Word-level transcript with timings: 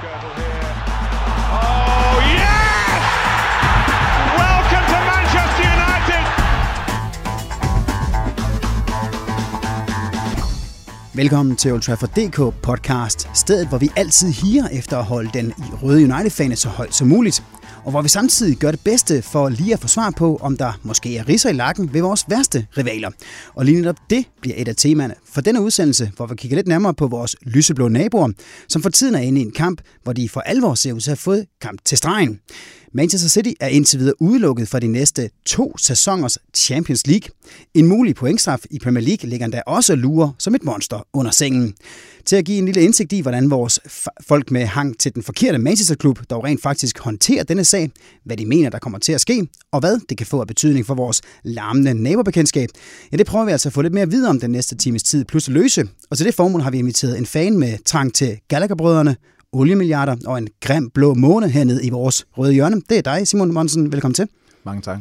Skirtle 0.00 0.34
here. 0.34 0.64
Oh, 1.52 2.16
yes! 2.38 3.02
Welcome 4.42 4.84
to 4.92 4.98
Manchester 5.10 5.64
United! 5.76 6.22
Velkommen 11.14 11.56
til 11.56 11.72
Old 11.72 11.82
Trafford 11.82 12.10
DK 12.10 12.54
podcast, 12.62 13.30
stedet 13.34 13.68
hvor 13.68 13.78
vi 13.78 13.90
altid 13.96 14.32
higer 14.32 14.68
efter 14.68 14.98
at 14.98 15.04
holde 15.04 15.30
den 15.34 15.52
røde 15.82 16.14
United-fane 16.14 16.56
så 16.56 16.68
højt 16.68 16.94
som 16.94 17.08
muligt, 17.08 17.44
og 17.90 17.92
hvor 17.92 18.02
vi 18.02 18.08
samtidig 18.08 18.56
gør 18.56 18.70
det 18.70 18.80
bedste 18.80 19.22
for 19.22 19.48
lige 19.48 19.72
at 19.72 19.80
få 19.80 19.88
svar 19.88 20.10
på, 20.10 20.38
om 20.42 20.56
der 20.56 20.72
måske 20.82 21.16
er 21.16 21.28
risser 21.28 21.50
i 21.50 21.52
lakken 21.52 21.94
ved 21.94 22.00
vores 22.00 22.24
værste 22.28 22.66
rivaler. 22.76 23.10
Og 23.54 23.64
lige 23.64 23.76
netop 23.76 23.96
det 24.10 24.24
bliver 24.40 24.54
et 24.58 24.68
af 24.68 24.76
temaerne 24.76 25.14
for 25.32 25.40
denne 25.40 25.62
udsendelse, 25.62 26.12
hvor 26.16 26.26
vi 26.26 26.34
kigger 26.34 26.56
lidt 26.56 26.68
nærmere 26.68 26.94
på 26.94 27.06
vores 27.06 27.36
lyseblå 27.42 27.88
naboer, 27.88 28.28
som 28.68 28.82
for 28.82 28.90
tiden 28.90 29.14
er 29.14 29.18
inde 29.18 29.40
i 29.40 29.44
en 29.44 29.50
kamp, 29.50 29.80
hvor 30.02 30.12
de 30.12 30.28
for 30.28 30.40
alvor 30.40 30.74
ser 30.74 30.92
ud 30.92 31.00
til 31.00 31.10
at 31.10 31.12
have 31.12 31.22
fået 31.22 31.46
kamp 31.60 31.80
til 31.84 31.98
stregen. 31.98 32.40
Manchester 32.92 33.28
City 33.28 33.50
er 33.60 33.68
indtil 33.68 33.98
videre 33.98 34.22
udelukket 34.22 34.68
fra 34.68 34.80
de 34.80 34.86
næste 34.86 35.30
to 35.46 35.78
sæsoners 35.78 36.38
Champions 36.54 37.06
League. 37.06 37.30
En 37.74 37.86
mulig 37.86 38.14
pointstraf 38.14 38.64
i 38.70 38.78
Premier 38.78 39.04
League 39.04 39.30
ligger 39.30 39.44
endda 39.44 39.62
også 39.66 39.94
lurer 39.94 40.30
som 40.38 40.54
et 40.54 40.64
monster 40.64 41.06
under 41.12 41.30
sengen. 41.30 41.74
Til 42.26 42.36
at 42.36 42.44
give 42.44 42.58
en 42.58 42.64
lille 42.64 42.82
indsigt 42.82 43.12
i, 43.12 43.20
hvordan 43.20 43.50
vores 43.50 43.80
folk 44.28 44.50
med 44.50 44.66
hang 44.66 44.98
til 44.98 45.14
den 45.14 45.22
forkerte 45.22 45.58
Manchester-klub 45.58 46.20
dog 46.30 46.44
rent 46.44 46.62
faktisk 46.62 46.98
håndterer 46.98 47.44
denne 47.44 47.64
sag, 47.64 47.90
hvad 48.24 48.36
de 48.36 48.46
mener, 48.46 48.70
der 48.70 48.78
kommer 48.78 48.98
til 48.98 49.12
at 49.12 49.20
ske, 49.20 49.46
og 49.72 49.80
hvad 49.80 50.00
det 50.08 50.18
kan 50.18 50.26
få 50.26 50.40
af 50.40 50.46
betydning 50.46 50.86
for 50.86 50.94
vores 50.94 51.22
larmende 51.44 51.94
nabobekendtskab. 51.94 52.68
Ja, 53.12 53.16
det 53.16 53.26
prøver 53.26 53.44
vi 53.44 53.52
altså 53.52 53.68
at 53.68 53.72
få 53.72 53.82
lidt 53.82 53.94
mere 53.94 54.10
videre 54.10 54.30
om 54.30 54.40
den 54.40 54.50
næste 54.50 54.76
times 54.76 55.02
tid, 55.02 55.24
plus 55.24 55.48
at 55.48 55.54
løse. 55.54 55.88
Og 56.10 56.16
til 56.16 56.26
det 56.26 56.34
formål 56.34 56.60
har 56.60 56.70
vi 56.70 56.78
inviteret 56.78 57.18
en 57.18 57.26
fan 57.26 57.58
med 57.58 57.78
trang 57.84 58.14
til 58.14 58.38
Gallagher-brødrene, 58.48 59.16
oliemilliarder 59.52 60.16
og 60.26 60.38
en 60.38 60.48
grim 60.60 60.90
blå 60.90 61.14
måne 61.14 61.50
hernede 61.50 61.84
i 61.84 61.90
vores 61.90 62.26
røde 62.38 62.52
hjørne. 62.52 62.82
Det 62.88 62.98
er 62.98 63.02
dig, 63.02 63.28
Simon 63.28 63.52
Monsen. 63.52 63.92
Velkommen 63.92 64.14
til. 64.14 64.28
Mange 64.64 64.82
tak. 64.82 64.98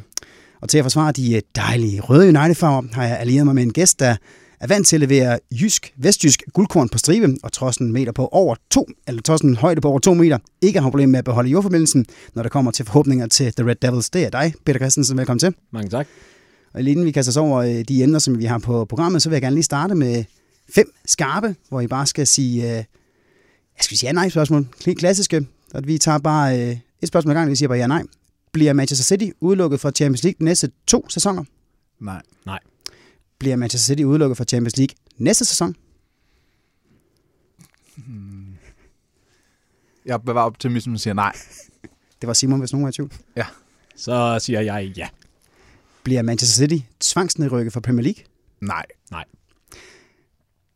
Og 0.62 0.70
til 0.70 0.78
at 0.78 0.84
forsvare 0.84 1.12
de 1.12 1.42
dejlige 1.56 2.02
røde 2.02 2.28
United-farver, 2.28 2.84
har 2.94 3.04
jeg 3.04 3.20
allieret 3.20 3.46
mig 3.46 3.56
med 3.56 3.64
en 3.64 3.74
gæst, 3.74 4.00
der 4.00 4.16
er 4.60 4.68
vant 4.68 4.88
til 4.88 4.96
at 4.96 5.00
levere 5.00 5.40
jysk, 5.52 5.94
vestjysk 5.98 6.44
guldkorn 6.54 6.90
på 6.90 6.98
stribe, 6.98 7.38
og 7.44 7.52
trods 7.52 7.78
en 7.78 7.92
meter 7.92 8.12
på 8.12 8.28
over 8.32 8.56
to, 8.72 8.88
eller 9.08 9.22
trods 9.22 9.42
en 9.42 9.56
højde 9.56 9.82
på 9.82 9.90
over 9.90 10.00
to 10.00 10.14
meter, 10.14 10.38
ikke 10.62 10.80
har 10.80 10.90
problemer 10.90 11.12
med 11.12 11.20
at 11.20 11.26
beholde 11.26 11.50
jordforbindelsen, 11.50 12.06
når 12.34 12.44
der 12.44 12.50
kommer 12.50 12.72
til 12.72 12.86
forhåbninger 12.86 13.28
til 13.28 13.54
The 13.54 13.68
Red 13.68 13.76
Devils. 13.76 14.10
Det 14.10 14.24
er 14.24 14.30
dig, 14.30 14.54
Peter 14.66 14.80
Christensen. 14.80 15.18
Velkommen 15.18 15.40
til. 15.40 15.54
Mange 15.72 15.90
tak. 15.90 16.08
Og 16.74 16.84
lige 16.84 16.92
inden 16.92 17.06
vi 17.06 17.12
kaster 17.12 17.32
os 17.32 17.38
over 17.38 17.62
øh, 17.62 17.84
de 17.88 18.04
emner, 18.04 18.20
som 18.20 18.40
vi 18.40 18.46
har 18.46 18.58
på 18.58 18.86
programmet, 18.86 19.22
så 19.22 19.30
vil 19.30 19.36
jeg 19.36 19.42
gerne 19.42 19.56
lige 19.56 19.64
starte 19.64 19.96
med 19.96 20.24
fem 20.76 20.94
skarpe, 21.06 21.56
hvor 21.70 21.82
I 21.82 21.88
bare 21.88 22.06
skal 22.06 22.28
sige, 22.28 22.78
øh, 22.78 22.84
jeg 23.80 23.84
skal 23.84 23.98
sige 23.98 24.08
ja-nej 24.08 24.30
spørgsmål. 24.30 24.68
Klassiske. 24.98 25.48
At 25.74 25.88
vi 25.88 25.98
tager 25.98 26.18
bare 26.18 26.70
øh, 26.70 26.78
et 27.02 27.08
spørgsmål 27.08 27.32
ad 27.32 27.36
gangen, 27.36 27.52
vi 27.52 27.56
siger 27.56 27.70
bare 27.70 27.78
ja-nej. 27.78 28.04
Bliver 28.52 28.74
Manchester 28.74 29.04
City 29.04 29.32
udelukket 29.40 29.80
fra 29.80 29.92
Champions 29.92 30.24
League 30.24 30.36
de 30.40 30.44
næste 30.44 30.72
to 30.88 31.10
sæsoner? 31.10 31.44
Nej. 32.00 32.22
Nej. 32.46 32.60
Bliver 33.40 33.56
Manchester 33.56 33.86
City 33.94 34.04
udelukket 34.04 34.38
fra 34.38 34.44
Champions 34.44 34.78
League 34.78 34.96
næste 35.18 35.46
sæson? 35.46 35.76
Jeg 40.06 40.22
bevarer 40.22 40.46
optimismen 40.46 40.94
og 40.94 41.00
siger 41.00 41.14
nej. 41.14 41.34
Det 42.22 42.28
var 42.28 42.34
Simon, 42.34 42.60
hvis 42.60 42.72
nogen 42.72 42.84
var 42.84 42.90
i 42.90 42.94
tvivl. 42.94 43.14
Så 43.96 44.40
siger 44.42 44.62
jeg 44.62 44.94
ja. 44.98 45.08
Bliver 46.04 46.22
Manchester 46.22 46.56
City 46.68 46.86
tvangsnedrykket 47.00 47.74
fra 47.74 47.80
Premier 47.80 48.04
League? 48.04 48.24
Nej. 48.62 48.86
Nej. 49.12 49.26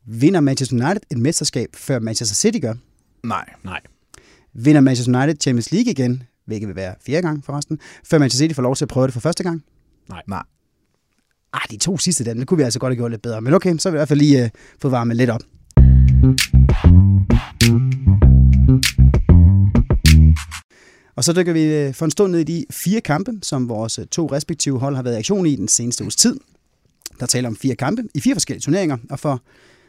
Vinder 0.05 0.39
Manchester 0.39 0.75
United 0.75 1.01
et 1.11 1.17
mesterskab, 1.17 1.69
før 1.73 1.99
Manchester 1.99 2.35
City 2.35 2.59
gør? 2.59 2.73
Nej. 3.23 3.53
Nej. 3.63 3.81
Vinder 4.53 4.81
Manchester 4.81 5.21
United 5.21 5.41
Champions 5.41 5.71
League 5.71 5.91
igen, 5.91 6.23
hvilket 6.45 6.67
vil 6.67 6.75
være 6.75 6.95
fjerde 7.05 7.21
gang 7.21 7.45
forresten, 7.45 7.79
før 8.05 8.19
Manchester 8.19 8.43
City 8.43 8.55
får 8.55 8.61
lov 8.61 8.75
til 8.75 8.85
at 8.85 8.89
prøve 8.89 9.07
det 9.07 9.13
for 9.13 9.19
første 9.19 9.43
gang? 9.43 9.63
Nej. 10.09 10.43
Ah, 11.53 11.61
de 11.71 11.77
to 11.77 11.97
sidste 11.97 12.25
dem, 12.25 12.37
det 12.37 12.47
kunne 12.47 12.57
vi 12.57 12.63
altså 12.63 12.79
godt 12.79 12.91
have 12.91 12.97
gjort 12.97 13.11
lidt 13.11 13.21
bedre. 13.21 13.41
Men 13.41 13.53
okay, 13.53 13.77
så 13.77 13.89
har 13.89 13.91
vi 13.91 13.95
i 13.95 13.99
hvert 13.99 14.07
fald 14.07 14.19
lige 14.19 14.43
uh, 14.43 14.49
fået 14.81 14.91
varmet 14.91 15.17
lidt 15.17 15.29
op. 15.29 15.41
Og 21.15 21.23
så 21.23 21.33
dykker 21.33 21.53
vi 21.53 21.63
øh, 21.63 21.93
for 21.93 22.05
en 22.05 22.11
stund 22.11 22.31
ned 22.31 22.39
i 22.39 22.43
de 22.43 22.65
fire 22.71 23.01
kampe, 23.01 23.31
som 23.41 23.69
vores 23.69 23.99
øh, 23.99 24.05
to 24.05 24.25
respektive 24.25 24.79
hold 24.79 24.95
har 24.95 25.03
været 25.03 25.15
i 25.15 25.17
aktion 25.17 25.45
i 25.45 25.55
den 25.55 25.67
seneste 25.67 26.03
uges 26.03 26.15
tid. 26.15 26.39
Der 27.19 27.25
taler 27.25 27.49
om 27.49 27.55
fire 27.55 27.75
kampe 27.75 28.03
i 28.15 28.19
fire 28.19 28.35
forskellige 28.35 28.61
turneringer, 28.61 28.97
og 29.09 29.19
for 29.19 29.41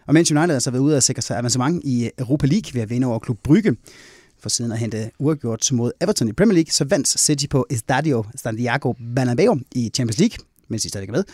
og 0.07 0.15
Manchester 0.15 0.41
United 0.41 0.43
altså 0.43 0.51
har 0.51 0.55
altså 0.55 0.71
været 0.71 0.83
ude 0.83 0.97
at 0.97 1.03
sikre 1.03 1.23
sig 1.23 1.39
avancement 1.39 1.85
i 1.85 2.11
Europa 2.19 2.47
League 2.47 2.75
ved 2.75 2.83
at 2.83 2.91
vinde 2.91 3.07
over 3.07 3.19
Klub 3.19 3.39
Brygge. 3.43 3.77
For 4.39 4.49
siden 4.49 4.73
at 4.73 4.79
hente 4.79 5.11
uafgjort 5.19 5.73
mod 5.73 5.93
Everton 6.01 6.29
i 6.29 6.33
Premier 6.33 6.55
League, 6.55 6.71
så 6.71 6.85
vandt 6.85 7.09
City 7.09 7.47
på 7.51 7.67
Estadio 7.71 8.25
Santiago 8.37 8.93
Bernabeu 9.17 9.59
i 9.75 9.91
Champions 9.95 10.19
League, 10.19 10.45
mens 10.69 10.83
de 10.83 10.89
stadig 10.89 11.09
er 11.09 11.13
med. 11.13 11.25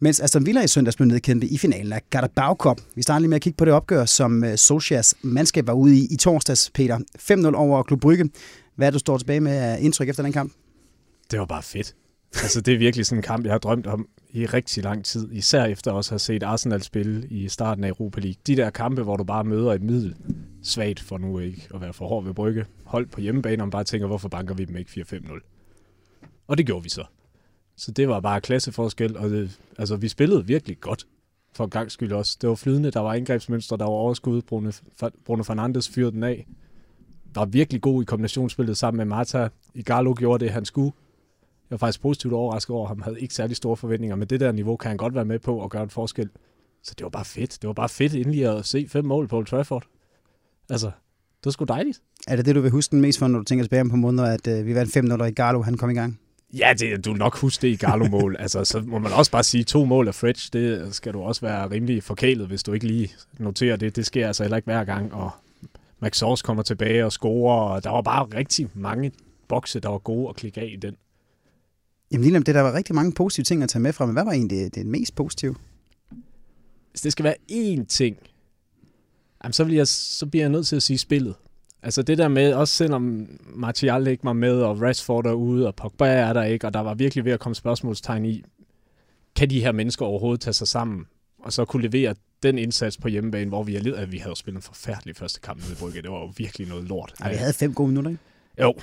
Mens 0.00 0.20
Aston 0.20 0.46
Villa 0.46 0.62
i 0.62 0.68
søndags 0.68 0.96
blev 0.96 1.06
nedkæmpet 1.06 1.50
i 1.50 1.58
finalen 1.58 1.92
af 1.92 2.02
Carabao 2.10 2.54
Cup. 2.54 2.80
Vi 2.94 3.02
starter 3.02 3.18
lige 3.18 3.28
med 3.28 3.36
at 3.36 3.42
kigge 3.42 3.56
på 3.56 3.64
det 3.64 3.72
opgør, 3.72 4.04
som 4.04 4.44
øh, 4.44 4.56
Solskjaers 4.56 5.14
mandskab 5.22 5.66
var 5.66 5.72
ude 5.72 5.98
i 5.98 6.06
i 6.10 6.16
torsdags, 6.16 6.70
Peter. 6.74 6.98
5-0 7.18 7.54
over 7.54 7.82
Klub 7.82 8.00
Brygge. 8.00 8.30
Hvad 8.76 8.86
er 8.86 8.90
du 8.90 8.98
står 8.98 9.18
tilbage 9.18 9.40
med 9.40 9.52
af 9.52 9.78
indtryk 9.80 10.08
efter 10.08 10.22
den 10.22 10.32
kamp? 10.32 10.52
Det 11.30 11.38
var 11.38 11.46
bare 11.46 11.62
fedt. 11.62 11.94
Altså, 12.42 12.60
det 12.60 12.74
er 12.74 12.78
virkelig 12.78 13.06
sådan 13.06 13.18
en 13.18 13.22
kamp, 13.22 13.44
jeg 13.44 13.52
har 13.52 13.58
drømt 13.58 13.86
om 13.86 14.06
i 14.30 14.46
rigtig 14.46 14.84
lang 14.84 15.04
tid. 15.04 15.32
Især 15.32 15.64
efter 15.64 15.92
også 15.92 16.08
at 16.08 16.12
have 16.12 16.18
set 16.18 16.42
Arsenal 16.42 16.82
spille 16.82 17.28
i 17.28 17.48
starten 17.48 17.84
af 17.84 17.88
Europa 17.88 18.20
League. 18.20 18.40
De 18.46 18.56
der 18.56 18.70
kampe, 18.70 19.02
hvor 19.02 19.16
du 19.16 19.24
bare 19.24 19.44
møder 19.44 19.72
et 19.72 19.82
middel 19.82 20.16
svagt 20.62 21.00
for 21.00 21.18
nu 21.18 21.38
ikke 21.38 21.68
at 21.74 21.80
være 21.80 21.92
for 21.92 22.08
hård 22.08 22.24
ved 22.24 22.34
brygge. 22.34 22.66
Hold 22.84 23.06
på 23.06 23.20
hjemmebane, 23.20 23.62
og 23.62 23.70
bare 23.70 23.84
tænker, 23.84 24.06
hvorfor 24.06 24.28
banker 24.28 24.54
vi 24.54 24.64
dem 24.64 24.76
ikke 24.76 24.90
4-5-0? 24.90 25.40
Og 26.46 26.58
det 26.58 26.66
gjorde 26.66 26.82
vi 26.82 26.88
så. 26.88 27.04
Så 27.76 27.90
det 27.90 28.08
var 28.08 28.20
bare 28.20 28.40
klasseforskel, 28.40 29.16
og 29.16 29.30
det, 29.30 29.58
altså, 29.78 29.96
vi 29.96 30.08
spillede 30.08 30.46
virkelig 30.46 30.80
godt 30.80 31.06
for 31.52 31.64
en 31.64 31.70
gang 31.70 31.90
skyld 31.90 32.12
også. 32.12 32.38
Det 32.40 32.48
var 32.48 32.54
flydende, 32.54 32.90
der 32.90 33.00
var 33.00 33.14
indgrebsmønstre, 33.14 33.76
der 33.76 33.84
var 33.84 33.90
overskud. 33.90 34.42
Bruno, 34.42 34.72
Bruno 35.24 35.42
Fernandes 35.42 35.88
fyrede 35.88 36.12
den 36.12 36.22
af. 36.22 36.46
Der 37.34 37.40
var 37.40 37.46
virkelig 37.46 37.80
god 37.80 38.02
i 38.02 38.04
kombinationsspillet 38.04 38.76
sammen 38.76 38.96
med 38.96 39.04
Marta. 39.04 39.48
Igalo 39.74 40.14
gjorde 40.18 40.44
det, 40.44 40.52
han 40.52 40.64
skulle. 40.64 40.92
Jeg 41.70 41.80
var 41.80 41.86
faktisk 41.86 42.00
positivt 42.00 42.34
overrasket 42.34 42.76
over 42.76 42.88
ham. 42.88 43.02
havde 43.02 43.20
ikke 43.20 43.34
særlig 43.34 43.56
store 43.56 43.76
forventninger, 43.76 44.16
men 44.16 44.28
det 44.28 44.40
der 44.40 44.52
niveau 44.52 44.76
kan 44.76 44.88
han 44.88 44.96
godt 44.96 45.14
være 45.14 45.24
med 45.24 45.38
på 45.38 45.64
at 45.64 45.70
gøre 45.70 45.82
en 45.82 45.90
forskel. 45.90 46.30
Så 46.82 46.94
det 46.98 47.04
var 47.04 47.10
bare 47.10 47.24
fedt. 47.24 47.58
Det 47.62 47.66
var 47.66 47.72
bare 47.72 47.88
fedt 47.88 48.14
endelig 48.14 48.46
at 48.46 48.66
se 48.66 48.86
fem 48.88 49.04
mål 49.04 49.28
på 49.28 49.36
Old 49.36 49.46
Trafford. 49.46 49.84
Altså, 50.70 50.86
det 50.86 51.44
var 51.44 51.50
sgu 51.50 51.64
dejligt. 51.64 52.00
Er 52.28 52.36
det 52.36 52.46
det, 52.46 52.54
du 52.54 52.60
vil 52.60 52.70
huske 52.70 52.90
den 52.90 53.00
mest 53.00 53.18
for, 53.18 53.28
når 53.28 53.38
du 53.38 53.44
tænker 53.44 53.64
tilbage 53.64 53.90
på 53.90 53.96
måneder, 53.96 54.24
at 54.24 54.46
øh, 54.46 54.66
vi 54.66 54.74
vandt 54.74 54.96
5-0 54.96 55.20
og 55.20 55.28
Igalo, 55.28 55.62
han 55.62 55.76
kom 55.76 55.90
i 55.90 55.94
gang? 55.94 56.20
Ja, 56.54 56.74
det, 56.78 57.04
du 57.04 57.12
nok 57.12 57.36
huske 57.38 57.62
det 57.62 57.68
i 57.68 57.76
Garlo-mål. 57.76 58.36
altså, 58.40 58.64
så 58.64 58.80
må 58.80 58.98
man 58.98 59.12
også 59.12 59.30
bare 59.30 59.42
sige, 59.42 59.64
to 59.64 59.84
mål 59.84 60.08
af 60.08 60.14
Fridge, 60.14 60.48
det 60.52 60.94
skal 60.94 61.12
du 61.12 61.22
også 61.22 61.40
være 61.40 61.70
rimelig 61.70 62.02
forkælet, 62.02 62.46
hvis 62.46 62.62
du 62.62 62.72
ikke 62.72 62.86
lige 62.86 63.10
noterer 63.38 63.76
det. 63.76 63.96
Det 63.96 64.06
sker 64.06 64.26
altså 64.26 64.42
heller 64.42 64.56
ikke 64.56 64.66
hver 64.66 64.84
gang, 64.84 65.14
og 65.14 65.30
Max 66.00 66.16
Sors 66.16 66.42
kommer 66.42 66.62
tilbage 66.62 67.04
og 67.04 67.12
scorer, 67.12 67.60
og 67.60 67.84
der 67.84 67.90
var 67.90 68.02
bare 68.02 68.24
rigtig 68.24 68.68
mange 68.74 69.12
bokse, 69.48 69.80
der 69.80 69.88
var 69.88 69.98
gode 69.98 70.28
at 70.28 70.36
klikke 70.36 70.60
af 70.60 70.70
i 70.72 70.76
den. 70.76 70.96
Jamen 72.12 72.24
lige 72.24 72.36
om 72.36 72.42
det, 72.42 72.54
der 72.54 72.60
var 72.60 72.74
rigtig 72.74 72.94
mange 72.94 73.12
positive 73.12 73.44
ting 73.44 73.62
at 73.62 73.68
tage 73.68 73.82
med 73.82 73.92
fra, 73.92 74.06
men 74.06 74.12
hvad 74.12 74.24
var 74.24 74.32
egentlig 74.32 74.58
det, 74.58 74.74
det 74.74 74.86
mest 74.86 75.14
positive? 75.14 75.54
Hvis 76.90 77.00
det 77.00 77.12
skal 77.12 77.24
være 77.24 77.36
én 77.50 77.84
ting, 77.84 78.16
jamen, 79.44 79.52
så, 79.52 79.64
vil 79.64 79.74
jeg, 79.74 79.88
så 79.88 80.26
bliver 80.26 80.42
jeg 80.42 80.50
nødt 80.50 80.66
til 80.66 80.76
at 80.76 80.82
sige 80.82 80.98
spillet. 80.98 81.34
Altså 81.82 82.02
det 82.02 82.18
der 82.18 82.28
med, 82.28 82.52
også 82.52 82.74
selvom 82.74 83.26
Martial 83.54 84.06
ikke 84.06 84.24
var 84.24 84.32
med, 84.32 84.60
og 84.60 84.82
Rashford 84.82 85.26
er 85.26 85.32
ude, 85.32 85.66
og 85.66 85.74
Pogba 85.74 86.08
er 86.08 86.32
der 86.32 86.42
ikke, 86.42 86.66
og 86.66 86.74
der 86.74 86.80
var 86.80 86.94
virkelig 86.94 87.24
ved 87.24 87.32
at 87.32 87.40
komme 87.40 87.54
spørgsmålstegn 87.54 88.24
i, 88.24 88.44
kan 89.36 89.50
de 89.50 89.60
her 89.60 89.72
mennesker 89.72 90.06
overhovedet 90.06 90.40
tage 90.40 90.54
sig 90.54 90.68
sammen, 90.68 91.06
og 91.38 91.52
så 91.52 91.64
kunne 91.64 91.82
levere 91.82 92.14
den 92.42 92.58
indsats 92.58 92.96
på 92.96 93.08
hjemmebane, 93.08 93.48
hvor 93.48 93.62
vi 93.62 93.76
er 93.76 93.80
led 93.80 93.94
af, 93.94 94.02
at 94.02 94.12
vi 94.12 94.18
havde 94.18 94.36
spillet 94.36 94.58
en 94.58 94.62
forfærdelig 94.62 95.16
første 95.16 95.40
kamp 95.40 95.68
med 95.68 95.76
Brygge. 95.76 96.02
Det 96.02 96.10
var 96.10 96.18
jo 96.18 96.32
virkelig 96.36 96.68
noget 96.68 96.84
lort. 96.84 97.14
Ej, 97.20 97.30
vi 97.30 97.36
havde 97.36 97.52
fem 97.52 97.74
gode 97.74 97.88
minutter, 97.88 98.10
ikke? 98.10 98.22
Jo, 98.60 98.74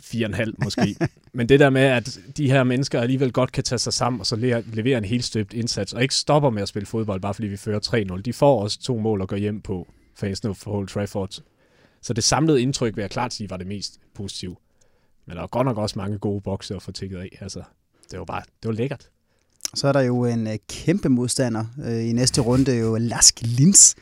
fire 0.00 0.26
og 0.26 0.28
en 0.28 0.34
halv 0.34 0.54
måske. 0.64 0.96
Men 1.32 1.48
det 1.48 1.60
der 1.60 1.70
med, 1.70 1.82
at 1.82 2.18
de 2.36 2.50
her 2.50 2.64
mennesker 2.64 3.00
alligevel 3.00 3.32
godt 3.32 3.52
kan 3.52 3.64
tage 3.64 3.78
sig 3.78 3.92
sammen, 3.92 4.20
og 4.20 4.26
så 4.26 4.62
levere 4.72 4.98
en 4.98 5.04
helt 5.04 5.24
støbt 5.24 5.54
indsats, 5.54 5.92
og 5.92 6.02
ikke 6.02 6.14
stopper 6.14 6.50
med 6.50 6.62
at 6.62 6.68
spille 6.68 6.86
fodbold, 6.86 7.20
bare 7.20 7.34
fordi 7.34 7.48
vi 7.48 7.56
fører 7.56 8.14
3-0. 8.16 8.20
De 8.20 8.32
får 8.32 8.62
også 8.62 8.80
to 8.80 8.98
mål 8.98 9.22
at 9.22 9.28
gå 9.28 9.36
hjem 9.36 9.60
på 9.60 9.88
fansene 10.14 10.54
for 10.54 10.70
Old 10.70 10.88
Trafford. 10.88 11.40
Så 12.02 12.12
det 12.12 12.24
samlede 12.24 12.62
indtryk, 12.62 12.96
vil 12.96 13.02
jeg 13.02 13.10
klart 13.10 13.34
sige, 13.34 13.50
var 13.50 13.56
det 13.56 13.66
mest 13.66 14.00
positive. 14.14 14.56
Men 15.26 15.36
der 15.36 15.42
var 15.42 15.46
godt 15.46 15.64
nok 15.64 15.78
også 15.78 15.98
mange 15.98 16.18
gode 16.18 16.40
bokse 16.40 16.74
at 16.74 16.82
få 16.82 16.92
tækket 16.92 17.18
af. 17.18 17.38
Altså, 17.40 17.62
det 18.10 18.18
var 18.18 18.24
bare, 18.24 18.42
det 18.62 18.68
var 18.68 18.74
lækkert. 18.74 19.08
Så 19.74 19.88
er 19.88 19.92
der 19.92 20.00
jo 20.00 20.24
en 20.24 20.46
uh, 20.46 20.52
kæmpe 20.68 21.08
modstander 21.08 21.64
uh, 21.78 22.08
i 22.08 22.12
næste 22.12 22.40
runde, 22.40 22.78
jo 22.78 22.96
Lask 22.96 23.40
Linz, 23.42 23.94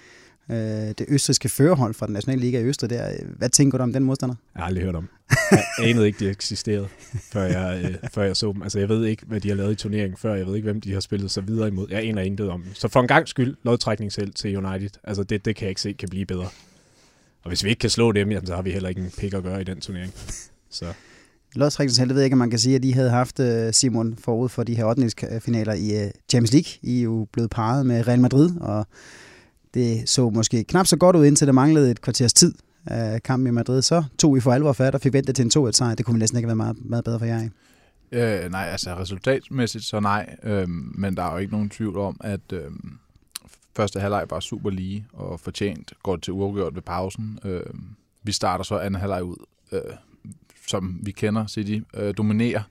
uh, 0.49 0.57
det 0.99 1.05
østriske 1.09 1.49
førerhold 1.49 1.95
fra 1.95 2.07
den 2.07 2.13
nationale 2.13 2.41
liga 2.41 2.61
i 2.61 2.65
Østrig. 2.65 2.91
Der. 2.91 3.13
Hvad 3.37 3.49
tænker 3.49 3.79
du 3.79 3.83
om 3.83 3.93
den 3.93 4.05
modstander? 4.05 4.35
Jeg 4.55 4.61
har 4.61 4.67
aldrig 4.67 4.85
hørt 4.85 4.95
om. 4.95 5.09
Jeg 5.51 5.65
anede 5.79 6.07
ikke, 6.07 6.25
de 6.25 6.31
eksisterede, 6.31 6.89
før 7.33 7.43
jeg, 7.43 7.99
uh, 8.03 8.11
før 8.11 8.23
jeg 8.23 8.37
så 8.37 8.53
dem. 8.53 8.63
Altså, 8.63 8.79
jeg 8.79 8.89
ved 8.89 9.05
ikke, 9.05 9.27
hvad 9.27 9.41
de 9.41 9.49
har 9.49 9.57
lavet 9.57 9.73
i 9.73 9.75
turneringen 9.75 10.17
før. 10.17 10.35
Jeg 10.35 10.47
ved 10.47 10.55
ikke, 10.55 10.67
hvem 10.67 10.81
de 10.81 10.93
har 10.93 11.01
spillet 11.01 11.31
sig 11.31 11.49
videre 11.49 11.69
imod. 11.69 11.87
Jeg 11.91 12.05
aner 12.05 12.23
intet 12.23 12.51
om 12.51 12.63
dem. 12.63 12.75
Så 12.75 12.89
for 12.89 13.01
en 13.01 13.09
gang 13.09 13.29
skyld, 13.29 13.57
lodtrækningsheld 13.63 14.33
til 14.33 14.57
United. 14.57 14.91
Altså, 15.05 15.23
det, 15.23 15.45
det 15.45 15.57
kan 15.57 15.65
jeg 15.65 15.71
ikke 15.71 15.81
se 15.81 15.93
kan 15.93 16.09
blive 16.09 16.27
bedre. 16.27 16.49
Og 17.43 17.49
hvis 17.49 17.65
vi 17.65 17.69
ikke 17.69 17.81
kan 17.81 17.91
slå 17.91 18.13
dem, 18.13 18.31
jamen, 18.31 18.47
så 18.47 18.55
har 18.55 18.63
vi 18.63 18.71
heller 18.71 18.89
ikke 18.89 19.01
en 19.01 19.11
pik 19.19 19.35
at 19.35 19.43
gøre 19.43 19.61
i 19.61 19.65
den 19.65 19.81
turnering. 19.81 20.13
Så 20.71 20.87
Lodsrækkens 21.55 21.99
held, 21.99 22.11
jeg 22.11 22.17
ved 22.17 22.23
ikke, 22.23 22.35
om 22.35 22.39
man 22.39 22.51
kan 22.51 22.59
sige, 22.59 22.77
at 22.77 22.83
de 22.83 22.95
havde 22.95 23.11
haft 23.11 23.41
øh, 23.41 23.73
Simon 23.73 24.17
forud 24.17 24.49
for 24.49 24.63
de 24.63 24.75
her 24.75 24.85
8. 24.85 25.41
finaler 25.41 25.75
i 25.75 26.05
øh, 26.05 26.11
Champions 26.31 26.53
League. 26.53 26.71
I 26.83 26.99
er 26.99 27.03
jo 27.03 27.27
blevet 27.33 27.51
parret 27.51 27.87
med 27.87 28.09
Real 28.09 28.21
Madrid, 28.21 28.51
og 28.61 28.87
det 29.75 30.09
så 30.09 30.31
måske 30.31 30.65
knap 30.65 30.87
så 30.87 30.97
godt 30.97 31.17
ud, 31.17 31.25
indtil 31.25 31.47
det 31.47 31.55
manglede 31.55 31.91
et 31.91 32.01
kvarters 32.01 32.33
tid 32.33 32.55
af 32.87 33.23
kampen 33.23 33.47
i 33.47 33.51
Madrid. 33.51 33.83
Så 33.83 34.05
tog 34.19 34.37
I 34.37 34.41
for 34.41 34.53
alvor 34.53 34.73
fat 34.73 34.95
og 34.95 35.01
fik 35.01 35.13
ventet 35.13 35.37
til 35.37 35.45
en 35.45 35.69
2-1 35.69 35.71
sejr. 35.71 35.95
Det 35.95 36.07
kunne 36.07 36.19
næsten 36.19 36.39
ikke 36.39 36.47
være 36.47 36.57
meget, 36.57 36.77
meget 36.85 37.05
bedre 37.05 37.19
for 37.19 37.27
jer. 37.27 37.43
Ikke? 37.43 38.45
Øh, 38.45 38.51
nej, 38.51 38.69
altså 38.73 38.97
resultatmæssigt 38.97 39.85
så 39.85 40.01
nej, 40.01 40.37
øh, 40.43 40.69
men 40.69 41.17
der 41.17 41.23
er 41.23 41.33
jo 41.33 41.39
ikke 41.39 41.53
nogen 41.53 41.71
tvivl 41.71 41.99
om, 41.99 42.21
at 42.21 42.53
øh, 42.53 42.71
første 43.77 44.01
halvleg 44.01 44.25
var 44.31 44.41
super 44.41 44.71
lige 44.71 45.07
og 45.13 45.41
fortjent 45.41 45.93
går 46.03 46.17
til 46.17 46.33
uafgjort 46.33 46.75
ved 46.75 46.83
pausen. 46.83 47.39
Øh, 47.45 47.63
vi 48.23 48.33
starter 48.33 48.65
så 48.65 48.79
anden 48.79 49.01
halvleg 49.01 49.25
ud, 49.25 49.37
øh, 49.73 49.81
som 50.69 50.99
vi 51.03 51.11
kender 51.11 51.47
City, 51.47 51.79
øh, 51.95 52.15
dominerer. 52.17 52.63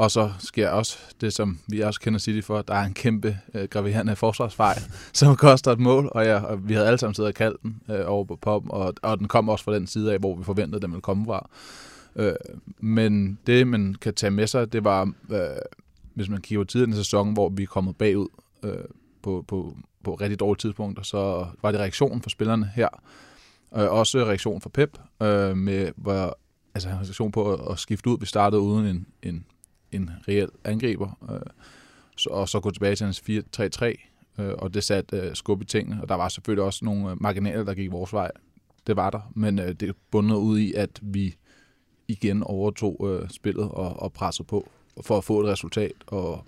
Og 0.00 0.10
så 0.10 0.32
sker 0.38 0.68
også 0.68 0.98
det, 1.20 1.32
som 1.32 1.58
vi 1.68 1.80
også 1.80 2.00
kender 2.00 2.18
City 2.18 2.46
for. 2.46 2.62
Der 2.62 2.74
er 2.74 2.84
en 2.84 2.94
kæmpe 2.94 3.38
øh, 3.54 3.68
graverende 3.68 4.16
forsvarsfejl, 4.16 4.82
som 5.12 5.36
koster 5.36 5.72
et 5.72 5.78
mål, 5.78 6.10
og, 6.12 6.24
ja, 6.24 6.44
og 6.44 6.68
vi 6.68 6.74
havde 6.74 6.86
alle 6.86 6.98
sammen 6.98 7.14
siddet 7.14 7.28
og 7.28 7.34
kaldt 7.34 7.62
den 7.62 7.82
øh, 7.90 8.04
over 8.06 8.24
på 8.24 8.36
pop, 8.36 8.62
og, 8.68 8.94
og 9.02 9.18
den 9.18 9.28
kom 9.28 9.48
også 9.48 9.64
fra 9.64 9.74
den 9.74 9.86
side 9.86 10.12
af, 10.12 10.18
hvor 10.18 10.36
vi 10.36 10.44
forventede, 10.44 10.82
den 10.82 10.90
ville 10.90 11.02
komme 11.02 11.24
fra. 11.24 11.48
Øh, 12.16 12.32
men 12.78 13.38
det, 13.46 13.66
man 13.66 13.94
kan 14.00 14.14
tage 14.14 14.30
med 14.30 14.46
sig, 14.46 14.72
det 14.72 14.84
var, 14.84 15.12
øh, 15.30 15.38
hvis 16.14 16.28
man 16.28 16.40
kigger 16.40 16.64
på 16.64 16.68
tiden 16.68 16.92
i 16.92 16.96
sæsonen, 16.96 17.32
hvor 17.32 17.48
vi 17.48 17.62
er 17.62 17.66
kommet 17.66 17.96
bagud 17.96 18.28
øh, 18.62 18.84
på, 19.22 19.44
på, 19.48 19.76
på 20.04 20.14
rigtig 20.14 20.40
dårlige 20.40 20.60
tidspunkter, 20.60 21.02
så 21.02 21.46
var 21.62 21.72
det 21.72 21.80
reaktionen 21.80 22.22
fra 22.22 22.30
spillerne 22.30 22.72
her. 22.74 22.88
Øh, 23.76 23.92
også 23.92 24.18
reaktion 24.18 24.60
fra 24.60 24.70
Pep, 24.70 24.98
øh, 25.22 25.56
med 25.56 25.92
hvor, 25.96 26.38
altså 26.74 26.88
reaktion 26.88 27.32
på 27.32 27.52
at, 27.52 27.72
at 27.72 27.78
skifte 27.78 28.10
ud. 28.10 28.16
Vi 28.20 28.26
startede 28.26 28.60
uden 28.62 28.86
en, 28.86 29.06
en, 29.22 29.44
en 29.92 30.10
reel 30.28 30.48
angriber, 30.64 31.18
øh, 31.32 31.50
så, 32.16 32.30
og 32.30 32.48
så 32.48 32.60
gå 32.60 32.70
tilbage 32.70 32.96
til 32.96 33.04
hans 33.04 33.22
4-3-3, 33.30 33.84
øh, 34.38 34.54
og 34.58 34.74
det 34.74 34.84
satte 34.84 35.16
øh, 35.16 35.34
skub 35.34 35.62
i 35.62 35.64
tingene. 35.64 36.02
Og 36.02 36.08
der 36.08 36.14
var 36.14 36.28
selvfølgelig 36.28 36.64
også 36.64 36.84
nogle 36.84 37.10
øh, 37.10 37.22
marginaler, 37.22 37.64
der 37.64 37.74
gik 37.74 37.92
vores 37.92 38.12
vej. 38.12 38.30
Det 38.86 38.96
var 38.96 39.10
der, 39.10 39.32
men 39.34 39.58
øh, 39.58 39.72
det 39.72 39.96
bundet 40.10 40.36
ud 40.36 40.58
i, 40.58 40.72
at 40.72 41.00
vi 41.02 41.36
igen 42.08 42.42
overtog 42.42 43.06
øh, 43.10 43.30
spillet 43.30 43.68
og, 43.68 44.02
og 44.02 44.12
pressede 44.12 44.46
på 44.46 44.70
for 45.00 45.18
at 45.18 45.24
få 45.24 45.40
et 45.40 45.46
resultat, 45.46 45.92
og, 46.06 46.44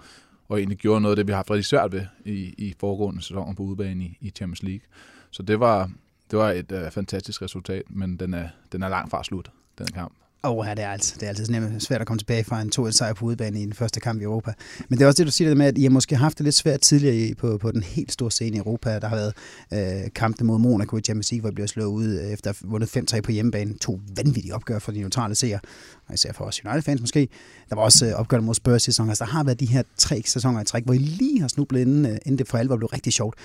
og 0.49 0.59
egentlig 0.59 0.79
gjorde 0.79 1.01
noget 1.01 1.13
af 1.13 1.17
det, 1.17 1.27
vi 1.27 1.33
har 1.33 1.37
haft 1.37 1.51
rigtig 1.51 1.65
svært 1.65 1.93
ved 1.93 2.07
i, 2.25 2.55
i 2.59 2.75
foregående 2.81 3.23
sæsoner 3.23 3.55
på 3.55 3.63
udebane 3.63 4.05
i, 4.05 4.19
i 4.21 4.31
Champions 4.31 4.63
League. 4.63 4.87
Så 5.31 5.43
det 5.43 5.61
var, 5.61 5.91
det 6.31 6.39
var 6.39 6.51
et 6.51 6.73
øh, 6.73 6.91
fantastisk 6.91 7.43
resultat, 7.43 7.83
men 7.91 8.17
den 8.17 8.35
er, 8.35 8.49
den 8.73 8.83
er 8.83 8.89
langt 8.89 9.11
fra 9.11 9.25
slut, 9.25 9.51
den 9.79 9.87
kamp. 9.87 10.22
Åh, 10.45 10.57
oh, 10.57 10.67
ja, 10.67 10.75
det 10.75 10.85
er, 10.85 10.89
altså, 10.89 11.15
det 11.15 11.23
er 11.23 11.29
altid 11.29 11.49
nemt 11.49 11.83
svært 11.83 12.01
at 12.01 12.07
komme 12.07 12.19
tilbage 12.19 12.45
fra 12.45 12.63
en 12.63 12.73
2-1 12.79 12.91
sejr 12.91 13.13
på 13.13 13.27
udebane 13.27 13.61
i 13.61 13.65
den 13.65 13.73
første 13.73 14.01
kamp 14.01 14.21
i 14.21 14.25
Europa. 14.25 14.53
Men 14.89 14.99
det 14.99 15.05
er 15.05 15.09
også 15.09 15.23
det, 15.23 15.27
du 15.27 15.33
siger 15.33 15.49
det 15.49 15.57
med, 15.57 15.67
at 15.67 15.79
I 15.79 15.83
har 15.83 15.91
måske 15.91 16.17
haft 16.17 16.39
det 16.39 16.45
lidt 16.45 16.55
svært 16.55 16.81
tidligere 16.81 17.35
på, 17.35 17.59
på 17.59 17.73
den 17.73 17.83
helt 17.83 18.13
store 18.13 18.31
scene 18.31 18.57
i 18.57 18.59
Europa. 18.59 18.99
Der 18.99 19.09
har 19.09 19.17
været 19.17 19.35
øh, 19.73 20.11
kampe 20.15 20.45
mod 20.45 20.59
Monaco 20.59 20.97
i 20.97 21.01
Champions 21.01 21.33
League, 21.33 21.41
hvor 21.41 21.51
I 21.51 21.55
bliver 21.55 21.67
slået 21.67 21.87
ud 21.87 22.19
øh, 22.19 22.25
efter 22.25 22.51
at 22.51 22.57
have 22.63 22.71
vundet 22.71 22.97
5-3 23.15 23.21
på 23.21 23.33
hjemmebane. 23.33 23.75
To 23.75 24.01
vanvittige 24.17 24.55
opgør 24.55 24.79
for 24.79 24.93
de 24.93 25.01
neutrale 25.01 25.35
seere, 25.35 25.61
og 26.09 26.15
især 26.15 26.33
for 26.33 26.45
os 26.45 26.65
United-fans 26.65 27.01
måske. 27.01 27.29
Der 27.71 27.77
var 27.77 27.83
også 27.83 28.07
øh, 28.07 28.13
opgør 28.13 28.41
mod 28.41 28.55
Spurs 28.55 28.83
sæson. 28.83 29.09
Altså, 29.09 29.25
der 29.25 29.31
har 29.31 29.45
været 29.45 29.61
de 29.61 29.67
her 29.67 29.83
tre 29.97 30.23
sæsoner 30.27 30.61
i 30.61 30.65
træk, 30.65 30.85
hvor 30.85 30.95
I 30.95 30.99
lige 30.99 31.41
har 31.41 31.49
snublet 31.49 31.81
inden, 31.81 32.07
øh, 32.07 32.19
inden 32.27 32.39
det 32.39 32.49
for 32.49 32.59
alvor 32.59 32.77
blev 32.77 32.89
rigtig 32.89 33.13
sjovt. 33.13 33.39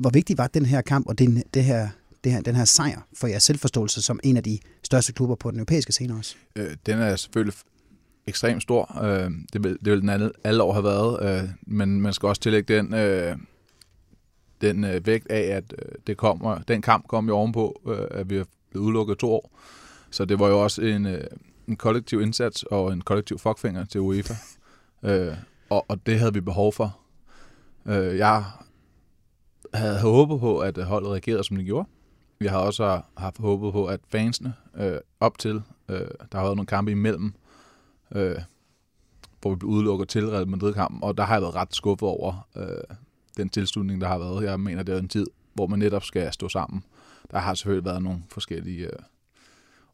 Hvor 0.00 0.10
vigtig 0.10 0.38
var 0.38 0.46
den 0.46 0.66
her 0.66 0.80
kamp 0.80 1.06
og 1.06 1.18
den, 1.18 1.42
det 1.54 1.64
her 1.64 1.88
det 2.24 2.32
her, 2.32 2.40
den 2.40 2.54
her 2.54 2.64
sejr 2.64 3.06
for 3.14 3.26
jeres 3.26 3.42
selvforståelse 3.42 4.02
som 4.02 4.20
en 4.22 4.36
af 4.36 4.42
de 4.42 4.58
største 4.82 5.12
klubber 5.12 5.34
på 5.34 5.50
den 5.50 5.58
europæiske 5.58 5.92
scene 5.92 6.14
også? 6.14 6.36
Øh, 6.56 6.76
den 6.86 6.98
er 6.98 7.16
selvfølgelig 7.16 7.54
ekstremt 8.26 8.62
stor. 8.62 9.02
Øh, 9.04 9.30
det, 9.52 9.64
vil, 9.64 9.78
det 9.84 9.92
vil 9.92 10.00
den 10.00 10.08
alle, 10.08 10.30
alle 10.44 10.62
år 10.62 10.72
have 10.72 10.84
været, 10.84 11.42
øh, 11.42 11.50
men 11.62 12.00
man 12.00 12.12
skal 12.12 12.26
også 12.26 12.42
tillægge 12.42 12.76
den, 12.76 12.94
øh, 12.94 13.36
den 14.60 14.84
øh, 14.84 15.06
vægt 15.06 15.30
af, 15.30 15.56
at 15.56 15.74
øh, 15.78 15.92
det 16.06 16.16
kommer, 16.16 16.58
den 16.58 16.82
kamp 16.82 17.08
kom 17.08 17.28
jo 17.28 17.36
ovenpå, 17.36 17.80
øh, 17.88 18.06
at 18.10 18.30
vi 18.30 18.36
har 18.36 18.46
blevet 18.70 18.84
udelukket 18.84 19.18
to 19.18 19.32
år. 19.32 19.58
Så 20.10 20.24
det 20.24 20.38
var 20.38 20.48
jo 20.48 20.62
også 20.62 20.82
en, 20.82 21.06
øh, 21.06 21.24
en 21.68 21.76
kollektiv 21.76 22.20
indsats 22.20 22.62
og 22.62 22.92
en 22.92 23.00
kollektiv 23.00 23.38
fuckfinger 23.38 23.84
til 23.84 24.00
UEFA. 24.00 24.34
øh, 25.08 25.34
og, 25.70 25.84
og 25.88 26.06
det 26.06 26.18
havde 26.18 26.32
vi 26.32 26.40
behov 26.40 26.72
for. 26.72 26.98
Øh, 27.86 28.16
jeg 28.16 28.44
havde 29.74 30.00
håbet 30.00 30.40
på, 30.40 30.58
at 30.58 30.84
holdet 30.84 31.10
reagerede, 31.10 31.44
som 31.44 31.56
det 31.56 31.66
gjorde. 31.66 31.88
Vi 32.42 32.46
har 32.46 32.58
også 32.58 33.00
haft 33.16 33.38
håbet 33.38 33.72
på, 33.72 33.86
at 33.86 34.00
fansene 34.08 34.54
øh, 34.76 34.98
op 35.20 35.38
til, 35.38 35.62
øh, 35.88 36.06
der 36.32 36.38
har 36.38 36.42
været 36.42 36.56
nogle 36.56 36.66
kampe 36.66 36.90
imellem, 36.90 37.34
øh, 38.14 38.36
hvor 39.40 39.50
vi 39.50 39.56
blev 39.56 39.70
udelukket 39.70 40.08
til 40.08 40.30
Real 40.30 40.48
Madrid-kampen, 40.48 41.02
og 41.02 41.16
der 41.16 41.24
har 41.24 41.34
jeg 41.34 41.42
været 41.42 41.54
ret 41.54 41.74
skuffet 41.74 42.08
over 42.08 42.48
øh, 42.56 42.96
den 43.36 43.48
tilslutning, 43.48 44.00
der 44.00 44.08
har 44.08 44.18
været. 44.18 44.44
Jeg 44.44 44.60
mener, 44.60 44.82
det 44.82 44.94
er 44.94 44.98
en 44.98 45.08
tid, 45.08 45.26
hvor 45.54 45.66
man 45.66 45.78
netop 45.78 46.04
skal 46.04 46.32
stå 46.32 46.48
sammen. 46.48 46.84
Der 47.30 47.38
har 47.38 47.54
selvfølgelig 47.54 47.84
været 47.84 48.02
nogle 48.02 48.22
forskellige 48.28 48.86
øh, 48.86 48.98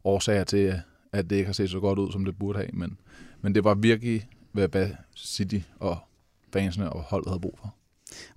årsager 0.03 0.43
til, 0.43 0.81
at 1.11 1.29
det 1.29 1.35
ikke 1.35 1.45
har 1.45 1.53
set 1.53 1.69
så 1.69 1.79
godt 1.79 1.99
ud, 1.99 2.11
som 2.11 2.25
det 2.25 2.39
burde 2.39 2.59
have, 2.59 2.71
men, 2.73 2.99
men 3.41 3.55
det 3.55 3.63
var 3.63 3.73
virkelig, 3.73 4.27
hvad 4.51 4.89
City 5.15 5.59
og 5.79 5.97
fansene 6.53 6.93
og 6.93 7.01
holdet 7.01 7.29
havde 7.29 7.41
brug 7.41 7.59
for. 7.61 7.75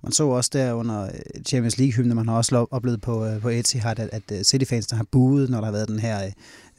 Man 0.03 0.11
så 0.11 0.27
også 0.27 0.49
der 0.53 0.73
under 0.73 1.03
øh, 1.03 1.43
Champions 1.45 1.77
League-hymne, 1.77 2.15
man 2.15 2.27
har 2.27 2.35
også 2.35 2.65
oplevet 2.71 3.01
på, 3.01 3.25
øh, 3.25 3.41
på 3.41 3.49
Etihad, 3.49 3.99
at, 3.99 4.09
at 4.11 4.23
øh, 4.31 4.43
City-fans 4.43 4.91
har 4.91 5.05
buet, 5.11 5.49
når 5.49 5.57
der 5.57 5.65
har 5.65 5.71
været 5.71 5.87
den 5.87 5.99
her 5.99 6.25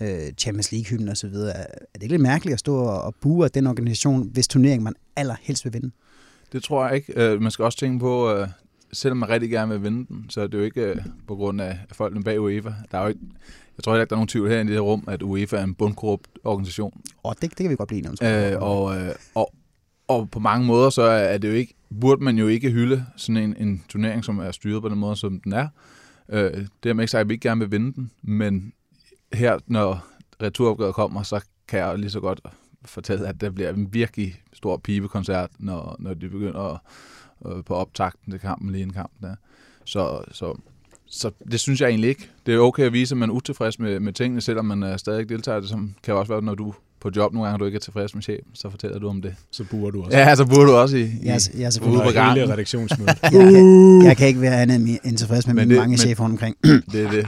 uh, 0.01 0.07
Champions 0.39 0.73
League-hymne 0.73 1.11
osv. 1.11 1.35
Er 1.35 1.67
det 1.95 2.03
ikke 2.03 2.13
lidt 2.13 2.23
mærkeligt 2.23 2.53
at 2.53 2.61
stå 2.61 2.77
og 2.77 3.15
bue 3.21 3.45
af 3.45 3.51
den 3.51 3.67
organisation, 3.67 4.29
hvis 4.33 4.49
turnering 4.49 4.83
man 4.83 4.95
allerhelst 5.17 5.65
vil 5.65 5.73
vinde? 5.73 5.91
Det 6.53 6.63
tror 6.63 6.87
jeg 6.87 6.97
ikke. 6.97 7.39
Man 7.41 7.51
skal 7.51 7.65
også 7.65 7.79
tænke 7.79 8.01
på, 8.01 8.45
selvom 8.93 9.17
man 9.17 9.29
rigtig 9.29 9.51
gerne 9.51 9.73
vil 9.73 9.83
vinde 9.83 10.07
den, 10.09 10.27
så 10.29 10.41
er 10.41 10.47
det 10.47 10.59
jo 10.59 10.63
ikke 10.63 11.05
på 11.27 11.35
grund 11.35 11.61
af 11.61 11.79
folkene 11.93 12.25
bag 12.25 12.41
UEFA. 12.41 12.73
Der 12.91 12.99
er 12.99 13.03
jo 13.03 13.09
ikke, 13.09 13.21
jeg 13.77 13.85
tror 13.85 13.95
ikke, 13.95 14.11
der 14.11 14.15
er 14.15 14.19
nogen 14.19 14.29
tvivl 14.29 14.49
her 14.49 14.57
i 14.57 14.65
det 14.65 14.73
her 14.73 14.81
rum, 14.81 15.05
at 15.09 15.23
UEFA 15.23 15.57
er 15.57 15.65
en 15.65 15.75
bundkorrupt 15.75 16.29
organisation. 16.45 17.01
Og 17.23 17.35
det, 17.35 17.51
det 17.51 17.57
kan 17.57 17.71
vi 17.71 17.77
godt 17.77 17.89
blive 17.89 17.99
enige 17.99 18.11
om. 18.23 18.27
Øh, 18.27 18.63
og, 18.63 18.97
og, 19.35 19.53
og 20.09 20.31
på 20.31 20.39
mange 20.39 20.67
måder, 20.67 20.91
så 20.91 21.03
er 21.03 21.39
det 21.39 21.49
jo 21.49 21.55
ikke 21.55 21.75
burde 22.01 22.25
man 22.25 22.39
jo 22.39 22.49
ikke 22.49 22.71
hylde 22.71 23.07
sådan 23.17 23.43
en, 23.43 23.57
en 23.57 23.85
turnering, 23.89 24.25
som 24.25 24.39
er 24.39 24.51
styret 24.51 24.83
på 24.83 24.89
den 24.89 24.99
måde, 24.99 25.17
som 25.17 25.41
den 25.41 25.53
er. 25.53 25.69
Øh, 26.29 26.67
det 26.83 26.91
er 26.91 27.01
ikke 27.01 27.09
sagt, 27.09 27.21
at 27.21 27.29
vi 27.29 27.35
ikke 27.35 27.49
gerne 27.49 27.61
vil 27.61 27.71
vinde 27.71 27.93
den, 27.93 28.11
men 28.23 28.73
her, 29.33 29.59
når 29.67 30.07
returopgøret 30.43 30.95
kommer, 30.95 31.23
så 31.23 31.45
kan 31.69 31.79
jeg 31.79 31.99
lige 31.99 32.11
så 32.11 32.21
godt 32.21 32.41
fortælle, 32.85 33.29
at 33.29 33.41
det 33.41 33.55
bliver 33.55 33.71
en 33.71 33.95
virkelig 33.95 34.43
stor 34.53 34.77
pibekoncert, 34.77 35.51
når, 35.59 35.97
når 35.99 36.15
de 36.15 36.29
begynder 36.29 36.61
at, 36.61 36.81
øh, 37.47 37.65
på 37.65 37.75
optakten 37.75 38.33
til 38.33 38.41
kampen, 38.41 38.71
lige 38.71 38.83
en 38.83 38.93
kamp 38.93 39.13
der. 39.23 39.35
Så, 39.85 40.25
så, 40.33 40.59
så 41.07 41.31
det 41.51 41.61
synes 41.61 41.81
jeg 41.81 41.89
egentlig 41.89 42.09
ikke. 42.09 42.31
Det 42.47 42.55
er 42.55 42.59
okay 42.59 42.83
at 42.83 42.93
vise, 42.93 43.15
at 43.15 43.19
man 43.19 43.31
er 43.31 43.35
utilfreds 43.35 43.79
med, 43.79 44.01
med 44.01 44.13
tingene, 44.13 44.41
selvom 44.41 44.65
man 44.65 44.83
er 44.83 44.97
stadig 44.97 45.29
deltager. 45.29 45.61
Det 45.61 45.69
som 45.69 45.95
kan 46.03 46.15
også 46.15 46.33
være, 46.33 46.43
når 46.43 46.55
du 46.55 46.75
på 47.05 47.11
job 47.17 47.33
nogle 47.33 47.49
gange, 47.49 47.59
du 47.59 47.65
ikke 47.65 47.77
er 47.77 47.81
tilfreds 47.81 48.15
med 48.15 48.23
chefen, 48.23 48.51
så 48.55 48.71
fortæller 48.71 48.99
du 48.99 49.09
om 49.09 49.23
det. 49.23 49.35
Så 49.51 49.65
burer 49.65 49.91
du 49.91 50.03
også. 50.03 50.19
Ja, 50.19 50.35
så 50.35 50.47
burer 50.47 50.65
du 50.65 50.73
også 50.73 50.97
i, 50.97 51.03
i 51.03 51.07
jeg, 51.23 51.41
jeg 51.59 51.65
er 51.65 51.89
ude 51.89 52.03
på 52.05 52.11
gangen. 52.11 52.51
redaktionsmøde. 52.51 53.11
jeg, 53.23 53.31
kan, 53.31 54.03
jeg 54.05 54.17
kan 54.17 54.27
ikke 54.27 54.41
være 54.41 54.63
andet 54.63 54.99
end 55.05 55.17
tilfreds 55.17 55.47
med 55.47 55.55
mine 55.55 55.75
mange 55.75 55.97
chefer 55.97 56.25
omkring. 56.25 56.57
det 56.93 57.07
er 57.07 57.11
det. 57.11 57.27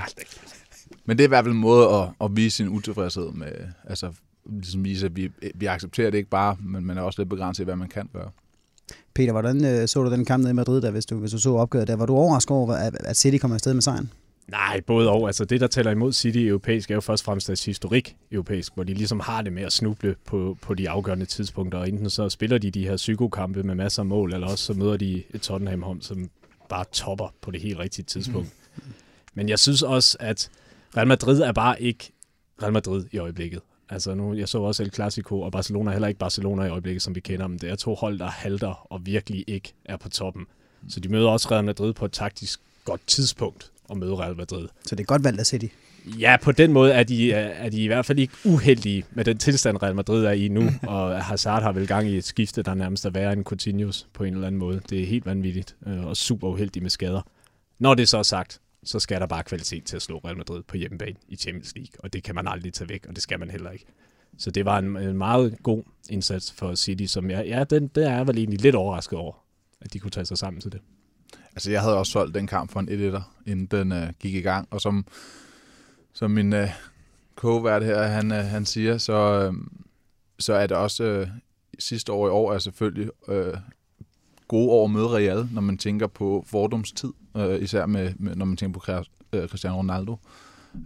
Men 1.06 1.18
det 1.18 1.24
er 1.24 1.28
i 1.28 1.28
hvert 1.28 1.44
fald 1.44 1.54
en 1.54 1.60
måde 1.60 1.88
at, 1.88 2.08
at 2.20 2.36
vise 2.36 2.56
sin 2.56 2.68
utilfredshed 2.68 3.32
med, 3.32 3.52
altså 3.88 4.12
ligesom 4.52 4.84
vise, 4.84 5.06
at 5.06 5.16
vi, 5.16 5.30
vi 5.54 5.66
accepterer 5.66 6.10
det 6.10 6.18
ikke 6.18 6.30
bare, 6.30 6.56
men 6.60 6.84
man 6.84 6.98
er 6.98 7.02
også 7.02 7.20
lidt 7.20 7.28
begrænset 7.28 7.62
i, 7.62 7.64
hvad 7.64 7.76
man 7.76 7.88
kan 7.88 8.08
gøre. 8.12 8.30
Peter, 9.14 9.32
hvordan 9.32 9.64
øh, 9.64 9.88
så 9.88 10.04
du 10.04 10.10
den 10.10 10.24
kamp 10.24 10.40
nede 10.40 10.50
i 10.50 10.54
Madrid, 10.54 10.80
der, 10.82 10.90
hvis, 10.90 11.06
du, 11.06 11.16
hvis 11.16 11.30
du 11.30 11.38
så 11.38 11.54
opgøret 11.54 11.88
der? 11.88 11.96
Var 11.96 12.06
du 12.06 12.14
overrasket 12.14 12.50
over, 12.56 12.74
at, 12.74 12.96
at 13.00 13.16
City 13.16 13.38
kom 13.38 13.52
afsted 13.52 13.74
med 13.74 13.82
sejren? 13.82 14.10
Nej, 14.48 14.80
både 14.86 15.10
og. 15.10 15.26
Altså 15.26 15.44
det, 15.44 15.60
der 15.60 15.66
tæller 15.66 15.90
imod 15.90 16.12
City 16.12 16.38
europæisk, 16.38 16.90
er 16.90 16.94
jo 16.94 17.00
først 17.00 17.22
og 17.22 17.24
fremmest 17.24 17.46
deres 17.46 17.64
historik 17.64 18.16
europæisk, 18.32 18.74
hvor 18.74 18.84
de 18.84 18.94
ligesom 18.94 19.20
har 19.20 19.42
det 19.42 19.52
med 19.52 19.62
at 19.62 19.72
snuble 19.72 20.16
på, 20.24 20.58
på 20.62 20.74
de 20.74 20.90
afgørende 20.90 21.26
tidspunkter. 21.26 21.78
Og 21.78 21.88
enten 21.88 22.10
så 22.10 22.28
spiller 22.28 22.58
de 22.58 22.70
de 22.70 22.84
her 22.84 22.96
psykokampe 22.96 23.62
med 23.62 23.74
masser 23.74 24.02
af 24.02 24.06
mål, 24.06 24.34
eller 24.34 24.46
også 24.46 24.64
så 24.64 24.72
møder 24.72 24.96
de 24.96 25.22
et 25.34 25.40
Tottenham 25.40 25.82
home, 25.82 26.02
som 26.02 26.30
bare 26.68 26.84
topper 26.92 27.34
på 27.40 27.50
det 27.50 27.60
helt 27.60 27.78
rigtige 27.78 28.04
tidspunkt. 28.04 28.48
Mm. 28.76 28.82
Men 29.34 29.48
jeg 29.48 29.58
synes 29.58 29.82
også, 29.82 30.16
at 30.20 30.50
Real 30.96 31.06
Madrid 31.06 31.40
er 31.40 31.52
bare 31.52 31.82
ikke 31.82 32.12
Real 32.62 32.72
Madrid 32.72 33.04
i 33.12 33.18
øjeblikket. 33.18 33.60
Altså 33.88 34.14
nu, 34.14 34.34
jeg 34.34 34.48
så 34.48 34.58
også 34.58 34.82
El 34.82 34.92
Clasico, 34.92 35.40
og 35.40 35.52
Barcelona 35.52 35.90
er 35.90 35.92
heller 35.92 36.08
ikke 36.08 36.18
Barcelona 36.18 36.64
i 36.64 36.68
øjeblikket, 36.68 37.02
som 37.02 37.14
vi 37.14 37.20
kender 37.20 37.46
dem. 37.46 37.58
Det 37.58 37.70
er 37.70 37.76
to 37.76 37.94
hold, 37.94 38.18
der 38.18 38.26
halter 38.26 38.92
og 38.92 39.06
virkelig 39.06 39.44
ikke 39.46 39.74
er 39.84 39.96
på 39.96 40.08
toppen. 40.08 40.46
Så 40.88 41.00
de 41.00 41.08
møder 41.08 41.28
også 41.28 41.48
Real 41.50 41.64
Madrid 41.64 41.92
på 41.92 42.04
et 42.04 42.12
taktisk 42.12 42.60
godt 42.84 43.00
tidspunkt 43.06 43.70
at 43.90 43.96
møde 43.96 44.14
Real 44.14 44.36
Madrid. 44.36 44.68
Så 44.84 44.94
det 44.94 45.02
er 45.02 45.06
godt 45.06 45.24
valgt 45.24 45.40
af 45.40 45.46
City? 45.46 45.66
Ja, 46.06 46.36
på 46.42 46.52
den 46.52 46.72
måde 46.72 46.92
er 46.92 47.02
de, 47.02 47.32
er 47.32 47.68
de 47.68 47.84
i 47.84 47.86
hvert 47.86 48.06
fald 48.06 48.18
ikke 48.18 48.34
uheldige 48.44 49.04
med 49.10 49.24
den 49.24 49.38
tilstand, 49.38 49.82
Real 49.82 49.94
Madrid 49.94 50.24
er 50.24 50.30
i 50.30 50.48
nu, 50.48 50.70
og 50.96 51.24
Hazard 51.24 51.62
har 51.62 51.72
vel 51.72 51.86
gang 51.86 52.08
i 52.08 52.16
et 52.16 52.24
skifte, 52.24 52.62
der 52.62 52.74
nærmest 52.74 53.04
er 53.04 53.10
værre 53.10 53.32
end 53.32 53.52
Coutinho's 53.52 54.06
på 54.12 54.24
en 54.24 54.34
eller 54.34 54.46
anden 54.46 54.58
måde. 54.58 54.80
Det 54.90 55.02
er 55.02 55.06
helt 55.06 55.26
vanvittigt, 55.26 55.76
øh, 55.86 56.04
og 56.04 56.16
super 56.16 56.48
uheldigt 56.48 56.82
med 56.82 56.90
skader. 56.90 57.22
Når 57.78 57.94
det 57.94 58.08
så 58.08 58.18
er 58.18 58.22
sagt, 58.22 58.60
så 58.84 58.98
skal 58.98 59.20
der 59.20 59.26
bare 59.26 59.42
kvalitet 59.42 59.84
til 59.84 59.96
at 59.96 60.02
slå 60.02 60.18
Real 60.18 60.36
Madrid 60.36 60.62
på 60.62 60.76
hjemmebane 60.76 61.16
i 61.28 61.36
Champions 61.36 61.72
League, 61.76 61.92
og 61.98 62.12
det 62.12 62.22
kan 62.22 62.34
man 62.34 62.48
aldrig 62.48 62.72
tage 62.72 62.88
væk, 62.88 63.06
og 63.08 63.14
det 63.14 63.22
skal 63.22 63.38
man 63.38 63.50
heller 63.50 63.70
ikke. 63.70 63.86
Så 64.38 64.50
det 64.50 64.64
var 64.64 64.78
en, 64.78 64.96
en 64.96 65.18
meget 65.18 65.62
god 65.62 65.82
indsats 66.10 66.52
for 66.52 66.74
City, 66.74 67.04
som 67.04 67.30
jeg, 67.30 67.46
ja, 67.46 67.64
den, 67.64 67.88
det 67.88 68.04
er 68.04 68.16
jeg 68.16 68.26
vel 68.26 68.38
egentlig 68.38 68.60
lidt 68.60 68.74
overrasket 68.74 69.18
over, 69.18 69.32
at 69.80 69.92
de 69.92 69.98
kunne 69.98 70.10
tage 70.10 70.24
sig 70.24 70.38
sammen 70.38 70.60
til 70.60 70.72
det. 70.72 70.80
Altså, 71.56 71.70
jeg 71.70 71.80
havde 71.82 71.98
også 71.98 72.12
solgt 72.12 72.34
den 72.34 72.46
kamp 72.46 72.72
for 72.72 72.80
en 72.80 72.88
1 72.88 73.22
inden 73.46 73.66
den 73.66 73.92
øh, 73.92 74.08
gik 74.20 74.34
i 74.34 74.40
gang, 74.40 74.68
og 74.70 74.80
som, 74.80 75.06
som 76.12 76.30
min 76.30 76.52
øh, 76.52 76.68
co-vært 77.36 77.84
her, 77.84 78.02
han, 78.02 78.32
øh, 78.32 78.44
han 78.44 78.64
siger, 78.64 78.98
så, 78.98 79.12
øh, 79.12 79.54
så 80.38 80.54
er 80.54 80.66
det 80.66 80.76
også 80.76 81.04
øh, 81.04 81.28
sidste 81.78 82.12
år 82.12 82.26
i 82.26 82.30
år 82.30 82.52
er 82.52 82.58
selvfølgelig 82.58 83.10
øh, 83.28 83.54
gode 84.48 84.70
år 84.70 84.84
at 84.84 84.90
møde 84.90 85.08
Real, 85.08 85.48
når 85.52 85.60
man 85.60 85.78
tænker 85.78 86.06
på 86.06 86.44
fordomstid, 86.46 87.12
øh, 87.36 87.62
især 87.62 87.86
med, 87.86 88.12
med, 88.16 88.36
når 88.36 88.44
man 88.46 88.56
tænker 88.56 88.80
på 88.80 89.02
øh, 89.32 89.48
Cristiano 89.48 89.78
Ronaldo. 89.78 90.16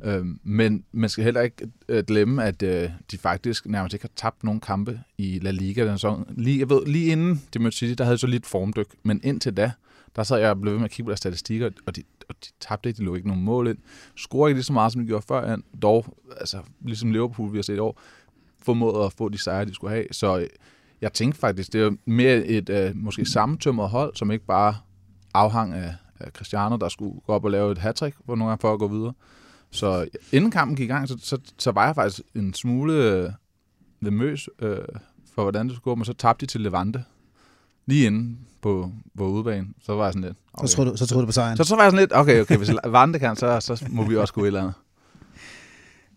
Øh, 0.05 0.27
men 0.43 0.85
man 0.93 1.11
skal 1.11 1.25
heller 1.25 1.41
ikke 1.41 1.69
øh, 1.89 2.05
glemme, 2.05 2.45
at 2.45 2.63
øh, 2.63 2.91
de 3.11 3.19
faktisk 3.19 3.67
nærmest 3.67 3.95
ikke 3.95 4.05
har 4.05 4.13
tabt 4.17 4.45
nogen 4.45 4.61
kampe 4.61 5.01
i 5.19 5.39
La 5.43 5.51
Liga. 5.51 5.85
Den 5.85 5.99
sæson. 5.99 6.27
lige, 6.37 6.59
jeg 6.59 6.71
ved, 6.71 6.87
lige 6.87 7.13
inden 7.13 7.43
de 7.55 7.59
mødte 7.59 7.77
City, 7.77 7.95
der 7.99 8.05
havde 8.05 8.19
så 8.19 8.27
lidt 8.27 8.47
formdyk, 8.47 8.89
men 9.03 9.21
indtil 9.25 9.57
da, 9.57 9.73
der 10.17 10.23
sad 10.23 10.39
jeg 10.39 10.51
og 10.51 10.61
blev 10.61 10.73
ved 10.73 10.79
med 10.79 10.85
at 10.85 10.91
kigge 10.91 11.05
på 11.05 11.11
deres 11.11 11.19
statistikker, 11.19 11.71
og 11.87 11.97
de, 11.97 12.03
og 12.29 12.35
de 12.45 12.49
tabte 12.61 12.89
ikke, 12.89 12.99
de 12.99 13.05
lå 13.05 13.15
ikke 13.15 13.29
nogen 13.29 13.45
mål 13.45 13.69
ind. 13.69 13.79
Scorede 14.17 14.51
ikke 14.51 14.59
lige 14.59 14.65
så 14.65 14.73
meget, 14.73 14.93
som 14.93 15.01
de 15.01 15.07
gjorde 15.07 15.25
før, 15.29 15.57
dog, 15.83 16.17
altså 16.37 16.59
ligesom 16.81 17.11
Liverpool, 17.11 17.53
vi 17.53 17.59
har 17.59 17.63
set 17.63 17.77
i 17.77 17.79
år, 17.79 18.01
formåede 18.63 19.05
at 19.05 19.13
få 19.13 19.29
de 19.29 19.43
sejre, 19.43 19.65
de 19.65 19.75
skulle 19.75 19.95
have. 19.95 20.07
Så 20.13 20.39
øh, 20.39 20.47
jeg 21.01 21.13
tænkte 21.13 21.41
faktisk, 21.41 21.73
det 21.73 21.83
er 21.83 21.91
mere 22.05 22.45
et 22.45 22.71
uh, 22.71 22.97
måske 22.97 23.25
sammentømret 23.25 23.91
hold, 23.91 24.17
som 24.17 24.31
ikke 24.31 24.47
bare 24.47 24.75
afhang 25.35 25.75
af, 25.75 25.95
af 26.21 26.31
Cristiano, 26.31 26.77
der 26.77 26.89
skulle 26.89 27.21
gå 27.27 27.33
op 27.33 27.45
og 27.45 27.51
lave 27.51 27.73
et 27.73 27.79
hattrick 27.79 28.17
for 28.27 28.37
nogle 28.37 28.51
gange 28.51 28.61
for 28.61 28.73
at 28.73 28.79
gå 28.79 28.89
videre. 28.89 29.13
Så 29.71 30.01
øh, 30.01 30.07
inden 30.33 30.51
kampen 30.51 30.77
gik 30.77 30.85
i 30.85 30.93
gang, 30.93 31.09
så, 31.09 31.19
så, 31.23 31.39
så 31.59 31.71
var 31.71 31.87
jeg 31.87 31.95
faktisk 31.95 32.21
en 32.35 32.55
smule 32.55 33.25
uh, 33.25 33.31
nervøs 34.01 34.49
uh, 34.63 34.69
for, 35.35 35.43
hvordan 35.43 35.67
det 35.67 35.77
skulle 35.77 35.93
gå, 35.93 35.95
men 35.95 36.05
så 36.05 36.13
tabte 36.13 36.47
de 36.47 36.51
til 36.51 36.61
Levante 36.61 37.05
lige 37.91 38.07
inden 38.07 38.39
på, 38.63 38.93
på 39.19 39.27
udebane, 39.27 39.67
så 39.83 39.95
var 39.95 40.05
jeg 40.05 40.13
sådan 40.13 40.29
lidt... 40.29 40.39
Okay. 40.53 40.69
Så, 40.69 40.75
troede 40.75 40.91
du, 40.91 40.97
så 40.97 41.07
troede 41.07 41.23
du 41.23 41.27
på 41.27 41.33
sejren? 41.33 41.57
Så, 41.57 41.65
så 41.65 41.77
var 41.77 41.83
jeg 41.83 41.91
sådan 41.91 42.03
lidt, 42.03 42.13
okay, 42.15 42.41
okay 42.41 42.57
hvis 42.57 42.71
Vante 42.87 43.19
kan, 43.19 43.37
så, 43.37 43.61
så 43.61 43.85
må 43.89 44.05
vi 44.05 44.17
også 44.17 44.35
gå 44.35 44.43
et 44.43 44.47
eller 44.47 44.61
andet. 44.61 44.75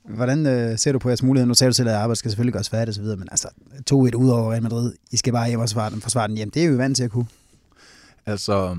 Hvordan 0.09 0.45
øh, 0.45 0.77
ser 0.77 0.91
du 0.91 0.99
på 0.99 1.09
jeres 1.09 1.23
mulighed? 1.23 1.47
Nu 1.47 1.53
sagde 1.53 1.69
du 1.69 1.75
selv, 1.75 1.89
at 1.89 1.95
arbejdet 1.95 2.17
skal 2.17 2.31
selvfølgelig 2.31 2.53
gøres 2.53 2.69
færdigt 2.69 2.97
osv., 2.97 3.05
men 3.05 3.27
altså 3.31 3.47
2-1 3.91 3.93
ud 3.95 4.29
over 4.29 4.51
Real 4.51 4.63
Madrid, 4.63 4.93
I 5.11 5.17
skal 5.17 5.33
bare 5.33 5.47
hjem 5.47 5.59
og 5.59 5.63
forsvare 5.63 5.89
den, 5.89 6.01
forsvare 6.01 6.27
den 6.27 6.37
hjem. 6.37 6.51
Det 6.51 6.63
er 6.63 6.67
jo 6.67 6.75
vant 6.75 6.97
til 6.97 7.03
at 7.03 7.11
kunne. 7.11 7.27
Altså, 8.25 8.77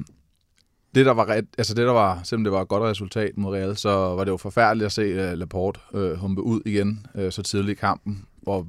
det 0.94 1.06
der 1.06 1.12
var, 1.12 1.28
ret, 1.28 1.46
altså 1.58 1.74
det 1.74 1.86
der 1.86 1.92
var, 1.92 2.20
selvom 2.24 2.44
det 2.44 2.52
var 2.52 2.62
et 2.62 2.68
godt 2.68 2.82
resultat 2.82 3.32
mod 3.36 3.54
Real, 3.54 3.76
så 3.76 3.90
var 3.90 4.24
det 4.24 4.30
jo 4.30 4.36
forfærdeligt 4.36 4.86
at 4.86 4.92
se 4.92 5.32
uh, 5.32 5.38
Laporte 5.38 5.80
uh, 5.92 6.12
humpe 6.12 6.42
ud 6.42 6.60
igen 6.66 7.06
uh, 7.14 7.30
så 7.30 7.42
tidligt 7.42 7.78
i 7.78 7.80
kampen, 7.80 8.24
hvor 8.42 8.66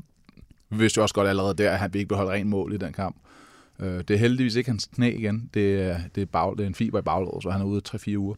vi 0.69 0.77
vidste 0.77 0.97
jo 0.97 1.01
også 1.01 1.15
godt 1.15 1.27
allerede 1.27 1.53
der, 1.53 1.71
at 1.71 1.79
han 1.79 1.91
ikke 1.95 2.07
beholdt 2.07 2.31
rent 2.31 2.49
mål 2.49 2.73
i 2.73 2.77
den 2.77 2.93
kamp. 2.93 3.15
Øh, 3.79 3.97
det 4.07 4.11
er 4.11 4.17
heldigvis 4.17 4.55
ikke 4.55 4.69
hans 4.69 4.89
knæ 4.95 5.15
igen. 5.15 5.49
Det 5.53 5.81
er, 5.81 5.97
det 6.15 6.21
er, 6.21 6.25
bag, 6.25 6.57
det 6.57 6.63
er 6.63 6.67
en 6.67 6.75
fiber 6.75 6.99
i 6.99 7.01
baglåret, 7.01 7.43
så 7.43 7.49
han 7.49 7.61
er 7.61 7.65
ude 7.65 7.81
3-4 7.87 8.17
uger. 8.17 8.35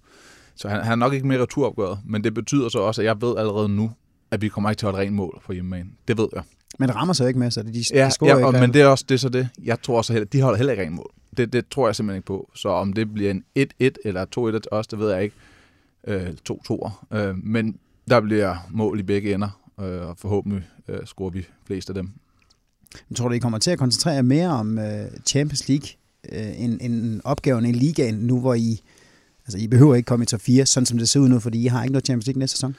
Så 0.55 0.69
han, 0.69 0.83
han 0.83 0.91
er 0.91 0.95
nok 0.95 1.13
ikke 1.13 1.27
mere 1.27 1.41
returopgøret, 1.41 1.99
men 2.05 2.23
det 2.23 2.33
betyder 2.33 2.69
så 2.69 2.79
også, 2.79 3.01
at 3.01 3.05
jeg 3.05 3.21
ved 3.21 3.37
allerede 3.37 3.69
nu, 3.69 3.91
at 4.31 4.41
vi 4.41 4.47
kommer 4.47 4.69
ikke 4.69 4.79
til 4.79 4.85
at 4.85 4.91
holde 4.91 5.05
rent 5.05 5.15
mål 5.15 5.41
på 5.45 5.53
hjemmebane. 5.53 5.89
Det 6.07 6.17
ved 6.17 6.27
jeg. 6.33 6.43
Men 6.79 6.95
rammer 6.95 7.13
så 7.13 7.25
ikke 7.25 7.39
med, 7.39 7.51
så 7.51 7.63
de, 7.63 7.73
de 7.73 7.83
ja, 7.93 8.09
scorer 8.09 8.39
ja, 8.39 8.47
ikke. 8.47 8.59
men 8.59 8.73
det 8.73 8.81
er 8.81 8.87
også 8.87 9.05
det, 9.09 9.15
er 9.15 9.19
så 9.19 9.29
det. 9.29 9.49
Jeg 9.63 9.81
tror 9.81 9.97
også, 9.97 10.13
at 10.13 10.33
de 10.33 10.41
holder 10.41 10.57
heller 10.57 10.73
ikke 10.73 10.83
rent 10.83 10.95
mål. 10.95 11.11
Det, 11.37 11.53
det 11.53 11.67
tror 11.67 11.87
jeg 11.87 11.95
simpelthen 11.95 12.17
ikke 12.17 12.25
på. 12.25 12.51
Så 12.55 12.69
om 12.69 12.93
det 12.93 13.13
bliver 13.13 13.31
en 13.31 13.43
1-1 13.59 13.63
eller 14.05 14.25
2-1 14.25 14.51
til 14.51 14.61
os, 14.71 14.87
det 14.87 14.99
ved 14.99 15.11
jeg 15.11 15.23
ikke. 15.23 15.35
Øh, 16.07 16.29
2-2'er. 16.51 17.17
Øh, 17.17 17.37
men 17.37 17.77
der 18.09 18.21
bliver 18.21 18.55
mål 18.71 18.99
i 18.99 19.03
begge 19.03 19.33
ender, 19.33 19.61
øh, 19.79 20.07
og 20.07 20.17
forhåbentlig 20.17 20.63
øh, 20.87 21.05
scorer 21.05 21.29
vi 21.29 21.45
flest 21.65 21.89
af 21.89 21.95
dem. 21.95 22.11
Jeg 23.09 23.17
tror 23.17 23.27
du, 23.27 23.33
I 23.33 23.39
kommer 23.39 23.57
til 23.57 23.71
at 23.71 23.79
koncentrere 23.79 24.23
mere 24.23 24.49
om 24.49 24.77
uh, 24.77 24.85
Champions 25.25 25.69
League 25.69 25.87
uh, 26.31 26.63
end, 26.63 26.77
end 26.81 27.21
opgaven 27.23 27.65
i 27.65 27.71
ligaen, 27.71 28.15
nu 28.15 28.39
hvor 28.39 28.53
I, 28.53 28.81
altså 29.45 29.57
I 29.57 29.67
behøver 29.67 29.95
ikke 29.95 30.07
komme 30.07 30.23
i 30.23 30.25
top 30.25 30.41
4, 30.41 30.65
sådan 30.65 30.85
som 30.85 30.97
det 30.97 31.09
ser 31.09 31.19
ud 31.19 31.29
nu, 31.29 31.39
fordi 31.39 31.63
I 31.63 31.67
har 31.67 31.83
ikke 31.83 31.93
noget 31.93 32.05
Champions 32.05 32.27
League 32.27 32.39
næste 32.39 32.55
sæson? 32.55 32.75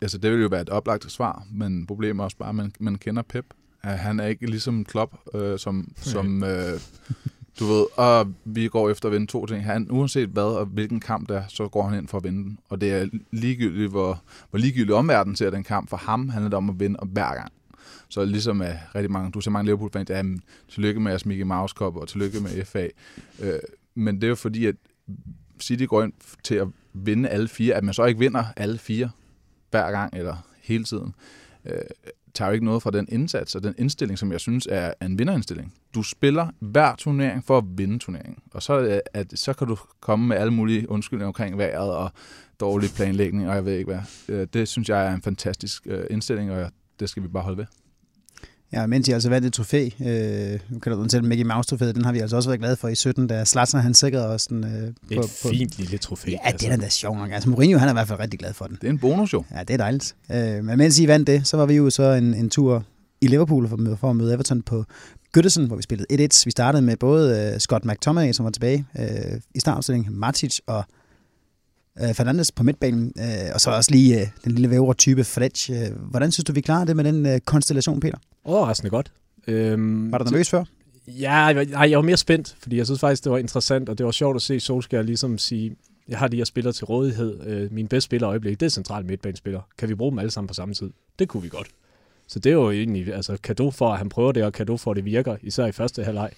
Altså 0.00 0.18
det 0.18 0.32
vil 0.32 0.40
jo 0.40 0.48
være 0.48 0.60
et 0.60 0.70
oplagt 0.70 1.12
svar, 1.12 1.46
men 1.52 1.86
problemet 1.86 2.20
er 2.20 2.24
også 2.24 2.36
bare, 2.36 2.48
at 2.48 2.54
man, 2.54 2.72
man 2.80 2.98
kender 2.98 3.22
Pep. 3.22 3.44
Han 3.82 4.20
er 4.20 4.26
ikke 4.26 4.46
ligesom 4.46 4.84
Klopp, 4.84 5.14
øh, 5.34 5.58
som, 5.58 5.92
som 6.12 6.44
øh, 6.44 6.80
du 7.60 7.64
ved, 7.64 7.86
og 7.96 8.32
vi 8.44 8.68
går 8.68 8.90
efter 8.90 9.08
at 9.08 9.12
vinde 9.12 9.26
to 9.26 9.46
ting. 9.46 9.64
Han, 9.64 9.86
uanset 9.90 10.28
hvad 10.28 10.42
og 10.42 10.66
hvilken 10.66 11.00
kamp 11.00 11.28
der 11.28 11.38
er, 11.38 11.44
så 11.48 11.68
går 11.68 11.88
han 11.88 11.98
ind 11.98 12.08
for 12.08 12.18
at 12.18 12.24
vinde 12.24 12.44
den. 12.44 12.58
Og 12.68 12.80
det 12.80 12.92
er 12.92 13.06
ligegyldigt, 13.30 13.90
hvor, 13.90 14.22
hvor 14.50 14.58
ligegyldigt 14.58 14.92
omverdenen 14.92 15.36
ser 15.36 15.50
den 15.50 15.64
kamp. 15.64 15.90
For 15.90 15.96
ham 15.96 16.28
handler 16.28 16.48
det 16.48 16.56
om 16.56 16.70
at 16.70 16.80
vinde 16.80 16.98
hver 17.02 17.34
gang. 17.34 17.52
Så 18.08 18.24
ligesom 18.24 18.60
er 18.60 18.74
rigtig 18.94 19.10
mange, 19.10 19.30
du 19.30 19.40
ser 19.40 19.50
mange 19.50 19.64
Liverpool-fans, 19.66 20.10
ja, 20.10 20.22
tillykke 20.68 21.00
med 21.00 21.10
jeres 21.10 21.26
Mickey 21.26 21.44
Mouse 21.44 21.74
Cup, 21.78 21.96
og 21.96 22.08
tillykke 22.08 22.40
med 22.40 22.64
FA. 22.64 22.88
Øh, 23.40 23.58
men 23.94 24.16
det 24.16 24.24
er 24.24 24.28
jo 24.28 24.34
fordi, 24.34 24.66
at 24.66 24.74
City 25.60 25.84
går 25.84 26.02
ind 26.02 26.12
til 26.44 26.54
at 26.54 26.68
vinde 26.92 27.28
alle 27.28 27.48
fire, 27.48 27.74
at 27.74 27.84
man 27.84 27.94
så 27.94 28.04
ikke 28.04 28.20
vinder 28.20 28.44
alle 28.56 28.78
fire 28.78 29.10
hver 29.70 29.90
gang, 29.90 30.16
eller 30.16 30.36
hele 30.62 30.84
tiden, 30.84 31.14
øh, 31.64 31.80
tager 32.34 32.48
jo 32.48 32.52
ikke 32.52 32.64
noget 32.64 32.82
fra 32.82 32.90
den 32.90 33.08
indsats 33.08 33.54
og 33.54 33.62
den 33.62 33.74
indstilling, 33.78 34.18
som 34.18 34.32
jeg 34.32 34.40
synes 34.40 34.68
er 34.70 34.92
en 35.02 35.18
vinderindstilling. 35.18 35.74
Du 35.94 36.02
spiller 36.02 36.48
hver 36.58 36.94
turnering 36.94 37.44
for 37.44 37.58
at 37.58 37.64
vinde 37.76 37.98
turneringen, 37.98 38.38
og 38.52 38.62
så, 38.62 38.80
øh, 38.80 38.98
at, 39.14 39.38
så 39.38 39.52
kan 39.52 39.66
du 39.66 39.76
komme 40.00 40.26
med 40.26 40.36
alle 40.36 40.52
mulige 40.52 40.90
undskyldninger 40.90 41.26
omkring 41.26 41.58
vejret 41.58 41.90
og 41.90 42.10
dårlig 42.60 42.90
planlægning, 42.96 43.48
og 43.48 43.54
jeg 43.54 43.64
ved 43.64 43.72
ikke 43.72 43.92
hvad. 43.92 44.00
Øh, 44.28 44.46
det 44.52 44.68
synes 44.68 44.88
jeg 44.88 45.06
er 45.06 45.14
en 45.14 45.22
fantastisk 45.22 45.82
øh, 45.86 46.04
indstilling, 46.10 46.50
og 46.52 46.72
det 47.02 47.10
skal 47.10 47.22
vi 47.22 47.28
bare 47.28 47.42
holde 47.42 47.58
ved. 47.58 47.66
Ja, 48.72 48.86
mens 48.86 49.08
I 49.08 49.12
altså 49.12 49.28
vandt 49.28 49.46
et 49.46 49.52
trofæ, 49.52 49.88
øh, 50.00 50.60
nu 50.70 50.78
kan 50.78 50.92
du 50.92 51.06
til 51.06 51.24
Mickey 51.24 51.44
Mouse 51.44 51.68
trofæet, 51.68 51.94
den 51.94 52.04
har 52.04 52.12
vi 52.12 52.18
altså 52.18 52.36
også 52.36 52.48
været 52.48 52.60
glade 52.60 52.76
for 52.76 52.88
i 52.88 52.94
17, 52.94 53.26
da 53.26 53.44
Slatsen 53.44 53.80
han 53.80 53.94
sikrede 53.94 54.28
os 54.28 54.46
den. 54.46 54.64
Øh, 54.64 54.70
er 54.70 54.92
på, 55.16 55.20
et 55.20 55.30
fint 55.30 55.78
lille 55.78 55.98
trofæ. 55.98 56.30
Ja, 56.30 56.36
altså. 56.42 56.66
det 56.66 56.72
er 56.72 56.76
da 56.76 56.88
sjovt 56.88 57.18
nok. 57.18 57.30
Altså 57.32 57.50
Mourinho, 57.50 57.78
han 57.78 57.88
er 57.88 57.92
i 57.92 57.94
hvert 57.94 58.08
fald 58.08 58.20
rigtig 58.20 58.40
glad 58.40 58.52
for 58.52 58.64
den. 58.64 58.78
Det 58.80 58.86
er 58.86 58.90
en 58.90 58.98
bonus 58.98 59.32
jo. 59.32 59.44
Ja, 59.54 59.60
det 59.60 59.70
er 59.70 59.76
dejligt. 59.76 60.14
Øh, 60.32 60.64
men 60.64 60.78
mens 60.78 60.98
I 60.98 61.08
vandt 61.08 61.26
det, 61.26 61.46
så 61.46 61.56
var 61.56 61.66
vi 61.66 61.74
jo 61.74 61.90
så 61.90 62.02
en, 62.02 62.34
en 62.34 62.50
tur 62.50 62.84
i 63.20 63.26
Liverpool 63.26 63.68
for, 63.68 63.96
for 64.00 64.10
at 64.10 64.16
møde 64.16 64.34
Everton 64.34 64.62
på 64.62 64.84
Goodison, 65.32 65.66
hvor 65.66 65.76
vi 65.76 65.82
spillede 65.82 66.24
1-1. 66.24 66.42
Vi 66.44 66.50
startede 66.50 66.82
med 66.82 66.96
både 66.96 67.52
uh, 67.54 67.58
Scott 67.58 67.84
McTominay, 67.84 68.32
som 68.32 68.44
var 68.44 68.50
tilbage 68.50 68.86
uh, 68.98 69.04
i 69.54 69.60
startopstillingen, 69.60 70.18
Matic 70.18 70.58
og 70.66 70.84
uh, 72.00 72.14
Fernandes 72.14 72.52
på 72.52 72.62
midtbanen, 72.62 73.12
uh, 73.16 73.54
og 73.54 73.60
så 73.60 73.70
også 73.70 73.90
lige 73.90 74.20
uh, 74.20 74.28
den 74.44 74.52
lille 74.52 74.70
vævre 74.70 74.94
type 74.94 75.24
Fletch. 75.24 75.70
Uh, 75.70 76.10
hvordan 76.10 76.32
synes 76.32 76.44
du, 76.44 76.52
vi 76.52 76.60
klarer 76.60 76.84
det 76.84 76.96
med 76.96 77.04
den 77.04 77.26
uh, 77.26 77.38
konstellation, 77.44 78.00
Peter? 78.00 78.18
Overraskende 78.44 78.90
godt. 78.90 79.12
Øhm, 79.46 80.12
var 80.12 80.18
du 80.18 80.24
nervøs 80.24 80.50
før? 80.50 80.64
Ja, 81.08 81.52
nej, 81.52 81.90
jeg 81.90 81.98
var 81.98 82.02
mere 82.02 82.16
spændt, 82.16 82.56
fordi 82.58 82.76
jeg 82.76 82.86
synes 82.86 83.00
faktisk, 83.00 83.24
det 83.24 83.32
var 83.32 83.38
interessant, 83.38 83.88
og 83.88 83.98
det 83.98 84.06
var 84.06 84.12
sjovt 84.12 84.36
at 84.36 84.42
se 84.42 84.60
Solskjaer 84.60 85.02
ligesom 85.02 85.38
sige, 85.38 85.76
jeg 86.08 86.18
har 86.18 86.28
de 86.28 86.36
her 86.36 86.44
spillere 86.44 86.72
til 86.72 86.84
rådighed. 86.84 87.46
Øh, 87.46 87.72
min 87.72 87.88
bedste 87.88 88.04
spiller 88.04 88.28
øjeblik, 88.28 88.60
det 88.60 88.66
er 88.66 88.70
central 88.70 89.06
midtbanespiller. 89.06 89.60
Kan 89.78 89.88
vi 89.88 89.94
bruge 89.94 90.10
dem 90.10 90.18
alle 90.18 90.30
sammen 90.30 90.48
på 90.48 90.54
samme 90.54 90.74
tid? 90.74 90.90
Det 91.18 91.28
kunne 91.28 91.42
vi 91.42 91.48
godt. 91.48 91.68
Så 92.28 92.38
det 92.38 92.50
er 92.50 92.54
jo 92.54 92.70
egentlig 92.70 93.14
altså, 93.14 93.36
kado 93.42 93.70
for, 93.70 93.92
at 93.92 93.98
han 93.98 94.08
prøver 94.08 94.32
det, 94.32 94.44
og 94.44 94.52
kado 94.52 94.76
for, 94.76 94.90
at 94.90 94.96
det 94.96 95.04
virker, 95.04 95.36
især 95.42 95.66
i 95.66 95.72
første 95.72 96.04
halvleg. 96.04 96.30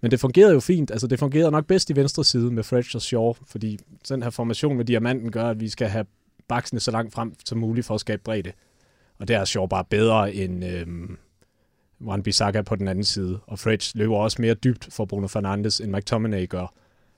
Men 0.00 0.10
det 0.10 0.20
fungerede 0.20 0.52
jo 0.52 0.60
fint. 0.60 0.90
Altså, 0.90 1.06
det 1.06 1.18
fungerede 1.18 1.50
nok 1.50 1.66
bedst 1.66 1.90
i 1.90 1.96
venstre 1.96 2.24
side 2.24 2.50
med 2.50 2.62
Fredge 2.62 2.98
og 2.98 3.02
Shaw, 3.02 3.32
fordi 3.46 3.78
den 4.08 4.22
her 4.22 4.30
formation 4.30 4.76
med 4.76 4.84
diamanten 4.84 5.32
gør, 5.32 5.44
at 5.44 5.60
vi 5.60 5.68
skal 5.68 5.88
have 5.88 6.06
baksene 6.48 6.80
så 6.80 6.90
langt 6.90 7.14
frem 7.14 7.34
som 7.44 7.58
muligt 7.58 7.86
for 7.86 7.94
at 7.94 8.00
skabe 8.00 8.22
bredde. 8.24 8.52
Og 9.18 9.28
det 9.28 9.36
er 9.36 9.44
Shaw 9.44 9.66
bare 9.66 9.84
bedre 9.84 10.34
end 10.34 10.64
øhm, 10.64 11.18
Juan 12.00 12.22
Bissaka 12.22 12.62
på 12.62 12.76
den 12.76 12.88
anden 12.88 13.04
side. 13.04 13.38
Og 13.46 13.58
Fredge 13.58 13.98
løber 13.98 14.16
også 14.16 14.42
mere 14.42 14.54
dybt 14.54 14.88
for 14.90 15.04
Bruno 15.04 15.26
Fernandes, 15.26 15.80
end 15.80 15.96
McTominay 15.96 16.48
gør. 16.48 16.74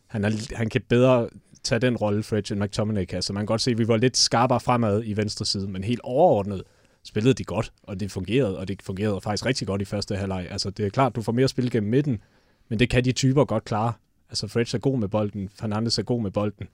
Han, 0.07 0.25
er, 0.25 0.57
han 0.57 0.69
kan 0.69 0.83
bedre 0.89 1.29
tage 1.63 1.79
den 1.79 1.97
rolle, 1.97 2.23
Fredge, 2.23 2.55
end 2.55 2.63
McTominay 2.63 3.05
kan. 3.05 3.23
Så 3.23 3.33
man 3.33 3.41
kan 3.41 3.47
godt 3.47 3.61
se, 3.61 3.71
at 3.71 3.79
vi 3.79 3.89
var 3.89 3.97
lidt 3.97 4.17
skarpere 4.17 4.61
fremad 4.61 5.03
i 5.05 5.17
venstre 5.17 5.45
side, 5.45 5.69
men 5.69 5.85
helt 5.85 6.01
overordnet 6.05 6.63
spillede 7.05 7.35
de 7.35 7.45
godt, 7.45 7.73
og 7.83 8.01
det 8.01 8.11
fungerede, 8.11 8.59
og 8.59 8.69
det 8.69 8.83
fungerede 8.83 9.21
faktisk 9.21 9.47
rigtig 9.47 9.67
godt 9.67 9.83
i 9.83 9.85
første 9.85 10.17
halvleg. 10.17 10.47
Altså, 10.51 10.71
det 10.71 10.87
er 10.87 10.91
klart, 10.91 11.17
du 11.17 11.23
får 11.23 11.33
mere 11.33 11.49
spil 11.49 11.71
gennem 11.71 11.91
midten, 11.91 12.23
men 12.71 12.79
det 12.79 12.91
kan 12.91 13.05
de 13.05 13.13
typer 13.13 13.45
godt 13.45 13.65
klare. 13.65 13.93
Altså, 14.29 14.49
Fredge 14.49 14.77
er 14.77 14.81
god 14.81 14.99
med 14.99 15.09
bolden, 15.09 15.51
Fernandes 15.61 15.99
er 15.99 16.03
god 16.03 16.23
med 16.23 16.31
bolden. 16.31 16.69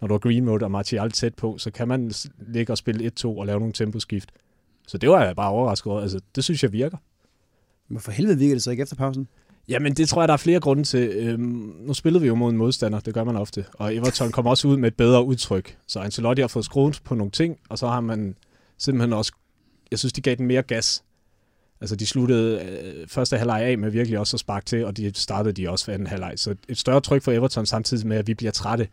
Når 0.00 0.08
du 0.08 0.14
har 0.14 0.18
Greenwood 0.18 0.62
og 0.62 0.70
Martial 0.70 1.10
tæt 1.10 1.34
på, 1.34 1.58
så 1.58 1.70
kan 1.70 1.88
man 1.88 2.12
ligge 2.38 2.72
og 2.72 2.78
spille 2.78 3.12
1-2 3.20 3.26
og 3.26 3.46
lave 3.46 3.58
nogle 3.58 3.72
temposkift. 3.72 4.32
Så 4.86 4.98
det 4.98 5.08
var 5.08 5.24
jeg 5.24 5.36
bare 5.36 5.50
overrasket 5.50 5.92
over. 5.92 6.00
Altså, 6.00 6.20
det 6.34 6.44
synes 6.44 6.62
jeg 6.62 6.72
virker. 6.72 6.96
Men 7.88 8.00
for 8.00 8.12
helvede 8.12 8.38
virker 8.38 8.54
det 8.54 8.62
så 8.62 8.70
ikke 8.70 8.82
efter 8.82 8.96
pausen? 8.96 9.28
Jamen, 9.68 9.94
det 9.94 10.08
tror 10.08 10.22
jeg, 10.22 10.28
der 10.28 10.32
er 10.32 10.38
flere 10.38 10.60
grunde 10.60 10.84
til. 10.84 11.08
Øhm, 11.08 11.74
nu 11.80 11.94
spillede 11.94 12.22
vi 12.22 12.28
jo 12.28 12.34
mod 12.34 12.50
en 12.50 12.56
modstander, 12.56 13.00
det 13.00 13.14
gør 13.14 13.24
man 13.24 13.36
ofte. 13.36 13.64
Og 13.72 13.94
Everton 13.94 14.32
kom 14.32 14.46
også 14.46 14.68
ud 14.68 14.76
med 14.76 14.88
et 14.88 14.96
bedre 14.96 15.24
udtryk. 15.24 15.78
Så 15.86 16.00
Ancelotti 16.00 16.40
har 16.40 16.48
fået 16.48 16.64
skruet 16.64 17.00
på 17.04 17.14
nogle 17.14 17.30
ting, 17.30 17.58
og 17.68 17.78
så 17.78 17.88
har 17.88 18.00
man 18.00 18.36
simpelthen 18.78 19.12
også... 19.12 19.32
Jeg 19.90 19.98
synes, 19.98 20.12
de 20.12 20.20
gav 20.20 20.34
den 20.34 20.46
mere 20.46 20.62
gas. 20.62 21.04
Altså, 21.82 21.96
de 21.96 22.06
sluttede 22.06 22.62
øh, 22.64 23.08
første 23.08 23.38
halvleg 23.38 23.62
af 23.62 23.78
med 23.78 23.90
virkelig 23.90 24.18
også 24.18 24.36
at 24.36 24.40
sparke 24.40 24.64
til, 24.64 24.84
og 24.84 24.96
de 24.96 25.12
startede 25.14 25.52
de 25.52 25.70
også 25.70 25.84
for 25.84 25.92
anden 25.92 26.06
halvleg. 26.06 26.32
Så 26.36 26.54
et 26.68 26.78
større 26.78 27.00
tryk 27.00 27.22
for 27.22 27.32
Everton 27.32 27.66
samtidig 27.66 28.06
med, 28.06 28.16
at 28.16 28.26
vi 28.26 28.34
bliver 28.34 28.52
trætte. 28.52 28.88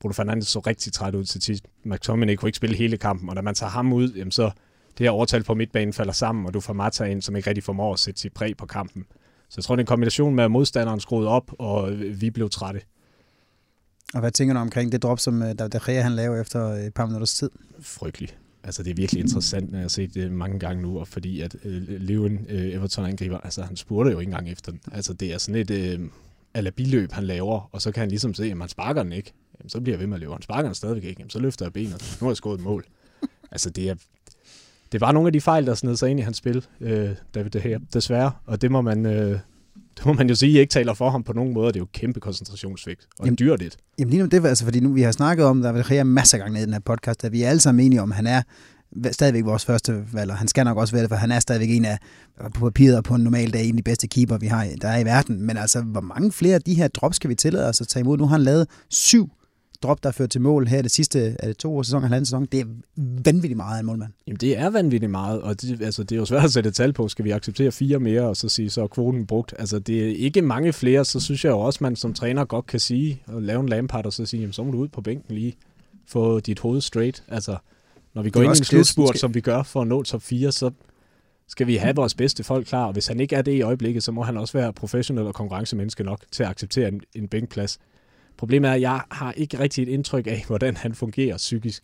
Bruno 0.00 0.12
Fernandes 0.12 0.48
så 0.48 0.58
rigtig 0.58 0.92
træt 0.92 1.14
ud 1.14 1.24
til 1.24 1.42
sidst. 1.42 1.64
McTominay 1.84 2.34
kunne 2.34 2.48
ikke 2.48 2.56
spille 2.56 2.76
hele 2.76 2.96
kampen, 2.96 3.28
og 3.28 3.36
da 3.36 3.40
man 3.40 3.54
tager 3.54 3.70
ham 3.70 3.92
ud, 3.92 4.12
jamen 4.12 4.30
så 4.30 4.50
det 4.98 5.06
her 5.06 5.10
overtal 5.10 5.44
på 5.44 5.54
midtbanen 5.54 5.92
falder 5.92 6.12
sammen, 6.12 6.46
og 6.46 6.54
du 6.54 6.60
får 6.60 6.72
Mata 6.72 7.04
ind, 7.04 7.22
som 7.22 7.36
ikke 7.36 7.48
rigtig 7.48 7.64
formår 7.64 7.92
at 7.92 7.98
sætte 7.98 8.20
sit 8.20 8.32
præg 8.32 8.56
på 8.56 8.66
kampen. 8.66 9.04
Så 9.48 9.54
jeg 9.56 9.64
tror, 9.64 9.76
det 9.76 9.80
er 9.80 9.84
en 9.84 9.86
kombination 9.86 10.34
med, 10.34 10.44
at 10.44 10.50
modstanderen 10.50 11.00
skruede 11.00 11.28
op, 11.28 11.50
og 11.58 11.92
vi 11.98 12.30
blev 12.30 12.50
trætte. 12.50 12.80
Og 14.14 14.20
hvad 14.20 14.30
tænker 14.30 14.54
du 14.54 14.60
omkring 14.60 14.92
det 14.92 15.02
drop, 15.02 15.20
som 15.20 15.42
øh, 15.42 15.54
David 15.58 15.70
De 15.70 15.80
Gea 15.86 16.02
han 16.02 16.12
laver 16.12 16.40
efter 16.40 16.60
et 16.60 16.94
par 16.94 17.06
minutters 17.06 17.34
tid? 17.34 17.50
Frygteligt. 17.80 18.39
Altså, 18.64 18.82
det 18.82 18.90
er 18.90 18.94
virkelig 18.94 19.20
interessant, 19.20 19.70
når 19.70 19.78
jeg 19.78 19.84
har 19.84 19.88
set 19.88 20.14
det 20.14 20.32
mange 20.32 20.58
gange 20.58 20.82
nu, 20.82 20.98
og 20.98 21.08
fordi 21.08 21.40
at 21.40 21.56
øh, 21.64 21.82
Leven, 21.88 22.46
øh, 22.48 22.74
Everton 22.74 23.04
angriber, 23.04 23.38
altså 23.38 23.62
han 23.62 23.76
spurgte 23.76 24.12
jo 24.12 24.18
ikke 24.18 24.30
engang 24.30 24.48
efter 24.48 24.72
den. 24.72 24.80
Altså, 24.92 25.12
det 25.12 25.32
er 25.32 25.38
sådan 25.38 25.60
et 25.60 25.70
øh, 25.70 26.00
alabiløb, 26.54 27.12
han 27.12 27.24
laver, 27.24 27.68
og 27.72 27.82
så 27.82 27.92
kan 27.92 28.00
han 28.00 28.08
ligesom 28.08 28.34
se, 28.34 28.44
at 28.50 28.56
man 28.56 28.68
sparker 28.68 29.02
den 29.02 29.12
ikke. 29.12 29.32
Jamen, 29.60 29.70
så 29.70 29.80
bliver 29.80 29.94
jeg 29.94 30.00
ved 30.00 30.06
med 30.06 30.16
at 30.16 30.20
løbe. 30.20 30.32
Han 30.32 30.42
sparker 30.42 30.68
den 30.68 30.74
stadigvæk 30.74 31.04
ikke. 31.04 31.20
Jamen, 31.20 31.30
så 31.30 31.38
løfter 31.38 31.64
jeg 31.64 31.72
benet. 31.72 32.18
Nu 32.20 32.24
har 32.24 32.30
jeg 32.30 32.36
skåret 32.36 32.58
et 32.58 32.64
mål. 32.64 32.84
altså, 33.52 33.70
det 33.70 33.88
er, 33.88 33.94
det 34.92 35.00
var 35.00 35.12
nogle 35.12 35.28
af 35.28 35.32
de 35.32 35.40
fejl, 35.40 35.66
der 35.66 35.74
sned 35.74 35.96
sig 35.96 36.10
ind 36.10 36.20
i 36.20 36.22
hans 36.22 36.36
spil, 36.36 36.66
øh, 36.80 37.10
David 37.34 37.50
De 37.50 37.60
Gea, 37.60 37.78
desværre. 37.92 38.32
Og 38.46 38.62
det 38.62 38.70
må 38.70 38.80
man, 38.80 39.06
øh, 39.06 39.38
det 40.00 40.06
må 40.10 40.12
man 40.12 40.28
jo 40.28 40.34
sige, 40.34 40.60
ikke 40.60 40.70
taler 40.70 40.94
for 40.94 41.10
ham 41.10 41.22
på 41.22 41.32
nogen 41.32 41.54
måde. 41.54 41.66
Det 41.66 41.76
er 41.76 41.80
jo 41.80 41.88
kæmpe 41.92 42.20
koncentrationsvægt, 42.20 43.06
og 43.18 43.24
Jamen, 43.24 43.36
dyrt 43.38 43.60
det. 43.60 43.76
Jamen 43.98 44.10
lige 44.10 44.22
nu, 44.22 44.28
det 44.28 44.42
var 44.42 44.48
altså, 44.48 44.64
fordi 44.64 44.80
nu 44.80 44.92
vi 44.92 45.02
har 45.02 45.12
snakket 45.12 45.46
om, 45.46 45.62
der 45.62 45.68
er 45.90 46.04
masser 46.04 46.38
af 46.38 46.44
gange 46.44 46.60
i 46.60 46.62
den 46.62 46.72
her 46.72 46.80
podcast, 46.80 47.24
at 47.24 47.32
vi 47.32 47.42
er 47.42 47.48
alle 47.48 47.60
sammen 47.60 47.86
enige 47.86 48.02
om, 48.02 48.12
at 48.12 48.16
han 48.16 48.26
er 48.26 48.42
stadigvæk 49.12 49.44
vores 49.44 49.64
første 49.64 50.04
valg, 50.12 50.30
og 50.30 50.36
han 50.36 50.48
skal 50.48 50.64
nok 50.64 50.76
også 50.76 50.94
være 50.94 51.02
det, 51.02 51.10
for 51.10 51.16
han 51.16 51.32
er 51.32 51.40
stadigvæk 51.40 51.70
en 51.70 51.84
af, 51.84 51.98
på 52.54 52.60
papiret 52.60 52.96
og 52.96 53.04
på 53.04 53.14
en 53.14 53.22
normal 53.22 53.52
dag, 53.52 53.64
en 53.64 53.74
af 53.74 53.76
de 53.76 53.82
bedste 53.82 54.06
keeper, 54.06 54.38
vi 54.38 54.46
har, 54.46 54.68
der 54.82 54.88
er 54.88 54.98
i 54.98 55.04
verden. 55.04 55.42
Men 55.46 55.56
altså, 55.56 55.82
hvor 55.82 56.00
mange 56.00 56.32
flere 56.32 56.54
af 56.54 56.62
de 56.62 56.74
her 56.74 56.88
drops 56.88 57.16
skal 57.16 57.30
vi 57.30 57.34
tillade 57.34 57.68
os 57.68 57.80
at 57.80 57.88
tage 57.88 58.00
imod? 58.00 58.18
Nu 58.18 58.24
har 58.24 58.36
han 58.36 58.42
lavet 58.42 58.66
syv 58.88 59.30
drop, 59.82 60.02
der 60.02 60.10
ført 60.10 60.30
til 60.30 60.40
mål 60.40 60.66
her 60.66 60.82
det 60.82 60.90
sidste 60.90 61.36
er 61.38 61.46
det 61.46 61.56
to 61.56 61.76
år 61.76 61.82
sæson, 61.82 62.02
halvanden 62.02 62.26
sæson. 62.26 62.46
Det 62.46 62.60
er 62.60 62.64
vanvittigt 63.24 63.56
meget 63.56 63.76
af 63.76 63.80
en 63.80 63.86
målmand. 63.86 64.12
Jamen, 64.26 64.36
det 64.36 64.58
er 64.58 64.70
vanvittigt 64.70 65.10
meget, 65.10 65.42
og 65.42 65.62
det, 65.62 65.82
altså, 65.82 66.02
det 66.02 66.12
er 66.12 66.16
jo 66.16 66.24
svært 66.24 66.44
at 66.44 66.52
sætte 66.52 66.70
tal 66.70 66.92
på. 66.92 67.08
Skal 67.08 67.24
vi 67.24 67.30
acceptere 67.30 67.72
fire 67.72 67.98
mere, 67.98 68.22
og 68.22 68.36
så 68.36 68.48
sige, 68.48 68.70
så 68.70 68.82
er 68.82 68.86
kvoten 68.86 69.26
brugt? 69.26 69.54
Altså, 69.58 69.78
det 69.78 70.10
er 70.10 70.16
ikke 70.16 70.42
mange 70.42 70.72
flere, 70.72 71.04
så 71.04 71.20
synes 71.20 71.44
jeg 71.44 71.50
jo 71.50 71.58
også, 71.58 71.78
man 71.82 71.96
som 71.96 72.14
træner 72.14 72.44
godt 72.44 72.66
kan 72.66 72.80
sige, 72.80 73.22
og 73.26 73.42
lave 73.42 73.60
en 73.60 73.68
Lampard, 73.68 74.06
og 74.06 74.12
så 74.12 74.26
sige, 74.26 74.40
jamen, 74.40 74.52
så 74.52 74.64
må 74.64 74.70
du 74.70 74.78
ud 74.78 74.88
på 74.88 75.00
bænken 75.00 75.34
lige, 75.34 75.56
få 76.06 76.40
dit 76.40 76.58
hoved 76.58 76.80
straight. 76.80 77.24
Altså, 77.28 77.56
når 78.14 78.22
vi 78.22 78.30
går 78.30 78.42
ind 78.42 78.56
i 78.56 78.58
en 78.58 78.64
slutspurt, 78.64 79.08
skal... 79.08 79.20
som 79.20 79.34
vi 79.34 79.40
gør 79.40 79.62
for 79.62 79.80
at 79.80 79.86
nå 79.86 80.02
top 80.02 80.22
4, 80.22 80.52
så 80.52 80.70
skal 81.48 81.66
vi 81.66 81.76
have 81.76 81.96
vores 81.96 82.14
bedste 82.14 82.44
folk 82.44 82.66
klar, 82.66 82.84
og 82.84 82.92
hvis 82.92 83.06
han 83.06 83.20
ikke 83.20 83.36
er 83.36 83.42
det 83.42 83.52
i 83.52 83.62
øjeblikket, 83.62 84.02
så 84.02 84.12
må 84.12 84.22
han 84.22 84.36
også 84.36 84.58
være 84.58 84.72
professionel 84.72 85.26
og 85.26 85.34
konkurrencemenneske 85.34 86.04
nok 86.04 86.24
til 86.32 86.42
at 86.42 86.48
acceptere 86.48 86.88
en, 86.88 87.00
en 87.14 87.28
bænkplads. 87.28 87.78
Problemet 88.40 88.68
er, 88.68 88.74
at 88.74 88.80
jeg 88.80 89.00
har 89.10 89.32
ikke 89.32 89.58
rigtig 89.58 89.82
et 89.82 89.88
indtryk 89.88 90.26
af, 90.26 90.44
hvordan 90.46 90.76
han 90.76 90.94
fungerer 90.94 91.36
psykisk. 91.36 91.82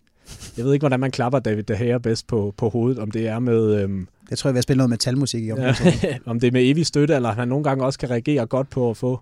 Jeg 0.56 0.64
ved 0.64 0.72
ikke, 0.72 0.82
hvordan 0.82 1.00
man 1.00 1.10
klapper 1.10 1.38
David 1.38 1.62
De 1.62 1.76
Gea 1.78 1.98
bedst 1.98 2.26
på, 2.26 2.54
på 2.56 2.68
hovedet, 2.68 2.98
om 2.98 3.10
det 3.10 3.28
er 3.28 3.38
med... 3.38 3.82
Øhm, 3.82 4.08
jeg 4.30 4.38
tror, 4.38 4.50
jeg 4.50 4.54
vil 4.54 4.62
spille 4.62 4.78
noget 4.78 4.90
metalmusik 4.90 5.44
i 5.44 5.46
ja, 5.46 5.74
Om 6.26 6.40
det 6.40 6.46
er 6.46 6.52
med 6.52 6.70
evig 6.70 6.86
støtte, 6.86 7.14
eller 7.14 7.32
han 7.32 7.48
nogle 7.48 7.64
gange 7.64 7.84
også 7.84 7.98
kan 7.98 8.10
reagere 8.10 8.46
godt 8.46 8.70
på 8.70 8.90
at 8.90 8.96
få 8.96 9.20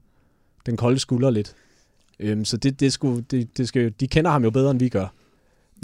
den 0.67 0.77
kolde 0.77 0.99
skulder 0.99 1.31
lidt. 1.31 1.55
Øhm, 2.21 2.45
så 2.45 2.57
det, 2.57 2.81
det, 2.81 2.93
skulle, 2.93 3.25
det, 3.31 3.59
det 3.59 3.69
skal, 3.69 3.95
de 4.01 4.09
kender 4.09 4.31
ham 4.31 4.45
jo 4.45 4.51
bedre, 4.51 4.71
end 4.71 4.79
vi 4.79 4.89
gør. 4.89 5.07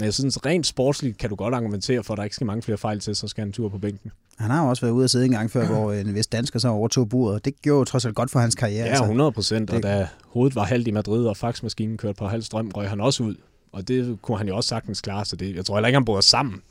Men 0.01 0.05
jeg 0.05 0.13
synes, 0.13 0.45
rent 0.45 0.67
sportsligt 0.67 1.17
kan 1.17 1.29
du 1.29 1.35
godt 1.35 1.53
argumentere 1.53 2.03
for, 2.03 2.13
at 2.13 2.17
der 2.17 2.23
ikke 2.23 2.35
skal 2.35 2.47
mange 2.47 2.61
flere 2.61 2.77
fejl 2.77 2.99
til, 2.99 3.15
så 3.15 3.27
skal 3.27 3.41
han 3.41 3.47
en 3.47 3.53
tur 3.53 3.69
på 3.69 3.77
bænken. 3.77 4.11
Han 4.37 4.51
har 4.51 4.63
jo 4.63 4.69
også 4.69 4.81
været 4.81 4.93
ude 4.93 5.03
at 5.03 5.09
sidde 5.09 5.25
en 5.25 5.31
gang 5.31 5.51
før, 5.51 5.67
hvor 5.67 5.93
en 5.93 6.15
vis 6.15 6.27
dansker 6.27 6.59
så 6.59 6.67
overtog 6.67 7.09
buret. 7.09 7.45
Det 7.45 7.61
gjorde 7.61 7.79
jo 7.79 7.83
trods 7.83 8.05
alt 8.05 8.15
godt 8.15 8.31
for 8.31 8.39
hans 8.39 8.55
karriere. 8.55 8.85
Ja, 8.87 8.93
100 8.93 9.27
altså. 9.27 9.35
procent. 9.35 9.69
Og 9.69 9.83
da 9.83 10.07
hovedet 10.25 10.55
var 10.55 10.63
halvt 10.63 10.87
i 10.87 10.91
Madrid, 10.91 11.25
og 11.25 11.37
faxmaskinen 11.37 11.97
kørte 11.97 12.17
på 12.17 12.27
halv 12.27 12.41
strøm, 12.41 12.71
røg 12.75 12.89
han 12.89 13.01
også 13.01 13.23
ud. 13.23 13.35
Og 13.71 13.87
det 13.87 14.17
kunne 14.21 14.37
han 14.37 14.47
jo 14.47 14.55
også 14.55 14.67
sagtens 14.67 15.01
klare, 15.01 15.25
så 15.25 15.35
det, 15.35 15.55
jeg 15.55 15.65
tror 15.65 15.75
heller 15.75 15.87
ikke, 15.87 15.95
han 15.95 16.05
bor 16.05 16.21
sammen 16.21 16.61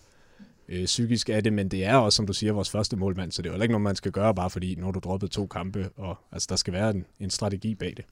øh, 0.68 0.84
psykisk 0.84 1.28
af 1.28 1.42
det, 1.42 1.52
men 1.52 1.68
det 1.68 1.84
er 1.84 1.96
også, 1.96 2.16
som 2.16 2.26
du 2.26 2.32
siger, 2.32 2.52
vores 2.52 2.70
første 2.70 2.96
målmand, 2.96 3.32
så 3.32 3.42
det 3.42 3.50
er 3.50 3.56
jo 3.56 3.62
ikke 3.62 3.72
noget, 3.72 3.82
man 3.82 3.96
skal 3.96 4.12
gøre, 4.12 4.34
bare 4.34 4.50
fordi, 4.50 4.74
når 4.74 4.90
du 4.90 4.98
droppet 4.98 5.30
to 5.30 5.46
kampe, 5.46 5.88
og 5.96 6.18
altså, 6.32 6.46
der 6.50 6.56
skal 6.56 6.72
være 6.72 6.90
en, 6.90 7.04
en 7.20 7.30
strategi 7.30 7.74
bag 7.74 7.94
det. 7.96 8.04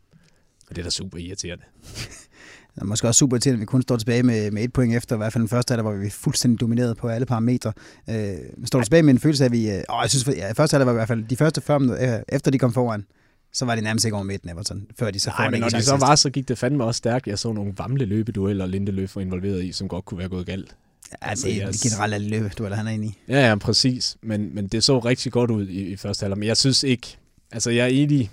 Og 0.71 0.77
det 0.77 0.79
er 0.79 0.85
da 0.85 0.91
super 0.91 1.19
irriterende. 1.19 1.65
Det 2.75 2.83
er 2.83 2.87
måske 2.87 3.09
også 3.09 3.19
super 3.19 3.39
til, 3.39 3.51
at 3.51 3.61
vi 3.61 3.65
kun 3.65 3.83
står 3.83 3.97
tilbage 3.97 4.23
med, 4.23 4.51
med 4.51 4.65
et 4.65 4.73
point 4.73 4.97
efter, 4.97 5.17
i 5.17 5.19
hvert 5.19 5.33
fald 5.33 5.43
den 5.43 5.49
første 5.49 5.73
halvdel, 5.73 5.83
hvor 5.83 5.93
vi 5.93 6.11
fuldstændig 6.11 6.61
domineret 6.61 6.97
på 6.97 7.09
alle 7.09 7.27
parametre. 7.27 7.73
Øh, 8.11 8.37
står 8.65 8.83
tilbage 8.83 9.03
med 9.03 9.15
en 9.15 9.19
følelse 9.19 9.45
af, 9.45 9.49
at 9.49 9.53
vi... 9.53 9.71
Øh, 9.71 9.83
åh, 9.91 9.99
jeg 10.03 10.11
synes, 10.11 10.29
ja, 10.37 10.53
første 10.53 10.75
halvdel 10.75 10.87
var 10.87 10.93
i 10.93 10.95
hvert 10.95 11.09
fald 11.09 11.25
de 11.25 11.37
første 11.37 11.61
40 11.61 11.81
minutter, 11.81 12.17
øh, 12.17 12.23
efter 12.29 12.51
de 12.51 12.59
kom 12.59 12.73
foran, 12.73 13.05
så 13.53 13.65
var 13.65 13.75
det 13.75 13.85
nærmest 13.85 14.05
ikke 14.05 14.15
over 14.15 14.25
midten 14.25 14.51
Everton, 14.51 14.87
før 14.99 15.11
de 15.11 15.21
så 15.21 15.31
Nej, 15.39 15.51
men 15.51 15.61
når 15.61 15.69
de 15.69 15.83
så 15.83 15.97
var, 15.97 16.15
så 16.15 16.31
gik 16.31 16.49
det 16.49 16.59
fandme 16.59 16.85
også 16.85 16.99
stærkt. 16.99 17.27
Jeg 17.27 17.39
så 17.39 17.53
nogle 17.53 17.75
vamle 17.79 18.05
løbedueller, 18.05 18.67
Lindeløf 18.67 19.17
var 19.17 19.23
involveret 19.23 19.65
i, 19.65 19.73
som 19.73 19.89
godt 19.89 20.05
kunne 20.05 20.19
være 20.19 20.29
gået 20.29 20.47
galt. 20.47 20.77
Ja, 21.13 21.29
altså, 21.29 21.47
det 21.47 21.63
er 21.63 21.67
jeg... 21.67 21.75
generelt 21.83 22.15
alle 22.15 22.29
løbedueller, 22.29 22.77
han 22.77 22.87
er 22.87 22.91
inde 22.91 23.07
i. 23.07 23.19
Ja, 23.29 23.49
ja, 23.49 23.57
præcis. 23.57 24.17
Men, 24.23 24.55
men 24.55 24.69
det 24.69 24.85
så 24.85 24.99
rigtig 24.99 25.33
godt 25.33 25.51
ud 25.51 25.67
i, 25.67 25.81
i 25.81 25.97
første 25.97 26.25
halvdel. 26.25 26.39
Men 26.39 26.49
jeg 26.49 26.57
synes 26.57 26.83
ikke... 26.83 27.17
Altså, 27.53 27.71
jeg 27.71 27.85
er 27.85 27.89
enig 27.89 28.31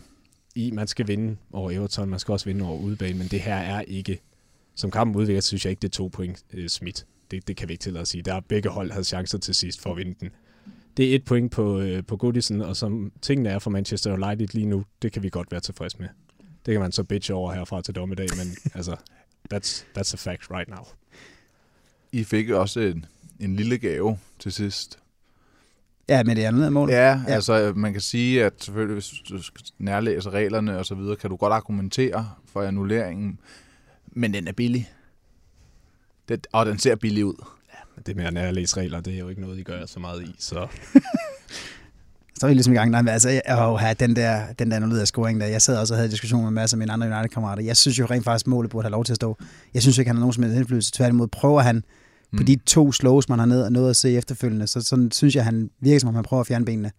i, 0.55 0.71
man 0.71 0.87
skal 0.87 1.07
vinde 1.07 1.37
over 1.51 1.71
Everton, 1.71 2.09
man 2.09 2.19
skal 2.19 2.31
også 2.31 2.45
vinde 2.45 2.65
over 2.65 2.79
udebane, 2.79 3.17
men 3.17 3.27
det 3.27 3.41
her 3.41 3.55
er 3.55 3.81
ikke 3.81 4.19
som 4.75 4.91
kampen 4.91 5.15
udvikler, 5.21 5.41
synes 5.41 5.65
jeg 5.65 5.69
ikke, 5.69 5.81
det 5.81 5.87
er 5.87 5.91
to 5.91 6.07
point 6.07 6.45
øh, 6.53 6.69
smidt. 6.69 7.05
Det, 7.31 7.47
det 7.47 7.57
kan 7.57 7.67
vi 7.67 7.73
ikke 7.73 7.81
tillade 7.81 8.01
at 8.01 8.07
sige. 8.07 8.21
Der 8.21 8.33
er 8.33 8.39
begge 8.39 8.69
hold 8.69 8.91
havde 8.91 9.03
chancer 9.03 9.37
til 9.37 9.55
sidst 9.55 9.81
for 9.81 9.91
at 9.91 9.97
vinde 9.97 10.15
den. 10.19 10.29
Det 10.97 11.11
er 11.11 11.15
et 11.15 11.25
point 11.25 11.51
på, 11.51 11.79
øh, 11.79 12.05
på 12.05 12.17
Goodison, 12.17 12.61
og 12.61 12.75
som 12.75 13.11
tingene 13.21 13.49
er 13.49 13.59
for 13.59 13.69
Manchester 13.69 14.13
United 14.13 14.47
lige 14.53 14.65
nu, 14.65 14.85
det 15.01 15.11
kan 15.11 15.23
vi 15.23 15.29
godt 15.29 15.51
være 15.51 15.61
tilfreds 15.61 15.99
med. 15.99 16.07
Det 16.65 16.71
kan 16.71 16.81
man 16.81 16.91
så 16.91 17.03
bitch 17.03 17.31
over 17.33 17.53
herfra 17.53 17.81
til 17.81 17.95
dommedag, 17.95 18.27
men 18.37 18.55
altså, 18.77 18.95
that's, 19.53 19.85
that's 19.97 20.13
a 20.13 20.17
fact 20.17 20.51
right 20.51 20.69
now. 20.69 20.85
I 22.11 22.23
fik 22.23 22.49
også 22.49 22.79
en, 22.79 23.05
en 23.39 23.55
lille 23.55 23.77
gave 23.77 24.17
til 24.39 24.51
sidst. 24.51 24.99
Ja, 26.09 26.23
med 26.23 26.35
det 26.35 26.43
andet 26.43 26.73
mål. 26.73 26.89
Ja, 26.89 27.21
ja, 27.27 27.33
altså 27.33 27.73
man 27.75 27.91
kan 27.91 28.01
sige, 28.01 28.45
at 28.45 28.53
selvfølgelig, 28.59 28.93
hvis 28.93 29.09
du 29.29 29.39
nærlæser 29.79 30.29
reglerne 30.29 30.79
og 30.79 30.85
så 30.85 30.95
videre, 30.95 31.15
kan 31.15 31.29
du 31.29 31.35
godt 31.35 31.53
argumentere 31.53 32.29
for 32.53 32.61
annulleringen, 32.61 33.39
men 34.11 34.33
den 34.33 34.47
er 34.47 34.51
billig. 34.51 34.89
Det, 36.29 36.47
og 36.51 36.65
den 36.65 36.79
ser 36.79 36.95
billig 36.95 37.25
ud. 37.25 37.45
Ja, 37.73 38.01
det 38.05 38.15
med 38.15 38.41
at 38.41 38.53
læse 38.53 38.77
regler, 38.77 39.01
det 39.01 39.13
er 39.13 39.19
jo 39.19 39.29
ikke 39.29 39.41
noget, 39.41 39.59
I 39.59 39.63
gør 39.63 39.85
så 39.85 39.99
meget 39.99 40.23
i, 40.23 40.35
så... 40.39 40.67
så 42.39 42.45
er 42.45 42.47
vi 42.47 42.53
ligesom 42.53 42.73
i 42.73 42.75
gang. 42.75 42.91
Nej, 42.91 43.01
men 43.01 43.09
altså, 43.09 43.29
jeg 43.29 43.41
har 43.47 43.75
have 43.75 43.95
den 43.99 44.15
der, 44.15 44.53
den 44.53 44.71
der 44.71 44.99
af 44.99 45.07
scoring 45.07 45.39
der. 45.39 45.47
Jeg 45.47 45.61
sad 45.61 45.77
også 45.77 45.93
og 45.93 45.97
havde 45.97 46.11
diskussion 46.11 46.43
med 46.43 46.51
masser 46.51 46.77
af 46.77 46.79
mine 46.79 46.93
andre 46.93 47.07
United-kammerater. 47.07 47.63
Jeg 47.63 47.77
synes 47.77 47.99
jo 47.99 48.05
rent 48.05 48.23
faktisk, 48.23 48.47
målet 48.47 48.71
burde 48.71 48.83
have 48.83 48.91
lov 48.91 49.05
til 49.05 49.13
at 49.13 49.15
stå. 49.15 49.37
Jeg 49.73 49.81
synes 49.81 49.97
ikke, 49.97 50.09
han 50.09 50.15
har 50.15 50.19
nogen 50.19 50.33
som 50.33 50.43
helst 50.43 50.57
indflydelse. 50.57 50.91
Tværtimod 50.91 51.27
prøver 51.27 51.61
han 51.61 51.83
mm. 52.35 52.39
på 52.39 52.43
de 52.43 52.55
to 52.55 52.91
slows, 52.91 53.29
man 53.29 53.39
har 53.39 53.45
ned, 53.45 53.69
nået 53.69 53.89
at 53.89 53.95
se 53.95 54.15
efterfølgende. 54.15 54.67
Så 54.67 54.81
sådan 54.81 55.11
synes 55.11 55.35
jeg, 55.35 55.43
han 55.43 55.69
virker 55.79 55.99
som 55.99 56.09
om, 56.09 56.15
han 56.15 56.23
prøver 56.23 56.41
at 56.41 56.47
fjerne 56.47 56.65
benene. 56.65 56.91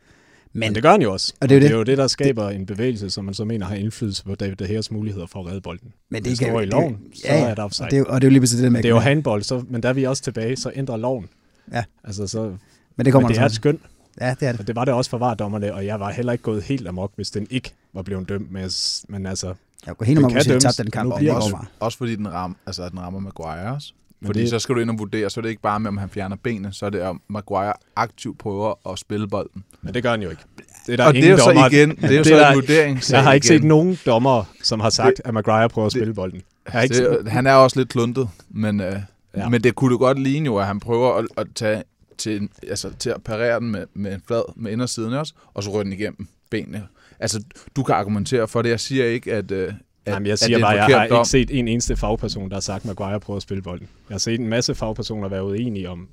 Men, 0.52 0.60
Men 0.60 0.74
det 0.74 0.82
gør 0.82 0.90
han 0.90 1.02
jo 1.02 1.12
også. 1.12 1.34
Og 1.40 1.48
det 1.48 1.54
er 1.54 1.58
jo 1.58 1.62
det, 1.62 1.70
det, 1.70 1.74
er 1.74 1.78
jo 1.78 1.84
det 1.84 1.98
der 1.98 2.06
skaber 2.06 2.46
det, 2.46 2.56
en 2.56 2.66
bevægelse, 2.66 3.10
som 3.10 3.24
man 3.24 3.34
så 3.34 3.44
mener 3.44 3.66
har 3.66 3.74
indflydelse 3.74 4.24
på 4.24 4.34
David 4.34 4.56
De 4.56 4.78
Gea's 4.78 4.88
muligheder 4.90 5.26
for 5.26 5.40
at 5.40 5.46
redde 5.46 5.60
bolden. 5.60 5.92
Men 6.10 6.24
det 6.24 6.36
står 6.36 6.60
i 6.60 6.66
loven, 6.66 6.92
det, 6.92 7.18
så 7.18 7.26
ja, 7.26 7.44
er 7.44 7.54
der 7.54 7.62
offside. 7.62 7.86
Og 7.86 7.90
det, 7.90 7.98
er, 7.98 8.04
og 8.04 8.20
det 8.20 8.26
er 8.26 8.28
jo 8.28 8.32
lige 8.32 8.40
præcis 8.40 8.60
det 8.60 8.72
med. 8.72 8.82
Det 8.82 8.88
er 8.88 8.94
jo 8.94 8.98
handbold, 8.98 9.42
så, 9.42 9.64
men 9.68 9.82
der 9.82 9.88
er 9.88 9.92
vi 9.92 10.04
også 10.04 10.22
tilbage, 10.22 10.56
så 10.56 10.70
ændrer 10.74 10.96
loven. 10.96 11.28
Ja. 11.72 11.84
Altså, 12.04 12.26
så, 12.26 12.56
men 12.96 13.04
det, 13.04 13.12
kommer 13.12 13.28
men 13.28 13.34
det 13.34 13.42
er 13.42 13.46
et 13.46 13.52
skøn. 13.52 13.78
Ja, 14.20 14.34
det 14.40 14.48
er 14.48 14.52
det. 14.52 14.60
Og 14.60 14.66
det 14.66 14.76
var 14.76 14.84
det 14.84 14.94
også 14.94 15.10
for 15.10 15.18
vardommerne, 15.18 15.74
og 15.74 15.86
jeg 15.86 16.00
var 16.00 16.10
heller 16.10 16.32
ikke 16.32 16.42
gået 16.42 16.62
helt 16.62 16.88
amok, 16.88 17.12
hvis 17.16 17.30
den 17.30 17.46
ikke 17.50 17.74
var 17.92 18.02
blevet 18.02 18.28
dømt. 18.28 18.52
Men, 18.52 18.70
men 19.08 19.26
altså, 19.26 19.54
jeg 19.86 19.96
går 19.96 20.04
helt 20.04 20.18
amok, 20.18 20.32
hvis 20.32 20.46
jeg 20.46 20.60
tabte 20.60 20.82
den 20.82 20.90
kamp. 20.90 21.12
Også, 21.12 21.56
også 21.80 21.98
fordi 21.98 22.16
den, 22.16 22.32
ram, 22.32 22.56
altså, 22.66 22.88
den 22.88 23.00
rammer 23.00 23.20
Maguire 23.20 23.74
også. 23.74 23.92
Fordi 24.24 24.40
det, 24.40 24.50
så 24.50 24.58
skal 24.58 24.74
du 24.74 24.80
ind 24.80 24.90
og 24.90 24.98
vurdere, 24.98 25.30
så 25.30 25.40
er 25.40 25.42
det 25.42 25.48
ikke 25.48 25.62
bare 25.62 25.80
med, 25.80 25.88
om 25.88 25.96
han 25.96 26.08
fjerner 26.08 26.36
benene, 26.36 26.72
så 26.72 26.86
er 26.86 26.90
det, 26.90 27.02
om 27.02 27.22
Maguire 27.28 27.72
aktivt 27.96 28.38
prøver 28.38 28.92
at 28.92 28.98
spille 28.98 29.28
bolden. 29.28 29.64
Men 29.82 29.94
det 29.94 30.02
gør 30.02 30.10
han 30.10 30.22
jo 30.22 30.30
ikke. 30.30 30.42
Det 30.86 30.92
er 30.92 30.96
der 30.96 31.06
og 31.06 31.14
det 31.14 31.24
er 31.24 31.30
jo 31.30 31.36
dommer, 31.36 31.68
så 31.68 31.76
igen, 31.76 31.90
det 31.96 32.04
er 32.04 32.08
jo 32.10 32.18
det 32.18 32.26
så 32.26 32.34
der, 32.34 32.48
en 32.48 32.54
vurdering. 32.54 33.00
Jeg 33.10 33.22
har 33.22 33.32
ikke 33.32 33.46
igen. 33.46 33.58
set 33.60 33.64
nogen 33.64 33.98
dommer, 34.06 34.44
som 34.62 34.80
har 34.80 34.90
sagt, 34.90 35.16
det, 35.16 35.22
at 35.24 35.34
Maguire 35.34 35.68
prøver 35.68 35.86
at 35.86 35.92
spille 35.92 36.06
det, 36.06 36.14
bolden. 36.14 36.42
Jeg 36.64 36.72
har 36.72 36.82
ikke 36.82 36.94
det, 36.94 37.18
set. 37.22 37.32
Han 37.32 37.46
er 37.46 37.52
også 37.52 37.80
lidt 37.80 37.88
kluntet, 37.88 38.28
men, 38.50 38.80
øh, 38.80 38.96
ja. 39.36 39.48
men 39.48 39.64
det 39.64 39.74
kunne 39.74 39.92
du 39.92 39.98
godt 39.98 40.18
ligne 40.18 40.46
jo, 40.46 40.56
at 40.56 40.66
han 40.66 40.80
prøver 40.80 41.14
at, 41.14 41.26
at 41.36 41.46
tage 41.54 41.82
til, 42.18 42.48
altså, 42.68 42.90
til 42.98 43.10
at 43.10 43.22
parere 43.22 43.60
den 43.60 43.70
med, 43.70 43.86
med 43.94 44.14
en 44.14 44.22
flad 44.26 44.42
med 44.56 44.72
indersiden 44.72 45.12
også, 45.12 45.34
og 45.54 45.62
så 45.62 45.70
rører 45.70 45.82
den 45.82 45.92
igennem 45.92 46.28
benene. 46.50 46.82
Altså, 47.18 47.42
du 47.76 47.82
kan 47.82 47.94
argumentere 47.94 48.48
for 48.48 48.62
det. 48.62 48.70
Jeg 48.70 48.80
siger 48.80 49.06
ikke, 49.06 49.32
at, 49.32 49.50
øh, 49.50 49.72
at, 50.06 50.12
Jamen, 50.12 50.26
jeg 50.26 50.38
siger 50.38 50.58
bare, 50.60 50.70
jeg 50.70 50.84
har 51.00 51.06
dom. 51.08 51.18
ikke 51.18 51.28
set 51.28 51.58
en 51.58 51.68
eneste 51.68 51.96
fagperson, 51.96 52.48
der 52.48 52.56
har 52.56 52.60
sagt, 52.60 52.84
at 52.84 52.86
Maguire 52.86 53.20
prøver 53.20 53.36
at 53.36 53.42
spille 53.42 53.62
bolden. 53.62 53.88
Jeg 54.08 54.14
har 54.14 54.18
set 54.18 54.40
en 54.40 54.48
masse 54.48 54.74
fagpersoner 54.74 55.28
være 55.28 55.44
uenige 55.44 55.90
om 55.90 56.08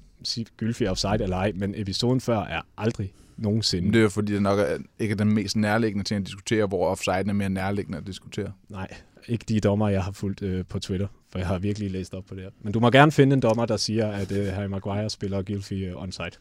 Gylfi 0.58 0.86
offside 0.88 1.23
eller 1.23 1.38
ej, 1.38 1.51
men 1.56 1.73
episoden 1.77 2.21
før 2.21 2.39
er 2.39 2.62
aldrig 2.77 3.13
nogensinde. 3.38 3.88
Det 3.88 3.95
er 3.95 4.01
jo 4.03 4.10
fordi, 4.10 4.34
det 4.34 4.41
nok 4.41 4.60
er, 4.60 4.77
ikke 4.99 5.12
er 5.12 5.15
den 5.15 5.34
mest 5.34 5.56
nærliggende 5.56 6.03
til 6.03 6.15
at 6.15 6.25
diskutere, 6.25 6.65
hvor 6.65 6.88
offside 6.88 7.15
er 7.29 7.34
mere 7.34 7.49
nærliggende 7.49 7.97
at 7.97 8.08
diskutere. 8.08 8.51
Nej, 8.69 8.88
ikke 9.27 9.45
de 9.49 9.60
dommer, 9.60 9.89
jeg 9.89 10.03
har 10.03 10.12
fulgt 10.12 10.41
øh, 10.41 10.65
på 10.69 10.79
Twitter, 10.79 11.08
for 11.32 11.39
jeg 11.39 11.47
har 11.47 11.60
virkelig 11.60 11.91
læst 11.91 12.13
op 12.13 12.25
på 12.25 12.36
det 12.36 12.43
her. 12.43 12.49
Men 12.62 12.73
du 12.73 12.79
må 12.79 12.89
gerne 12.89 13.12
finde 13.12 13.34
en 13.34 13.39
dommer, 13.39 13.65
der 13.65 13.77
siger, 13.77 14.08
at 14.08 14.32
øh, 14.32 14.47
Harry 14.47 14.67
Maguire 14.67 15.10
spiller 15.10 15.41
Gylfi 15.41 15.86
øh, 15.86 16.01
onside. 16.01 16.32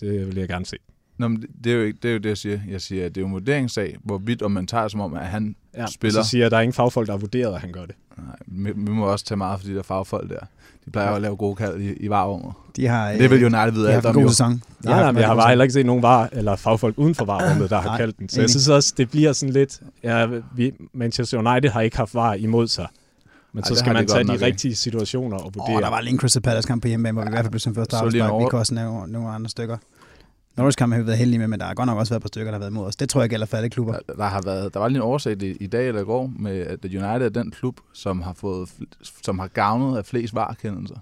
Det 0.00 0.26
vil 0.26 0.36
jeg 0.36 0.48
gerne 0.48 0.66
se. 0.66 0.76
Nå, 1.18 1.28
men 1.28 1.40
det- 1.40 1.50
det 1.64 1.72
er, 1.72 1.76
jo 1.76 1.82
ikke, 1.82 1.98
det 2.02 2.08
er 2.08 2.12
jo 2.12 2.18
det, 2.18 2.28
jeg 2.28 2.36
siger. 2.36 2.60
Jeg 2.70 2.80
siger, 2.80 3.06
at 3.06 3.14
det 3.14 3.20
er 3.20 3.22
jo 3.22 3.26
en 3.26 3.32
vurderingssag, 3.32 3.96
hvorvidt 4.04 4.42
om 4.42 4.50
man 4.52 4.66
tager 4.66 4.88
som 4.88 5.00
om, 5.00 5.14
at 5.14 5.26
han 5.26 5.56
Ja, 5.76 5.86
spiller. 5.86 6.22
Så 6.22 6.28
siger 6.28 6.40
jeg, 6.40 6.46
at 6.46 6.50
der 6.52 6.58
er 6.58 6.62
ingen 6.62 6.72
fagfolk, 6.72 7.06
der 7.06 7.12
har 7.12 7.18
vurderet, 7.18 7.54
at 7.54 7.60
han 7.60 7.72
gør 7.72 7.86
det. 7.86 7.94
Nej, 8.16 8.26
vi, 8.46 8.72
vi 8.76 8.90
må 8.92 9.06
også 9.12 9.24
tage 9.24 9.38
meget 9.38 9.60
for 9.60 9.66
de 9.68 9.74
der 9.74 9.82
fagfolk 9.82 10.30
der. 10.30 10.38
De 10.84 10.90
plejer 10.90 11.08
jo 11.10 11.14
at 11.16 11.22
lave 11.22 11.36
gode 11.36 11.56
kald 11.56 11.80
i, 11.80 11.92
i 11.92 12.10
varerummet. 12.10 12.52
De 12.76 12.86
har, 12.86 13.12
Det 13.12 13.30
vil 13.30 13.40
jo 13.40 13.46
United 13.46 13.66
de 13.66 13.72
vide 13.72 13.86
har 13.88 13.96
alt 13.96 14.06
om 14.06 14.14
jo. 14.16 14.20
god 14.22 14.28
sæson. 14.30 14.52
De 14.52 14.60
Nej, 14.84 15.00
nej, 15.00 15.12
men 15.12 15.20
jeg 15.20 15.28
har 15.28 15.34
bare 15.34 15.48
heller 15.48 15.62
ikke 15.62 15.72
set 15.72 15.86
nogen 15.86 16.02
var, 16.02 16.28
eller 16.32 16.56
fagfolk 16.56 16.94
uden 16.98 17.14
for 17.14 17.24
varrummet, 17.24 17.70
der 17.70 17.80
har 17.80 17.88
Nej, 17.88 17.96
kaldt 17.96 18.18
den. 18.18 18.28
Så 18.28 18.36
jeg 18.36 18.42
enig. 18.42 18.50
synes 18.50 18.68
også, 18.68 18.94
det 18.96 19.10
bliver 19.10 19.32
sådan 19.32 19.52
lidt... 19.52 19.80
Ja, 20.02 20.26
vi, 20.56 20.72
Manchester 20.94 21.38
United 21.52 21.70
har 21.70 21.80
ikke 21.80 21.96
haft 21.96 22.14
var 22.14 22.34
imod 22.34 22.68
sig. 22.68 22.86
Men 23.52 23.62
Ej, 23.62 23.66
så 23.66 23.70
det 23.74 23.78
skal 23.78 23.92
man 23.94 24.04
de 24.04 24.10
tage 24.10 24.22
de 24.22 24.28
nok 24.28 24.40
rigtige 24.42 24.74
situationer 24.74 25.36
og 25.36 25.54
vurdere. 25.54 25.76
Åh, 25.76 25.82
der 25.82 25.88
var 25.90 26.00
lige 26.00 26.12
en 26.12 26.18
Crystal 26.18 26.42
Palace 26.42 26.66
kamp 26.68 26.82
på 26.82 26.88
hjemmebane, 26.88 27.12
hvor 27.12 27.22
vi 27.22 27.28
i 27.28 27.30
hvert 27.30 27.44
fald 27.44 27.50
blev 27.50 27.60
som 27.60 27.74
første 27.74 27.96
afspark. 27.96 28.40
Vi 28.40 28.46
kan 28.50 28.58
også 28.58 28.74
nævne 28.74 29.12
nogle 29.12 29.28
andre 29.28 29.48
stykker. 29.50 29.76
Norwich 30.58 30.78
kamp 30.78 30.92
har 30.92 31.00
vi 31.00 31.06
været 31.06 31.18
heldige 31.18 31.38
med, 31.38 31.48
men 31.48 31.60
der 31.60 31.66
har 31.66 31.74
godt 31.74 31.86
nok 31.86 31.98
også 31.98 32.10
været 32.12 32.18
et 32.20 32.22
par 32.22 32.28
stykker, 32.28 32.50
der 32.50 32.54
har 32.54 32.58
været 32.58 32.70
imod 32.70 32.86
os. 32.86 32.96
Det 32.96 33.08
tror 33.08 33.20
jeg 33.20 33.30
gælder 33.30 33.46
for 33.46 33.56
alle 33.56 33.68
klubber. 33.68 33.92
Der, 34.08 34.14
der, 34.14 34.24
har 34.24 34.42
været, 34.42 34.74
der 34.74 34.80
var 34.80 34.88
lige 34.88 34.96
en 34.96 35.02
oversigt 35.02 35.42
i, 35.42 35.50
i 35.60 35.66
dag 35.66 35.88
eller 35.88 36.00
i 36.00 36.04
går 36.04 36.32
med, 36.38 36.60
at 36.60 36.84
United 36.84 37.02
er 37.22 37.28
den 37.28 37.50
klub, 37.50 37.80
som 37.92 38.22
har, 38.22 38.32
fået, 38.32 38.68
som 39.22 39.38
har 39.38 39.46
gavnet 39.48 39.98
af 39.98 40.06
flest 40.06 40.34
varekendelser. 40.34 40.96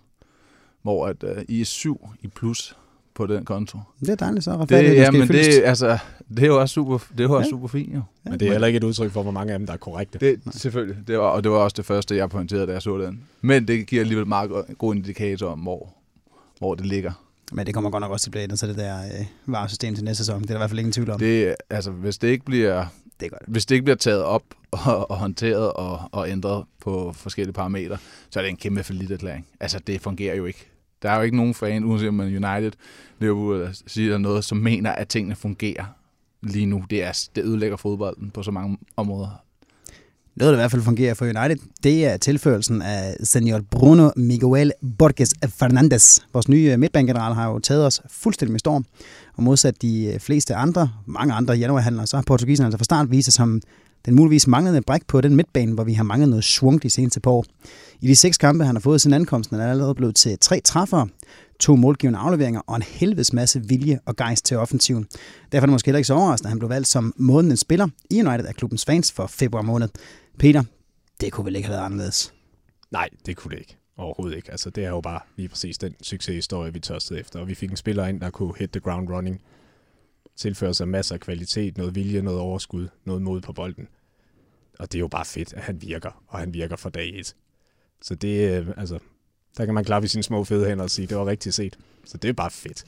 Hvor 0.83 1.07
at, 1.07 1.23
uh, 1.23 1.43
I 1.49 1.61
er 1.61 1.65
syv 1.65 2.09
i 2.23 2.29
plus 2.29 2.77
på 3.15 3.27
den 3.27 3.45
konto. 3.45 3.79
Det 4.01 4.09
er 4.09 4.15
dejligt, 4.15 4.45
så 4.45 4.51
Det, 4.53 4.61
retfærdigt. 4.61 4.95
ja, 4.95 5.11
men 5.11 5.29
det, 5.29 5.63
altså, 5.65 5.99
det 6.29 6.43
er 6.43 6.47
jo 6.47 6.61
også 6.61 6.73
super, 6.73 6.99
det 7.13 7.21
er 7.21 7.25
jo 7.25 7.33
også 7.37 7.47
Ja. 7.47 7.51
super 7.51 7.69
fint, 7.69 7.95
jo. 7.95 8.03
Men 8.25 8.41
det 8.41 8.49
er 8.49 8.53
heller 8.53 8.67
ikke 8.67 8.77
et 8.77 8.85
udtryk 8.85 9.11
for, 9.13 9.23
hvor 9.23 9.33
mange 9.33 9.53
af 9.53 9.59
dem, 9.59 9.67
der 9.67 9.73
er 9.73 9.77
korrekte. 9.79 10.19
Det, 10.19 10.41
selvfølgelig. 10.51 10.97
Det 11.09 11.19
var, 11.19 11.25
og 11.25 11.45
det 11.45 11.51
var 11.53 11.59
også 11.59 11.75
det 11.77 11.85
første, 11.87 12.17
jeg 12.17 12.31
pointerede, 12.31 12.67
da 12.67 12.73
jeg 12.73 12.83
så 12.83 12.99
den. 12.99 13.21
Men 13.41 13.69
det 13.69 13.87
giver 13.87 14.03
alligevel 14.03 14.27
meget 14.27 14.51
go- 14.51 14.63
god 14.79 14.95
indikator 14.95 15.47
om, 15.49 15.59
hvor, 15.59 15.89
hvor 16.59 16.75
det 16.75 16.87
ligger. 16.87 17.13
Men 17.53 17.67
det 17.67 17.75
kommer 17.75 17.91
godt 17.91 18.01
nok 18.01 18.11
også 18.11 18.25
til 18.25 18.31
at 18.31 18.33
blive 18.33 18.43
ændret 18.43 18.59
til 18.59 18.69
det 18.69 18.77
der 18.77 19.05
øh, 19.05 19.27
varesystem 19.47 19.95
til 19.95 20.05
næste 20.05 20.25
sæson. 20.25 20.43
Det 20.43 20.51
er 20.51 20.55
der 20.55 20.59
i 20.59 20.59
hvert 20.59 20.71
fald 20.71 20.79
ingen 20.79 20.93
tvivl 20.93 21.11
om. 21.11 21.19
Det, 21.19 21.55
altså, 21.71 21.91
hvis 21.91 22.19
det 22.19 22.29
ikke 22.29 22.45
bliver, 22.45 22.87
det 23.21 23.27
er 23.27 23.31
godt. 23.31 23.43
hvis 23.47 23.67
det 23.67 23.75
ikke 23.75 23.85
bliver 23.85 23.97
taget 23.97 24.23
op 24.23 24.43
og, 24.87 25.11
og 25.11 25.17
håndteret 25.17 25.73
og, 25.73 26.01
og 26.13 26.31
ændret 26.31 26.65
på 26.81 27.13
forskellige 27.13 27.53
parametre, 27.53 27.99
så 28.31 28.41
er 28.41 28.43
det 28.43 28.51
en 28.51 28.57
kæmpe 28.57 28.83
forlidt 28.83 29.11
erklæring. 29.11 29.47
Altså, 29.61 29.79
det 29.79 30.01
fungerer 30.01 30.37
jo 30.37 30.45
ikke. 30.45 30.71
Der 31.03 31.11
er 31.11 31.17
jo 31.17 31.23
ikke 31.23 31.37
nogen 31.37 31.55
fan, 31.55 31.85
uanset 31.85 32.09
om 32.09 32.15
man 32.15 32.27
United, 32.27 32.73
Liverpool 33.19 33.55
eller 33.55 33.83
siger 33.87 34.19
noget, 34.19 34.45
som 34.45 34.59
mener, 34.59 34.93
at 34.93 35.09
tingene 35.09 35.37
fungerer 35.37 35.85
lige 36.43 36.67
nu. 36.67 36.85
Det, 36.91 37.05
er, 37.05 37.29
det 37.37 37.45
ødelægger 37.45 37.77
fodbolden 37.77 38.31
på 38.31 38.43
så 38.43 38.51
mange 38.51 38.79
områder. 38.97 39.46
Noget, 40.37 40.53
der 40.53 40.59
i 40.59 40.61
hvert 40.61 40.71
fald 40.71 40.83
fungerer 40.83 41.15
for 41.15 41.25
United, 41.25 41.57
det 41.83 42.07
er 42.07 42.17
tilførelsen 42.17 42.83
af 42.83 43.17
senior 43.23 43.61
Bruno 43.71 44.11
Miguel 44.17 44.73
Borges 44.99 45.35
Fernandes. 45.49 46.27
Vores 46.33 46.49
nye 46.49 46.77
midtbanegeneral 46.77 47.35
har 47.35 47.51
jo 47.51 47.59
taget 47.59 47.87
os 47.87 48.03
fuldstændig 48.11 48.53
med 48.53 48.59
storm. 48.59 48.85
Og 49.35 49.43
modsat 49.43 49.83
de 49.83 50.05
øh, 50.05 50.21
fleste 50.21 50.55
andre, 50.55 50.91
mange 51.07 51.35
andre 51.35 51.55
januarhandlere, 51.55 52.07
så 52.07 52.17
har 52.17 52.25
portugiserne 52.27 52.67
altså 52.67 52.79
fra 52.79 52.85
start 52.85 53.11
vist 53.11 53.25
sig 53.25 53.35
som 53.35 53.61
den 54.07 54.15
muligvis 54.15 54.47
manglende 54.47 54.83
bræk 54.83 55.07
på 55.09 55.21
den 55.21 55.37
midtbane, 55.37 55.73
hvor 55.73 55.85
vi 55.85 55.93
har 55.93 56.05
manglet 56.05 56.29
noget 56.29 56.45
svung 56.45 56.83
de 56.83 56.91
seneste 56.91 57.21
par 57.21 57.31
år. 57.31 57.45
I 58.01 58.07
de 58.07 58.17
seks 58.17 58.39
kampe, 58.39 58.65
han 58.65 58.77
har 58.77 58.81
fået 58.81 59.01
siden 59.01 59.15
ankomsten, 59.15 59.61
er 59.61 59.71
allerede 59.71 59.95
blevet 59.95 60.17
til 60.17 60.39
tre 60.41 60.61
træffere, 60.61 61.09
to 61.61 61.77
målgivende 61.77 62.19
afleveringer 62.19 62.61
og 62.67 62.77
en 62.77 62.83
helvedes 62.83 63.33
masse 63.33 63.63
vilje 63.65 63.99
og 64.07 64.17
gejst 64.17 64.45
til 64.45 64.57
offensiven. 64.57 65.07
Derfor 65.53 65.63
er 65.65 65.67
det 65.67 65.73
måske 65.73 65.87
heller 65.87 65.99
ikke 65.99 66.07
så 66.07 66.15
overraskende, 66.15 66.49
at 66.49 66.51
han 66.51 66.59
blev 66.59 66.71
valgt 66.71 66.89
som 66.89 67.15
månedens 67.17 67.61
spiller 67.61 67.89
i 68.11 68.23
United 68.23 68.47
af 68.47 68.55
klubbens 68.55 68.85
fans 68.85 69.13
for 69.13 69.27
februar 69.27 69.63
måned. 69.63 69.89
Peter, 70.39 70.63
det 71.21 71.33
kunne 71.33 71.45
vel 71.45 71.57
ikke 71.57 71.67
have 71.67 71.75
været 71.75 71.85
anderledes. 71.85 72.35
Nej, 72.91 73.09
det 73.27 73.37
kunne 73.37 73.51
det 73.51 73.59
ikke. 73.59 73.77
Overhovedet 73.97 74.37
ikke. 74.37 74.51
Altså, 74.51 74.71
det 74.71 74.85
er 74.85 74.89
jo 74.89 75.01
bare 75.01 75.21
lige 75.37 75.49
præcis 75.49 75.79
den 75.79 75.95
succeshistorie, 76.03 76.73
vi 76.73 76.81
tørstede 76.81 77.21
efter. 77.21 77.41
Og 77.41 77.49
vi 77.49 77.55
fik 77.55 77.71
en 77.71 77.77
spiller 77.77 78.07
ind, 78.07 78.21
der 78.21 78.31
kunne 78.31 78.55
hit 78.59 78.71
the 78.71 78.81
ground 78.81 79.11
running. 79.11 79.43
Tilføre 80.37 80.75
sig 80.75 80.89
masser 80.89 81.15
af 81.15 81.21
kvalitet, 81.21 81.77
noget 81.77 81.95
vilje, 81.95 82.23
noget 82.23 82.41
overskud, 82.41 82.89
noget 83.05 83.23
mod 83.23 83.41
på 83.41 83.53
bolden. 83.53 83.89
Og 84.79 84.93
det 84.93 84.99
er 84.99 85.01
jo 85.01 85.09
bare 85.09 85.25
fedt, 85.25 85.55
at 85.55 85.63
han 85.63 85.83
virker, 85.83 86.23
og 86.27 86.39
han 86.39 86.55
virker 86.55 86.77
fra 86.77 86.91
dag 86.91 87.19
et. 87.19 87.37
Så 88.03 88.15
det, 88.15 88.51
øh, 88.51 88.69
altså, 88.77 88.99
der 89.57 89.65
kan 89.65 89.75
man 89.75 89.85
klappe 89.85 90.05
i 90.05 90.09
sine 90.09 90.23
små 90.23 90.45
fede 90.45 90.69
hænder 90.69 90.85
og 90.85 90.91
sige, 90.91 91.07
det 91.07 91.17
var 91.17 91.27
rigtig 91.27 91.55
set. 91.55 91.79
Så 92.05 92.17
det 92.19 92.29
er 92.29 92.33
bare 92.33 92.51
fedt. 92.51 92.87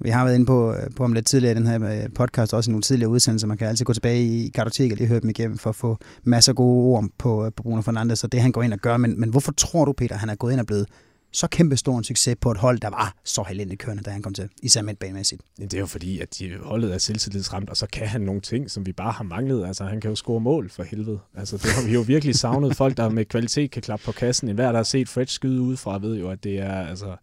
Vi 0.00 0.10
har 0.10 0.24
været 0.24 0.34
inde 0.34 0.46
på, 0.46 0.72
øh, 0.72 0.90
på 0.96 1.04
om 1.04 1.12
lidt 1.12 1.26
tidligere 1.26 1.52
i 1.52 1.58
den 1.58 1.66
her 1.66 2.02
øh, 2.02 2.08
podcast, 2.14 2.54
også 2.54 2.70
i 2.70 2.72
nogle 2.72 2.82
tidligere 2.82 3.10
udsendelser. 3.10 3.46
Man 3.46 3.56
kan 3.56 3.68
altid 3.68 3.84
gå 3.84 3.92
tilbage 3.92 4.24
i 4.24 4.48
kartoteket 4.48 4.92
og 4.92 4.98
lige 4.98 5.08
høre 5.08 5.20
dem 5.20 5.30
igennem 5.30 5.58
for 5.58 5.70
at 5.70 5.76
få 5.76 5.98
masser 6.24 6.52
af 6.52 6.56
gode 6.56 6.84
ord 6.84 7.04
på, 7.18 7.46
øh, 7.46 7.52
på 7.56 7.62
Bruno 7.62 7.82
Fernandes 7.82 8.24
og 8.24 8.32
det, 8.32 8.40
han 8.40 8.52
går 8.52 8.62
ind 8.62 8.72
og 8.72 8.78
gør. 8.78 8.96
Men, 8.96 9.20
men 9.20 9.30
hvorfor 9.30 9.52
tror 9.52 9.84
du, 9.84 9.92
Peter, 9.92 10.16
han 10.16 10.28
er 10.28 10.34
gået 10.34 10.52
ind 10.52 10.60
og 10.60 10.66
blevet 10.66 10.86
så 11.34 11.46
kæmpe 11.46 11.76
stor 11.76 11.98
en 11.98 12.04
succes 12.04 12.36
på 12.40 12.50
et 12.50 12.58
hold, 12.58 12.78
der 12.78 12.90
var 12.90 13.14
så 13.24 13.44
heldigt 13.48 13.80
kørende, 13.80 14.02
da 14.02 14.10
han 14.10 14.22
kom 14.22 14.34
til, 14.34 14.48
især 14.62 14.82
midtbanemæssigt? 14.82 15.42
Men 15.58 15.68
det 15.68 15.74
er 15.74 15.80
jo 15.80 15.86
fordi, 15.86 16.20
at 16.20 16.38
de 16.38 16.58
holdet 16.62 16.94
er 16.94 16.98
selvtillidsramt, 16.98 17.70
og 17.70 17.76
så 17.76 17.86
kan 17.92 18.06
han 18.06 18.20
nogle 18.20 18.40
ting, 18.40 18.70
som 18.70 18.86
vi 18.86 18.92
bare 18.92 19.12
har 19.12 19.24
manglet. 19.24 19.66
Altså, 19.66 19.84
han 19.84 20.00
kan 20.00 20.10
jo 20.10 20.14
score 20.14 20.40
mål 20.40 20.70
for 20.70 20.82
helvede. 20.82 21.18
Altså, 21.36 21.56
det 21.56 21.70
har 21.70 21.86
vi 21.86 21.92
jo 21.92 22.00
virkelig 22.00 22.34
savnet. 22.34 22.76
Folk, 22.76 22.96
der 22.96 23.08
med 23.08 23.24
kvalitet 23.24 23.70
kan 23.70 23.82
klappe 23.82 24.04
på 24.04 24.12
kassen. 24.12 24.48
En 24.48 24.54
hver, 24.54 24.66
der 24.66 24.78
har 24.78 24.82
set 24.82 25.08
Fred 25.08 25.26
skyde 25.26 25.60
udefra, 25.60 25.98
ved 25.98 26.16
jo, 26.16 26.30
at 26.30 26.44
det 26.44 26.58
er, 26.58 26.86
altså, 26.86 27.16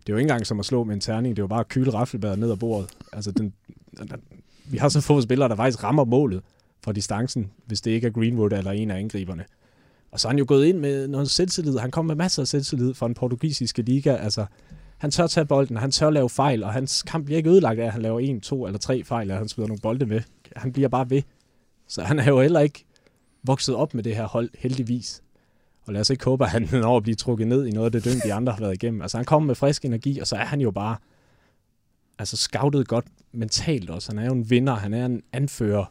det 0.00 0.08
er 0.08 0.12
jo 0.12 0.16
ikke 0.16 0.24
engang 0.24 0.46
som 0.46 0.60
at 0.60 0.66
slå 0.66 0.84
med 0.84 0.94
en 0.94 1.00
terning. 1.00 1.36
Det 1.36 1.42
er 1.42 1.44
jo 1.44 1.48
bare 1.48 1.60
at 1.60 1.68
kyle 1.68 1.94
raffelbæret 1.94 2.38
ned 2.38 2.50
ad 2.50 2.56
bordet. 2.56 2.90
Altså, 3.12 3.30
den, 3.30 3.52
den, 3.98 4.10
vi 4.64 4.78
har 4.78 4.88
så 4.88 5.00
få 5.00 5.20
spillere, 5.20 5.48
der 5.48 5.56
faktisk 5.56 5.84
rammer 5.84 6.04
målet 6.04 6.42
fra 6.84 6.92
distancen, 6.92 7.50
hvis 7.66 7.80
det 7.80 7.90
ikke 7.90 8.06
er 8.06 8.10
Greenwood 8.10 8.52
eller 8.52 8.70
en 8.70 8.90
af 8.90 8.98
angriberne. 8.98 9.44
Og 10.10 10.20
så 10.20 10.28
er 10.28 10.30
han 10.30 10.38
jo 10.38 10.44
gået 10.48 10.66
ind 10.66 10.78
med 10.78 11.08
noget 11.08 11.30
selvtillid. 11.30 11.78
Han 11.78 11.90
kom 11.90 12.04
med 12.06 12.14
masser 12.14 12.42
af 12.42 12.48
selvtillid 12.48 12.94
fra 12.94 13.06
den 13.06 13.14
portugisiske 13.14 13.82
liga. 13.82 14.16
Altså, 14.16 14.46
han 14.98 15.10
tør 15.10 15.26
tage 15.26 15.44
bolden, 15.44 15.76
han 15.76 15.90
tør 15.90 16.10
lave 16.10 16.28
fejl, 16.28 16.64
og 16.64 16.72
hans 16.72 17.02
kamp 17.02 17.24
bliver 17.24 17.38
ikke 17.38 17.50
ødelagt 17.50 17.80
af, 17.80 17.84
at 17.84 17.92
han 17.92 18.02
laver 18.02 18.20
en, 18.20 18.40
to 18.40 18.66
eller 18.66 18.78
tre 18.78 19.04
fejl, 19.04 19.22
eller 19.22 19.38
han 19.38 19.48
smider 19.48 19.68
nogle 19.68 19.80
bolde 19.80 20.06
med. 20.06 20.20
Han 20.56 20.72
bliver 20.72 20.88
bare 20.88 21.10
ved. 21.10 21.22
Så 21.88 22.02
han 22.02 22.18
er 22.18 22.26
jo 22.26 22.40
heller 22.40 22.60
ikke 22.60 22.84
vokset 23.42 23.74
op 23.74 23.94
med 23.94 24.02
det 24.02 24.16
her 24.16 24.26
hold, 24.26 24.50
heldigvis. 24.58 25.22
Og 25.90 25.94
lad 25.94 26.00
os 26.00 26.10
ikke 26.10 26.24
håbe, 26.24 26.44
at 26.44 26.50
han 26.50 26.68
når 26.82 26.96
at 26.96 27.02
blive 27.02 27.14
trukket 27.14 27.46
ned 27.46 27.66
i 27.66 27.70
noget 27.70 27.86
af 27.86 27.92
det 27.92 28.04
døgn, 28.04 28.20
de 28.24 28.34
andre 28.34 28.52
har 28.52 28.60
været 28.60 28.74
igennem. 28.74 29.02
Altså 29.02 29.18
han 29.18 29.24
kommer 29.24 29.46
med 29.46 29.54
frisk 29.54 29.84
energi, 29.84 30.18
og 30.18 30.26
så 30.26 30.36
er 30.36 30.44
han 30.44 30.60
jo 30.60 30.70
bare 30.70 30.96
altså 32.18 32.36
scoutet 32.36 32.88
godt 32.88 33.04
mentalt 33.32 33.90
også. 33.90 34.12
Han 34.12 34.18
er 34.18 34.26
jo 34.26 34.32
en 34.32 34.50
vinder, 34.50 34.74
han 34.74 34.94
er 34.94 35.06
en 35.06 35.22
anfører 35.32 35.84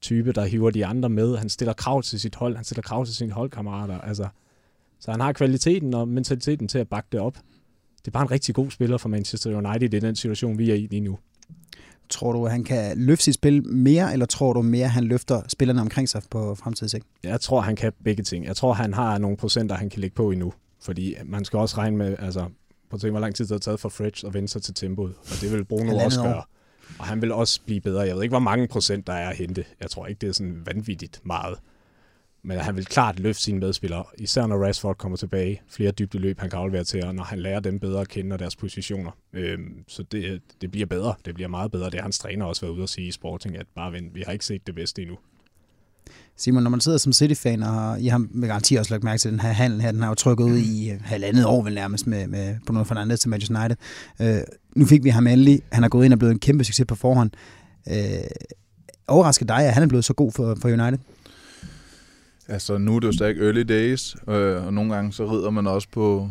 type, 0.00 0.32
der 0.32 0.44
hiver 0.44 0.70
de 0.70 0.86
andre 0.86 1.08
med. 1.08 1.36
Han 1.36 1.48
stiller 1.48 1.72
krav 1.72 2.02
til 2.02 2.20
sit 2.20 2.34
hold, 2.34 2.56
han 2.56 2.64
stiller 2.64 2.82
krav 2.82 3.06
til 3.06 3.14
sine 3.14 3.32
holdkammerater. 3.32 4.00
Altså, 4.00 4.28
så 5.00 5.10
han 5.10 5.20
har 5.20 5.32
kvaliteten 5.32 5.94
og 5.94 6.08
mentaliteten 6.08 6.68
til 6.68 6.78
at 6.78 6.88
bakke 6.88 7.08
det 7.12 7.20
op. 7.20 7.34
Det 7.98 8.06
er 8.06 8.10
bare 8.10 8.22
en 8.22 8.30
rigtig 8.30 8.54
god 8.54 8.70
spiller 8.70 8.98
for 8.98 9.08
Manchester 9.08 9.56
United 9.56 9.94
i 9.94 10.00
den 10.00 10.16
situation, 10.16 10.58
vi 10.58 10.70
er 10.70 10.74
i 10.74 10.86
lige 10.86 11.00
nu. 11.00 11.18
Tror 12.08 12.32
du, 12.32 12.44
at 12.44 12.52
han 12.52 12.64
kan 12.64 12.98
løfte 12.98 13.24
sit 13.24 13.34
spil 13.34 13.66
mere, 13.66 14.12
eller 14.12 14.26
tror 14.26 14.52
du 14.52 14.62
mere, 14.62 14.84
at 14.84 14.90
han 14.90 15.04
løfter 15.04 15.42
spillerne 15.48 15.80
omkring 15.80 16.08
sig 16.08 16.22
på 16.30 16.54
fremtidssigt? 16.54 17.04
Jeg 17.22 17.40
tror, 17.40 17.60
han 17.60 17.76
kan 17.76 17.92
begge 18.04 18.22
ting. 18.22 18.44
Jeg 18.44 18.56
tror, 18.56 18.72
han 18.72 18.94
har 18.94 19.18
nogle 19.18 19.36
procenter, 19.36 19.76
han 19.76 19.90
kan 19.90 20.00
lægge 20.00 20.14
på 20.14 20.30
endnu. 20.30 20.52
Fordi 20.82 21.14
man 21.24 21.44
skal 21.44 21.58
også 21.58 21.78
regne 21.78 21.96
med, 21.96 22.16
altså, 22.18 22.40
på 22.90 22.96
at 22.96 23.00
tænke, 23.00 23.10
hvor 23.10 23.20
lang 23.20 23.34
tid 23.34 23.44
det 23.44 23.52
har 23.52 23.58
taget 23.58 23.80
for 23.80 23.88
Fridge 23.88 24.26
at 24.26 24.34
vende 24.34 24.48
sig 24.48 24.62
til 24.62 24.74
tempoet. 24.74 25.14
Og 25.20 25.40
det 25.40 25.52
vil 25.52 25.64
Bruno 25.64 25.96
også 25.96 26.20
år. 26.20 26.24
gøre. 26.24 26.42
Og 26.98 27.04
han 27.04 27.22
vil 27.22 27.32
også 27.32 27.60
blive 27.66 27.80
bedre. 27.80 28.00
Jeg 28.00 28.14
ved 28.14 28.22
ikke, 28.22 28.32
hvor 28.32 28.38
mange 28.38 28.68
procent 28.68 29.06
der 29.06 29.12
er 29.12 29.28
at 29.30 29.36
hente. 29.36 29.64
Jeg 29.80 29.90
tror 29.90 30.06
ikke, 30.06 30.18
det 30.18 30.28
er 30.28 30.32
sådan 30.32 30.62
vanvittigt 30.66 31.20
meget. 31.24 31.58
Men 32.44 32.58
han 32.58 32.76
vil 32.76 32.86
klart 32.86 33.20
løfte 33.20 33.42
sine 33.42 33.60
medspillere, 33.60 34.04
især 34.18 34.46
når 34.46 34.64
Rashford 34.64 34.96
kommer 34.96 35.16
tilbage. 35.16 35.62
Flere 35.68 35.90
dybde 35.90 36.18
løb, 36.18 36.40
han 36.40 36.50
kan 36.50 36.58
aflevere 36.58 36.84
til, 36.84 37.04
og 37.04 37.14
når 37.14 37.24
han 37.24 37.38
lærer 37.38 37.60
dem 37.60 37.78
bedre 37.78 38.00
at 38.00 38.08
kende 38.08 38.34
og 38.34 38.38
deres 38.38 38.56
positioner. 38.56 39.10
Øhm, 39.32 39.84
så 39.88 40.02
det, 40.02 40.42
det 40.60 40.70
bliver 40.70 40.86
bedre. 40.86 41.14
Det 41.24 41.34
bliver 41.34 41.48
meget 41.48 41.70
bedre. 41.70 41.84
Det 41.84 41.94
har 41.94 42.02
hans 42.02 42.18
træner 42.18 42.44
også 42.44 42.60
været 42.60 42.72
ude 42.72 42.82
at 42.82 42.88
sige 42.88 43.08
i 43.08 43.10
Sporting, 43.10 43.56
at 43.56 43.66
bare 43.76 43.92
vent, 43.92 44.14
vi 44.14 44.22
har 44.26 44.32
ikke 44.32 44.44
set 44.44 44.66
det 44.66 44.74
bedste 44.74 45.02
endnu. 45.02 45.16
Simon, 46.36 46.62
når 46.62 46.70
man 46.70 46.80
sidder 46.80 46.98
som 46.98 47.12
City-fan, 47.12 47.62
og 47.62 48.00
I 48.00 48.06
har 48.06 48.26
med 48.30 48.48
garanti 48.48 48.74
også 48.74 48.94
lagt 48.94 49.04
mærke 49.04 49.18
til 49.18 49.30
den 49.30 49.40
her 49.40 49.52
handel 49.52 49.80
her, 49.80 49.92
den 49.92 50.00
har 50.02 50.08
jo 50.08 50.14
trykket 50.14 50.44
ud 50.44 50.58
i 50.58 50.90
øh, 50.90 51.00
halvandet 51.04 51.46
år 51.46 51.62
vel 51.62 51.74
nærmest 51.74 52.06
med, 52.06 52.26
med 52.26 52.56
Bruno 52.66 52.84
Fernandes 52.84 53.20
til 53.20 53.30
Manchester 53.30 53.60
United. 53.60 53.76
Øh, 54.20 54.42
nu 54.76 54.86
fik 54.86 55.04
vi 55.04 55.08
ham 55.08 55.26
endelig. 55.26 55.62
Han 55.72 55.84
er 55.84 55.88
gået 55.88 56.04
ind 56.04 56.12
og 56.12 56.18
blevet 56.18 56.32
en 56.32 56.38
kæmpe 56.38 56.64
succes 56.64 56.86
på 56.86 56.94
forhånd. 56.94 57.30
Øh, 57.88 57.94
overrasker 59.08 59.46
dig, 59.46 59.66
at 59.66 59.74
han 59.74 59.82
er 59.82 59.86
blevet 59.86 60.04
så 60.04 60.14
god 60.14 60.32
for, 60.32 60.56
for 60.60 60.68
United? 60.68 60.98
Altså, 62.52 62.78
nu 62.78 62.96
er 62.96 63.00
det 63.00 63.06
jo 63.06 63.12
stadig 63.12 63.42
early 63.42 63.60
days, 63.60 64.16
øh, 64.28 64.66
og 64.66 64.74
nogle 64.74 64.94
gange 64.94 65.12
så 65.12 65.32
rider 65.32 65.50
man 65.50 65.66
også 65.66 65.88
på, 65.88 66.30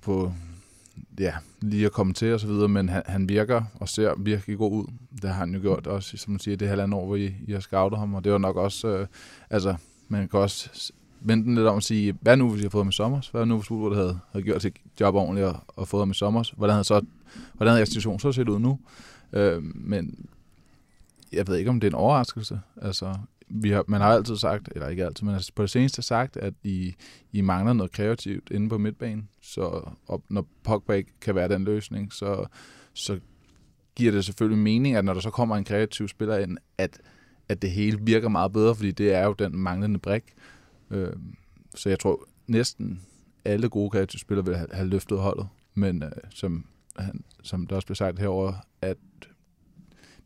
på 0.00 0.32
ja, 1.20 1.34
lige 1.60 1.86
at 1.86 1.92
komme 1.92 2.12
til 2.12 2.34
og 2.34 2.40
så 2.40 2.46
videre, 2.46 2.68
men 2.68 2.88
han, 2.88 3.02
han 3.06 3.28
virker 3.28 3.62
og 3.74 3.88
ser 3.88 4.14
virkelig 4.18 4.58
god 4.58 4.72
ud. 4.72 4.86
Det 5.22 5.30
har 5.30 5.36
han 5.36 5.54
jo 5.54 5.60
gjort 5.60 5.86
også, 5.86 6.16
som 6.16 6.30
man 6.30 6.40
siger, 6.40 6.56
det 6.56 6.68
halvandet 6.68 6.98
år, 6.98 7.06
hvor 7.06 7.16
I, 7.16 7.34
I 7.46 7.52
har 7.52 7.60
scoutet 7.60 7.98
ham, 7.98 8.14
og 8.14 8.24
det 8.24 8.32
var 8.32 8.38
nok 8.38 8.56
også, 8.56 8.88
øh, 8.88 9.06
altså, 9.50 9.76
man 10.08 10.28
kan 10.28 10.40
også 10.40 10.92
vente 11.20 11.54
lidt 11.54 11.66
om 11.66 11.76
at 11.76 11.82
sige, 11.82 12.14
hvad 12.20 12.36
nu, 12.36 12.50
hvis 12.50 12.62
jeg 12.62 12.66
har 12.66 12.70
fået 12.70 12.84
ham 12.84 12.88
i 12.88 12.92
sommer? 12.92 13.28
Hvad 13.30 13.46
nu, 13.46 13.56
hvis 13.56 13.70
Woodward 13.70 13.96
havde, 13.96 14.18
havde 14.32 14.44
gjort 14.44 14.62
sit 14.62 14.76
job 15.00 15.14
ordentligt 15.14 15.46
og, 15.46 15.56
og 15.66 15.88
fået 15.88 16.00
ham 16.00 16.10
i 16.10 16.14
sommer? 16.14 16.50
Hvordan 16.56 16.74
havde, 16.74 16.84
så, 16.84 17.00
hvordan 17.54 17.70
havde 17.70 17.82
institutionen 17.82 18.20
så 18.20 18.32
set 18.32 18.48
ud 18.48 18.58
nu? 18.58 18.78
Øh, 19.32 19.62
men 19.62 20.26
jeg 21.32 21.48
ved 21.48 21.56
ikke, 21.56 21.70
om 21.70 21.80
det 21.80 21.86
er 21.86 21.90
en 21.90 21.94
overraskelse. 21.94 22.60
Altså, 22.82 23.14
vi 23.48 23.70
har, 23.70 23.84
man 23.88 24.00
har 24.00 24.08
altid 24.08 24.36
sagt, 24.36 24.68
eller 24.74 24.88
ikke 24.88 25.04
altid, 25.04 25.24
men 25.24 25.34
har 25.34 25.48
på 25.54 25.62
det 25.62 25.70
seneste 25.70 26.02
sagt, 26.02 26.36
at 26.36 26.54
I, 26.62 26.94
I 27.32 27.40
mangler 27.40 27.72
noget 27.72 27.92
kreativt 27.92 28.50
inde 28.50 28.68
på 28.68 28.78
midtbanen. 28.78 29.28
Så 29.40 29.90
og 30.06 30.22
når 30.28 30.48
Pogba 30.62 30.92
ikke 30.92 31.12
kan 31.20 31.34
være 31.34 31.48
den 31.48 31.64
løsning, 31.64 32.12
så, 32.12 32.46
så 32.94 33.20
giver 33.96 34.12
det 34.12 34.24
selvfølgelig 34.24 34.62
mening, 34.62 34.96
at 34.96 35.04
når 35.04 35.14
der 35.14 35.20
så 35.20 35.30
kommer 35.30 35.56
en 35.56 35.64
kreativ 35.64 36.08
spiller 36.08 36.38
ind, 36.38 36.58
at, 36.78 37.00
at 37.48 37.62
det 37.62 37.70
hele 37.70 37.98
virker 38.00 38.28
meget 38.28 38.52
bedre, 38.52 38.74
fordi 38.74 38.90
det 38.90 39.14
er 39.14 39.24
jo 39.24 39.32
den 39.32 39.56
manglende 39.56 39.98
brik. 39.98 40.22
Øh, 40.90 41.12
så 41.74 41.88
jeg 41.88 41.98
tror 41.98 42.28
næsten 42.46 43.02
alle 43.44 43.68
gode 43.68 43.90
kreative 43.90 44.20
spillere 44.20 44.46
vil 44.46 44.56
have, 44.56 44.68
have 44.72 44.88
løftet 44.88 45.18
holdet, 45.18 45.48
men 45.74 46.02
øh, 46.02 46.10
som, 46.30 46.66
han, 46.96 47.24
som 47.42 47.66
der 47.66 47.76
også 47.76 47.86
blev 47.86 47.96
sagt 47.96 48.18
herover, 48.18 48.52
at 48.82 48.98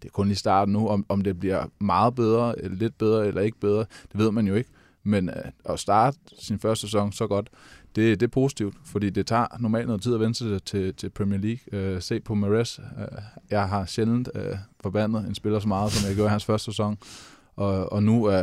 det 0.03 0.09
er 0.09 0.13
kun 0.13 0.31
i 0.31 0.35
starten 0.35 0.73
nu, 0.73 0.89
om, 0.89 1.07
om 1.09 1.21
det 1.21 1.41
bliver 1.41 1.65
meget 1.79 2.15
bedre, 2.15 2.59
eller 2.63 2.77
lidt 2.77 2.99
bedre, 2.99 3.27
eller 3.27 3.41
ikke 3.41 3.61
bedre, 3.61 3.79
det 3.79 4.21
ved 4.21 4.31
man 4.31 4.47
jo 4.47 4.55
ikke. 4.55 4.71
Men 5.03 5.29
øh, 5.29 5.35
at 5.65 5.81
starte 5.81 6.19
sin 6.39 6.59
første 6.59 6.87
sæson 6.87 7.13
så 7.13 7.27
godt, 7.27 7.51
det, 7.97 8.21
det 8.21 8.27
er 8.27 8.31
positivt, 8.31 8.75
fordi 8.85 9.11
det 9.11 9.27
tager 9.27 9.47
normalt 9.59 9.87
noget 9.87 10.03
tid 10.03 10.15
at 10.15 10.21
vende 10.21 10.35
sig 10.35 10.63
til, 10.63 10.95
til 10.95 11.11
Premier 11.11 11.39
League. 11.39 11.81
Øh, 11.81 12.03
se 12.03 12.21
på 12.21 12.35
Mares. 12.35 12.81
Øh, 12.99 13.23
jeg 13.51 13.69
har 13.69 13.87
sjældent 13.87 14.29
øh, 14.35 14.57
forbandet 14.81 15.27
en 15.27 15.35
spiller 15.35 15.61
så 15.61 15.69
meget, 15.69 15.93
som 15.93 16.09
jeg 16.09 16.15
gjorde 16.15 16.29
i 16.29 16.31
hans 16.31 16.45
første 16.45 16.65
sæson. 16.65 16.99
Og, 17.57 17.93
og 17.93 18.03
nu 18.03 18.25
er, 18.25 18.37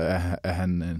er, 0.44 0.52
han 0.52 0.82
øh, 0.82 0.98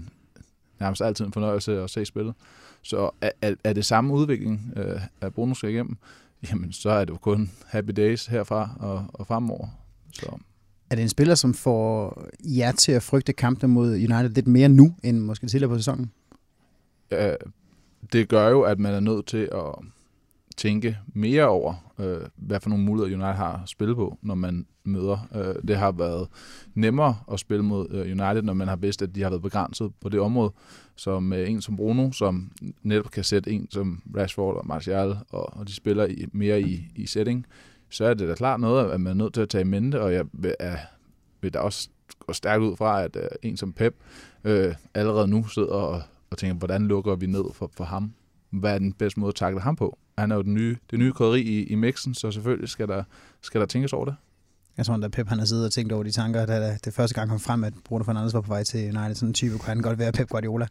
nærmest 0.80 1.02
altid 1.02 1.24
en 1.24 1.32
fornøjelse 1.32 1.80
at 1.82 1.90
se 1.90 2.04
spillet. 2.04 2.34
Så 2.82 3.10
er, 3.20 3.30
er, 3.42 3.54
er 3.64 3.72
det 3.72 3.84
samme 3.84 4.14
udvikling, 4.14 4.72
øh, 4.76 5.00
at 5.20 5.34
Bruno 5.34 5.54
skal 5.54 5.70
igennem, 5.70 5.96
jamen 6.50 6.72
så 6.72 6.90
er 6.90 7.04
det 7.04 7.12
jo 7.12 7.18
kun 7.18 7.50
happy 7.66 7.90
days 7.96 8.26
herfra 8.26 8.70
og, 8.80 9.04
og 9.12 9.26
fremover. 9.26 9.68
Så. 10.12 10.38
Er 10.90 10.94
det 10.94 11.02
en 11.02 11.08
spiller, 11.08 11.34
som 11.34 11.54
får 11.54 12.22
jer 12.44 12.72
til 12.72 12.92
at 12.92 13.02
frygte 13.02 13.32
kampene 13.32 13.72
mod 13.72 13.92
United 13.92 14.28
lidt 14.28 14.46
mere 14.46 14.68
nu, 14.68 14.94
end 15.02 15.20
måske 15.20 15.46
tidligere 15.46 15.70
på 15.70 15.76
sæsonen? 15.76 16.10
Ja, 17.10 17.34
det 18.12 18.28
gør 18.28 18.48
jo, 18.48 18.62
at 18.62 18.78
man 18.78 18.94
er 18.94 19.00
nødt 19.00 19.26
til 19.26 19.48
at 19.52 19.84
tænke 20.56 20.98
mere 21.14 21.48
over, 21.48 21.92
øh, 21.98 22.20
hvad 22.36 22.60
for 22.60 22.70
nogle 22.70 22.84
muligheder 22.84 23.16
United 23.16 23.36
har 23.36 23.62
at 23.62 23.68
spille 23.68 23.94
på, 23.94 24.18
når 24.22 24.34
man 24.34 24.66
møder. 24.84 25.28
Øh, 25.34 25.68
det 25.68 25.76
har 25.76 25.92
været 25.92 26.28
nemmere 26.74 27.16
at 27.32 27.40
spille 27.40 27.64
mod 27.64 27.86
øh, 27.90 28.00
United, 28.00 28.42
når 28.42 28.54
man 28.54 28.68
har 28.68 28.76
vidst, 28.76 29.02
at 29.02 29.14
de 29.14 29.22
har 29.22 29.30
været 29.30 29.42
begrænset 29.42 29.92
på 30.00 30.08
det 30.08 30.20
område, 30.20 30.52
som 30.96 31.32
øh, 31.32 31.50
en 31.50 31.60
som 31.60 31.76
Bruno, 31.76 32.12
som 32.12 32.52
netop 32.82 33.10
kan 33.10 33.24
sætte 33.24 33.50
en 33.50 33.68
som 33.70 34.02
Rashford 34.16 34.56
og 34.56 34.66
Martial, 34.66 35.16
og, 35.28 35.56
og 35.56 35.68
de 35.68 35.74
spiller 35.74 36.06
i, 36.06 36.26
mere 36.32 36.60
i, 36.60 36.92
i 36.96 37.06
setting, 37.06 37.46
så 37.90 38.04
er 38.04 38.14
det 38.14 38.28
da 38.28 38.34
klart 38.34 38.60
noget, 38.60 38.90
at 38.90 39.00
man 39.00 39.10
er 39.10 39.14
nødt 39.14 39.34
til 39.34 39.40
at 39.40 39.48
tage 39.48 39.62
i 39.62 39.64
mente, 39.64 40.00
og 40.00 40.14
jeg 40.14 40.24
er, 40.60 40.76
vil 41.40 41.54
da 41.54 41.58
også 41.58 41.88
gå 42.18 42.32
stærkt 42.32 42.62
ud 42.62 42.76
fra, 42.76 43.02
at 43.02 43.16
øh, 43.16 43.28
en 43.42 43.56
som 43.56 43.72
Pep 43.72 43.94
øh, 44.44 44.74
allerede 44.94 45.28
nu 45.28 45.46
sidder 45.46 45.68
og 45.68 46.02
og 46.30 46.38
tænker, 46.38 46.54
hvordan 46.54 46.86
lukker 46.86 47.14
vi 47.14 47.26
ned 47.26 47.44
for, 47.52 47.70
for 47.76 47.84
ham? 47.84 48.12
Hvad 48.50 48.74
er 48.74 48.78
den 48.78 48.92
bedste 48.92 49.20
måde 49.20 49.28
at 49.28 49.34
takle 49.34 49.60
ham 49.60 49.76
på? 49.76 49.98
Han 50.18 50.30
er 50.30 50.36
jo 50.36 50.42
den 50.42 50.54
nye, 50.54 50.76
det 50.90 50.98
nye 50.98 51.12
krydderi 51.12 51.40
i, 51.40 51.64
i 51.64 51.74
mixen, 51.74 52.14
så 52.14 52.30
selvfølgelig 52.30 52.68
skal 52.68 52.88
der, 52.88 53.04
skal 53.42 53.60
der 53.60 53.66
tænkes 53.66 53.92
over 53.92 54.04
det. 54.04 54.14
Jeg 54.76 54.86
tror, 54.86 55.04
at 55.04 55.10
Pep 55.10 55.28
han 55.28 55.38
har 55.38 55.46
siddet 55.46 55.66
og 55.66 55.72
tænkt 55.72 55.92
over 55.92 56.02
de 56.02 56.10
tanker, 56.10 56.46
da 56.46 56.78
det 56.84 56.94
første 56.94 57.14
gang 57.14 57.30
kom 57.30 57.40
frem, 57.40 57.64
at 57.64 57.72
Bruno 57.84 58.04
Fernandes 58.04 58.34
var 58.34 58.40
på 58.40 58.48
vej 58.48 58.64
til 58.64 58.96
United. 58.96 59.14
Sådan 59.14 59.28
en 59.28 59.34
type 59.34 59.58
kunne 59.58 59.68
han 59.68 59.80
godt 59.80 59.98
være 59.98 60.12
Pep 60.12 60.28
Guardiola. 60.28 60.66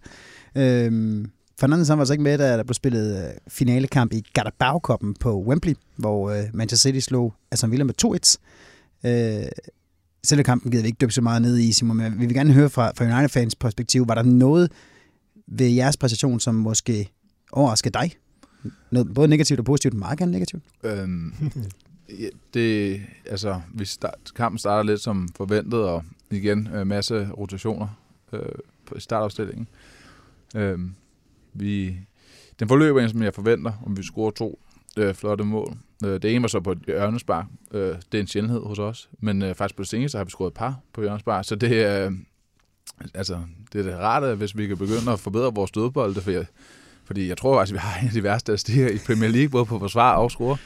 Øhm, 0.55 1.31
Fernandes 1.59 1.87
han 1.87 1.97
var 1.97 2.05
så 2.05 2.13
ikke 2.13 2.23
med, 2.23 2.37
da 2.37 2.57
der 2.57 2.63
blev 2.63 2.73
spillet 2.73 3.23
øh, 3.23 3.33
finalekamp 3.47 4.13
i 4.13 4.23
Carabao-koppen 4.37 5.13
på 5.13 5.43
Wembley, 5.43 5.73
hvor 5.95 6.29
øh, 6.29 6.43
Manchester 6.53 6.89
City 6.89 7.05
slog 7.05 7.33
Aston 7.51 7.71
Villa 7.71 7.83
med 7.83 7.93
2-1. 9.03 9.09
Øh, 9.09 9.45
selve 10.23 10.43
kampen 10.43 10.71
gider 10.71 10.83
vi 10.83 10.87
ikke 10.87 10.97
dykke 11.01 11.13
så 11.13 11.21
meget 11.21 11.41
ned 11.41 11.57
i, 11.57 11.71
Simon, 11.71 11.97
men 11.97 12.19
vi 12.19 12.25
vil 12.25 12.35
gerne 12.35 12.53
høre 12.53 12.69
fra, 12.69 12.91
fra 12.97 13.05
United-fans 13.05 13.55
perspektiv, 13.55 14.07
var 14.07 14.15
der 14.15 14.23
noget, 14.23 14.71
ved 15.47 15.67
jeres 15.67 15.97
præstation, 15.97 16.39
som 16.39 16.55
måske 16.55 17.11
overraskede 17.51 17.93
dig? 17.93 18.11
Noget, 18.91 19.13
både 19.13 19.27
negativt 19.27 19.59
og 19.59 19.65
positivt, 19.65 19.93
meget 19.93 20.19
gerne 20.19 20.31
negativt. 20.31 20.63
Øhm, 20.83 21.33
ja, 22.19 22.27
det, 22.53 23.01
altså, 23.25 23.61
vi 23.73 23.85
start, 23.85 24.19
kampen 24.35 24.59
starter 24.59 24.83
lidt 24.83 25.01
som 25.01 25.29
forventet, 25.35 25.79
og 25.79 26.03
igen 26.31 26.67
øh, 26.73 26.87
masse 26.87 27.29
rotationer 27.37 27.87
øh, 28.33 28.41
på 28.85 28.99
startopstillingen. 28.99 29.67
Øh, 30.55 30.79
vi, 31.59 31.97
den 32.59 32.67
forløber 32.67 33.07
som 33.07 33.21
jeg 33.21 33.33
forventer, 33.33 33.71
om 33.85 33.97
vi 33.97 34.03
scorer 34.03 34.31
to 34.31 34.59
øh, 34.97 35.13
flotte 35.13 35.43
mål. 35.43 35.77
Øh, 36.05 36.21
det 36.21 36.25
ene 36.25 36.41
var 36.41 36.47
så 36.47 36.59
på 36.59 36.71
et 36.71 36.79
hjørnespark. 36.87 37.45
Øh, 37.71 37.95
det 38.11 38.17
er 38.17 38.21
en 38.21 38.27
sjældenhed 38.27 38.61
hos 38.61 38.79
os, 38.79 39.09
men 39.19 39.41
øh, 39.41 39.55
faktisk 39.55 39.75
på 39.75 39.83
det 39.83 39.89
seneste 39.89 40.17
har 40.17 40.25
vi 40.25 40.29
scoret 40.29 40.51
et 40.51 40.53
par 40.53 40.79
på 40.93 41.01
hjørnespark, 41.01 41.45
så 41.45 41.55
det 41.55 41.83
er... 41.83 42.05
Øh, 42.05 42.11
altså, 43.13 43.39
det 43.73 43.79
er 43.79 43.83
det 43.83 43.99
rart, 43.99 44.37
hvis 44.37 44.57
vi 44.57 44.67
kan 44.67 44.77
begynde 44.77 45.11
at 45.11 45.19
forbedre 45.19 45.53
vores 45.53 45.71
dødbolde, 45.71 46.21
for 46.21 46.31
jeg, 46.31 46.45
fordi 47.05 47.27
jeg 47.27 47.37
tror 47.37 47.59
faktisk, 47.59 47.73
vi 47.73 47.77
har 47.77 47.99
en 48.01 48.07
af 48.07 48.13
de 48.13 48.23
værste 48.23 48.57
stiger 48.57 48.89
i 48.89 48.97
Premier 49.05 49.29
League, 49.29 49.49
både 49.49 49.65
på 49.65 49.79
forsvar 49.79 50.15
og 50.15 50.31
score. 50.31 50.57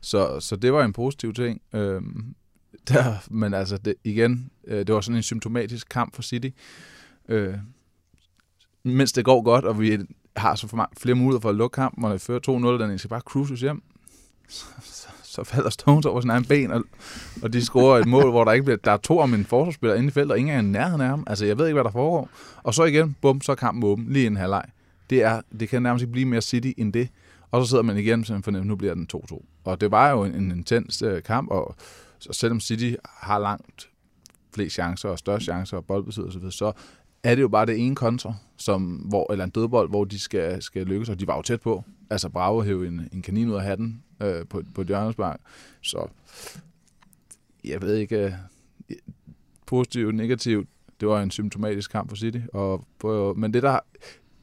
Så, 0.00 0.40
så 0.40 0.56
det 0.56 0.72
var 0.72 0.84
en 0.84 0.92
positiv 0.92 1.34
ting. 1.34 1.60
Øh, 1.74 2.02
der, 2.88 3.14
men 3.30 3.54
altså, 3.54 3.78
det, 3.78 3.94
igen, 4.04 4.50
øh, 4.66 4.86
det 4.86 4.94
var 4.94 5.00
sådan 5.00 5.16
en 5.16 5.22
symptomatisk 5.22 5.88
kamp 5.88 6.14
for 6.14 6.22
City. 6.22 6.48
Øh, 7.28 7.54
mens 8.82 9.12
det 9.12 9.24
går 9.24 9.42
godt, 9.42 9.64
og 9.64 9.80
vi 9.80 9.98
har 10.36 10.54
så 10.54 10.68
for 10.68 10.76
mange, 10.76 10.96
flere 10.98 11.14
muligheder 11.14 11.40
for 11.40 11.48
at 11.48 11.54
lukke 11.54 11.74
kampen, 11.74 12.04
og 12.04 12.12
det 12.12 12.20
fører 12.20 12.78
2-0, 12.78 12.82
den 12.82 12.98
skal 12.98 13.08
bare 13.08 13.20
cruises 13.20 13.60
hjem. 13.60 13.82
Så, 14.48 14.64
så, 14.82 15.08
så 15.22 15.44
falder 15.44 15.70
Stones 15.70 16.06
over 16.06 16.20
sin 16.20 16.30
egen 16.30 16.44
ben, 16.44 16.72
og, 16.72 16.82
og 17.42 17.52
de 17.52 17.64
scorer 17.64 17.98
et 17.98 18.06
mål, 18.06 18.30
hvor 18.30 18.44
der 18.44 18.52
ikke 18.52 18.64
bliver, 18.64 18.76
der 18.76 18.92
er 18.92 18.96
to 18.96 19.20
af 19.20 19.28
mine 19.28 19.44
forsvarsspillere 19.44 19.98
inde 19.98 20.08
i 20.08 20.10
feltet, 20.10 20.32
og 20.32 20.38
ingen 20.38 20.54
er 20.54 20.58
i 20.58 20.62
nærheden 20.62 21.00
af 21.00 21.08
ham. 21.08 21.24
Altså, 21.26 21.46
jeg 21.46 21.58
ved 21.58 21.66
ikke, 21.66 21.74
hvad 21.74 21.84
der 21.84 21.90
foregår. 21.90 22.28
Og 22.62 22.74
så 22.74 22.84
igen, 22.84 23.16
bum, 23.20 23.40
så 23.40 23.52
er 23.52 23.56
kampen 23.56 23.84
åben, 23.84 24.06
lige 24.08 24.26
en 24.26 24.36
halvleg. 24.36 24.64
Det, 25.10 25.22
er, 25.22 25.40
det 25.60 25.68
kan 25.68 25.82
nærmest 25.82 26.02
ikke 26.02 26.12
blive 26.12 26.26
mere 26.26 26.40
City 26.40 26.72
end 26.76 26.92
det. 26.92 27.08
Og 27.50 27.64
så 27.64 27.70
sidder 27.70 27.82
man 27.82 27.96
igen 27.96 28.20
og 28.20 28.44
fornemmer, 28.44 28.68
nu 28.68 28.76
bliver 28.76 28.94
den 28.94 29.08
2-2. 29.14 29.44
Og 29.64 29.80
det 29.80 29.90
var 29.90 30.10
jo 30.10 30.24
en, 30.24 30.34
en 30.34 30.50
intens 30.50 31.02
øh, 31.02 31.22
kamp, 31.22 31.50
og 31.50 31.74
så 32.18 32.32
selvom 32.32 32.60
City 32.60 32.94
har 33.04 33.38
langt 33.38 33.88
flere 34.54 34.68
chancer 34.68 35.08
og 35.08 35.18
større 35.18 35.40
chancer 35.40 35.76
og 35.76 35.84
boldbesiddelse 35.84 36.38
osv., 36.38 36.50
så 36.50 36.72
er 37.26 37.34
det 37.34 37.42
jo 37.42 37.48
bare 37.48 37.66
det 37.66 37.86
ene 37.86 37.94
kontra, 37.94 38.34
som, 38.56 38.82
hvor, 38.82 39.32
eller 39.32 39.44
en 39.44 39.50
dødbold, 39.50 39.88
hvor 39.88 40.04
de 40.04 40.18
skal, 40.18 40.62
skal 40.62 40.86
lykkes, 40.86 41.08
og 41.08 41.20
de 41.20 41.26
var 41.26 41.36
jo 41.36 41.42
tæt 41.42 41.60
på. 41.60 41.84
Altså 42.10 42.28
Bravo 42.28 42.62
hævde 42.62 42.88
en, 42.88 43.08
en 43.12 43.22
kanin 43.22 43.48
ud 43.48 43.54
af 43.54 43.62
hatten 43.62 44.02
øh, 44.22 44.46
på, 44.46 44.62
på 44.74 44.84
Jørgensberg. 44.90 45.36
Så 45.82 46.08
jeg 47.64 47.82
ved 47.82 47.96
ikke, 47.96 48.24
øh, 48.24 48.32
positivt, 49.66 50.14
negativt, 50.14 50.68
det 51.00 51.08
var 51.08 51.22
en 51.22 51.30
symptomatisk 51.30 51.90
kamp 51.90 52.08
for 52.08 52.16
City. 52.16 52.38
Og 52.52 52.84
på, 52.98 53.34
men 53.36 53.54
det 53.54 53.62
der, 53.62 53.78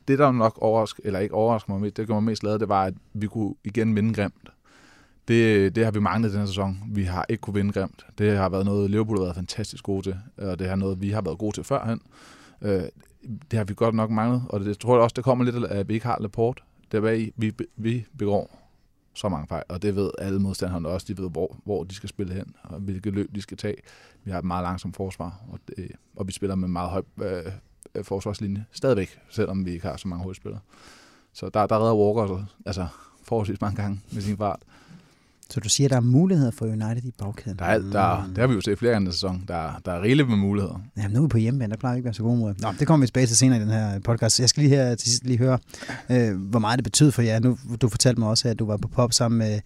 det 0.07 0.19
der 0.19 0.31
nok 0.31 0.57
overrask, 0.61 0.99
eller 1.03 1.19
ikke 1.19 1.35
overrasker 1.35 1.73
mig 1.73 1.81
mest, 1.81 1.97
det 1.97 2.07
gør 2.07 2.13
mig 2.13 2.23
mest 2.23 2.41
glad, 2.41 2.59
det 2.59 2.69
var, 2.69 2.83
at 2.83 2.93
vi 3.13 3.27
kunne 3.27 3.55
igen 3.63 3.95
vinde 3.95 4.13
grimt. 4.13 4.49
Det, 5.27 5.75
det 5.75 5.83
har 5.83 5.91
vi 5.91 5.99
manglet 5.99 6.31
den 6.31 6.39
her 6.39 6.47
sæson. 6.47 6.77
Vi 6.87 7.03
har 7.03 7.25
ikke 7.29 7.41
kunne 7.41 7.53
vinde 7.53 7.73
grimt. 7.73 8.05
Det 8.17 8.37
har 8.37 8.49
været 8.49 8.65
noget, 8.65 8.91
Liverpool 8.91 9.17
har 9.17 9.23
været 9.23 9.35
fantastisk 9.35 9.83
gode 9.83 10.01
til, 10.01 10.15
og 10.37 10.59
det 10.59 10.67
har 10.67 10.75
noget, 10.75 11.01
vi 11.01 11.09
har 11.09 11.21
været 11.21 11.37
gode 11.37 11.55
til 11.55 11.63
førhen. 11.63 12.01
Øh, 12.63 12.84
det 13.52 13.58
har 13.58 13.63
vi 13.63 13.73
godt 13.73 13.95
nok 13.95 14.10
manglet, 14.10 14.43
og 14.49 14.60
det 14.60 14.80
tror 14.80 14.95
jeg 14.95 15.04
også, 15.04 15.13
det 15.13 15.23
kommer 15.23 15.45
lidt 15.45 15.56
af, 15.56 15.80
at 15.80 15.89
vi 15.89 15.93
ikke 15.93 16.06
har 16.06 16.17
Laporte. 16.21 16.63
Det 16.91 16.97
er, 16.97 17.32
vi, 17.38 17.54
vi 17.76 18.06
begår 18.17 18.60
så 19.13 19.30
mange 19.30 19.47
fejl, 19.47 19.63
og 19.69 19.82
det 19.82 19.95
ved 19.95 20.12
alle 20.19 20.39
modstanderne 20.39 20.89
også. 20.89 21.13
De 21.13 21.17
ved, 21.17 21.30
hvor, 21.30 21.58
hvor 21.65 21.84
de 21.84 21.95
skal 21.95 22.10
spille 22.10 22.34
hen, 22.34 22.56
og 22.63 22.80
hvilket 22.80 23.13
løb 23.13 23.36
de 23.36 23.41
skal 23.41 23.58
tage. 23.58 23.76
Vi 24.23 24.32
har 24.32 24.39
et 24.39 24.45
meget 24.45 24.63
langsomt 24.63 24.95
forsvar, 24.95 25.41
og, 25.52 25.60
det, 25.67 25.91
og 26.15 26.28
vi 26.28 26.32
spiller 26.32 26.56
med 26.56 26.67
meget 26.67 26.89
høj 26.89 27.02
øh, 27.21 27.52
øh, 27.95 28.04
forsvarslinje 28.04 28.65
stadigvæk, 28.71 29.19
selvom 29.30 29.65
vi 29.65 29.71
ikke 29.71 29.88
har 29.88 29.97
så 29.97 30.08
mange 30.08 30.23
hovedspillere. 30.23 30.62
Så 31.34 31.49
der, 31.49 31.67
der 31.67 31.80
redder 31.80 31.95
Walker 31.95 32.45
altså, 32.65 32.88
forholdsvis 33.23 33.62
mange 33.62 33.82
gange 33.82 34.02
med 34.12 34.21
sin 34.21 34.38
fart. 34.38 34.60
Så 35.53 35.59
du 35.59 35.69
siger, 35.69 35.87
at 35.87 35.91
der 35.91 35.97
er 35.97 36.01
muligheder 36.01 36.51
for 36.51 36.65
United 36.65 37.05
i 37.05 37.11
bagkæden? 37.17 37.59
Der 37.59 37.65
er, 37.65 37.77
der, 37.77 38.29
det 38.29 38.37
har 38.37 38.47
vi 38.47 38.53
jo 38.53 38.61
set 38.61 38.79
flere 38.79 38.93
gange 38.93 39.09
i 39.09 39.11
sæson. 39.11 39.43
Der, 39.47 39.81
der 39.85 39.91
er 39.91 40.01
rigeligt 40.01 40.29
med 40.29 40.37
muligheder. 40.37 40.81
Jamen, 40.97 41.11
nu 41.11 41.19
er 41.19 41.23
vi 41.23 41.27
på 41.27 41.37
hjemmebane, 41.37 41.71
der 41.71 41.77
plejer 41.77 41.95
vi 41.95 41.97
ikke 41.97 42.05
at 42.05 42.05
være 42.05 42.13
så 42.13 42.23
gode 42.23 42.37
mod. 42.37 42.53
Nå, 42.59 42.67
det 42.79 42.87
kommer 42.87 43.03
vi 43.03 43.07
tilbage 43.07 43.27
til 43.27 43.37
senere 43.37 43.57
i 43.57 43.61
den 43.61 43.69
her 43.69 43.99
podcast. 43.99 44.39
Jeg 44.39 44.49
skal 44.49 44.63
lige 44.63 44.75
her 44.75 44.95
til 44.95 45.09
sidst 45.09 45.23
lige 45.23 45.37
høre, 45.37 45.59
øh, 46.09 46.37
hvor 46.37 46.59
meget 46.59 46.77
det 46.77 46.83
betød 46.83 47.11
for 47.11 47.21
jer. 47.21 47.39
Nu, 47.39 47.57
du 47.81 47.89
fortalte 47.89 48.19
mig 48.19 48.29
også, 48.29 48.49
at 48.49 48.59
du 48.59 48.65
var 48.65 48.77
på 48.77 48.87
pop 48.87 49.13
sammen 49.13 49.37
med 49.37 49.59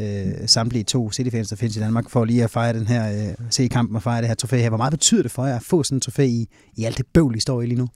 øh, 0.00 0.48
samtlige 0.48 0.84
to 0.84 1.12
City-fans, 1.12 1.48
der 1.48 1.56
findes 1.56 1.76
i 1.76 1.80
Danmark, 1.80 2.10
for 2.10 2.24
lige 2.24 2.44
at 2.44 2.50
fejre 2.50 2.78
den 2.78 2.86
her, 2.86 3.28
øh, 3.28 3.34
se 3.50 3.68
kampen 3.68 3.96
og 3.96 4.02
fejre 4.02 4.20
det 4.20 4.28
her 4.28 4.34
trofæ 4.34 4.58
her. 4.58 4.68
Hvor 4.68 4.78
meget 4.78 4.92
betyder 4.92 5.22
det 5.22 5.30
for 5.30 5.46
jer 5.46 5.56
at 5.56 5.62
få 5.62 5.82
sådan 5.82 5.96
en 5.96 6.00
trofæ 6.00 6.26
i, 6.26 6.48
i 6.76 6.84
alt 6.84 6.98
det 6.98 7.06
bøvl, 7.12 7.36
I 7.36 7.40
står 7.40 7.62
i 7.62 7.66
lige 7.66 7.78
nu? 7.78 7.88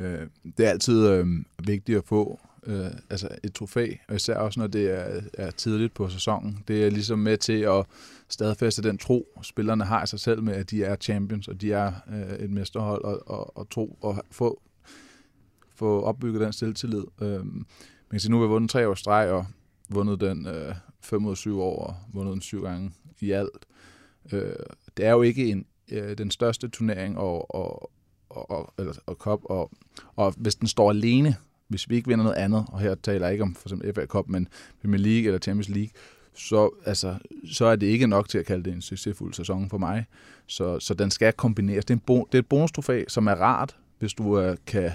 Øh, 0.00 0.18
det 0.58 0.66
er 0.66 0.70
altid 0.70 1.08
øh, 1.08 1.26
vigtigt 1.66 1.98
at 1.98 2.04
få 2.06 2.40
øh, 2.66 2.86
altså 3.10 3.28
et 3.44 3.54
trofæ, 3.54 3.94
og 4.08 4.16
især 4.16 4.36
også 4.36 4.60
når 4.60 4.66
det 4.66 4.90
er, 4.90 5.20
er 5.34 5.50
tidligt 5.50 5.94
på 5.94 6.08
sæsonen. 6.08 6.58
Det 6.68 6.86
er 6.86 6.90
ligesom 6.90 7.18
med 7.18 7.36
til 7.36 7.60
at 7.60 7.86
stadfæste 8.28 8.82
den 8.82 8.98
tro, 8.98 9.40
spillerne 9.42 9.84
har 9.84 10.04
i 10.04 10.06
sig 10.06 10.20
selv 10.20 10.42
med, 10.42 10.54
at 10.54 10.70
de 10.70 10.84
er 10.84 10.96
champions, 10.96 11.48
og 11.48 11.60
de 11.60 11.72
er 11.72 11.92
øh, 12.12 12.44
et 12.44 12.50
mesterhold, 12.50 13.04
og, 13.04 13.22
og, 13.26 13.56
og 13.56 13.70
tro, 13.70 13.98
og 14.00 14.24
få, 14.30 14.62
få 15.74 16.02
opbygget 16.02 16.40
den 16.40 16.52
selvtillid. 16.52 17.04
Øh, 17.22 17.44
man 17.44 17.64
kan 18.10 18.20
sige, 18.20 18.30
nu 18.30 18.38
har 18.38 18.46
vi 18.46 18.50
vundet 18.50 18.70
tre 18.70 18.88
års 18.88 18.98
streg, 18.98 19.30
og 19.30 19.46
vundet 19.88 20.20
den 20.20 20.46
øh, 20.46 20.74
fem 21.00 21.26
ud 21.26 21.30
af 21.30 21.36
syv 21.36 21.60
år, 21.60 21.86
og 21.86 21.94
vundet 22.12 22.32
den 22.32 22.42
syv 22.42 22.62
gange 22.62 22.92
i 23.20 23.30
alt. 23.30 23.66
Øh, 24.32 24.52
det 24.96 25.04
er 25.04 25.10
jo 25.10 25.22
ikke 25.22 25.50
en, 25.50 25.66
øh, 25.92 26.18
den 26.18 26.30
største 26.30 26.68
turnering 26.68 27.18
og, 27.18 27.54
og, 27.54 27.90
og, 28.28 28.50
og, 28.50 28.74
eller, 28.78 28.92
og 29.06 29.14
cup, 29.14 29.40
og, 29.44 29.70
og 30.16 30.34
hvis 30.36 30.54
den 30.54 30.68
står 30.68 30.90
alene, 30.90 31.36
hvis 31.72 31.90
vi 31.90 31.96
ikke 31.96 32.08
vinder 32.08 32.24
noget 32.24 32.36
andet, 32.36 32.64
og 32.68 32.80
her 32.80 32.94
taler 32.94 33.26
jeg 33.26 33.32
ikke 33.32 33.42
om 33.42 33.54
for 33.54 33.68
eksempel 33.68 33.94
FA 33.94 34.06
Cup, 34.06 34.28
men 34.28 34.48
Premier 34.80 35.00
League 35.00 35.26
eller 35.26 35.38
Champions 35.38 35.68
League, 35.68 35.90
så, 36.34 36.70
altså, 36.86 37.14
så 37.52 37.64
er 37.64 37.76
det 37.76 37.86
ikke 37.86 38.06
nok 38.06 38.28
til 38.28 38.38
at 38.38 38.46
kalde 38.46 38.64
det 38.64 38.72
en 38.72 38.82
succesfuld 38.82 39.34
sæson 39.34 39.70
for 39.70 39.78
mig. 39.78 40.06
Så, 40.46 40.80
så 40.80 40.94
den 40.94 41.10
skal 41.10 41.32
kombineres. 41.32 41.84
Det 41.84 41.94
er, 41.94 41.96
en 41.96 42.02
bon, 42.06 42.26
det 42.32 42.38
er 42.38 42.42
et 42.42 42.46
bonustrofæ, 42.46 43.04
som 43.08 43.26
er 43.26 43.34
rart, 43.34 43.76
hvis 43.98 44.14
du 44.14 44.48
uh, 44.48 44.54
kan 44.66 44.90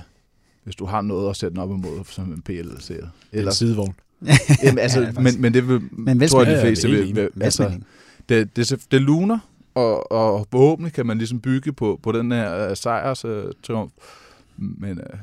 hvis 0.63 0.75
du 0.75 0.85
har 0.85 1.01
noget 1.01 1.29
at 1.29 1.35
sætte 1.35 1.53
den 1.53 1.63
op 1.63 1.69
imod 1.69 2.05
som 2.05 2.33
en 2.33 2.41
PL-serie. 2.41 3.09
Eller 3.31 3.51
en 3.51 3.55
sidevogn. 3.55 3.95
Jamen, 4.63 4.79
altså, 4.79 5.01
ja, 5.01 5.11
men, 5.11 5.41
men 5.41 5.53
det 5.53 5.67
vil, 5.67 5.81
men 5.91 6.27
tror 6.27 6.43
jeg, 6.43 6.55
de 6.55 6.61
fleste 6.61 6.89
vil. 6.89 7.15
vil 7.15 7.29
altså, 7.41 7.71
det, 8.29 8.55
det, 8.55 8.85
det 8.91 9.01
luner, 9.01 9.39
og, 9.75 10.11
og 10.11 10.47
forhåbentlig 10.51 10.93
kan 10.93 11.05
man 11.05 11.17
ligesom 11.17 11.39
bygge 11.39 11.73
på, 11.73 11.99
på 12.03 12.11
den 12.11 12.31
her 12.31 12.69
uh, 12.69 12.75
sejrs 12.75 13.25
uh, 13.25 13.43
triumf. 13.63 13.91
Men, 14.57 14.91
uh, 14.91 15.19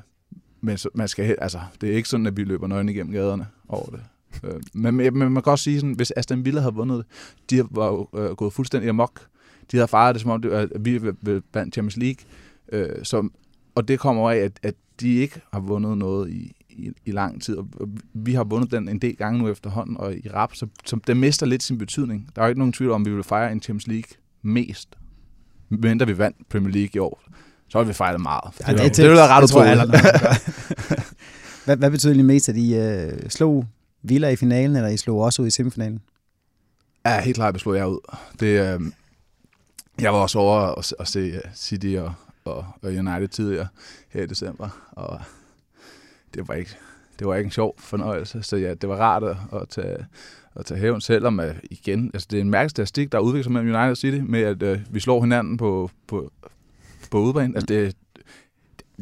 men 0.64 0.79
man 0.94 1.09
skal, 1.09 1.37
altså, 1.40 1.61
det 1.81 1.90
er 1.90 1.96
ikke 1.96 2.09
sådan, 2.09 2.27
at 2.27 2.37
vi 2.37 2.44
løber 2.44 2.66
nøgne 2.66 2.92
igennem 2.92 3.12
gaderne 3.12 3.46
over 3.68 3.87
det. 3.87 4.00
Øh, 4.44 4.61
men, 4.72 4.94
men 4.94 5.12
man 5.14 5.42
kan 5.42 5.50
også 5.50 5.64
sige, 5.64 5.81
sådan, 5.81 5.94
hvis 5.94 6.12
Aston 6.16 6.44
Villa 6.44 6.61
havde 6.61 6.74
vundet, 6.74 7.05
de 7.50 7.64
var 7.70 7.87
jo 7.87 8.09
øh, 8.14 8.31
gået 8.31 8.53
fuldstændig 8.53 8.88
amok. 8.88 9.27
De 9.70 9.77
havde 9.77 9.88
fejret 9.88 10.14
det, 10.14 10.22
som 10.22 10.31
om 10.31 10.42
det, 10.42 10.50
at 10.50 10.68
vi 10.85 11.00
vandt 11.55 11.74
Champions 11.74 11.96
League. 11.96 12.24
Øh, 12.72 13.05
så, 13.05 13.29
og 13.74 13.88
det 13.88 13.98
kommer 13.98 14.31
af, 14.31 14.37
at, 14.37 14.61
at 14.62 14.74
de 15.00 15.14
ikke 15.14 15.40
har 15.53 15.61
vundet 15.61 15.98
noget 15.98 16.31
i, 16.31 16.53
i, 16.70 16.90
i 17.05 17.11
lang 17.11 17.42
tid. 17.42 17.57
Og 17.57 17.68
vi 18.14 18.33
har 18.35 18.44
vundet 18.44 18.70
den 18.70 18.88
en 18.88 18.98
del 18.98 19.16
gange 19.16 19.38
nu 19.38 19.48
efterhånden, 19.48 19.96
og 19.96 20.14
i 20.14 20.29
rap, 20.35 20.55
så, 20.55 20.66
så 20.85 20.98
det 21.07 21.16
mister 21.16 21.46
lidt 21.46 21.62
sin 21.62 21.79
betydning. 21.79 22.29
Der 22.37 22.42
er 22.42 22.46
jo 22.46 22.48
ikke 22.48 22.59
nogen 22.59 22.72
tvivl 22.72 22.92
om, 22.92 23.03
at 23.03 23.07
vi 23.07 23.14
vil 23.14 23.24
fejre 23.24 23.53
en 23.53 23.62
Champions 23.62 23.87
League 23.87 24.16
mest, 24.42 24.98
mindre 25.68 26.07
vi 26.07 26.18
vandt 26.18 26.48
Premier 26.48 26.72
League 26.72 26.90
i 26.94 26.98
år. 26.98 27.22
Så 27.68 27.79
har 27.79 27.85
vi 27.85 27.92
fejret 27.92 28.20
meget. 28.20 28.55
Ja, 28.66 28.72
det, 28.72 28.81
det, 28.81 28.96
det, 28.96 29.11
det 29.11 29.20
er 29.20 29.29
ret 29.29 29.44
utroligt. 29.44 29.81
hvad, 31.64 31.77
hvad 31.77 31.90
betyder 31.90 32.14
det 32.14 32.24
mest, 32.24 32.48
at 32.48 32.57
I 32.57 32.77
øh, 32.77 33.12
slog 33.29 33.66
Villa 34.03 34.29
i 34.29 34.37
finalen, 34.37 34.77
eller 34.77 34.88
I 34.88 34.96
slog 34.96 35.20
også 35.20 35.42
ud 35.42 35.46
i 35.46 35.50
semifinalen? 35.50 36.00
Ja, 37.07 37.20
helt 37.20 37.37
klart, 37.37 37.55
at 37.55 37.61
slog 37.61 37.77
jeg 37.77 37.88
ud. 37.88 37.98
Det, 38.40 38.46
øh, 38.46 38.81
jeg 40.00 40.12
var 40.12 40.18
også 40.18 40.38
over 40.38 40.61
at, 40.79 40.94
at 41.00 41.09
se 41.09 41.33
uh, 41.35 41.40
City 41.55 41.96
og, 41.98 42.12
og, 42.44 42.66
og 42.83 42.88
United 42.90 43.29
tidligere 43.29 43.66
her 44.09 44.22
i 44.22 44.27
december, 44.27 44.68
og 44.92 45.20
det 46.35 46.48
var 46.48 46.55
ikke, 46.55 46.77
det 47.18 47.27
var 47.27 47.35
ikke 47.35 47.46
en 47.46 47.53
sjov 47.53 47.74
fornøjelse, 47.79 48.42
så 48.42 48.57
ja, 48.57 48.74
det 48.74 48.88
var 48.88 48.96
rart 48.96 49.22
at, 49.22 49.37
at 49.53 49.68
tage, 49.68 50.07
at 50.55 50.66
tage 50.66 50.81
hævn, 50.81 51.00
selvom 51.00 51.40
at, 51.40 51.57
igen, 51.62 52.11
altså 52.14 52.29
det 52.31 52.37
er 52.37 52.40
en 52.40 52.50
mærkelig 52.50 52.70
statistik, 52.70 53.12
der 53.12 53.18
udvikler 53.18 53.42
sig 53.42 53.53
mellem 53.53 53.74
United 53.74 53.96
City, 53.96 54.18
med 54.18 54.42
at 54.42 54.62
uh, 54.62 54.94
vi 54.94 55.00
slår 55.00 55.20
hinanden 55.20 55.57
på, 55.57 55.90
på, 56.07 56.33
på 57.10 57.20
udebane. 57.20 57.54
Altså 57.54 57.66
det, 57.66 57.96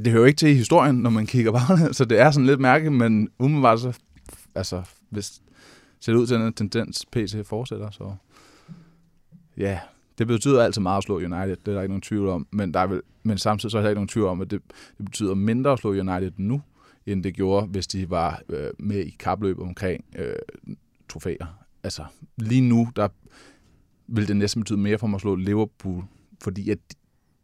det 0.05 0.13
hører 0.13 0.27
ikke 0.27 0.39
til 0.39 0.49
i 0.49 0.55
historien, 0.55 0.95
når 0.95 1.11
man 1.11 1.27
kigger 1.27 1.53
bare, 1.53 1.95
så 1.95 2.05
det 2.05 2.21
er 2.21 2.31
sådan 2.31 2.47
lidt 2.47 2.61
mærkeligt, 2.61 2.95
men 2.95 3.29
umiddelbart 3.39 3.81
så, 3.81 3.99
altså, 4.55 4.83
hvis 5.11 5.43
ser 6.01 6.13
det 6.13 6.21
ud 6.21 6.27
til, 6.27 6.35
at 6.35 6.41
den 6.41 6.53
tendens 6.53 7.07
PC 7.13 7.47
fortsætter, 7.47 7.91
så 7.91 8.15
ja, 9.57 9.81
det 10.19 10.27
betyder 10.27 10.63
altid 10.63 10.83
meget 10.83 10.99
at 10.99 11.03
slå 11.03 11.17
United, 11.17 11.57
det 11.57 11.69
er 11.69 11.73
der 11.73 11.83
ikke 11.83 11.93
nogen 11.93 12.03
tvivl 12.03 12.29
om, 12.29 12.47
men, 12.51 12.75
der 12.75 12.81
er 12.81 12.87
vel, 12.87 13.03
men 13.23 13.39
samtidig 13.39 13.71
så 13.71 13.79
er 13.79 13.83
der 13.83 13.89
ikke 13.89 13.99
nogen 13.99 14.09
tvivl 14.09 14.27
om, 14.27 14.41
at 14.41 14.51
det, 14.51 14.63
det 14.99 15.05
betyder 15.05 15.35
mindre 15.35 15.73
at 15.73 15.79
slå 15.79 15.91
United 15.91 16.33
nu, 16.37 16.63
end 17.07 17.25
det 17.25 17.35
gjorde, 17.35 17.67
hvis 17.67 17.87
de 17.87 18.11
var 18.11 18.43
øh, 18.49 18.71
med 18.79 18.99
i 18.99 19.17
kapløb 19.19 19.61
omkring 19.61 20.05
øh, 20.17 20.35
trofæer. 21.09 21.65
Altså 21.83 22.05
lige 22.37 22.61
nu, 22.61 22.89
der 22.97 23.09
vil 24.07 24.29
det 24.29 24.37
næsten 24.37 24.63
betyde 24.63 24.79
mere 24.79 24.99
for 24.99 25.07
mig 25.07 25.17
at 25.17 25.21
slå 25.21 25.35
Liverpool, 25.35 26.05
fordi 26.43 26.71
at 26.71 26.79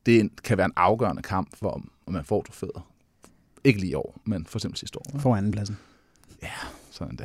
det 0.08 0.42
kan 0.44 0.58
være 0.58 0.64
en 0.64 0.72
afgørende 0.76 1.22
kamp 1.22 1.48
for, 1.58 1.82
om 2.06 2.12
man 2.12 2.24
får 2.24 2.42
trofæer. 2.42 2.86
Ikke 3.64 3.80
lige 3.80 3.90
i 3.90 3.94
år, 3.94 4.20
men 4.24 4.46
for 4.46 4.58
eksempel 4.58 4.78
sidste 4.78 4.98
år. 4.98 5.18
For 5.18 5.36
andenpladsen. 5.36 5.76
Ja, 6.42 6.48
sådan 6.90 7.16
der. 7.18 7.24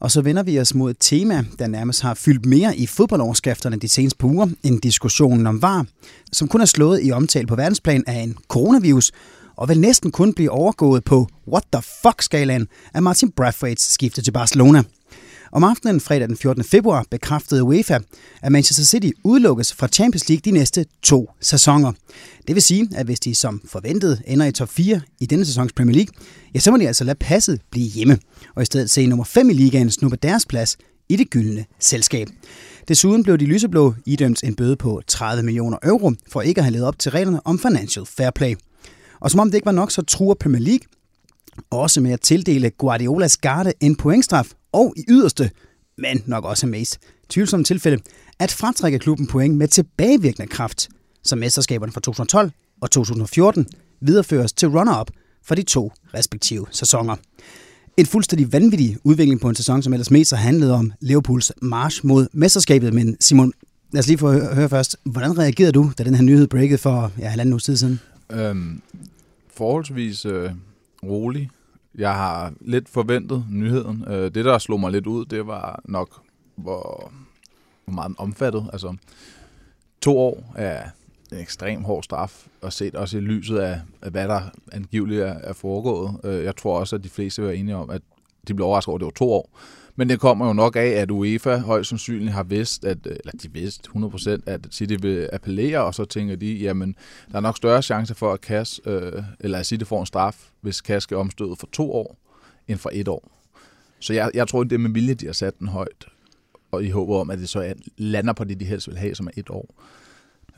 Og 0.00 0.10
så 0.10 0.22
vender 0.22 0.42
vi 0.42 0.60
os 0.60 0.74
mod 0.74 0.90
et 0.90 0.96
tema, 1.00 1.44
der 1.58 1.66
nærmest 1.66 2.02
har 2.02 2.14
fyldt 2.14 2.46
mere 2.46 2.76
i 2.76 2.86
fodboldoverskrifterne 2.86 3.76
de 3.76 3.88
seneste 3.88 4.18
par 4.18 4.28
uger, 4.28 4.48
end 4.62 4.80
diskussionen 4.80 5.46
om 5.46 5.62
VAR, 5.62 5.86
som 6.32 6.48
kun 6.48 6.60
er 6.60 6.64
slået 6.64 7.00
i 7.02 7.12
omtale 7.12 7.46
på 7.46 7.56
verdensplan 7.56 8.04
af 8.06 8.18
en 8.20 8.36
coronavirus, 8.48 9.12
og 9.56 9.68
vil 9.68 9.80
næsten 9.80 10.10
kun 10.10 10.34
blive 10.34 10.50
overgået 10.50 11.04
på 11.04 11.28
what 11.48 11.64
the 11.72 11.82
fuck-skalaen 11.82 12.68
af 12.94 13.02
Martin 13.02 13.32
Brathwaite's 13.40 13.92
skifte 13.92 14.22
til 14.22 14.32
Barcelona. 14.32 14.82
Om 15.52 15.64
aftenen 15.64 16.00
fredag 16.00 16.28
den 16.28 16.36
14. 16.36 16.64
februar 16.64 17.04
bekræftede 17.10 17.62
UEFA, 17.62 17.98
at 18.42 18.52
Manchester 18.52 18.84
City 18.84 19.10
udelukkes 19.24 19.74
fra 19.74 19.88
Champions 19.88 20.28
League 20.28 20.42
de 20.44 20.50
næste 20.50 20.86
to 21.02 21.30
sæsoner. 21.40 21.92
Det 22.46 22.54
vil 22.54 22.62
sige, 22.62 22.88
at 22.94 23.06
hvis 23.06 23.20
de 23.20 23.34
som 23.34 23.60
forventet 23.64 24.22
ender 24.26 24.46
i 24.46 24.52
top 24.52 24.68
4 24.68 25.00
i 25.20 25.26
denne 25.26 25.44
sæsons 25.44 25.72
Premier 25.72 25.96
League, 25.96 26.14
ja, 26.54 26.60
så 26.60 26.70
må 26.70 26.76
de 26.76 26.86
altså 26.86 27.04
lade 27.04 27.18
passet 27.20 27.60
blive 27.70 27.88
hjemme, 27.88 28.18
og 28.54 28.62
i 28.62 28.66
stedet 28.66 28.90
se 28.90 29.06
nummer 29.06 29.24
5 29.24 29.50
i 29.50 29.52
ligaen 29.52 29.90
snuppe 29.90 30.16
deres 30.16 30.46
plads 30.46 30.76
i 31.08 31.16
det 31.16 31.30
gyldne 31.30 31.64
selskab. 31.80 32.28
Desuden 32.88 33.22
blev 33.22 33.38
de 33.38 33.44
lyseblå 33.44 33.94
idømt 34.06 34.44
en 34.44 34.54
bøde 34.54 34.76
på 34.76 35.02
30 35.06 35.42
millioner 35.42 35.78
euro 35.82 36.12
for 36.32 36.42
ikke 36.42 36.58
at 36.58 36.64
have 36.64 36.72
levet 36.72 36.86
op 36.86 36.98
til 36.98 37.12
reglerne 37.12 37.40
om 37.46 37.58
financial 37.58 38.06
fair 38.06 38.30
play. 38.30 38.54
Og 39.20 39.30
som 39.30 39.40
om 39.40 39.50
det 39.50 39.54
ikke 39.54 39.66
var 39.66 39.72
nok, 39.72 39.90
så 39.90 40.02
truer 40.02 40.34
Premier 40.34 40.62
League 40.62 40.86
også 41.70 42.00
med 42.00 42.12
at 42.12 42.20
tildele 42.20 42.70
Guardiolas 42.70 43.36
garde 43.36 43.72
en 43.80 43.96
pointstraf 43.96 44.52
og 44.76 44.94
i 44.96 45.04
yderste, 45.08 45.50
men 45.98 46.22
nok 46.26 46.44
også 46.44 46.66
mest 46.66 46.98
tvivlsomme 47.28 47.64
tilfælde, 47.64 48.02
at 48.38 48.52
fratrække 48.52 48.98
klubben 48.98 49.26
point 49.26 49.54
med 49.54 49.68
tilbagevirkende 49.68 50.48
kraft, 50.48 50.88
så 51.22 51.36
mesterskaberne 51.36 51.92
fra 51.92 52.00
2012 52.00 52.50
og 52.80 52.90
2014 52.90 53.66
videreføres 54.00 54.52
til 54.52 54.68
runner-up 54.68 55.10
for 55.42 55.54
de 55.54 55.62
to 55.62 55.92
respektive 56.14 56.66
sæsoner. 56.70 57.16
En 57.96 58.06
fuldstændig 58.06 58.52
vanvittig 58.52 58.96
udvikling 59.04 59.40
på 59.40 59.48
en 59.48 59.54
sæson, 59.54 59.82
som 59.82 59.92
ellers 59.92 60.10
mest 60.10 60.30
har 60.30 60.38
handlet 60.38 60.72
om 60.72 60.92
Liverpools 61.00 61.52
march 61.62 62.06
mod 62.06 62.28
mesterskabet. 62.32 62.94
Men 62.94 63.16
Simon, 63.20 63.52
lad 63.92 63.98
os 63.98 64.06
lige 64.06 64.18
få 64.18 64.32
høre 64.32 64.68
først. 64.68 64.96
Hvordan 65.04 65.38
reagerede 65.38 65.72
du, 65.72 65.92
da 65.98 66.04
den 66.04 66.14
her 66.14 66.22
nyhed 66.22 66.46
breakede 66.46 66.78
for 66.78 67.12
ja, 67.18 67.28
halvanden 67.28 67.52
uge 67.52 67.60
tid 67.60 67.76
siden? 67.76 68.00
Øhm, 68.32 68.82
forholdsvis 69.54 70.24
øh, 70.24 70.50
rolig. 71.02 71.50
Jeg 71.98 72.14
har 72.14 72.52
lidt 72.60 72.88
forventet 72.88 73.44
nyheden. 73.50 74.04
Øh, 74.08 74.34
det, 74.34 74.44
der 74.44 74.58
slog 74.58 74.80
mig 74.80 74.92
lidt 74.92 75.06
ud, 75.06 75.24
det 75.24 75.46
var 75.46 75.80
nok, 75.84 76.20
hvor, 76.56 77.12
hvor 77.84 77.92
meget 77.94 78.14
omfattet. 78.18 78.70
Altså, 78.72 78.96
to 80.00 80.18
år 80.18 80.52
er 80.56 80.82
en 81.32 81.38
ekstrem 81.38 81.84
hård 81.84 82.02
straf, 82.02 82.46
og 82.62 82.72
set 82.72 82.94
også 82.94 83.18
i 83.18 83.20
lyset 83.20 83.58
af, 83.58 83.80
af 84.02 84.10
hvad 84.10 84.28
der 84.28 84.40
angiveligt 84.72 85.22
er, 85.22 85.34
er 85.34 85.52
foregået. 85.52 86.20
Øh, 86.24 86.44
jeg 86.44 86.56
tror 86.56 86.78
også, 86.78 86.96
at 86.96 87.04
de 87.04 87.08
fleste 87.08 87.42
var 87.42 87.50
enige 87.50 87.76
om, 87.76 87.90
at 87.90 88.02
de 88.48 88.54
blev 88.54 88.66
overrasket 88.66 88.88
over, 88.88 88.96
at 88.96 89.00
det 89.00 89.06
var 89.06 89.10
to 89.10 89.32
år. 89.32 89.50
Men 89.96 90.08
det 90.08 90.20
kommer 90.20 90.46
jo 90.46 90.52
nok 90.52 90.76
af, 90.76 90.88
at 90.88 91.10
UEFA 91.10 91.56
højst 91.56 91.88
sandsynligt 91.88 92.32
har 92.32 92.42
vidst, 92.42 92.84
at, 92.84 92.98
eller 93.06 93.32
de 93.42 93.52
vidste 93.52 93.90
100%, 93.96 94.30
at 94.46 94.60
City 94.70 94.94
vil 95.00 95.28
appellere, 95.32 95.84
og 95.84 95.94
så 95.94 96.04
tænker 96.04 96.36
de, 96.36 96.54
jamen, 96.54 96.96
der 97.30 97.36
er 97.36 97.40
nok 97.40 97.56
større 97.56 97.82
chance 97.82 98.14
for, 98.14 98.32
at 98.32 98.40
Kass, 98.40 98.80
øh, 98.86 99.22
eller 99.40 99.58
at 99.58 99.66
City 99.66 99.84
får 99.84 100.00
en 100.00 100.06
straf, 100.06 100.48
hvis 100.60 100.80
Kass 100.80 101.04
skal 101.04 101.16
omstøde 101.16 101.56
for 101.60 101.68
to 101.72 101.92
år, 101.92 102.18
end 102.68 102.78
for 102.78 102.90
et 102.92 103.08
år. 103.08 103.30
Så 104.00 104.12
jeg, 104.12 104.30
jeg 104.34 104.48
tror, 104.48 104.64
det 104.64 104.72
er 104.72 104.78
med 104.78 104.90
vilje, 104.90 105.14
de 105.14 105.26
har 105.26 105.32
sat 105.32 105.58
den 105.58 105.68
højt, 105.68 106.06
og 106.70 106.84
i 106.84 106.90
håber 106.90 107.20
om, 107.20 107.30
at 107.30 107.38
det 107.38 107.48
så 107.48 107.74
lander 107.96 108.32
på 108.32 108.44
det, 108.44 108.60
de 108.60 108.64
helst 108.64 108.88
vil 108.88 108.98
have, 108.98 109.14
som 109.14 109.26
er 109.26 109.30
et 109.36 109.50
år. 109.50 109.74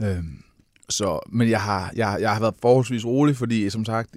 Øhm, 0.03 0.43
så, 0.89 1.21
men 1.29 1.51
jeg 1.51 1.61
har, 1.63 1.93
jeg, 1.97 2.19
jeg 2.21 2.33
har 2.33 2.41
været 2.41 2.55
forholdsvis 2.63 3.07
rolig, 3.07 3.37
fordi 3.37 3.71
som 3.71 3.85
sagt, 3.85 4.17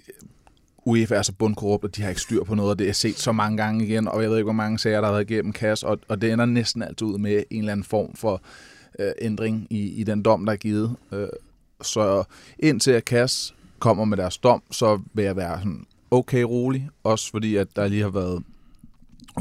UEFA 0.86 1.16
er 1.16 1.22
så 1.22 1.34
bundkorrupt, 1.34 1.84
og 1.84 1.96
de 1.96 2.02
har 2.02 2.10
ikke 2.10 2.22
styr 2.22 2.44
på 2.44 2.56
noget, 2.56 2.72
og 2.72 2.80
det 2.80 2.90
er 2.90 2.94
set 2.94 3.20
så 3.20 3.32
mange 3.32 3.58
gange 3.58 3.86
igen, 3.86 4.08
og 4.08 4.22
jeg 4.22 4.30
ved 4.30 4.38
ikke, 4.38 4.46
hvor 4.46 4.54
mange 4.54 4.80
sager, 4.80 5.02
der 5.02 5.08
har 5.08 5.14
været 5.14 5.32
igennem 5.32 5.54
kasse, 5.54 5.88
og, 5.88 6.00
og 6.08 6.22
det 6.22 6.32
ender 6.34 6.46
næsten 6.46 6.82
altid 6.82 7.08
ud 7.08 7.18
med 7.18 7.44
en 7.50 7.60
eller 7.60 7.72
anden 7.72 7.84
form 7.84 8.16
for 8.16 8.42
øh, 9.00 9.12
ændring 9.22 9.68
i, 9.70 9.80
i 9.80 10.04
den 10.04 10.24
dom, 10.24 10.46
der 10.46 10.54
er 10.54 10.58
givet. 10.58 10.96
Øh, 11.12 11.28
så 11.82 12.24
indtil 12.60 12.92
at 12.92 13.06
kasse 13.06 13.54
kommer 13.80 14.06
med 14.06 14.18
deres 14.18 14.38
dom, 14.38 14.64
så 14.72 15.02
vil 15.14 15.26
jeg 15.26 15.36
være 15.36 15.58
sådan 15.58 15.86
okay 16.12 16.42
rolig, 16.42 16.90
også 17.04 17.32
fordi 17.32 17.56
at 17.56 17.76
der 17.76 17.88
lige 17.88 18.02
har 18.02 18.10
været 18.10 18.44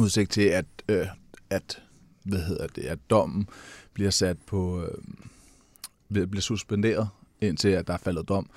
udsigt 0.00 0.30
til, 0.30 0.42
at, 0.42 0.66
øh, 0.88 1.06
at 1.50 1.82
hvad 2.24 2.40
hedder 2.40 2.66
det, 2.66 2.82
at 2.82 2.98
dommen 3.10 3.48
bliver 3.94 4.10
sat 4.10 4.36
på, 4.46 4.82
øh, 4.82 6.26
bliver 6.26 6.40
suspenderet, 6.40 7.08
indtil 7.40 7.68
at 7.68 7.86
der 7.86 7.92
er 7.92 7.98
faldet 7.98 8.28
dom. 8.28 8.50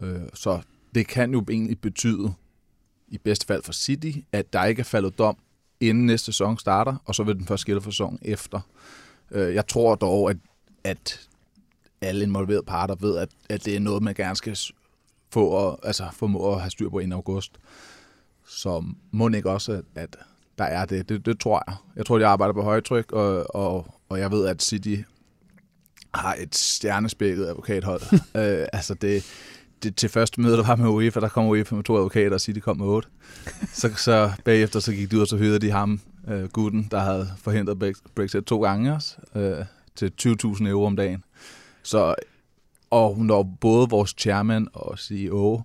Øh, 0.00 0.20
så 0.34 0.60
det 0.94 1.06
kan 1.06 1.32
jo 1.32 1.44
egentlig 1.50 1.80
betyde, 1.80 2.34
i 3.08 3.18
bedste 3.18 3.46
fald 3.46 3.62
for 3.62 3.72
City, 3.72 4.12
at 4.32 4.52
der 4.52 4.64
ikke 4.64 4.80
er 4.80 4.84
faldet 4.84 5.18
dom, 5.18 5.36
inden 5.80 6.06
næste 6.06 6.24
sæson 6.24 6.58
starter, 6.58 6.96
og 7.04 7.14
så 7.14 7.22
vil 7.22 7.34
den 7.34 7.46
først 7.46 7.60
skille 7.60 7.80
for 7.80 7.90
sæsonen 7.90 8.18
efter. 8.22 8.60
Øh, 9.30 9.54
jeg 9.54 9.66
tror 9.66 9.94
dog, 9.94 10.30
at, 10.30 10.36
at 10.84 11.28
alle 12.00 12.24
involverede 12.24 12.62
parter 12.62 12.94
ved, 12.94 13.18
at, 13.18 13.28
at 13.48 13.64
det 13.64 13.76
er 13.76 13.80
noget, 13.80 14.02
man 14.02 14.14
gerne 14.14 14.36
skal 14.36 14.58
få 15.30 15.46
og, 15.46 15.80
altså, 15.82 16.08
formå 16.12 16.54
at 16.54 16.60
have 16.60 16.70
styr 16.70 16.88
på 16.88 16.98
inden 16.98 17.12
august. 17.12 17.52
Så 18.46 18.84
må 19.10 19.28
ikke 19.28 19.50
også, 19.50 19.72
at, 19.72 19.84
at 19.94 20.16
der 20.58 20.64
er 20.64 20.84
det. 20.84 21.08
det. 21.08 21.26
Det 21.26 21.40
tror 21.40 21.62
jeg. 21.68 21.76
Jeg 21.96 22.06
tror, 22.06 22.18
de 22.18 22.26
arbejder 22.26 22.54
på 22.54 22.62
højtryk, 22.62 23.12
og, 23.12 23.54
og, 23.54 23.94
og 24.08 24.18
jeg 24.18 24.30
ved, 24.30 24.46
at 24.46 24.62
City 24.62 24.96
har 26.14 26.36
et 26.38 26.54
stjernespækket 26.54 27.46
advokathold. 27.46 28.02
øh, 28.42 28.66
altså 28.72 28.94
det, 28.94 29.24
det, 29.82 29.96
til 29.96 30.08
første 30.08 30.40
møde, 30.40 30.56
der 30.56 30.66
var 30.66 30.76
med 30.76 30.88
UEFA, 30.88 31.20
der 31.20 31.28
kom 31.28 31.46
UEFA 31.46 31.74
med 31.74 31.84
to 31.84 31.96
advokater 31.96 32.34
og 32.34 32.40
sige, 32.40 32.54
de 32.54 32.60
kom 32.60 32.76
med 32.76 32.86
otte. 32.86 33.08
så, 33.72 33.94
så 33.96 34.32
bagefter 34.44 34.80
så 34.80 34.92
gik 34.92 35.10
de 35.10 35.16
ud, 35.16 35.22
og 35.22 35.28
så 35.28 35.36
hørte 35.36 35.66
de 35.66 35.70
ham, 35.70 36.00
øh, 36.28 36.44
gutten, 36.44 36.88
der 36.90 36.98
havde 36.98 37.30
forhindret 37.38 37.96
Brexit 38.14 38.44
to 38.44 38.62
gange 38.62 38.94
også, 38.94 39.16
øh, 39.34 39.64
til 39.96 40.12
20.000 40.22 40.68
euro 40.68 40.86
om 40.86 40.96
dagen. 40.96 41.24
Så, 41.82 42.14
og 42.90 43.18
når 43.18 43.42
både 43.60 43.88
vores 43.88 44.14
chairman 44.18 44.68
og 44.72 44.98
CEO 44.98 45.62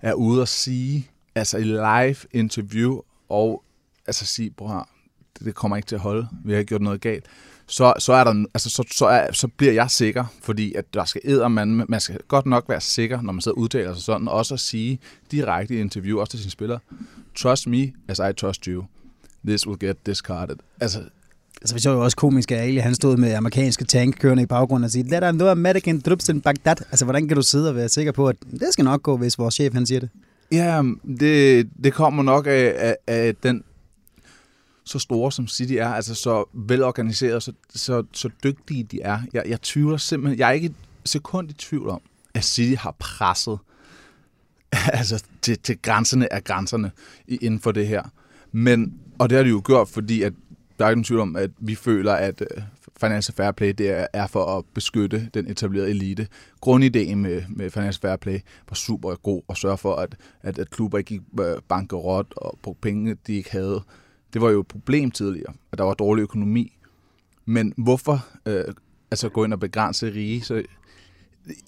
er 0.00 0.12
ude 0.12 0.40
og 0.40 0.48
sige, 0.48 1.10
altså 1.34 1.58
i 1.58 1.62
live 1.64 2.16
interview, 2.32 3.00
og 3.28 3.64
altså 4.06 4.26
sige, 4.26 4.50
bror, 4.50 4.88
det, 5.38 5.46
det 5.46 5.54
kommer 5.54 5.76
ikke 5.76 5.86
til 5.86 5.94
at 5.94 6.00
holde, 6.00 6.28
vi 6.44 6.52
har 6.52 6.58
ikke 6.58 6.68
gjort 6.68 6.82
noget 6.82 7.00
galt, 7.00 7.24
så, 7.68 7.94
så, 7.98 8.12
er 8.12 8.24
der, 8.24 8.44
altså, 8.54 8.70
så, 8.70 8.84
så, 8.92 9.06
er, 9.06 9.32
så 9.32 9.48
bliver 9.48 9.72
jeg 9.72 9.90
sikker, 9.90 10.24
fordi 10.42 10.74
at 10.74 10.94
der 10.94 11.04
skal 11.04 11.20
æder 11.24 11.48
man, 11.48 11.84
man 11.88 12.00
skal 12.00 12.18
godt 12.28 12.46
nok 12.46 12.64
være 12.68 12.80
sikker, 12.80 13.22
når 13.22 13.32
man 13.32 13.40
sidder 13.40 13.56
og 13.56 13.60
udtaler 13.60 13.94
sig 13.94 14.02
sådan, 14.02 14.28
og 14.28 14.34
også 14.34 14.54
at 14.54 14.60
sige 14.60 14.98
direkte 15.30 15.74
i 15.74 15.80
interview, 15.80 16.20
også 16.20 16.30
til 16.30 16.40
sine 16.40 16.50
spillere, 16.50 16.78
trust 17.34 17.66
me 17.66 17.92
as 18.08 18.18
I 18.18 18.32
trust 18.36 18.64
you. 18.64 18.84
This 19.46 19.66
will 19.66 19.78
get 19.78 20.06
discarded. 20.06 20.56
Altså, 20.80 21.00
Altså, 21.60 21.74
vi 21.74 21.80
så 21.80 21.90
jo 21.90 22.04
også 22.04 22.16
komisk, 22.16 22.52
at 22.52 22.58
Ali, 22.58 22.76
han 22.76 22.94
stod 22.94 23.16
med 23.16 23.34
amerikanske 23.34 23.84
tank 23.84 24.16
kørende 24.18 24.42
i 24.42 24.46
baggrunden 24.46 24.84
og 24.84 24.90
sige, 24.90 25.02
let 25.02 25.24
er 25.24 25.32
noget 25.32 25.50
American 25.50 26.00
troops 26.00 26.28
in 26.28 26.40
Baghdad. 26.40 26.76
Altså, 26.90 27.04
hvordan 27.04 27.28
kan 27.28 27.36
du 27.36 27.42
sidde 27.42 27.68
og 27.68 27.76
være 27.76 27.88
sikker 27.88 28.12
på, 28.12 28.28
at 28.28 28.36
det 28.50 28.68
skal 28.70 28.84
nok 28.84 29.02
gå, 29.02 29.16
hvis 29.16 29.38
vores 29.38 29.54
chef 29.54 29.74
han 29.74 29.86
siger 29.86 30.00
det? 30.00 30.08
Ja, 30.52 30.82
det, 31.20 31.68
det 31.84 31.92
kommer 31.92 32.22
nok 32.22 32.46
af, 32.46 32.74
af, 32.78 32.96
af 33.06 33.34
den 33.42 33.64
så 34.86 34.98
store 34.98 35.32
som 35.32 35.48
City 35.48 35.72
er, 35.72 35.88
altså 35.88 36.14
så 36.14 36.44
velorganiseret, 36.52 37.42
så, 37.42 37.52
så, 37.74 38.04
så 38.12 38.30
dygtige 38.44 38.84
de 38.84 39.00
er. 39.00 39.20
Jeg, 39.32 39.42
jeg 39.46 39.60
tvivler 39.60 39.96
simpelthen, 39.96 40.38
jeg 40.38 40.48
er 40.48 40.52
ikke 40.52 40.66
et 40.66 40.74
sekund 41.04 41.50
i 41.50 41.52
tvivl 41.52 41.88
om, 41.88 42.00
at 42.34 42.44
City 42.44 42.74
har 42.80 42.96
presset 42.98 43.58
altså 44.98 45.24
til, 45.42 45.58
til 45.58 45.78
grænserne 45.82 46.32
af 46.32 46.44
grænserne 46.44 46.90
inden 47.28 47.60
for 47.60 47.72
det 47.72 47.86
her. 47.86 48.02
Men, 48.52 49.00
og 49.18 49.30
det 49.30 49.36
har 49.36 49.42
de 49.44 49.50
jo 49.50 49.62
gjort, 49.64 49.88
fordi 49.88 50.22
at 50.22 50.32
der 50.78 50.84
er 50.84 50.88
ikke 50.88 50.96
nogen 50.96 51.04
tvivl 51.04 51.20
om, 51.20 51.36
at 51.36 51.50
vi 51.58 51.74
føler, 51.74 52.12
at 52.12 52.40
øh, 52.40 52.62
Financial 53.00 53.34
Fair 53.34 53.50
Play 53.50 53.72
det 53.78 54.06
er, 54.12 54.26
for 54.26 54.58
at 54.58 54.64
beskytte 54.74 55.30
den 55.34 55.50
etablerede 55.50 55.90
elite. 55.90 56.26
Grundideen 56.60 57.22
med, 57.22 57.42
med 57.48 57.70
Financial 57.70 58.00
Fair 58.00 58.16
Play 58.16 58.38
var 58.68 58.74
super 58.74 59.14
god 59.14 59.42
og 59.48 59.56
sørge 59.56 59.78
for, 59.78 59.94
at, 59.94 60.16
at, 60.42 60.58
at 60.58 60.70
klubber 60.70 60.98
ikke 60.98 61.08
gik 61.08 61.20
øh, 61.40 61.56
bankerot 61.68 62.26
og 62.36 62.58
brugte 62.62 62.80
penge, 62.80 63.16
de 63.26 63.34
ikke 63.34 63.52
havde. 63.52 63.82
Det 64.32 64.40
var 64.40 64.50
jo 64.50 64.60
et 64.60 64.66
problem 64.66 65.10
tidligere, 65.10 65.54
at 65.72 65.78
der 65.78 65.84
var 65.84 65.94
dårlig 65.94 66.22
økonomi. 66.22 66.78
Men 67.44 67.74
hvorfor 67.76 68.26
øh, 68.46 68.64
altså 69.10 69.28
gå 69.28 69.44
ind 69.44 69.52
og 69.52 69.60
begrænse 69.60 70.12
rige? 70.12 70.42
Så 70.42 70.62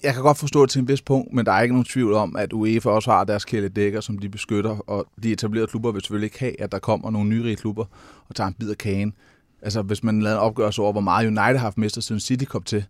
jeg 0.03 0.13
kan 0.13 0.23
godt 0.23 0.37
forstå 0.37 0.61
det 0.61 0.69
til 0.69 0.79
en 0.79 0.87
vis 0.87 1.01
punkt, 1.01 1.33
men 1.33 1.45
der 1.45 1.51
er 1.51 1.61
ikke 1.61 1.73
nogen 1.73 1.85
tvivl 1.85 2.13
om, 2.13 2.35
at 2.35 2.53
UEFA 2.53 2.89
også 2.89 3.11
har 3.11 3.23
deres 3.23 3.45
kæledækker, 3.45 4.01
som 4.01 4.17
de 4.17 4.29
beskytter, 4.29 4.89
og 4.89 5.05
de 5.23 5.31
etablerede 5.31 5.67
klubber 5.67 5.91
vil 5.91 6.01
selvfølgelig 6.01 6.25
ikke 6.25 6.39
have, 6.39 6.61
at 6.61 6.71
der 6.71 6.79
kommer 6.79 7.11
nogle 7.11 7.29
nyrige 7.29 7.55
klubber 7.55 7.85
og 8.29 8.35
tager 8.35 8.47
en 8.47 8.53
bid 8.53 8.69
af 8.69 8.77
kagen. 8.77 9.13
Altså, 9.61 9.81
hvis 9.81 10.03
man 10.03 10.21
lader 10.21 10.35
en 10.35 10.41
opgørelse 10.41 10.81
over, 10.81 10.91
hvor 10.91 11.01
meget 11.01 11.27
United 11.27 11.41
har 11.41 11.57
haft 11.57 11.77
mistet 11.77 12.03
siden 12.03 12.19
City 12.19 12.45
kom 12.45 12.63
til, 12.63 12.85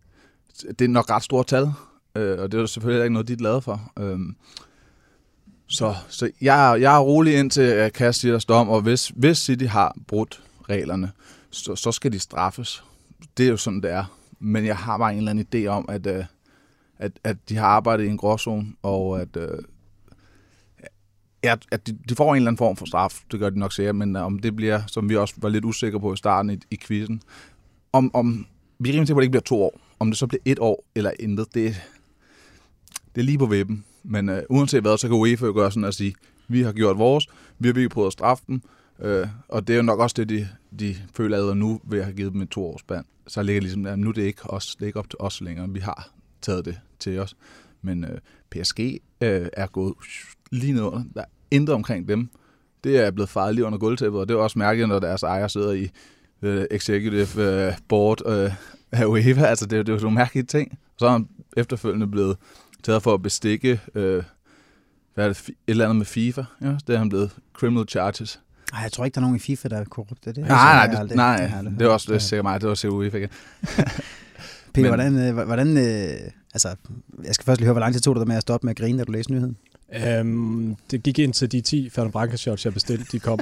det 0.78 0.84
er 0.84 0.88
nok 0.88 1.10
ret 1.10 1.22
stort 1.22 1.46
tal, 1.46 1.72
øh, 2.16 2.38
og 2.38 2.52
det 2.52 2.60
er 2.60 2.66
selvfølgelig 2.66 3.04
ikke 3.04 3.12
noget, 3.12 3.28
de 3.28 3.32
er 3.32 3.36
glade 3.36 3.62
for. 3.62 3.92
Øh, 3.98 4.18
så, 5.70 5.94
så 6.08 6.30
jeg, 6.40 6.78
jeg 6.80 6.94
er 6.96 7.00
rolig 7.00 7.38
ind 7.38 7.50
til 7.50 7.60
at 7.60 7.92
kaste 7.92 8.28
deres 8.28 8.44
dom, 8.44 8.68
og 8.68 8.80
hvis, 8.80 9.12
hvis 9.16 9.38
City 9.38 9.64
har 9.64 9.96
brudt 10.06 10.42
reglerne, 10.68 11.12
så, 11.50 11.76
så 11.76 11.92
skal 11.92 12.12
de 12.12 12.18
straffes. 12.18 12.84
Det 13.36 13.46
er 13.46 13.50
jo 13.50 13.56
sådan, 13.56 13.82
det 13.82 13.90
er. 13.90 14.04
Men 14.38 14.66
jeg 14.66 14.76
har 14.76 14.98
bare 14.98 15.12
en 15.12 15.18
eller 15.18 15.30
anden 15.30 15.46
idé 15.54 15.66
om, 15.66 15.84
at, 15.88 16.06
øh, 16.06 16.24
at, 16.98 17.12
at 17.24 17.36
de 17.48 17.56
har 17.56 17.66
arbejdet 17.66 18.04
i 18.04 18.08
en 18.08 18.16
gråzone, 18.16 18.66
og 18.82 19.20
at, 19.20 19.36
øh, 19.36 19.58
at 21.42 21.86
de, 21.86 21.98
de 22.08 22.14
får 22.14 22.30
en 22.30 22.36
eller 22.36 22.50
anden 22.50 22.58
form 22.58 22.76
for 22.76 22.86
straf. 22.86 23.20
Det 23.30 23.40
gør 23.40 23.50
de 23.50 23.58
nok 23.58 23.72
sikkert, 23.72 23.96
men 23.96 24.16
øh, 24.16 24.22
om 24.22 24.38
det 24.38 24.56
bliver, 24.56 24.82
som 24.86 25.08
vi 25.08 25.16
også 25.16 25.34
var 25.36 25.48
lidt 25.48 25.64
usikre 25.64 26.00
på 26.00 26.12
i 26.12 26.16
starten 26.16 26.50
i, 26.50 26.58
i 26.70 26.78
quizzen, 26.82 27.22
om, 27.92 28.10
om 28.14 28.46
vi 28.78 28.88
er 28.88 28.92
rimelig 28.92 29.06
til, 29.06 29.14
at 29.14 29.16
det 29.16 29.22
ikke 29.22 29.30
bliver 29.30 29.42
to 29.42 29.62
år. 29.62 29.80
Om 29.98 30.10
det 30.10 30.18
så 30.18 30.26
bliver 30.26 30.42
et 30.44 30.58
år 30.58 30.84
eller 30.94 31.10
intet, 31.20 31.54
det, 31.54 31.82
det 33.14 33.20
er 33.20 33.24
lige 33.24 33.38
på 33.38 33.46
vippen. 33.46 33.84
Men 34.04 34.28
øh, 34.28 34.42
uanset 34.50 34.82
hvad, 34.82 34.98
så 34.98 35.08
kan 35.08 35.16
UEFA 35.16 35.46
jo 35.46 35.52
gøre 35.52 35.70
sådan 35.70 35.84
at 35.84 35.94
sige, 35.94 36.14
vi 36.48 36.62
har 36.62 36.72
gjort 36.72 36.98
vores, 36.98 37.26
vi 37.58 37.68
har 37.68 37.72
virkelig 37.72 37.90
prøvet 37.90 38.06
at 38.06 38.12
straffe 38.12 38.44
dem, 38.46 38.62
øh, 39.00 39.28
og 39.48 39.66
det 39.66 39.72
er 39.72 39.76
jo 39.76 39.82
nok 39.82 40.00
også 40.00 40.14
det, 40.14 40.28
de, 40.28 40.48
de 40.80 40.96
føler 41.14 41.36
allerede 41.36 41.56
nu, 41.56 41.80
ved 41.84 41.98
at 41.98 42.04
have 42.04 42.16
givet 42.16 42.32
dem 42.32 42.42
et 42.42 42.48
to 42.48 42.66
års 42.66 42.82
band. 42.82 43.04
Så 43.26 43.42
ligger 43.42 43.60
ligesom, 43.62 43.86
at 43.86 43.98
nu 43.98 44.08
er 44.08 44.12
det 44.12 44.22
ikke, 44.22 44.50
os, 44.50 44.76
det 44.76 44.82
er 44.82 44.86
ikke 44.86 44.98
op 44.98 45.10
til 45.10 45.16
os 45.20 45.40
længere, 45.40 45.70
vi 45.70 45.80
har 45.80 46.10
taget 46.42 46.64
det 46.64 46.80
til 46.98 47.18
os. 47.18 47.36
Men 47.82 48.04
øh, 48.04 48.18
PSG 48.50 48.80
øh, 49.20 49.46
er 49.52 49.66
gået 49.66 49.94
lige 50.52 50.72
ned 50.72 50.82
under. 50.82 51.02
Der 51.14 51.20
er 51.20 51.26
intet 51.50 51.74
omkring 51.74 52.08
dem. 52.08 52.28
Det 52.84 52.98
er 52.98 53.10
blevet 53.10 53.28
fejret 53.28 53.54
lige 53.54 53.64
under 53.64 53.78
gulvtæppet, 53.78 54.20
og 54.20 54.28
det 54.28 54.34
er 54.34 54.38
også 54.38 54.58
mærkeligt, 54.58 54.88
når 54.88 54.98
deres 54.98 55.22
ejer 55.22 55.48
sidder 55.48 55.72
i 55.72 55.88
øh, 56.42 56.64
executive 56.70 57.66
øh, 57.66 57.72
board 57.88 58.22
øh, 58.26 58.52
af 58.92 59.04
UEFA. 59.04 59.44
Altså, 59.44 59.66
det, 59.66 59.86
det 59.86 59.92
er 59.92 59.96
jo 59.96 60.02
nogle 60.02 60.14
mærkelige 60.14 60.44
ting. 60.44 60.78
Så 60.98 61.06
er 61.06 61.10
han 61.10 61.28
efterfølgende 61.56 62.06
blevet 62.06 62.36
taget 62.82 63.02
for 63.02 63.14
at 63.14 63.22
bestikke 63.22 63.80
øh, 63.94 64.22
hvad 65.14 65.24
er 65.24 65.28
det, 65.28 65.48
et 65.48 65.54
eller 65.66 65.84
andet 65.84 65.96
med 65.96 66.06
FIFA. 66.06 66.42
Ja, 66.60 66.76
det 66.86 66.94
er 66.94 66.98
han 66.98 67.08
blevet 67.08 67.30
criminal 67.52 67.88
charges. 67.88 68.40
Nej, 68.72 68.82
jeg 68.82 68.92
tror 68.92 69.04
ikke, 69.04 69.14
der 69.14 69.20
er 69.20 69.22
nogen 69.22 69.36
i 69.36 69.38
FIFA, 69.38 69.68
der 69.68 69.76
er 69.76 69.84
korrupt. 69.84 70.24
Det, 70.24 70.36
nej, 70.36 70.48
nej, 70.48 70.86
det, 70.86 70.98
aldrig, 70.98 71.16
nej, 71.16 71.36
det, 71.36 71.64
det, 71.64 71.78
det 71.78 71.86
er 71.86 71.90
også 71.90 72.12
det, 72.12 72.22
sikkert 72.22 72.44
mig. 72.44 72.60
Det 72.60 72.68
var 72.68 72.74
sikkert 72.74 72.96
UEFA. 72.96 73.18
Peter, 74.74 74.88
hvordan, 74.88 75.18
øh, 75.18 75.34
hvordan 75.34 75.76
øh, 75.76 76.30
altså, 76.54 76.74
jeg 77.24 77.34
skal 77.34 77.44
først 77.44 77.60
lige 77.60 77.66
høre, 77.66 77.72
hvor 77.72 77.80
lang 77.80 77.94
tid 77.94 78.00
tog 78.00 78.16
det 78.16 78.28
med 78.28 78.36
at 78.36 78.42
stoppe 78.42 78.66
med 78.66 78.70
at 78.70 78.76
grine, 78.76 78.98
da 78.98 79.04
du 79.04 79.12
læste 79.12 79.32
nyheden? 79.32 79.56
Um, 80.20 80.76
det 80.90 81.02
gik 81.02 81.18
ind 81.18 81.32
til 81.32 81.52
de 81.52 81.60
10 81.60 81.90
Ferdinand 81.90 82.12
Branca 82.12 82.36
shots, 82.36 82.64
jeg 82.64 82.74
bestilte, 82.74 83.04
de 83.12 83.18
kom. 83.18 83.40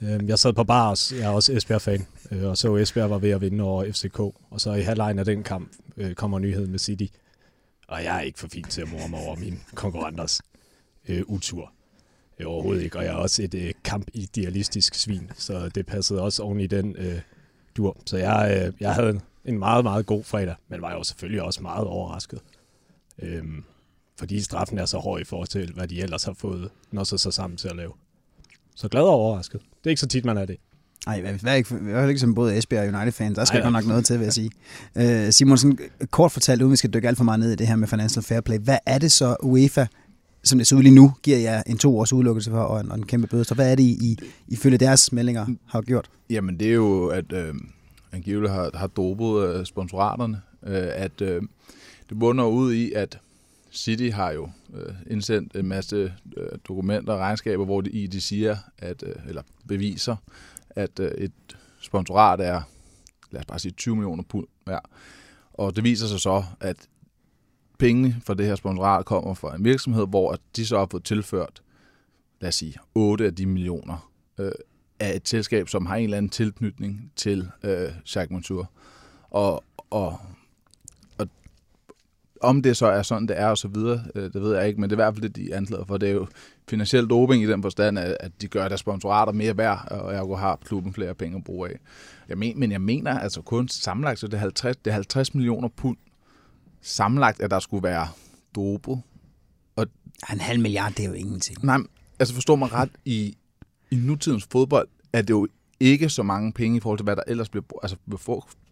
um, 0.00 0.26
jeg 0.28 0.38
sad 0.38 0.52
på 0.52 0.64
bars, 0.64 1.12
jeg 1.12 1.20
er 1.20 1.28
også 1.28 1.52
Esbjerg-fan, 1.52 2.06
øh, 2.30 2.44
og 2.44 2.56
så 2.56 2.76
Esbjerg 2.76 3.10
var 3.10 3.18
ved 3.18 3.30
at 3.30 3.40
vinde 3.40 3.64
over 3.64 3.92
FCK. 3.92 4.18
Og 4.20 4.34
så 4.56 4.72
i 4.72 4.82
halvlejen 4.82 5.18
af 5.18 5.24
den 5.24 5.42
kamp 5.42 5.68
øh, 5.96 6.14
kommer 6.14 6.38
nyheden 6.38 6.70
med 6.70 6.78
City 6.78 7.06
og 7.92 8.04
jeg 8.04 8.16
er 8.16 8.20
ikke 8.20 8.38
for 8.38 8.48
fin 8.48 8.64
til 8.64 8.82
at 8.82 8.90
morre 8.90 9.08
mig 9.08 9.20
over 9.20 9.36
min 9.36 9.62
konkurrenters 9.74 10.40
øh, 11.08 11.22
utur. 11.26 11.72
Øh, 12.38 12.46
overhovedet 12.46 12.82
ikke, 12.82 12.98
og 12.98 13.04
jeg 13.04 13.12
er 13.12 13.16
også 13.16 13.42
et 13.42 13.54
øh, 13.54 13.72
kampidealistisk 13.84 14.94
svin, 14.94 15.30
så 15.34 15.68
det 15.68 15.86
passede 15.86 16.22
også 16.22 16.42
oven 16.42 16.60
i 16.60 16.66
den 16.66 16.96
øh, 16.96 17.20
dur. 17.76 17.96
Så 18.06 18.16
jeg, 18.16 18.62
øh, 18.66 18.72
jeg 18.80 18.94
havde 18.94 19.20
en 19.44 19.58
meget, 19.58 19.84
meget 19.84 20.06
god 20.06 20.24
fredag, 20.24 20.54
men 20.68 20.82
var 20.82 20.92
jo 20.92 21.02
selvfølgelig 21.02 21.42
også 21.42 21.62
meget 21.62 21.86
overrasket. 21.86 22.40
Øhm, 23.18 23.64
fordi 24.18 24.40
straffen 24.40 24.78
er 24.78 24.86
så 24.86 24.98
hård 24.98 25.20
i 25.20 25.24
forhold 25.24 25.48
til, 25.48 25.72
hvad 25.72 25.88
de 25.88 26.02
ellers 26.02 26.24
har 26.24 26.32
fået, 26.32 26.70
når 26.90 27.04
så, 27.04 27.18
så 27.18 27.30
sammen 27.30 27.56
til 27.56 27.68
at 27.68 27.76
lave. 27.76 27.92
Så 28.74 28.88
glad 28.88 29.02
og 29.02 29.08
overrasket. 29.08 29.60
Det 29.60 29.86
er 29.86 29.90
ikke 29.90 30.00
så 30.00 30.08
tit, 30.08 30.24
man 30.24 30.36
er 30.36 30.44
det. 30.44 30.56
Nej, 31.06 31.36
hvad 31.42 31.56
ikke, 31.56 31.74
hvad 31.74 32.08
ikke 32.08 32.20
som 32.20 32.34
både 32.34 32.58
Esbjerg 32.58 32.88
og 32.88 32.94
United-fan. 32.94 33.34
Der 33.34 33.44
skal 33.44 33.58
Ej, 33.58 33.62
godt 33.62 33.72
nok 33.72 33.86
noget 33.86 34.04
til, 34.04 34.18
vil 34.18 34.24
jeg 34.24 34.32
sige. 34.32 34.50
Uh, 34.94 35.30
Simon, 35.30 35.58
sådan 35.58 35.78
kort 36.10 36.32
fortalt, 36.32 36.62
uden 36.62 36.72
vi 36.72 36.76
skal 36.76 36.90
dykke 36.90 37.08
alt 37.08 37.16
for 37.16 37.24
meget 37.24 37.40
ned 37.40 37.52
i 37.52 37.56
det 37.56 37.66
her 37.66 37.76
med 37.76 37.88
Financial 37.88 38.22
Fair 38.22 38.40
Play. 38.40 38.58
Hvad 38.58 38.78
er 38.86 38.98
det 38.98 39.12
så, 39.12 39.36
UEFA, 39.42 39.86
som 40.42 40.58
det 40.58 40.66
ser 40.66 40.76
ud 40.76 40.82
lige 40.82 40.94
nu, 40.94 41.12
giver 41.22 41.38
jer 41.38 41.62
en 41.66 41.78
to 41.78 41.98
års 41.98 42.12
udelukkelse 42.12 42.50
for 42.50 42.60
og 42.60 42.80
en, 42.80 42.90
og 42.90 42.98
en 42.98 43.06
kæmpe 43.06 43.26
bøde. 43.26 43.44
Så 43.44 43.54
hvad 43.54 43.70
er 43.70 43.74
det, 43.74 43.82
I, 43.82 43.96
I 44.00 44.18
ifølge 44.48 44.78
deres 44.78 45.12
meldinger 45.12 45.46
har 45.66 45.80
gjort? 45.80 46.10
Jamen, 46.30 46.58
det 46.58 46.68
er 46.68 46.72
jo, 46.74 47.06
at 47.06 47.32
øh, 47.32 47.54
angiveligt 48.12 48.52
har, 48.52 48.70
har 48.74 48.86
dopet 48.86 49.48
øh, 49.48 49.66
sponsoraterne. 49.66 50.40
Øh, 50.66 50.88
at 50.94 51.20
øh, 51.20 51.42
det 52.08 52.18
bunder 52.18 52.44
ud 52.44 52.72
i, 52.72 52.92
at 52.92 53.18
City 53.72 54.08
har 54.14 54.30
jo 54.30 54.48
øh, 54.74 54.94
indsendt 55.10 55.56
en 55.56 55.68
masse 55.68 56.12
øh, 56.36 56.46
dokumenter 56.68 57.12
og 57.12 57.18
regnskaber, 57.18 57.64
hvor 57.64 57.80
de 57.80 57.90
i 57.90 58.06
de 58.06 58.20
siger, 58.20 58.56
at, 58.78 59.04
øh, 59.06 59.14
eller 59.28 59.42
beviser, 59.68 60.16
at 60.76 61.00
øh, 61.00 61.10
et 61.10 61.32
sponsorat 61.80 62.40
er, 62.40 62.62
lad 63.30 63.40
os 63.40 63.46
bare 63.46 63.58
sige, 63.58 63.72
20 63.72 63.96
millioner 63.96 64.22
pund 64.22 64.46
værd. 64.66 64.90
Og 65.52 65.76
det 65.76 65.84
viser 65.84 66.06
sig 66.06 66.20
så, 66.20 66.44
at 66.60 66.76
pengene 67.78 68.16
fra 68.26 68.34
det 68.34 68.46
her 68.46 68.54
sponsorat 68.54 69.04
kommer 69.04 69.34
fra 69.34 69.56
en 69.56 69.64
virksomhed, 69.64 70.06
hvor 70.06 70.36
de 70.56 70.66
så 70.66 70.78
har 70.78 70.88
fået 70.90 71.04
tilført, 71.04 71.62
lad 72.40 72.48
os 72.48 72.54
sige, 72.54 72.74
8 72.94 73.26
af 73.26 73.34
de 73.34 73.46
millioner 73.46 74.10
øh, 74.38 74.52
af 75.00 75.16
et 75.16 75.28
selskab, 75.28 75.68
som 75.68 75.86
har 75.86 75.96
en 75.96 76.04
eller 76.04 76.16
anden 76.16 76.30
tilknytning 76.30 77.12
til 77.16 77.50
øh, 77.62 77.92
Jacques 78.14 78.30
Montour. 78.30 78.70
Og, 79.30 79.64
og 79.90 80.20
om 82.42 82.62
det 82.62 82.76
så 82.76 82.86
er 82.86 83.02
sådan, 83.02 83.28
det 83.28 83.40
er 83.40 83.46
og 83.46 83.58
så 83.58 83.68
videre, 83.68 84.04
øh, 84.14 84.32
det 84.32 84.42
ved 84.42 84.56
jeg 84.56 84.68
ikke, 84.68 84.80
men 84.80 84.90
det 84.90 84.96
er 84.96 84.98
i 84.98 85.04
hvert 85.04 85.14
fald 85.14 85.22
det, 85.22 85.36
de 85.36 85.54
anklager 85.54 85.84
for. 85.84 85.96
Det 85.96 86.08
er 86.08 86.12
jo 86.12 86.26
finansiel 86.68 87.06
doping 87.06 87.42
i 87.42 87.46
den 87.46 87.62
forstand, 87.62 87.98
at 87.98 88.30
de 88.40 88.48
gør 88.48 88.68
deres 88.68 88.80
sponsorater 88.80 89.32
mere 89.32 89.56
værd, 89.56 89.88
og 89.90 90.12
jeg 90.12 90.38
har 90.38 90.58
klubben 90.64 90.94
flere 90.94 91.14
penge 91.14 91.36
at 91.36 91.44
bruge 91.44 91.68
af. 91.68 91.78
Jeg 92.28 92.38
men, 92.38 92.60
men 92.60 92.72
jeg 92.72 92.80
mener 92.80 93.18
altså 93.18 93.42
kun 93.42 93.68
sammenlagt, 93.68 94.18
så 94.18 94.26
det 94.26 94.34
er 94.34 94.38
50, 94.38 94.76
det 94.76 94.90
er 94.90 94.94
50 94.94 95.34
millioner 95.34 95.68
pund 95.68 95.96
sammenlagt, 96.80 97.40
at 97.40 97.50
der 97.50 97.58
skulle 97.58 97.82
være 97.82 98.08
dopet. 98.54 99.02
Og, 99.76 99.86
en 100.32 100.40
halv 100.40 100.60
milliard, 100.60 100.92
det 100.92 101.04
er 101.04 101.08
jo 101.08 101.14
ingenting. 101.14 101.64
Nej, 101.64 101.78
altså 102.18 102.34
forstår 102.34 102.56
man 102.56 102.72
ret, 102.72 102.90
i, 103.04 103.36
i 103.90 103.96
nutidens 103.96 104.48
fodbold 104.52 104.88
er 105.12 105.22
det 105.22 105.30
jo 105.30 105.48
ikke 105.80 106.08
så 106.08 106.22
mange 106.22 106.52
penge 106.52 106.76
i 106.76 106.80
forhold 106.80 106.98
til, 106.98 107.04
hvad 107.04 107.16
der 107.16 107.22
ellers 107.26 107.48
bliver, 107.48 107.64
altså, 107.82 107.96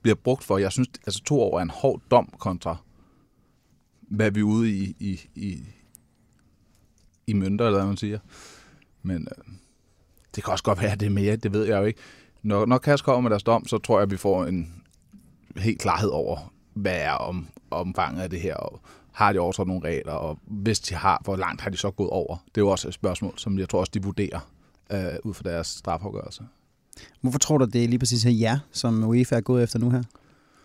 bliver 0.02 0.16
brugt 0.24 0.44
for. 0.44 0.58
Jeg 0.58 0.72
synes, 0.72 0.88
altså 1.06 1.22
to 1.22 1.40
år 1.40 1.58
er 1.58 1.62
en 1.62 1.70
hård 1.70 2.00
dom 2.10 2.34
kontra 2.38 2.76
hvad 4.10 4.30
vi 4.30 4.40
er 4.40 4.44
ude 4.44 4.70
i, 4.70 4.96
i, 4.98 5.20
i, 5.34 5.64
i 7.30 7.32
mønter, 7.32 7.66
eller 7.66 7.78
hvad 7.78 7.86
man 7.86 7.96
siger. 7.96 8.18
Men 9.02 9.28
øh, 9.38 9.54
det 10.34 10.44
kan 10.44 10.52
også 10.52 10.64
godt 10.64 10.80
være, 10.80 10.92
at 10.92 11.00
det 11.00 11.06
er 11.06 11.10
mere, 11.10 11.36
det 11.36 11.52
ved 11.52 11.64
jeg 11.64 11.80
jo 11.80 11.84
ikke. 11.84 12.00
Når, 12.42 12.66
når 12.66 12.78
Kask 12.78 13.04
kommer 13.04 13.20
med 13.20 13.30
deres 13.30 13.42
dom, 13.42 13.66
så 13.66 13.78
tror 13.78 13.98
jeg, 13.98 14.02
at 14.02 14.10
vi 14.10 14.16
får 14.16 14.44
en 14.44 14.82
helt 15.56 15.80
klarhed 15.80 16.08
over, 16.08 16.52
hvad 16.74 16.96
er 16.96 17.12
om, 17.12 17.48
omfanget 17.70 18.22
af 18.22 18.30
det 18.30 18.40
her, 18.40 18.54
og 18.54 18.80
har 19.12 19.32
de 19.32 19.38
overtrådt 19.38 19.68
nogle 19.68 19.88
regler, 19.88 20.12
og 20.12 20.38
hvis 20.46 20.80
de 20.80 20.94
har, 20.94 21.20
hvor 21.24 21.36
langt 21.36 21.60
har 21.60 21.70
de 21.70 21.76
så 21.76 21.90
gået 21.90 22.10
over? 22.10 22.36
Det 22.36 22.56
er 22.60 22.64
jo 22.64 22.68
også 22.68 22.88
et 22.88 22.94
spørgsmål, 22.94 23.32
som 23.36 23.58
jeg 23.58 23.68
tror 23.68 23.80
også, 23.80 23.90
de 23.94 24.02
vurderer 24.02 24.50
øh, 24.92 25.14
ud 25.24 25.34
fra 25.34 25.50
deres 25.50 25.66
strafafgørelse. 25.66 26.42
Hvorfor 27.20 27.38
tror 27.38 27.58
du, 27.58 27.64
det 27.64 27.84
er 27.84 27.88
lige 27.88 27.98
præcis 27.98 28.22
her 28.22 28.30
jer, 28.30 28.58
som 28.72 29.04
UEFA 29.04 29.36
er 29.36 29.40
gået 29.40 29.62
efter 29.62 29.78
nu 29.78 29.90
her? 29.90 30.02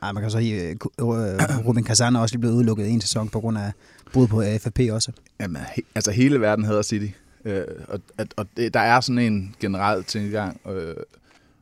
Ej, 0.01 0.11
man 0.11 0.23
kan 0.23 0.31
så 0.31 0.37
sige, 0.37 0.63
øh, 0.63 0.71
øh 0.71 1.65
Ruben 1.67 1.83
Kazan 1.83 2.15
er 2.15 2.19
også 2.19 2.35
lige 2.35 2.41
blevet 2.41 2.55
udelukket 2.55 2.89
en 2.89 3.01
sæson 3.01 3.29
på 3.29 3.39
grund 3.39 3.57
af 3.57 3.71
brud 4.13 4.27
på 4.27 4.43
FFP 4.59 4.79
også. 4.91 5.11
Jamen, 5.39 5.61
he, 5.75 5.81
altså 5.95 6.11
hele 6.11 6.41
verden 6.41 6.65
hedder 6.65 6.81
City. 6.81 7.07
Øh, 7.45 7.63
og 7.87 7.99
at, 8.17 8.33
og 8.37 8.47
det, 8.57 8.73
der 8.73 8.79
er 8.79 9.01
sådan 9.01 9.19
en 9.19 9.55
generel 9.59 10.03
tilgang 10.03 10.61
øh, 10.67 10.95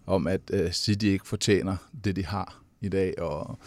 om, 0.05 0.27
at 0.27 0.41
øh, 0.53 0.71
City 0.71 1.05
ikke 1.05 1.27
fortjener 1.27 1.75
det, 2.03 2.15
de 2.15 2.25
har 2.25 2.61
i 2.81 2.89
dag. 2.89 3.21
Og 3.21 3.59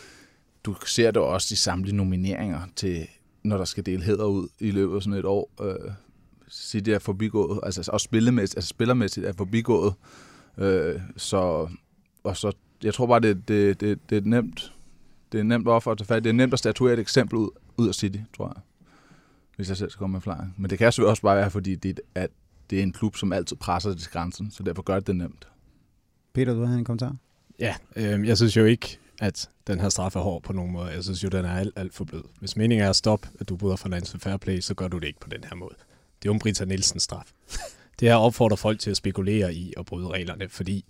du 0.65 0.77
ser 0.87 1.11
det 1.11 1.23
også 1.23 1.49
i 1.53 1.57
samtlige 1.57 1.97
nomineringer 1.97 2.61
til, 2.77 3.07
når 3.43 3.57
der 3.57 3.65
skal 3.65 3.87
dele 3.87 4.03
hæder 4.03 4.25
ud 4.25 4.49
i 4.59 4.71
løbet 4.71 4.97
af 4.97 5.03
sådan 5.03 5.19
et 5.19 5.25
år. 5.25 5.51
Øh, 5.63 5.91
City 6.51 6.91
er 6.91 6.99
forbigået, 6.99 7.61
altså 7.63 7.91
også 7.93 8.05
spillemæssigt, 8.05 8.59
altså 8.59 8.69
spillermæssigt 8.69 9.27
er 9.27 9.33
forbigået. 9.33 9.95
Øh, 10.59 11.01
så, 11.17 11.69
og 12.25 12.37
så, 12.37 12.53
jeg 12.83 12.95
tror 12.95 13.07
bare, 13.07 13.21
det, 13.21 13.49
det, 13.49 13.81
det, 13.81 14.11
det 14.11 14.19
er 14.19 14.29
nemt. 14.29 14.73
Det 15.33 15.41
er 15.41 15.45
nemt 15.45 15.69
offer 15.69 15.91
at 15.91 15.99
tage 15.99 16.07
fat. 16.07 16.25
Det 16.25 16.31
er 16.31 16.35
nemt 16.35 16.53
at 16.53 16.59
statuere 16.59 16.93
et 16.93 16.99
eksempel 16.99 17.37
ud, 17.39 17.49
ud 17.77 17.89
af 17.89 17.95
City, 17.95 18.19
tror 18.37 18.53
jeg. 18.57 18.63
Hvis 19.57 19.69
jeg 19.69 19.77
selv 19.77 19.91
skal 19.91 19.99
komme 19.99 20.13
med 20.13 20.21
flying. 20.21 20.55
Men 20.57 20.71
det 20.71 20.79
kan 20.79 20.93
selvfølgelig 20.93 21.11
også 21.11 21.23
bare 21.23 21.37
være, 21.37 21.51
fordi 21.51 21.75
det, 21.75 22.01
at 22.15 22.31
det 22.71 22.79
er 22.79 22.83
en 22.83 22.93
klub, 22.93 23.17
som 23.17 23.33
altid 23.33 23.57
presser 23.57 23.91
det 23.91 23.99
til 23.99 24.11
grænsen, 24.11 24.51
så 24.51 24.63
derfor 24.63 24.83
gør 24.83 24.95
det 24.95 25.07
det 25.07 25.17
nemt. 25.17 25.49
Peter, 26.33 26.55
du 26.55 26.65
har 26.65 26.75
en 26.75 26.85
kommentar? 26.85 27.17
Ja, 27.59 27.75
øh, 27.97 28.27
jeg 28.27 28.37
synes 28.37 28.57
jo 28.57 28.65
ikke, 28.65 28.99
at 29.21 29.51
den 29.67 29.81
her 29.81 29.89
straf 29.89 30.17
er 30.17 30.21
hård 30.21 30.43
på 30.43 30.53
nogen 30.53 30.73
måde. 30.73 30.87
Jeg 30.87 31.05
synes 31.05 31.25
jo, 31.25 31.29
den 31.29 31.45
er 31.45 31.53
alt, 31.53 31.73
alt 31.77 31.95
for 31.95 32.05
blød. 32.05 32.23
Hvis 32.41 32.57
meningen 32.57 32.85
er 32.85 32.91
at 32.91 32.97
stoppe, 32.97 33.29
at 33.41 33.49
du 33.49 33.57
bryder 33.57 33.77
Financial 33.77 34.21
Fair 34.21 34.37
Play, 34.37 34.61
så 34.61 34.75
gør 34.75 34.89
du 34.89 34.99
det 34.99 35.07
ikke 35.07 35.21
på 35.21 35.29
den 35.29 35.45
her 35.45 35.57
måde. 35.57 35.75
Det 36.23 36.29
er 36.29 36.31
jo 36.31 36.33
en 36.33 36.39
Brita 36.39 36.65
Nielsen 36.65 37.01
straf. 37.01 37.33
Det 38.01 38.09
her 38.09 38.17
opfordrer 38.17 38.57
folk 38.57 38.81
til 38.81 38.91
at 38.91 38.97
spekulere 38.97 39.55
i 39.55 39.73
at 39.77 39.87
bryde 39.87 40.09
reglerne, 40.09 40.49
fordi 40.49 40.85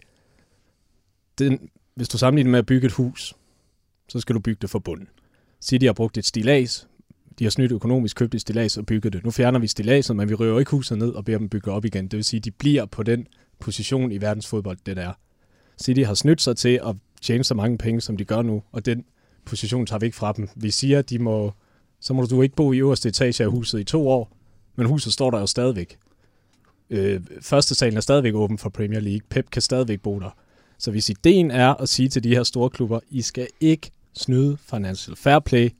den, 1.39 1.71
hvis 1.95 2.09
du 2.09 2.19
sammenligner 2.19 2.51
med 2.51 2.59
at 2.59 2.67
bygge 2.67 2.87
et 2.87 2.93
hus, 2.93 3.35
så 4.09 4.21
skal 4.21 4.35
du 4.35 4.41
bygge 4.41 4.59
det 4.63 4.71
fra 4.71 4.79
bunden. 4.79 5.09
City 5.61 5.85
har 5.85 5.93
brugt 5.93 6.19
et 6.19 6.25
stilas, 6.25 6.89
de 7.39 7.45
har 7.45 7.51
snydt 7.51 7.73
økonomisk, 7.73 8.17
købt 8.17 8.35
et 8.35 8.41
stilas 8.41 8.77
og 8.77 8.87
bygget 8.87 9.13
det. 9.13 9.25
Nu 9.25 9.31
fjerner 9.31 9.59
vi 9.59 9.67
stilaset, 9.67 10.17
men 10.17 10.29
vi 10.29 10.35
røver 10.35 10.59
ikke 10.59 10.71
huset 10.71 10.99
ned 10.99 11.11
og 11.11 11.25
beder 11.25 11.39
dem 11.39 11.49
bygge 11.49 11.73
op 11.73 11.85
igen. 11.85 12.05
Det 12.05 12.17
vil 12.17 12.25
sige, 12.25 12.41
de 12.41 12.51
bliver 12.51 12.87
på 12.87 13.03
den 13.03 13.27
position 13.59 14.13
i 14.13 14.21
verdensfodbold, 14.21 14.79
det 14.87 14.97
der. 14.97 15.13
City 15.83 16.01
har 16.01 16.15
snydt 16.15 16.43
sig 16.43 16.57
til 16.57 16.81
at 16.85 16.97
tjene 17.23 17.45
så 17.45 17.55
mange 17.55 17.79
penge, 17.79 18.01
som 18.01 18.17
de 18.17 18.25
gør 18.25 18.43
nu, 18.43 18.63
og 18.73 18.87
den 18.87 19.05
position 19.45 19.87
tager 19.87 19.99
vi 19.99 20.07
ikke 20.07 20.17
fra 20.17 20.33
dem. 20.33 20.49
Vi 20.57 20.71
siger, 20.71 20.99
at 20.99 21.11
de 21.11 21.19
må, 21.19 21.53
så 22.01 22.15
må 22.15 22.27
du 22.27 22.43
ikke 22.43 22.57
bo 22.57 22.73
i 22.73 22.79
øverste 22.79 23.09
etage 23.09 23.45
af 23.45 23.51
huset 23.51 23.81
i 23.81 23.85
to 23.85 24.09
år, 24.09 24.37
men 24.77 24.87
huset 24.87 25.13
står 25.13 25.31
der 25.31 25.41
jo 25.41 25.47
stadigvæk. 25.47 25.99
Øh, 26.91 27.21
første 27.41 27.75
salen 27.75 27.97
er 27.97 28.01
stadigvæk 28.01 28.35
åben 28.35 28.59
for 28.59 28.71
Premier 28.71 29.01
League. 29.01 29.21
Pep 29.29 29.51
kan 29.51 29.63
stadigvæk 29.63 30.01
bo 30.01 30.19
der. 30.19 30.31
Så 30.79 30.91
hvis 30.91 31.09
ideen 31.09 31.51
er 31.51 31.75
at 31.75 31.89
sige 31.89 32.09
til 32.09 32.25
de 32.25 32.35
her 32.35 32.43
store 32.43 32.71
klubber, 32.71 33.01
I 33.11 33.23
skal 33.23 33.49
ikke 33.61 33.91
snyde 34.15 34.57
financial 34.71 35.17
fair 35.17 35.39
play, 35.39 35.71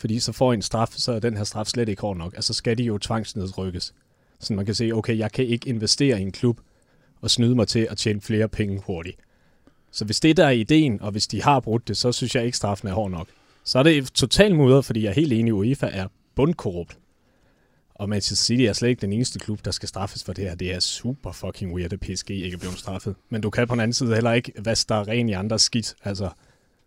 fordi 0.00 0.18
så 0.18 0.32
får 0.32 0.52
I 0.52 0.54
en 0.54 0.62
straf, 0.62 0.88
så 0.90 1.12
er 1.12 1.18
den 1.18 1.36
her 1.36 1.44
straf 1.44 1.66
slet 1.66 1.88
ikke 1.88 2.02
hård 2.02 2.16
nok. 2.16 2.34
Altså 2.34 2.54
skal 2.54 2.78
de 2.78 2.82
jo 2.82 2.98
tvangsnedrykkes. 2.98 3.94
Så 4.40 4.54
man 4.54 4.66
kan 4.66 4.74
se, 4.74 4.92
okay, 4.92 5.18
jeg 5.18 5.32
kan 5.32 5.46
ikke 5.46 5.68
investere 5.68 6.18
i 6.18 6.22
en 6.22 6.32
klub 6.32 6.60
og 7.20 7.30
snyde 7.30 7.54
mig 7.54 7.68
til 7.68 7.86
at 7.90 7.98
tjene 7.98 8.20
flere 8.20 8.48
penge 8.48 8.82
hurtigt. 8.86 9.16
Så 9.90 10.04
hvis 10.04 10.20
det 10.20 10.36
der 10.36 10.46
er 10.46 10.50
ideen, 10.50 11.02
og 11.02 11.10
hvis 11.10 11.26
de 11.26 11.42
har 11.42 11.60
brudt 11.60 11.88
det, 11.88 11.96
så 11.96 12.12
synes 12.12 12.34
jeg 12.34 12.44
ikke, 12.44 12.56
straffen 12.56 12.88
er 12.88 12.92
hård 12.92 13.10
nok. 13.10 13.28
Så 13.64 13.78
er 13.78 13.82
det 13.82 14.12
totalt 14.12 14.56
mudder, 14.56 14.80
fordi 14.80 15.02
jeg 15.02 15.08
er 15.10 15.14
helt 15.14 15.32
enig, 15.32 15.50
at 15.50 15.54
UEFA 15.54 15.88
er 15.92 16.06
bundkorrupt. 16.34 16.98
Og 18.00 18.08
Manchester 18.08 18.44
City 18.44 18.62
er 18.62 18.72
slet 18.72 18.88
ikke 18.88 19.00
den 19.00 19.12
eneste 19.12 19.38
klub, 19.38 19.64
der 19.64 19.70
skal 19.70 19.88
straffes 19.88 20.24
for 20.24 20.32
det 20.32 20.44
her. 20.44 20.54
Det 20.54 20.74
er 20.74 20.80
super 20.80 21.32
fucking 21.32 21.74
weird, 21.74 21.92
at 21.92 22.00
PSG 22.00 22.30
ikke 22.30 22.54
er 22.54 22.58
blevet 22.58 22.78
straffet. 22.78 23.14
Men 23.28 23.40
du 23.40 23.50
kan 23.50 23.68
på 23.68 23.74
den 23.74 23.80
anden 23.80 23.92
side 23.92 24.14
heller 24.14 24.32
ikke 24.32 24.52
vaske 24.58 24.88
der 24.88 25.08
ren 25.08 25.28
i 25.28 25.32
andre 25.32 25.58
skidt. 25.58 25.94
Altså, 26.04 26.28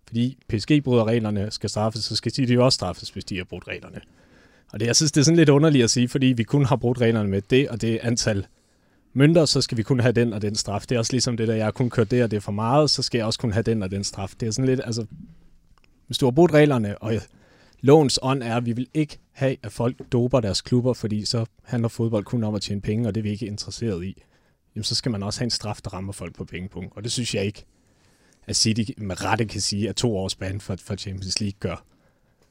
fordi 0.07 0.37
PSG 0.49 0.83
bryder 0.83 1.07
reglerne, 1.07 1.51
skal 1.51 1.69
straffes, 1.69 2.03
så 2.03 2.15
skal 2.15 2.31
City 2.31 2.53
jo 2.53 2.65
også 2.65 2.75
straffes, 2.75 3.09
hvis 3.09 3.25
de 3.25 3.37
har 3.37 3.43
brudt 3.43 3.67
reglerne. 3.67 4.01
Og 4.71 4.79
det, 4.79 4.85
jeg 4.85 4.95
synes, 4.95 5.11
det 5.11 5.21
er 5.21 5.25
sådan 5.25 5.37
lidt 5.37 5.49
underligt 5.49 5.83
at 5.83 5.89
sige, 5.89 6.07
fordi 6.07 6.25
vi 6.25 6.43
kun 6.43 6.65
har 6.65 6.75
brudt 6.75 7.01
reglerne 7.01 7.29
med 7.29 7.41
det 7.41 7.69
og 7.69 7.81
det 7.81 7.99
antal 8.01 8.45
mønter, 9.13 9.45
så 9.45 9.61
skal 9.61 9.77
vi 9.77 9.83
kun 9.83 9.99
have 9.99 10.11
den 10.11 10.33
og 10.33 10.41
den 10.41 10.55
straf. 10.55 10.81
Det 10.81 10.95
er 10.95 10.99
også 10.99 11.13
ligesom 11.13 11.37
det 11.37 11.47
der, 11.47 11.55
jeg 11.55 11.65
har 11.65 11.71
kun 11.71 11.89
kørt 11.89 12.11
det 12.11 12.23
og 12.23 12.31
det 12.31 12.37
er 12.37 12.41
for 12.41 12.51
meget, 12.51 12.89
så 12.89 13.01
skal 13.01 13.17
jeg 13.17 13.25
også 13.25 13.39
kun 13.39 13.51
have 13.51 13.63
den 13.63 13.83
og 13.83 13.91
den 13.91 14.03
straf. 14.03 14.33
Det 14.39 14.47
er 14.47 14.51
sådan 14.51 14.69
lidt, 14.69 14.81
altså, 14.85 15.05
hvis 16.07 16.17
du 16.17 16.25
har 16.25 16.31
brudt 16.31 16.53
reglerne, 16.53 16.97
og 16.97 17.13
lovens 17.83 18.19
ånd 18.21 18.43
er, 18.43 18.55
at 18.55 18.65
vi 18.65 18.73
vil 18.73 18.87
ikke 18.93 19.17
have, 19.31 19.57
at 19.63 19.71
folk 19.71 20.11
doper 20.11 20.39
deres 20.39 20.61
klubber, 20.61 20.93
fordi 20.93 21.25
så 21.25 21.45
handler 21.63 21.89
fodbold 21.89 22.25
kun 22.25 22.43
om 22.43 22.55
at 22.55 22.61
tjene 22.61 22.81
penge, 22.81 23.07
og 23.07 23.15
det 23.15 23.21
er 23.21 23.23
vi 23.23 23.29
ikke 23.29 23.45
interesseret 23.45 24.05
i. 24.05 24.23
Jamen, 24.75 24.83
så 24.83 24.95
skal 24.95 25.11
man 25.11 25.23
også 25.23 25.39
have 25.39 25.45
en 25.45 25.49
straf, 25.49 25.79
der 25.83 25.93
rammer 25.93 26.13
folk 26.13 26.35
på 26.35 26.45
pengepunkt. 26.45 26.93
Og 26.95 27.03
det 27.03 27.11
synes 27.11 27.35
jeg 27.35 27.45
ikke, 27.45 27.65
at 28.47 28.55
City 28.55 28.91
med 28.97 29.23
rette 29.23 29.45
kan 29.45 29.61
sige, 29.61 29.89
at 29.89 29.95
to 29.95 30.17
års 30.17 30.35
ban 30.35 30.61
for, 30.61 30.75
for 30.79 30.95
Champions 30.95 31.41
League 31.41 31.57
gør. 31.59 31.85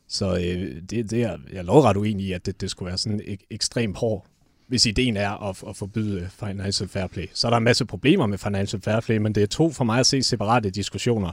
Så 0.08 0.34
øh, 0.34 0.82
det, 0.90 1.10
det 1.10 1.22
er 1.22 1.38
jeg 1.52 1.58
er 1.58 1.84
ret 1.84 1.96
uenig 1.96 2.26
i, 2.26 2.32
at 2.32 2.46
det, 2.46 2.60
det 2.60 2.70
skulle 2.70 2.86
være 2.86 2.98
sådan 2.98 3.20
ek, 3.24 3.42
ekstremt 3.50 3.96
hård, 3.96 4.26
hvis 4.66 4.86
ideen 4.86 5.16
er 5.16 5.48
at, 5.48 5.64
at 5.68 5.76
forbyde 5.76 6.20
øh, 6.20 6.28
financial 6.28 6.88
fair 6.88 7.06
play. 7.06 7.26
Så 7.34 7.46
er 7.46 7.50
der 7.50 7.56
en 7.56 7.64
masse 7.64 7.84
problemer 7.84 8.26
med 8.26 8.38
financial 8.38 8.82
fair 8.82 9.00
play, 9.00 9.16
men 9.16 9.34
det 9.34 9.42
er 9.42 9.46
to 9.46 9.70
for 9.70 9.84
mig 9.84 10.00
at 10.00 10.06
se 10.06 10.22
separate 10.22 10.70
diskussioner. 10.70 11.32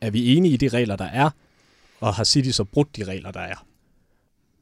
Er 0.00 0.10
vi 0.10 0.36
enige 0.36 0.54
i 0.54 0.56
de 0.56 0.68
regler, 0.68 0.96
der 0.96 1.04
er, 1.04 1.30
og 2.04 2.14
har 2.14 2.24
City 2.24 2.50
så 2.50 2.64
brudt 2.64 2.96
de 2.96 3.04
regler, 3.04 3.30
der 3.30 3.40
er? 3.40 3.66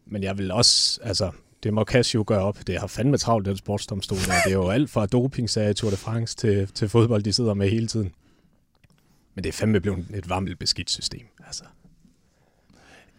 Men 0.06 0.22
jeg 0.22 0.38
vil 0.38 0.50
også, 0.50 1.00
altså, 1.02 1.30
det 1.62 1.74
må 1.74 1.84
Casio 1.84 2.24
gøre 2.26 2.42
op. 2.42 2.58
Det 2.66 2.80
har 2.80 2.86
fandme 2.86 3.16
travlt, 3.16 3.46
den 3.46 3.56
sportsdomstol. 3.56 4.18
Det 4.18 4.28
er 4.46 4.52
jo 4.52 4.68
alt 4.68 4.90
fra 4.90 5.06
dopingsager 5.06 5.72
Tour 5.72 5.90
de 5.90 5.96
France 5.96 6.36
til, 6.36 6.68
til 6.74 6.88
fodbold, 6.88 7.22
de 7.22 7.32
sidder 7.32 7.54
med 7.54 7.70
hele 7.70 7.86
tiden. 7.86 8.12
Men 9.34 9.44
det 9.44 9.48
er 9.48 9.52
fandme 9.52 9.80
blevet 9.80 10.06
et 10.14 10.28
varmt 10.28 10.58
beskidt 10.58 10.90
system. 10.90 11.26
Altså. 11.46 11.64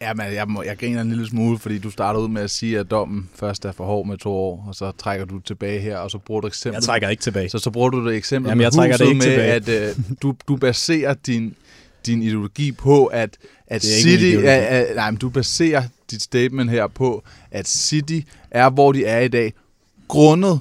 Ja, 0.01 0.13
men 0.13 0.33
jeg, 0.33 0.47
må, 0.47 0.63
jeg 0.63 0.77
griner 0.77 1.01
en 1.01 1.09
lille 1.09 1.27
smule, 1.27 1.59
fordi 1.59 1.79
du 1.79 1.89
starter 1.89 2.19
ud 2.19 2.27
med 2.27 2.41
at 2.41 2.51
sige, 2.51 2.79
at 2.79 2.91
dommen 2.91 3.29
først 3.35 3.65
er 3.65 3.71
for 3.71 3.85
hård 3.85 4.07
med 4.07 4.17
to 4.17 4.31
år, 4.31 4.65
og 4.67 4.75
så 4.75 4.91
trækker 4.91 5.25
du 5.25 5.39
tilbage 5.39 5.79
her, 5.79 5.97
og 5.97 6.11
så 6.11 6.17
bruger 6.17 6.41
du 6.41 6.47
eksempel. 6.47 6.75
Jeg 6.75 6.83
trækker 6.83 7.09
ikke 7.09 7.23
tilbage. 7.23 7.49
Så, 7.49 7.59
så 7.59 7.71
bruger 7.71 7.89
du 7.89 8.07
det 8.07 8.15
eksempel 8.15 8.49
Jamen, 8.49 8.61
jeg 8.61 8.71
trækker 8.73 8.97
det 8.97 9.05
ikke 9.05 9.17
med, 9.17 9.59
tilbage. 9.61 9.87
at 9.87 9.97
uh, 9.97 10.03
du, 10.21 10.35
du 10.47 10.55
baserer 10.55 11.13
din, 11.13 11.55
din 12.05 12.21
ideologi 12.21 12.71
på, 12.71 13.05
at, 13.05 13.37
at 13.67 13.81
Det 13.81 13.97
er 13.97 14.01
City... 14.01 14.35
Er, 14.43 14.51
er, 14.51 14.95
nej, 14.95 15.11
men 15.11 15.17
du 15.17 15.29
baserer 15.29 15.83
dit 16.11 16.21
statement 16.21 16.71
her 16.71 16.87
på, 16.87 17.23
at 17.51 17.67
City 17.67 18.19
er, 18.51 18.69
hvor 18.69 18.91
de 18.91 19.05
er 19.05 19.19
i 19.19 19.27
dag, 19.27 19.53
grundet 20.07 20.59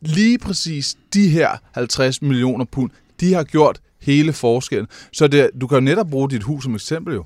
lige 0.00 0.38
præcis 0.38 0.96
de 1.14 1.28
her 1.28 1.48
50 1.72 2.22
millioner 2.22 2.64
pund, 2.64 2.90
de 3.20 3.34
har 3.34 3.44
gjort 3.44 3.80
hele 4.00 4.32
forskellen. 4.32 4.86
Så 5.12 5.28
det, 5.28 5.50
du 5.60 5.66
kan 5.66 5.76
jo 5.76 5.80
netop 5.80 6.10
bruge 6.10 6.30
dit 6.30 6.42
hus 6.42 6.62
som 6.62 6.74
eksempel 6.74 7.14
jo. 7.14 7.24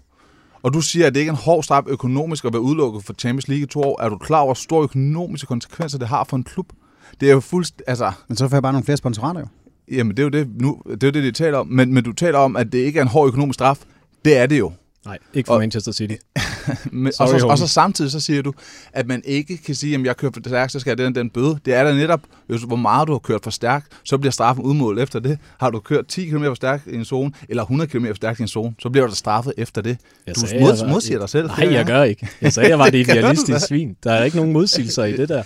Og 0.63 0.75
du 0.75 0.81
siger, 0.81 1.07
at 1.07 1.15
det 1.15 1.21
ikke 1.21 1.31
er 1.31 1.35
en 1.35 1.41
hård 1.43 1.63
straf 1.63 1.83
økonomisk 1.87 2.45
at 2.45 2.53
være 2.53 2.63
udelukket 2.63 3.05
for 3.05 3.15
Champions 3.19 3.49
League 3.49 3.63
i 3.63 3.67
to 3.67 3.83
år. 3.83 4.03
Er 4.03 4.09
du 4.09 4.19
klar 4.19 4.39
over, 4.39 4.47
hvor 4.47 4.55
store 4.55 4.83
økonomiske 4.83 5.47
konsekvenser 5.47 5.99
det 5.99 6.09
har 6.09 6.25
for 6.25 6.37
en 6.37 6.45
klub? 6.45 6.73
Det 7.21 7.29
er 7.29 7.33
jo 7.33 7.41
fuldst... 7.41 7.83
Altså, 7.87 8.13
Men 8.29 8.37
så 8.37 8.49
får 8.49 8.57
jeg 8.57 8.63
bare 8.63 8.73
nogle 8.73 8.85
flere 8.85 8.97
sponsorater 8.97 9.41
jo. 9.41 9.47
Jamen 9.93 10.11
det 10.11 10.19
er 10.19 10.23
jo 10.23 10.29
det, 10.29 10.49
nu, 10.61 10.83
det, 10.91 11.03
er 11.03 11.07
jo 11.07 11.11
det 11.13 11.23
de 11.25 11.31
taler 11.33 11.59
om. 11.59 11.67
Men, 11.67 11.95
men 11.95 12.05
du 12.05 12.13
taler 12.13 12.39
om, 12.39 12.57
at 12.57 12.73
det 12.73 12.79
ikke 12.79 12.99
er 12.99 13.03
en 13.03 13.09
hård 13.09 13.29
økonomisk 13.29 13.55
straf. 13.57 13.79
Det 14.25 14.37
er 14.39 14.47
det 14.47 14.59
jo. 14.59 14.73
Nej, 15.05 15.19
ikke 15.35 15.47
for 15.47 15.55
Og- 15.55 15.61
Manchester 15.61 15.93
City. 15.93 16.15
Men, 16.93 17.13
Sorry, 17.13 17.35
og, 17.35 17.41
så, 17.41 17.47
og 17.47 17.59
så 17.59 17.67
samtidig 17.67 18.11
så 18.11 18.21
siger 18.21 18.43
du, 18.43 18.53
at 18.93 19.07
man 19.07 19.23
ikke 19.25 19.57
kan 19.57 19.75
sige, 19.75 19.95
at 19.95 20.05
jeg 20.05 20.17
kører 20.17 20.33
for 20.33 20.41
stærkt, 20.49 20.73
så 20.73 20.81
skal 20.81 20.91
jeg 20.91 20.99
den, 20.99 21.15
den 21.15 21.31
bøde. 21.31 21.59
Det 21.65 21.75
er 21.75 21.85
da 21.85 21.95
netop, 21.95 22.21
hvis, 22.47 22.63
hvor 22.63 22.77
meget 22.77 23.09
du 23.09 23.13
har 23.13 23.19
kørt 23.19 23.41
for 23.43 23.51
stærkt, 23.51 23.87
så 24.05 24.19
bliver 24.19 24.33
straffen 24.33 24.65
udmålt 24.65 25.01
efter 25.01 25.19
det. 25.19 25.39
Har 25.61 25.71
du 25.71 25.79
kørt 25.81 26.07
10 26.07 26.25
km 26.29 26.45
for 26.45 26.55
stærkt 26.55 26.87
i 26.87 26.95
en 26.95 27.05
zone, 27.05 27.33
eller 27.49 27.63
100 27.63 27.91
km 27.91 28.07
for 28.07 28.15
stærkt 28.15 28.39
i 28.39 28.43
en 28.43 28.49
zone, 28.49 28.75
så 28.79 28.91
bliver 28.91 29.07
du 29.07 29.15
straffet 29.15 29.53
efter 29.57 29.83
det. 29.83 29.99
Jeg 30.27 30.35
du 30.37 30.41
sagde, 30.41 30.65
mod, 30.65 30.85
var- 30.85 30.93
modsiger 30.93 31.19
dig 31.19 31.29
selv. 31.29 31.47
Nej, 31.47 31.73
jeg 31.73 31.87
gør 31.87 32.03
ikke. 32.03 32.29
Jeg 32.41 32.53
sagde, 32.53 32.69
jeg 32.69 32.79
var 32.79 32.91
det 32.91 33.07
da. 33.49 33.59
svin. 33.59 33.97
Der 34.05 34.13
er 34.13 34.25
ikke 34.25 34.37
nogen 34.37 34.53
modsigelser 34.53 35.05
i 35.05 35.17
det 35.17 35.29
der. 35.29 35.43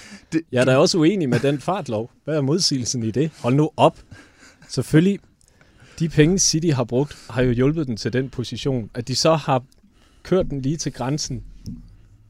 Jeg 0.52 0.60
er 0.60 0.64
da 0.64 0.76
også 0.76 0.98
uenig 0.98 1.28
med 1.28 1.38
den 1.40 1.60
fartlov. 1.60 2.10
Hvad 2.24 2.36
er 2.36 2.40
modsigelsen 2.40 3.02
i 3.02 3.10
det? 3.10 3.30
Hold 3.40 3.54
nu 3.54 3.70
op. 3.76 3.96
Selvfølgelig, 4.70 5.18
de 5.98 6.08
penge 6.08 6.38
City 6.38 6.66
har 6.74 6.84
brugt, 6.84 7.16
har 7.30 7.42
jo 7.42 7.50
hjulpet 7.50 7.86
den 7.86 7.96
til 7.96 8.12
den 8.12 8.28
position, 8.28 8.90
at 8.94 9.08
de 9.08 9.14
så 9.16 9.34
har 9.34 9.62
kørt 10.22 10.46
den 10.50 10.62
lige 10.62 10.76
til 10.76 10.92
grænsen 10.92 11.42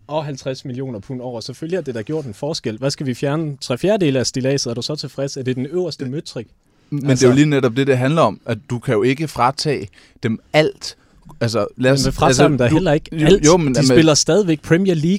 og 0.07 0.25
50 0.25 0.65
millioner 0.65 0.99
pund 0.99 1.21
over. 1.21 1.41
Selvfølgelig 1.41 1.77
har 1.79 1.83
det 1.83 1.95
der 1.95 2.03
gjort 2.03 2.25
en 2.25 2.35
forskel. 2.35 2.79
Hvad 2.79 2.91
skal 2.91 3.07
vi 3.07 3.15
fjerne? 3.15 3.57
Tre 3.61 3.79
fjerdedele 3.79 4.19
af 4.19 4.27
stilaset, 4.27 4.71
er 4.71 4.75
du 4.75 4.83
så 4.83 4.97
tilfreds? 4.97 5.37
Er 5.37 5.43
det 5.43 5.57
den 5.57 5.67
øverste 5.67 6.05
møtrik? 6.07 6.47
Men 6.91 6.99
altså, 6.99 7.11
Altså- 7.11 7.27
det 7.27 7.31
er 7.31 7.33
jo 7.33 7.37
lige 7.37 7.47
netop 7.51 7.77
det, 7.77 7.87
det 7.87 7.99
handler 7.99 8.23
om, 8.23 8.41
at 8.47 8.59
du 8.71 8.79
kan 8.79 8.95
jo 8.95 9.03
ikke 9.03 9.29
fratage 9.29 9.89
dem 10.23 10.39
alt. 10.53 10.97
Altså, 11.41 11.67
lad 11.77 11.93
os, 11.93 12.05
Men 12.05 12.07
vi 12.13 12.15
fratager 12.15 12.49
dem 12.49 12.59
da 12.59 12.69
du- 12.69 12.75
heller 12.75 12.93
ikke 12.93 13.17
jo, 13.17 13.27
alt. 13.27 13.47
Jo, 13.47 13.57
men, 13.57 13.75
de 13.75 13.79
men, 13.81 13.87
spiller 13.87 14.15
stadigvæk 14.15 14.63
Premier 14.63 14.95
League. 14.95 15.19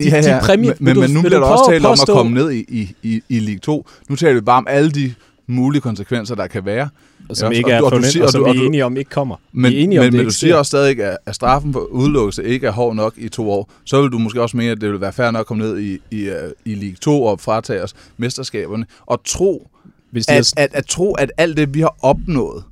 de, 0.00 0.04
ja, 0.08 0.16
ja. 0.16 0.36
de 0.36 0.40
præmie, 0.42 0.74
men, 0.78 0.84
men, 0.94 1.00
men 1.00 1.10
nu 1.10 1.22
bliver 1.22 1.38
der 1.40 1.46
også 1.46 1.70
talt 1.70 1.84
om 1.86 1.92
at 1.92 2.08
komme 2.08 2.34
ned 2.34 2.50
i, 2.52 2.64
i, 2.68 2.94
i, 3.02 3.22
i 3.28 3.38
League 3.40 3.58
2. 3.58 3.86
Nu 4.08 4.16
taler 4.16 4.34
vi 4.34 4.40
bare 4.40 4.58
om 4.58 4.66
alle 4.70 4.90
de 4.90 5.14
mulige 5.46 5.80
konsekvenser, 5.80 6.34
der 6.34 6.46
kan 6.46 6.64
være. 6.64 6.88
Og 7.28 7.36
som 7.36 7.52
ja, 7.52 7.58
ikke 7.58 7.70
er 7.70 7.78
og, 7.78 7.84
og, 7.84 7.90
du, 7.90 7.96
og, 7.96 8.22
og, 8.22 8.30
som 8.30 8.44
vi 8.44 8.50
er 8.50 8.66
enige 8.66 8.84
om 8.84 8.96
ikke 8.96 9.10
kommer. 9.10 9.36
Men, 9.52 9.70
vi 9.70 9.76
er 9.76 9.82
enige 9.82 9.98
men, 10.00 10.08
om, 10.08 10.14
men 10.14 10.24
du 10.24 10.30
siger 10.30 10.56
også 10.56 10.68
stadig, 10.68 11.00
at, 11.00 11.18
at 11.26 11.34
straffen 11.34 11.72
for 11.72 11.80
udelukkelse 11.80 12.44
ikke 12.44 12.66
er 12.66 12.70
hård 12.70 12.94
nok 12.94 13.14
i 13.16 13.28
to 13.28 13.50
år. 13.50 13.70
Så 13.84 14.02
vil 14.02 14.10
du 14.10 14.18
måske 14.18 14.42
også 14.42 14.56
mene, 14.56 14.70
at 14.70 14.80
det 14.80 14.92
vil 14.92 15.00
være 15.00 15.12
fair 15.12 15.30
nok 15.30 15.40
at 15.40 15.46
komme 15.46 15.64
ned 15.64 15.78
i, 15.78 15.98
i, 16.10 16.30
i 16.64 16.74
League 16.74 16.96
2 17.00 17.22
og 17.22 17.40
fratage 17.40 17.82
os 17.82 17.94
mesterskaberne. 18.16 18.86
Og 19.06 19.20
tro, 19.24 19.68
Hvis 20.10 20.28
at, 20.28 20.52
at, 20.56 20.70
at, 20.74 20.86
tro, 20.86 21.14
at 21.14 21.32
alt 21.36 21.56
det, 21.56 21.74
vi 21.74 21.80
har 21.80 21.96
opnået, 22.02 22.64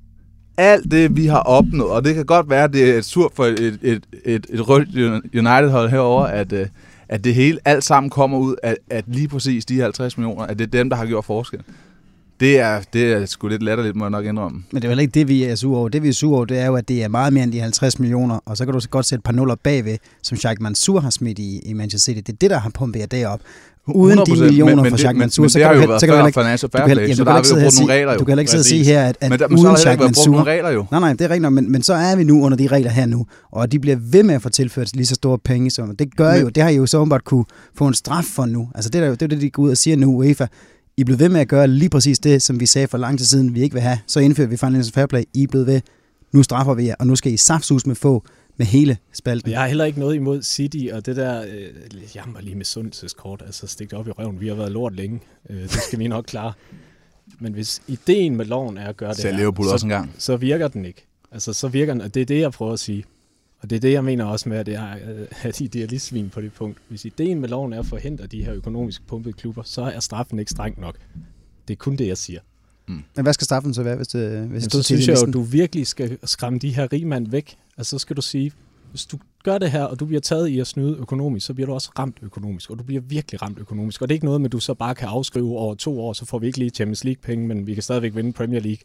alt 0.56 0.90
det, 0.90 1.16
vi 1.16 1.26
har 1.26 1.40
opnået, 1.40 1.90
og 1.90 2.04
det 2.04 2.14
kan 2.14 2.24
godt 2.24 2.50
være, 2.50 2.64
at 2.64 2.72
det 2.72 2.96
er 2.96 3.00
surt 3.00 3.32
for 3.34 3.44
et, 3.44 3.60
et, 3.60 3.78
et, 3.82 4.06
et, 4.24 4.46
et 4.50 4.68
rødt 4.68 4.88
United-hold 5.34 5.90
herover, 5.90 6.24
at, 6.24 6.52
øh, 6.52 6.66
at 7.08 7.24
det 7.24 7.34
hele 7.34 7.58
alt 7.64 7.84
sammen 7.84 8.10
kommer 8.10 8.38
ud 8.38 8.56
af 8.62 8.76
at 8.90 9.04
lige 9.06 9.28
præcis 9.28 9.64
de 9.64 9.80
50 9.80 10.18
millioner, 10.18 10.46
at 10.46 10.58
det 10.58 10.66
er 10.66 10.70
dem, 10.70 10.90
der 10.90 10.96
har 10.96 11.06
gjort 11.06 11.24
forskel. 11.24 11.60
Det 12.40 12.60
er, 12.60 12.80
det 12.92 13.12
er 13.12 13.26
sgu 13.26 13.48
lidt 13.48 13.62
latterligt, 13.62 13.96
må 13.96 14.04
jeg 14.04 14.10
nok 14.10 14.24
indrømme. 14.24 14.62
Men 14.70 14.82
det 14.82 14.88
er 14.88 14.92
vel 14.92 15.00
ikke 15.00 15.10
det, 15.10 15.28
vi 15.28 15.44
er 15.44 15.54
sure 15.54 15.78
over. 15.78 15.88
Det, 15.88 16.02
vi 16.02 16.08
er 16.08 16.12
sure 16.12 16.36
over, 16.36 16.44
det 16.44 16.58
er 16.58 16.66
jo, 16.66 16.76
at 16.76 16.88
det 16.88 17.02
er 17.02 17.08
meget 17.08 17.32
mere 17.32 17.44
end 17.44 17.52
de 17.52 17.60
50 17.60 17.98
millioner, 17.98 18.38
og 18.46 18.56
så 18.56 18.64
kan 18.64 18.74
du 18.74 18.80
så 18.80 18.88
godt 18.88 19.06
sætte 19.06 19.20
et 19.20 19.24
par 19.24 19.32
nuller 19.32 19.54
bagved, 19.54 19.98
som 20.22 20.38
Sheikh 20.38 20.62
Mansour 20.62 21.00
har 21.00 21.10
smidt 21.10 21.38
i, 21.38 21.60
i 21.64 21.72
Manchester 21.72 22.12
City. 22.12 22.26
Det 22.26 22.32
er 22.32 22.36
det, 22.40 22.50
der 22.50 22.58
har 22.58 22.70
pumpet 22.70 23.10
det 23.10 23.26
op. 23.26 23.40
Uden 23.88 24.18
de 24.18 24.40
millioner 24.40 24.82
men, 24.82 24.90
for 24.90 24.96
Sheikh 24.96 25.18
Mansour, 25.18 25.48
så 25.48 25.58
kan 25.58 25.74
du 25.74 25.78
heller 25.78 26.26
ikke... 26.26 26.40
Financial 26.40 26.70
Fair 26.70 26.84
Play, 26.84 27.14
så 27.14 27.24
der 27.24 27.30
har 27.30 27.42
vi 27.42 27.48
jo 27.48 27.64
brugt 27.64 27.80
nogle 27.80 27.92
regler 27.92 28.12
jo. 28.12 28.18
Du 28.18 28.24
kan 28.24 28.30
heller 28.30 28.40
ikke 28.40 28.50
sidde 28.50 28.62
og 28.62 28.64
sige 28.64 28.84
her, 28.84 29.04
at, 29.04 29.16
at 29.20 29.30
men 29.30 29.38
der, 29.38 29.46
uden 29.46 29.76
Sheikh 29.76 30.00
Mansour... 30.00 30.44
regler 30.44 30.70
jo. 30.70 30.84
Nej, 30.90 31.00
nej, 31.00 31.12
det 31.12 31.20
er 31.20 31.30
rigtigt 31.30 31.52
men, 31.52 31.72
men 31.72 31.82
så 31.82 31.94
er 31.94 32.16
vi 32.16 32.24
nu 32.24 32.44
under 32.44 32.58
de 32.58 32.66
regler 32.66 32.90
her 32.90 33.06
nu, 33.06 33.26
og 33.52 33.72
de 33.72 33.78
bliver 33.78 33.96
ved 34.00 34.22
med 34.22 34.34
at 34.34 34.42
få 34.42 34.48
tilført 34.48 34.96
lige 34.96 35.06
så 35.06 35.14
store 35.14 35.38
penge, 35.38 35.70
som 35.70 35.96
det 35.96 36.16
gør 36.16 36.32
men, 36.32 36.40
jo, 36.42 36.48
det 36.48 36.62
har 36.62 36.70
I 36.70 36.76
jo 36.76 36.86
så 36.86 36.98
åbenbart 36.98 37.24
kunne 37.24 37.44
få 37.78 37.86
en 37.86 37.94
straf 37.94 38.24
for 38.24 38.46
nu. 38.46 38.68
Altså 38.74 38.90
det 38.90 39.02
er 39.02 39.06
jo 39.06 39.14
det, 39.14 39.30
det, 39.30 39.40
de 39.40 39.50
går 39.50 39.62
ud 39.62 39.70
og 39.70 39.76
siger 39.76 39.96
nu, 39.96 40.16
UEFA. 40.16 40.46
I 40.96 41.04
blevet 41.04 41.20
ved 41.20 41.28
med 41.28 41.40
at 41.40 41.48
gøre 41.48 41.68
lige 41.68 41.90
præcis 41.90 42.18
det, 42.18 42.42
som 42.42 42.60
vi 42.60 42.66
sagde 42.66 42.88
for 42.88 42.98
lang 42.98 43.18
tid 43.18 43.26
siden, 43.26 43.54
vi 43.54 43.62
ikke 43.62 43.72
vil 43.72 43.82
have. 43.82 43.98
Så 44.06 44.20
indfører 44.20 44.48
vi 44.48 44.56
Financial 44.56 44.92
Fair 44.92 45.06
Play. 45.06 45.22
I 45.34 45.46
blevet 45.46 45.66
ved. 45.66 45.80
Nu 46.32 46.42
straffer 46.42 46.74
vi 46.74 46.86
jer, 46.86 46.94
og 46.98 47.06
nu 47.06 47.16
skal 47.16 47.32
I 47.32 47.36
saftsus 47.36 47.86
med 47.86 47.94
få 47.94 48.24
med 48.56 48.66
hele 48.66 48.96
spalten. 49.12 49.50
Jeg 49.50 49.60
har 49.60 49.66
heller 49.66 49.84
ikke 49.84 49.98
noget 49.98 50.14
imod 50.14 50.42
City, 50.42 50.86
og 50.92 51.06
det 51.06 51.16
der, 51.16 51.42
øh, 51.42 52.16
jammer 52.16 52.40
lige 52.40 52.56
med 52.56 52.64
sundhedskort, 52.64 53.42
altså 53.46 53.66
stik 53.66 53.90
det 53.90 53.98
op 53.98 54.08
i 54.08 54.10
røven. 54.10 54.40
Vi 54.40 54.48
har 54.48 54.54
været 54.54 54.72
lort 54.72 54.94
længe. 54.96 55.20
Øh, 55.50 55.62
det 55.62 55.70
skal 55.70 55.98
vi 55.98 56.08
nok 56.08 56.24
klare. 56.24 56.52
Men 57.38 57.52
hvis 57.52 57.82
ideen 57.86 58.36
med 58.36 58.44
loven 58.44 58.78
er 58.78 58.88
at 58.88 58.96
gøre 58.96 59.14
det 59.14 59.24
her, 59.24 59.52
så, 59.62 59.72
også 59.72 59.86
en 59.86 59.90
gang. 59.90 60.14
så 60.18 60.36
virker 60.36 60.68
den 60.68 60.84
ikke. 60.84 61.06
Altså, 61.32 61.52
så 61.52 61.68
virker 61.68 61.92
den, 61.92 62.02
og 62.02 62.14
det 62.14 62.20
er 62.20 62.26
det, 62.26 62.40
jeg 62.40 62.52
prøver 62.52 62.72
at 62.72 62.78
sige. 62.78 63.04
Og 63.64 63.70
det 63.70 63.76
er 63.76 63.80
det, 63.80 63.92
jeg 63.92 64.04
mener 64.04 64.24
også 64.24 64.48
med, 64.48 64.56
at 64.58 64.66
det 64.66 64.74
er, 64.74 64.96
at 65.42 65.60
idealistvin 65.60 66.30
på 66.30 66.40
det 66.40 66.52
punkt. 66.52 66.78
Hvis 66.88 67.04
ideen 67.04 67.40
med 67.40 67.48
loven 67.48 67.72
er 67.72 67.78
at 67.78 67.86
forhindre 67.86 68.26
de 68.26 68.44
her 68.44 68.54
økonomisk 68.54 69.06
pumpede 69.06 69.32
klubber, 69.32 69.62
så 69.62 69.82
er 69.82 70.00
straffen 70.00 70.38
ikke 70.38 70.50
streng 70.50 70.80
nok. 70.80 70.96
Det 71.68 71.74
er 71.74 71.78
kun 71.78 71.96
det, 71.96 72.06
jeg 72.06 72.18
siger. 72.18 72.40
Mm. 72.86 73.02
Men 73.16 73.22
hvad 73.22 73.32
skal 73.32 73.44
straffen 73.44 73.74
så 73.74 73.82
være, 73.82 73.96
hvis 73.96 74.08
det 74.08 74.48
hvis 74.48 74.62
det 74.62 74.72
Så 74.72 74.82
synes 74.82 75.08
jeg 75.08 75.16
jo, 75.16 75.26
at 75.26 75.32
du 75.32 75.40
virkelig 75.40 75.86
skal 75.86 76.18
skræmme 76.24 76.58
de 76.58 76.74
her 76.74 76.92
rigmand 76.92 77.28
væk. 77.28 77.56
Altså, 77.76 77.90
så 77.90 77.98
skal 77.98 78.16
du 78.16 78.22
sige, 78.22 78.52
hvis 78.90 79.06
du 79.06 79.18
gør 79.44 79.58
det 79.58 79.70
her, 79.70 79.84
og 79.84 80.00
du 80.00 80.06
bliver 80.06 80.20
taget 80.20 80.48
i 80.48 80.60
at 80.60 80.66
snyde 80.66 80.96
økonomisk, 80.96 81.46
så 81.46 81.54
bliver 81.54 81.66
du 81.66 81.72
også 81.74 81.90
ramt 81.98 82.16
økonomisk, 82.22 82.70
og 82.70 82.78
du 82.78 82.84
bliver 82.84 83.00
virkelig 83.00 83.42
ramt 83.42 83.58
økonomisk. 83.58 84.02
Og 84.02 84.08
det 84.08 84.12
er 84.12 84.16
ikke 84.16 84.26
noget 84.26 84.40
med, 84.40 84.48
at 84.48 84.52
du 84.52 84.60
så 84.60 84.74
bare 84.74 84.94
kan 84.94 85.08
afskrive 85.08 85.58
over 85.58 85.74
to 85.74 86.00
år, 86.00 86.12
så 86.12 86.26
får 86.26 86.38
vi 86.38 86.46
ikke 86.46 86.58
lige 86.58 86.70
Champions 86.70 87.04
League-penge, 87.04 87.46
men 87.46 87.66
vi 87.66 87.74
kan 87.74 87.82
stadigvæk 87.82 88.14
vinde 88.14 88.32
Premier 88.32 88.60
League. 88.60 88.84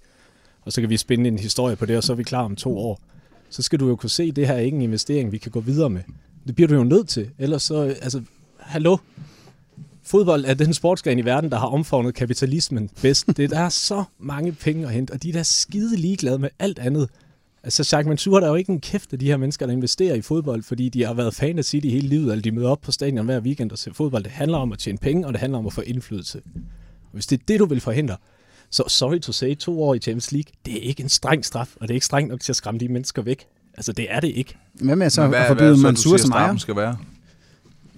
Og 0.62 0.74
så 0.74 0.82
kan 0.82 0.90
vi 0.90 0.98
spænde 0.98 1.28
en 1.28 1.40
historie 1.40 1.76
på 1.76 1.86
det, 1.86 1.98
og 1.98 2.04
så 2.04 2.14
er 2.14 2.18
vi 2.18 2.24
klar 2.24 2.44
om 2.44 2.56
to 2.56 2.78
år 2.78 3.02
så 3.50 3.62
skal 3.62 3.80
du 3.80 3.88
jo 3.88 3.96
kunne 3.96 4.10
se, 4.10 4.24
at 4.24 4.36
det 4.36 4.48
her 4.48 4.54
er 4.54 4.60
ikke 4.60 4.76
en 4.76 4.82
investering, 4.82 5.32
vi 5.32 5.38
kan 5.38 5.52
gå 5.52 5.60
videre 5.60 5.90
med. 5.90 6.02
Det 6.48 6.56
bliver 6.56 6.68
du 6.68 6.76
jo 6.76 6.84
nødt 6.84 7.08
til. 7.08 7.30
Ellers 7.40 7.64
så, 7.64 7.82
altså, 7.82 8.22
hallo, 8.60 8.98
fodbold 10.04 10.46
er 10.46 10.54
den 10.54 10.74
sportsgren 10.74 11.20
i 11.20 11.26
verden, 11.26 11.52
der 11.52 11.58
har 11.58 11.68
omfavnet 11.68 12.16
kapitalismen 12.16 12.90
bedst. 13.02 13.28
Det 13.38 13.50
der 13.50 13.60
er 13.60 13.70
så 13.70 14.04
mange 14.20 14.52
penge 14.52 14.86
at 14.86 14.94
hente, 14.94 15.12
og 15.12 15.24
de 15.24 15.30
er 15.30 15.34
da 15.34 15.44
skide 15.44 15.96
ligeglade 15.96 16.40
med 16.40 16.50
alt 16.60 16.80
andet. 16.80 17.10
Altså, 17.64 17.90
Jacques 17.92 18.08
Mansour, 18.08 18.40
der 18.40 18.48
er 18.48 18.52
jo 18.52 18.56
ikke 18.56 18.72
en 18.72 18.82
kæft 18.82 19.14
af 19.14 19.20
de 19.20 19.26
her 19.26 19.38
mennesker, 19.38 19.66
der 19.66 19.74
investerer 19.74 20.16
i 20.16 20.22
fodbold, 20.22 20.64
fordi 20.64 20.90
de 20.90 21.06
har 21.06 21.14
været 21.14 21.36
fan 21.36 21.58
af 21.58 21.66
City 21.66 21.88
hele 21.88 22.08
livet, 22.08 22.32
eller 22.32 22.42
de 22.42 22.52
møder 22.52 22.70
op 22.70 22.82
på 22.82 22.92
stadion 22.92 23.26
hver 23.26 23.40
weekend 23.40 23.72
og 23.72 23.78
ser 23.78 23.94
fodbold. 23.94 24.24
Det 24.24 24.32
handler 24.32 24.58
om 24.58 24.72
at 24.72 24.80
tjene 24.80 24.98
penge, 24.98 25.28
og 25.28 25.34
det 25.34 25.40
handler 25.40 25.60
om 25.60 25.66
at 25.66 25.74
få 25.74 25.82
indflydelse. 25.82 26.42
Hvis 27.12 27.28
det 27.28 27.40
er 27.40 27.44
det, 27.48 27.60
du 27.60 27.66
vil 27.66 27.82
forhindre, 27.82 28.16
så 28.70 28.84
sorry 28.88 29.20
to 29.20 29.32
say, 29.32 29.56
to 29.56 29.84
år 29.84 29.94
i 29.94 30.00
Champions 30.00 30.32
League, 30.32 30.52
det 30.66 30.74
er 30.74 30.82
ikke 30.82 31.04
en 31.04 31.10
streng 31.10 31.46
straf, 31.46 31.76
og 31.76 31.82
det 31.82 31.90
er 31.90 31.96
ikke 31.96 32.06
strengt 32.06 32.30
nok 32.30 32.40
til 32.40 32.52
at 32.52 32.56
skræmme 32.56 32.80
de 32.80 32.88
mennesker 32.88 33.22
væk. 33.22 33.48
Altså, 33.74 33.92
det 33.92 34.08
er 34.10 34.20
det 34.20 34.28
ikke. 34.28 34.58
Hvad 34.74 34.96
med 34.96 35.10
så 35.10 35.32
at 35.32 35.48
forbyde 35.48 35.82
Mansour 35.82 36.18
som 36.18 36.32
ejer? 36.32 36.58
skal 36.58 36.76
være? 36.76 36.98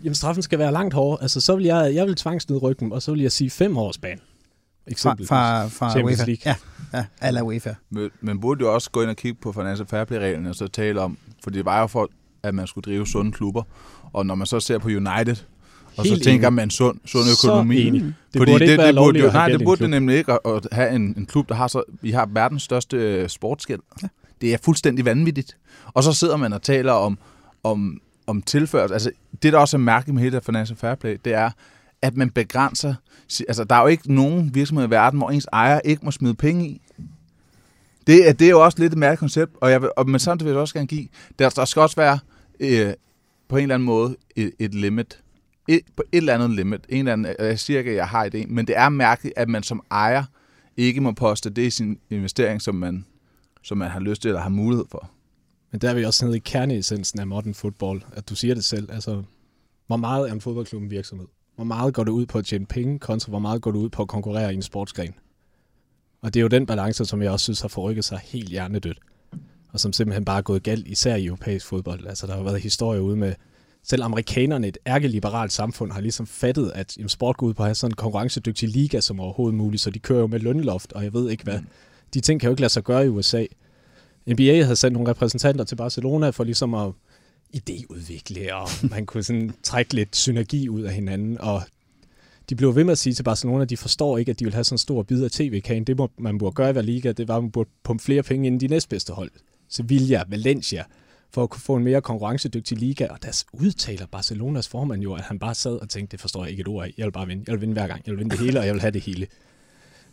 Jamen, 0.03 0.15
straffen 0.15 0.43
skal 0.43 0.59
være 0.59 0.71
langt 0.71 0.93
hårdere. 0.93 1.21
Altså, 1.21 1.41
så 1.41 1.55
vil 1.55 1.65
jeg, 1.65 1.91
jeg 1.95 2.07
vil 2.07 2.15
tvangsnyde 2.15 2.59
ryggen, 2.59 2.91
og 2.91 3.01
så 3.01 3.11
vil 3.11 3.21
jeg 3.21 3.31
sige 3.31 3.49
fem 3.49 3.77
års 3.77 3.97
ban. 3.97 4.19
Eksempel. 4.87 5.27
Fra, 5.27 5.67
fra, 5.67 5.89
fra 5.89 6.01
UEFA? 6.01 6.35
Ja, 6.45 6.55
ja 6.93 7.05
ala 7.21 7.41
UEFA. 7.41 7.73
Men, 7.89 8.09
men 8.21 8.39
burde 8.39 8.61
jo 8.61 8.73
også 8.73 8.91
gå 8.91 9.01
ind 9.01 9.09
og 9.09 9.15
kigge 9.15 9.39
på 9.41 9.51
Financial 9.51 9.87
Fair 9.87 10.03
Play-reglerne 10.03 10.49
og 10.49 10.55
så 10.55 10.67
tale 10.67 11.01
om, 11.01 11.17
for 11.43 11.49
det 11.49 11.65
var 11.65 11.79
jo 11.79 11.87
for, 11.87 12.09
at 12.43 12.55
man 12.55 12.67
skulle 12.67 12.91
drive 12.91 13.07
sunde 13.07 13.31
klubber. 13.31 13.63
Og 14.13 14.25
når 14.25 14.35
man 14.35 14.47
så 14.47 14.59
ser 14.59 14.77
på 14.77 14.87
United, 14.87 15.35
og 15.97 16.05
så 16.05 16.19
tænker 16.19 16.49
man 16.49 16.69
sund, 16.69 16.99
sund 17.05 17.23
økonomi. 17.31 17.81
Så 17.81 17.87
enig. 17.87 18.01
Det 18.01 18.13
Fordi 18.37 18.51
burde 18.51 18.65
det, 18.65 18.71
ikke 18.71 18.83
det, 18.83 18.95
burde 18.95 19.19
jo, 19.19 19.31
Nej, 19.31 19.49
det 19.49 19.63
burde 19.63 19.81
det 19.81 19.89
nemlig 19.89 20.17
ikke 20.17 20.33
at, 20.33 20.39
at 20.45 20.67
have 20.71 20.95
en, 20.95 21.13
en 21.17 21.25
klub, 21.25 21.49
der 21.49 21.55
har 21.55 21.67
så... 21.67 21.83
Vi 22.01 22.11
har 22.11 22.29
verdens 22.33 22.63
største 22.63 22.97
øh, 22.97 23.29
sportsgæld. 23.29 23.79
Ja. 24.03 24.07
Det 24.41 24.53
er 24.53 24.57
fuldstændig 24.63 25.05
vanvittigt. 25.05 25.57
Og 25.93 26.03
så 26.03 26.13
sidder 26.13 26.37
man 26.37 26.53
og 26.53 26.61
taler 26.61 26.91
om, 26.91 27.17
om, 27.63 28.01
om 28.27 28.41
tilførsel. 28.41 28.93
Altså, 28.93 29.11
det, 29.43 29.53
der 29.53 29.59
også 29.59 29.77
er 29.77 29.79
mærkeligt 29.79 30.13
med 30.13 30.23
hele 30.23 30.35
det 30.35 30.45
Financial 30.45 30.77
Fair 30.77 30.95
Play, 30.95 31.17
det 31.25 31.33
er, 31.33 31.49
at 32.01 32.17
man 32.17 32.29
begrænser... 32.29 32.93
Altså, 33.47 33.63
der 33.63 33.75
er 33.75 33.81
jo 33.81 33.87
ikke 33.87 34.13
nogen 34.13 34.55
virksomhed 34.55 34.87
i 34.87 34.89
verden, 34.89 35.19
hvor 35.19 35.29
ens 35.29 35.47
ejer 35.53 35.79
ikke 35.85 36.05
må 36.05 36.11
smide 36.11 36.33
penge 36.33 36.67
i. 36.67 36.81
Det, 38.07 38.29
er, 38.29 38.33
det 38.33 38.45
er 38.45 38.49
jo 38.49 38.63
også 38.63 38.79
lidt 38.79 38.93
et 38.93 38.99
mærkeligt 38.99 39.19
koncept, 39.19 39.51
og 39.61 39.71
jeg 39.71 39.81
vil, 39.81 39.89
og, 39.97 40.09
men 40.09 40.19
samtidig 40.19 40.45
vil 40.45 40.53
jeg 40.53 40.61
også 40.61 40.73
gerne 40.73 40.87
give, 40.87 41.07
der, 41.39 41.49
der 41.49 41.65
skal 41.65 41.81
også 41.81 41.95
være 41.95 42.19
øh, 42.59 42.93
på 43.47 43.57
en 43.57 43.61
eller 43.61 43.75
anden 43.75 43.85
måde 43.85 44.15
et, 44.35 44.51
et 44.59 44.73
limit 44.73 45.19
et, 45.75 45.81
på 45.95 46.03
et 46.11 46.17
eller 46.17 46.33
andet 46.33 46.49
limit. 46.49 46.85
En 46.89 46.97
eller 46.97 47.13
anden, 47.13 47.35
jeg 47.39 47.59
siger 47.59 47.79
ikke, 47.79 47.91
at 47.91 47.97
jeg 47.97 48.07
har 48.07 48.29
idé, 48.29 48.47
men 48.47 48.67
det 48.67 48.77
er 48.77 48.89
mærkeligt, 48.89 49.33
at 49.37 49.49
man 49.49 49.63
som 49.63 49.83
ejer 49.91 50.23
ikke 50.77 51.01
må 51.01 51.11
poste 51.11 51.49
det 51.49 51.61
i 51.61 51.69
sin 51.69 51.99
investering, 52.09 52.61
som 52.61 52.75
man, 52.75 53.05
som 53.63 53.77
man 53.77 53.89
har 53.89 53.99
lyst 53.99 54.21
til 54.21 54.29
eller 54.29 54.41
har 54.41 54.49
mulighed 54.49 54.85
for. 54.91 55.11
Men 55.71 55.81
der 55.81 55.89
er 55.89 55.93
vi 55.93 56.05
også 56.05 56.25
nede 56.25 56.37
i 56.37 56.41
kerneessensen 56.45 57.19
af 57.19 57.27
modern 57.27 57.53
football, 57.53 58.03
at 58.13 58.29
du 58.29 58.35
siger 58.35 58.53
det 58.53 58.65
selv. 58.65 58.91
Altså, 58.91 59.23
hvor 59.87 59.97
meget 59.97 60.29
er 60.29 60.33
en 60.33 60.41
fodboldklub 60.41 60.81
en 60.81 60.91
virksomhed? 60.91 61.27
Hvor 61.55 61.63
meget 61.63 61.93
går 61.93 62.03
det 62.03 62.11
ud 62.11 62.25
på 62.25 62.37
at 62.37 62.45
tjene 62.45 62.65
penge, 62.65 62.99
kontra 62.99 63.29
hvor 63.29 63.39
meget 63.39 63.61
går 63.61 63.71
det 63.71 63.79
ud 63.79 63.89
på 63.89 64.01
at 64.01 64.07
konkurrere 64.07 64.51
i 64.51 64.55
en 64.55 64.61
sportsgren? 64.61 65.13
Og 66.21 66.33
det 66.33 66.39
er 66.39 66.41
jo 66.41 66.47
den 66.47 66.65
balance, 66.65 67.05
som 67.05 67.21
jeg 67.21 67.31
også 67.31 67.43
synes 67.43 67.61
har 67.61 67.67
forrykket 67.67 68.05
sig 68.05 68.19
helt 68.23 68.49
hjernedødt. 68.49 68.99
Og 69.69 69.79
som 69.79 69.93
simpelthen 69.93 70.25
bare 70.25 70.37
er 70.37 70.41
gået 70.41 70.63
galt, 70.63 70.87
især 70.87 71.15
i 71.15 71.25
europæisk 71.25 71.65
fodbold. 71.65 72.07
Altså, 72.07 72.27
der 72.27 72.35
har 72.35 72.43
været 72.43 72.61
historier 72.61 73.01
ude 73.01 73.15
med 73.15 73.33
selv 73.83 74.03
amerikanerne, 74.03 74.67
et 74.67 74.77
ærkeliberalt 74.87 75.51
samfund, 75.51 75.91
har 75.91 76.01
ligesom 76.01 76.27
fattet, 76.27 76.71
at 76.75 76.97
jamen, 76.97 77.09
sport 77.09 77.37
går 77.37 77.47
ud 77.47 77.53
på 77.53 77.63
at 77.63 77.67
have 77.67 77.75
sådan 77.75 77.91
en 77.91 77.95
konkurrencedygtig 77.95 78.69
liga 78.69 78.99
som 78.99 79.19
overhovedet 79.19 79.57
muligt, 79.57 79.81
så 79.81 79.89
de 79.89 79.99
kører 79.99 80.19
jo 80.19 80.27
med 80.27 80.39
lønloft, 80.39 80.93
og 80.93 81.03
jeg 81.03 81.13
ved 81.13 81.29
ikke 81.29 81.43
hvad. 81.43 81.59
Mm. 81.59 81.67
De 82.13 82.19
ting 82.19 82.39
kan 82.39 82.47
jo 82.47 82.51
ikke 82.51 82.61
lade 82.61 82.73
sig 82.73 82.83
gøre 82.83 83.05
i 83.05 83.09
USA. 83.09 83.45
NBA 84.27 84.63
havde 84.63 84.75
sendt 84.75 84.93
nogle 84.93 85.09
repræsentanter 85.09 85.63
til 85.63 85.75
Barcelona 85.75 86.29
for 86.29 86.43
ligesom 86.43 86.73
at 86.73 86.91
idéudvikle, 87.55 88.53
og 88.53 88.69
man 88.89 89.05
kunne 89.05 89.23
sådan 89.23 89.51
trække 89.63 89.93
lidt 89.93 90.15
synergi 90.15 90.69
ud 90.69 90.81
af 90.81 90.93
hinanden, 90.93 91.41
og 91.41 91.61
de 92.49 92.55
blev 92.55 92.75
ved 92.75 92.83
med 92.83 92.91
at 92.91 92.97
sige 92.97 93.13
til 93.13 93.23
Barcelona, 93.23 93.61
at 93.61 93.69
de 93.69 93.77
forstår 93.77 94.17
ikke, 94.17 94.29
at 94.29 94.39
de 94.39 94.45
vil 94.45 94.53
have 94.53 94.63
sådan 94.63 94.73
en 94.73 94.77
stor 94.77 95.03
bid 95.03 95.23
af 95.23 95.31
tv-kagen. 95.31 95.83
Det 95.83 95.97
må, 95.97 96.09
man 96.17 96.37
burde 96.37 96.53
gøre 96.53 96.69
i 96.69 96.73
hver 96.73 96.81
liga, 96.81 97.11
det 97.11 97.27
var, 97.27 97.37
at 97.37 97.43
man 97.43 97.51
burde 97.51 97.69
pumpe 97.83 98.03
flere 98.03 98.23
penge 98.23 98.47
ind 98.47 98.63
i 98.63 98.67
de 98.67 98.73
næstbedste 98.73 99.13
hold. 99.13 99.31
Sevilla, 99.69 100.23
Valencia, 100.27 100.83
for 101.33 101.43
at 101.43 101.49
kunne 101.49 101.61
få 101.61 101.75
en 101.75 101.83
mere 101.83 102.01
konkurrencedygtig 102.01 102.77
liga, 102.77 103.07
og 103.07 103.23
der 103.23 103.43
udtaler 103.53 104.05
Barcelonas 104.05 104.67
formand 104.67 105.01
jo, 105.01 105.13
at 105.13 105.21
han 105.21 105.39
bare 105.39 105.55
sad 105.55 105.71
og 105.71 105.89
tænkte, 105.89 106.11
det 106.11 106.21
forstår 106.21 106.43
jeg 106.43 106.51
ikke 106.51 106.61
et 106.61 106.67
ord 106.67 106.85
af, 106.85 106.93
jeg 106.97 107.05
vil 107.05 107.11
bare 107.11 107.27
vinde, 107.27 107.43
jeg 107.47 107.53
vil 107.53 107.61
vinde 107.61 107.73
hver 107.73 107.87
gang, 107.87 108.01
jeg 108.05 108.11
vil 108.11 108.19
vinde 108.19 108.31
det 108.31 108.45
hele, 108.45 108.59
og 108.59 108.65
jeg 108.65 108.73
vil 108.73 108.81
have 108.81 108.91
det 108.91 109.01
hele. 109.01 109.27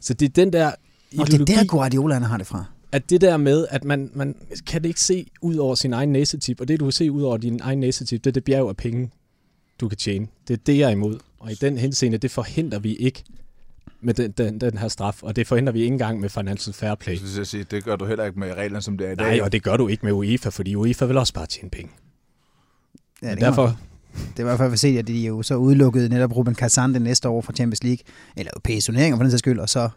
Så 0.01 0.15
det 0.15 0.27
er 0.27 0.33
den 0.33 0.53
der 0.53 0.73
ideologi, 1.11 1.35
Og 1.35 1.49
det 1.49 1.55
er 1.55 1.61
der 1.61 1.67
Guardiola 1.67 2.19
har 2.19 2.37
det 2.37 2.47
fra. 2.47 2.65
At 2.93 3.11
det 3.11 3.21
der 3.21 3.37
med, 3.37 3.67
at 3.71 3.85
man, 3.85 4.11
man 4.15 4.35
kan 4.67 4.83
det 4.83 4.89
ikke 4.89 5.01
se 5.01 5.27
ud 5.43 5.57
over 5.57 5.75
sin 5.75 5.93
egen 5.93 6.13
næsetip, 6.13 6.61
og 6.61 6.69
det 6.69 6.81
du 6.81 6.85
kan 6.85 6.93
se 6.93 7.13
ud 7.13 7.23
over 7.23 7.37
din 7.37 7.61
egen 7.63 7.81
næsetip, 7.81 8.25
det 8.25 8.31
er 8.31 8.33
det 8.33 8.45
bjerg 8.45 8.69
af 8.69 8.77
penge, 8.77 9.11
du 9.81 9.89
kan 9.89 9.99
tjene. 9.99 10.27
Det 10.49 10.55
er 10.55 10.63
det, 10.67 10.79
jeg 10.79 10.87
er 10.87 10.93
imod. 10.93 11.19
Og 11.39 11.53
i 11.53 11.55
den 11.55 11.79
henseende, 11.79 12.19
det 12.19 12.31
forhindrer 12.31 12.79
vi 12.79 12.95
ikke 12.95 13.25
med 14.01 14.15
den, 14.15 14.31
den, 14.31 14.61
den 14.61 14.79
her 14.79 14.89
straf, 14.89 15.23
og 15.23 15.37
det 15.37 15.47
forhindrer 15.47 15.73
vi 15.73 15.81
ikke 15.81 15.93
engang 15.93 16.21
med 16.21 16.29
Financial 16.29 16.75
Fair 16.75 16.95
Play. 16.95 17.19
Det, 17.37 17.47
sige, 17.47 17.65
det 17.65 17.85
gør 17.85 17.97
du 17.97 18.07
heller 18.07 18.25
ikke 18.25 18.39
med 18.39 18.55
reglerne, 18.55 18.83
som 18.83 18.99
det 18.99 19.07
er 19.07 19.13
i 19.13 19.15
dag. 19.15 19.27
Nej, 19.27 19.41
og 19.45 19.53
det 19.53 19.63
gør 19.63 19.77
du 19.77 19.89
ikke 19.89 20.07
med 20.07 20.13
UEFA, 20.13 20.49
fordi 20.49 20.75
UEFA 20.75 21.05
vil 21.05 21.17
også 21.17 21.35
bare 21.35 21.47
tjene 21.47 21.71
penge. 21.71 21.91
Ja, 23.23 23.31
det 23.31 23.41
derfor... 23.41 23.79
Det 24.19 24.37
er 24.37 24.41
i 24.41 24.43
hvert 24.43 24.59
fald 24.59 24.77
set, 24.77 24.99
at 24.99 25.07
de 25.07 25.27
jo 25.27 25.43
så 25.43 25.55
udelukkede 25.55 26.09
netop 26.09 26.37
Ruben 26.37 26.55
Kazan 26.55 26.95
det 26.95 27.03
næste 27.03 27.29
år 27.29 27.41
fra 27.41 27.53
Champions 27.53 27.83
League, 27.83 28.05
eller 28.37 28.51
europæiske 28.55 28.87
turneringer 28.87 29.17
for 29.17 29.23
den 29.23 29.31
sags 29.31 29.39
skyld, 29.39 29.59
og 29.59 29.69
så 29.69 29.89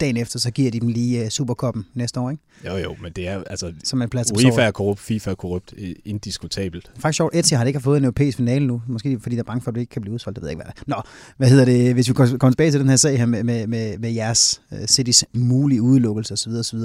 dagen 0.00 0.16
efter, 0.16 0.38
så 0.38 0.50
giver 0.50 0.70
de 0.70 0.80
dem 0.80 0.88
lige 0.88 1.22
uh, 1.22 1.28
Superkoppen 1.28 1.86
næste 1.94 2.20
år, 2.20 2.30
ikke? 2.30 2.42
Jo, 2.66 2.76
jo, 2.76 2.96
men 3.02 3.12
det 3.12 3.28
er 3.28 3.42
altså... 3.50 3.72
Som 3.84 4.02
en 4.02 4.08
plads 4.08 4.32
UEFA 4.32 4.62
er 4.62 4.70
korrupt, 4.70 5.00
FIFA 5.00 5.30
er 5.30 5.34
korrupt, 5.34 5.74
indiskutabelt. 6.04 6.92
Faktisk 6.98 7.16
sjovt, 7.16 7.34
Etienne 7.34 7.58
har 7.58 7.66
ikke 7.66 7.80
fået 7.80 7.96
en 7.96 8.04
europæisk 8.04 8.36
finale 8.36 8.66
nu. 8.66 8.82
Måske 8.86 9.20
fordi 9.20 9.36
der 9.36 9.42
er 9.42 9.44
bange 9.44 9.60
for, 9.60 9.70
at 9.70 9.74
det 9.74 9.80
ikke 9.80 9.90
kan 9.90 10.02
blive 10.02 10.14
udsolgt. 10.14 10.36
Det 10.36 10.42
ved 10.42 10.48
jeg 10.48 10.52
ikke, 10.52 10.64
hvad 10.64 10.72
det 10.72 10.80
er. 10.80 10.96
Nå, 10.96 11.02
hvad 11.36 11.48
hedder 11.48 11.64
det? 11.64 11.94
Hvis 11.94 12.08
vi 12.08 12.14
kommer 12.14 12.50
tilbage 12.50 12.70
til 12.70 12.80
den 12.80 12.88
her 12.88 12.96
sag 12.96 13.18
her 13.18 13.26
med, 13.26 13.44
med, 13.44 13.66
med, 13.66 13.98
med 13.98 14.10
jeres 14.10 14.62
uh, 14.72 14.86
Citys 14.86 15.24
mulige 15.32 15.82
udelukkelse 15.82 16.34
osv. 16.34 16.52
osv. 16.52 16.78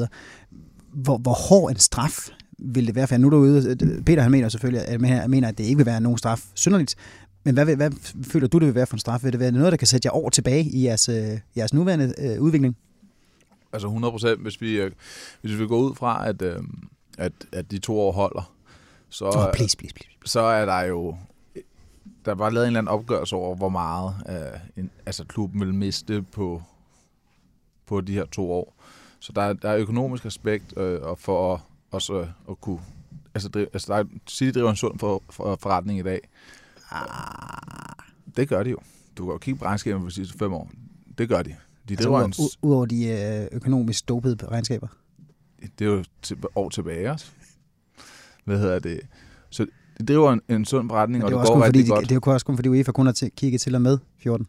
Hvor, 0.93 1.17
hvor 1.17 1.33
hård 1.33 1.71
en 1.71 1.77
straf 1.77 2.29
vil 2.59 2.87
det 2.87 2.95
være? 2.95 3.07
For 3.07 3.17
nu 3.17 3.27
er 3.27 3.31
du 3.31 3.37
ude, 3.37 3.75
Peter 4.05 4.21
han 4.21 4.31
mener 4.31 4.49
selvfølgelig, 4.49 4.87
at 4.87 5.29
mener, 5.29 5.47
at 5.47 5.57
det 5.57 5.63
ikke 5.63 5.77
vil 5.77 5.85
være 5.85 6.01
nogen 6.01 6.17
straf 6.17 6.41
synderligt. 6.53 6.95
Men 7.45 7.53
hvad, 7.53 7.75
hvad 7.75 7.91
føler 8.23 8.47
du, 8.47 8.59
det 8.59 8.65
vil 8.65 8.75
være 8.75 8.85
for 8.85 8.95
en 8.95 8.99
straf? 8.99 9.23
Vil 9.23 9.31
det 9.31 9.39
være 9.39 9.51
noget, 9.51 9.71
der 9.71 9.77
kan 9.77 9.87
sætte 9.87 10.05
jer 10.05 10.11
over 10.11 10.29
tilbage 10.29 10.63
i 10.63 10.85
jeres, 10.85 11.09
øh, 11.09 11.39
jeres 11.57 11.73
nuværende 11.73 12.13
øh, 12.17 12.41
udvikling? 12.41 12.75
Altså 13.73 13.87
100 13.87 14.11
procent, 14.11 14.41
hvis 14.41 14.61
vi, 14.61 14.81
øh, 14.81 14.91
hvis 15.41 15.59
vi 15.59 15.67
går 15.67 15.77
ud 15.77 15.95
fra, 15.95 16.27
at, 16.29 16.41
øh, 16.41 16.59
at, 17.17 17.33
at 17.51 17.71
de 17.71 17.79
to 17.79 17.99
år 17.99 18.11
holder, 18.11 18.53
så, 19.09 19.25
oh, 19.25 19.53
please, 19.53 19.77
please, 19.77 19.93
please. 19.95 20.09
så 20.25 20.39
er 20.39 20.65
der 20.65 20.81
jo 20.81 21.15
der 22.25 22.33
var 22.33 22.49
lavet 22.49 22.65
en 22.65 22.67
eller 22.67 22.79
anden 22.79 22.93
opgørelse 22.93 23.35
over, 23.35 23.55
hvor 23.55 23.69
meget 23.69 24.15
øh, 24.29 24.59
en, 24.83 24.91
altså 25.05 25.25
klubben 25.25 25.59
vil 25.59 25.73
miste 25.73 26.21
på, 26.21 26.63
på 27.85 28.01
de 28.01 28.13
her 28.13 28.25
to 28.25 28.51
år. 28.51 28.75
Så 29.19 29.31
der, 29.35 29.53
der 29.53 29.69
er 29.69 29.77
økonomisk 29.77 30.25
aspekt 30.25 30.77
øh, 30.77 31.01
og 31.01 31.19
for 31.19 31.61
også 31.91 32.13
øh, 32.13 32.27
at 32.49 32.61
kunne... 32.61 32.79
Altså, 33.33 33.49
drive, 33.49 33.67
altså 33.73 33.93
der 33.93 33.99
er, 33.99 34.03
City 34.29 34.57
driver 34.57 34.69
en 34.69 34.75
sund 34.75 34.99
for, 34.99 35.23
for, 35.29 35.57
forretning 35.61 35.99
i 35.99 36.03
dag. 36.03 36.19
Ah. 36.91 38.05
Det 38.35 38.49
gør 38.49 38.63
de 38.63 38.69
jo. 38.69 38.77
Du 39.17 39.25
kan 39.25 39.31
jo 39.31 39.37
kigge 39.37 39.59
på 39.59 39.65
regnskaberne 39.65 40.03
for 40.03 40.09
de 40.09 40.15
sidste 40.15 40.37
fem 40.37 40.53
år. 40.53 40.71
Det 41.17 41.29
gør 41.29 41.41
de. 41.41 41.55
De 41.89 41.93
altså, 41.93 42.09
ud, 42.09 42.23
en... 42.23 42.33
Udover 42.61 42.85
de 42.85 43.05
øh, 43.07 43.47
økonomisk 43.51 44.09
dopede 44.09 44.47
regnskaber? 44.47 44.87
Det 45.79 45.87
er 45.87 45.91
jo 45.91 46.03
til, 46.21 46.37
år 46.55 46.69
tilbage 46.69 47.11
også. 47.11 47.31
Hvad 48.45 48.59
hedder 48.59 48.79
det? 48.79 48.99
Så 49.49 49.65
det 49.97 50.07
driver 50.07 50.33
en, 50.33 50.41
en 50.49 50.65
sund 50.65 50.89
forretning, 50.89 51.23
og 51.23 51.31
det, 51.31 51.37
og 51.39 51.45
det 51.45 51.53
går 51.53 51.63
rigtig 51.63 51.81
fordi, 51.81 51.89
godt. 51.89 52.09
Det 52.09 52.11
er 52.11 52.19
jo 52.25 52.33
også 52.33 52.45
kun 52.45 52.57
fordi 52.57 52.69
UEFA 52.69 52.91
kun 52.91 53.05
har 53.05 53.29
kigget 53.37 53.61
til 53.61 53.75
og 53.75 53.81
med 53.81 53.97
14. 54.17 54.47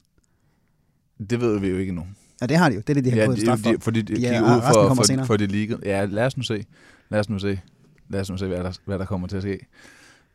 Det 1.30 1.40
ved 1.40 1.60
vi 1.60 1.68
jo 1.68 1.76
ikke 1.76 1.88
endnu. 1.88 2.06
Ja, 2.40 2.46
det 2.46 2.56
har 2.56 2.68
de 2.68 2.74
jo. 2.74 2.80
Det 2.80 2.90
er 2.90 2.94
det, 2.94 3.04
de 3.04 3.10
har 3.10 3.18
ja, 3.18 3.26
fået 3.26 3.40
straf 3.40 3.58
for. 3.58 3.70
De, 3.70 3.80
fordi 3.80 4.02
de, 4.02 4.16
de 4.16 4.20
ja, 4.20 4.42
ud 4.42 4.62
for, 4.62 4.94
for, 4.94 5.24
for 5.24 5.36
de 5.36 5.46
liga. 5.46 5.76
Ja, 5.84 6.04
lad 6.04 6.26
os 6.26 6.36
nu 6.36 6.42
se. 6.42 6.64
Lad 7.08 7.20
os 7.20 7.28
nu 7.28 7.38
se. 7.38 7.60
Lad 8.08 8.20
os 8.20 8.30
nu 8.30 8.36
se, 8.36 8.46
hvad 8.46 8.58
der, 8.58 8.78
hvad 8.84 8.98
der 8.98 9.04
kommer 9.04 9.26
til 9.26 9.36
at 9.36 9.42
ske. 9.42 9.66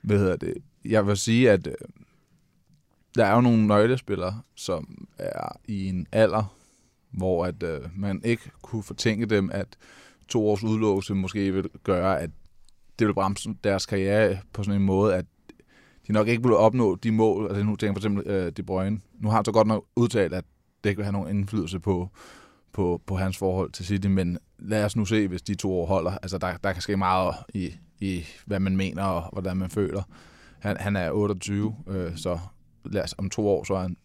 Hvad 0.02 0.18
hedder 0.18 0.36
det? 0.36 0.54
Jeg 0.86 1.08
vil 1.08 1.18
sige, 1.18 1.52
at 1.52 1.68
øh, 1.68 1.74
der 3.16 3.26
er 3.26 3.36
jo 3.36 3.42
nogle 3.42 3.68
nøglespillere, 3.68 4.42
som 4.56 5.08
er 5.18 5.58
i 5.68 5.88
en 5.88 6.08
alder, 6.12 6.56
hvor 7.12 7.46
at 7.46 7.64
øh, 7.64 7.82
man 7.96 8.22
ikke 8.24 8.52
kunne 8.62 8.84
fortænke 8.84 9.26
dem, 9.26 9.50
at 9.54 9.68
to 10.28 10.50
års 10.50 10.64
udlåse 10.64 11.14
måske 11.14 11.54
vil 11.54 11.70
gøre, 11.84 12.20
at 12.20 12.30
det 13.00 13.08
vil 13.08 13.14
bremse 13.14 13.50
deres 13.64 13.86
karriere 13.86 14.38
på 14.54 14.64
sådan 14.64 14.82
en 14.82 14.86
måde, 14.86 15.16
at 15.16 15.26
de 16.08 16.14
nok 16.14 16.28
ikke 16.28 16.44
ville 16.44 16.58
opnå 16.58 16.96
de 16.96 17.12
mål. 17.12 17.48
Altså 17.48 17.64
nu 17.64 17.76
tænker 17.76 17.88
jeg 17.88 17.94
for 17.94 18.00
eksempel 18.00 18.28
øh, 18.28 18.52
De 18.52 18.64
Bruyne. 18.64 19.00
Nu 19.20 19.30
har 19.30 19.36
han 19.36 19.46
så 19.46 19.52
godt 19.52 19.68
nok 19.68 19.86
udtalt, 19.96 20.34
at 20.34 20.44
det 20.84 20.90
ikke 20.90 20.98
vil 20.98 21.06
have 21.06 21.14
nogen 21.14 21.38
indflydelse 21.38 21.80
på, 21.80 22.10
på, 22.74 23.02
på 23.06 23.16
hans 23.18 23.38
forhold 23.38 23.72
til 23.72 23.86
City, 23.86 24.08
men 24.08 24.38
lad 24.60 24.86
os 24.86 24.96
nu 24.96 25.06
se, 25.06 25.28
hvis 25.28 25.42
de 25.42 25.56
to 25.56 25.80
år 25.80 25.86
holder. 25.86 26.12
Altså, 26.12 26.38
der, 26.38 26.58
der 26.58 26.74
kan 26.74 26.82
ske 26.82 26.98
meget 26.98 27.36
i, 27.54 27.74
i, 28.00 28.26
hvad 28.46 28.60
man 28.60 28.78
mener 28.78 29.04
og 29.04 29.30
hvordan 29.32 29.58
man 29.58 29.70
føler. 29.70 30.04
Han, 30.60 30.78
han 30.78 30.96
er 30.96 31.12
28, 31.12 31.76
øh, 31.88 32.18
så 32.18 32.40
lad 32.86 33.04
os, 33.04 33.16
om 33.18 33.30
to 33.30 33.48
år, 33.48 33.64
så 33.64 33.74
er 33.74 33.82
han 33.82 33.98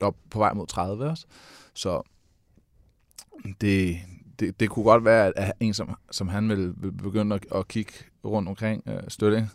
op 0.00 0.16
på 0.30 0.38
vej 0.38 0.52
mod 0.52 0.66
30 0.66 1.04
også. 1.04 1.26
Så 1.74 2.02
det, 3.60 3.96
det, 4.40 4.60
det 4.60 4.70
kunne 4.70 4.84
godt 4.84 5.04
være, 5.04 5.38
at 5.38 5.52
en, 5.60 5.74
som, 5.74 5.96
som 6.10 6.28
han 6.28 6.48
vil, 6.48 6.72
vil 6.76 6.92
begynde 6.92 7.34
at, 7.34 7.46
at 7.54 7.68
kigge 7.68 7.92
rundt 8.24 8.48
omkring 8.48 8.82
øh, 8.86 9.00
støtte, 9.08 9.48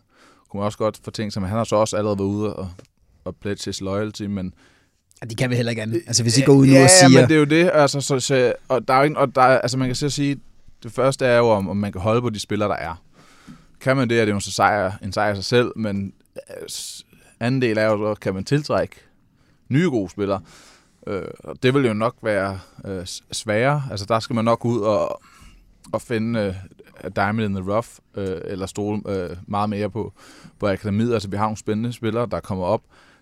kunne 0.49 0.59
man 0.59 0.65
også 0.65 0.77
godt 0.77 0.99
få 1.03 1.11
ting, 1.11 1.33
som 1.33 1.43
han 1.43 1.57
har 1.57 1.63
så 1.63 1.75
også 1.75 1.97
allerede 1.97 2.19
været 2.19 2.27
ude 2.27 2.55
og, 2.55 2.69
og 3.25 3.35
pledge 3.35 3.65
his 3.65 3.81
loyalty, 3.81 4.23
men 4.23 4.53
Ja, 5.21 5.25
de 5.27 5.35
kan 5.35 5.49
vel 5.49 5.55
heller 5.55 5.69
ikke 5.69 5.81
andet. 5.81 6.01
Altså, 6.07 6.23
hvis 6.23 6.37
I 6.37 6.41
går 6.41 6.53
ud 6.53 6.65
nu 6.65 6.73
ja, 6.73 6.83
og 6.83 6.89
siger... 6.89 7.09
Ja, 7.11 7.21
men 7.21 7.29
det 7.29 7.35
er 7.35 7.39
jo 7.39 7.45
det. 7.45 7.71
Altså, 7.73 8.01
så, 8.01 8.19
så, 8.19 8.53
og 8.67 8.87
der 8.87 8.93
er 8.93 9.03
ikke, 9.03 9.17
og 9.17 9.35
der, 9.35 9.41
altså, 9.41 9.77
man 9.77 9.87
kan 9.87 9.95
så 9.95 10.09
sige, 10.09 10.39
det 10.83 10.91
første 10.91 11.25
er 11.25 11.37
jo, 11.37 11.49
om, 11.49 11.69
om 11.69 11.77
man 11.77 11.91
kan 11.91 12.01
holde 12.01 12.21
på 12.21 12.29
de 12.29 12.39
spillere, 12.39 12.69
der 12.69 12.75
er. 12.75 13.03
Kan 13.79 13.97
man 13.97 14.09
det, 14.09 14.19
er 14.19 14.25
det 14.25 14.31
jo 14.31 14.39
så 14.39 14.51
sejr, 14.51 14.91
en 15.03 15.13
sejr 15.13 15.35
sig 15.35 15.43
selv, 15.43 15.71
men 15.75 16.13
øh, 16.35 16.67
anden 17.39 17.61
del 17.61 17.77
er 17.77 17.85
jo, 17.85 18.15
så 18.15 18.19
kan 18.19 18.33
man 18.33 18.43
tiltrække 18.43 18.95
nye 19.69 19.89
gode 19.89 20.09
spillere. 20.09 20.41
Øh, 21.09 21.27
og 21.43 21.63
det 21.63 21.73
vil 21.73 21.85
jo 21.85 21.93
nok 21.93 22.15
være 22.21 22.59
øh, 22.85 23.05
sværere. 23.31 23.83
Altså, 23.91 24.05
der 24.05 24.19
skal 24.19 24.35
man 24.35 24.45
nok 24.45 24.65
ud 24.65 24.79
og, 24.81 25.21
og 25.91 26.01
finde 26.01 26.39
øh, 26.39 27.11
diamond 27.15 27.45
in 27.45 27.55
the 27.55 27.73
rough, 27.73 27.87
øh, 28.15 28.41
eller 28.45 28.65
stole 28.65 29.01
øh, 29.07 29.37
meget 29.47 29.69
mere 29.69 29.89
på, 29.89 30.13
på 30.59 30.67
akademiet. 30.67 31.13
Altså, 31.13 31.29
vi 31.29 31.37
har 31.37 31.45
nogle 31.45 31.57
spændende 31.57 31.93
spillere, 31.93 32.27
der 32.31 32.39
kommer 32.39 32.65
op, 32.65 32.81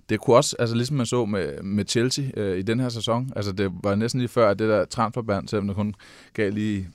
det 0.09 0.19
kunne 0.19 0.35
også, 0.35 0.55
altså 0.59 0.75
ligesom 0.75 0.97
man 0.97 1.05
så 1.05 1.25
med, 1.25 1.61
med 1.63 1.85
Chelsea 1.87 2.25
øh, 2.37 2.57
i 2.57 2.61
den 2.61 2.79
her 2.79 2.89
sæson, 2.89 3.31
altså 3.35 3.51
det 3.51 3.71
var 3.83 3.95
næsten 3.95 4.19
lige 4.21 4.29
før, 4.29 4.49
at 4.49 4.59
det 4.59 4.69
der 4.69 4.85
transferband, 4.85 5.47
selvom 5.47 5.67
det 5.67 5.75
kun 5.75 5.95
gav 6.33 6.51
lige 6.51 6.89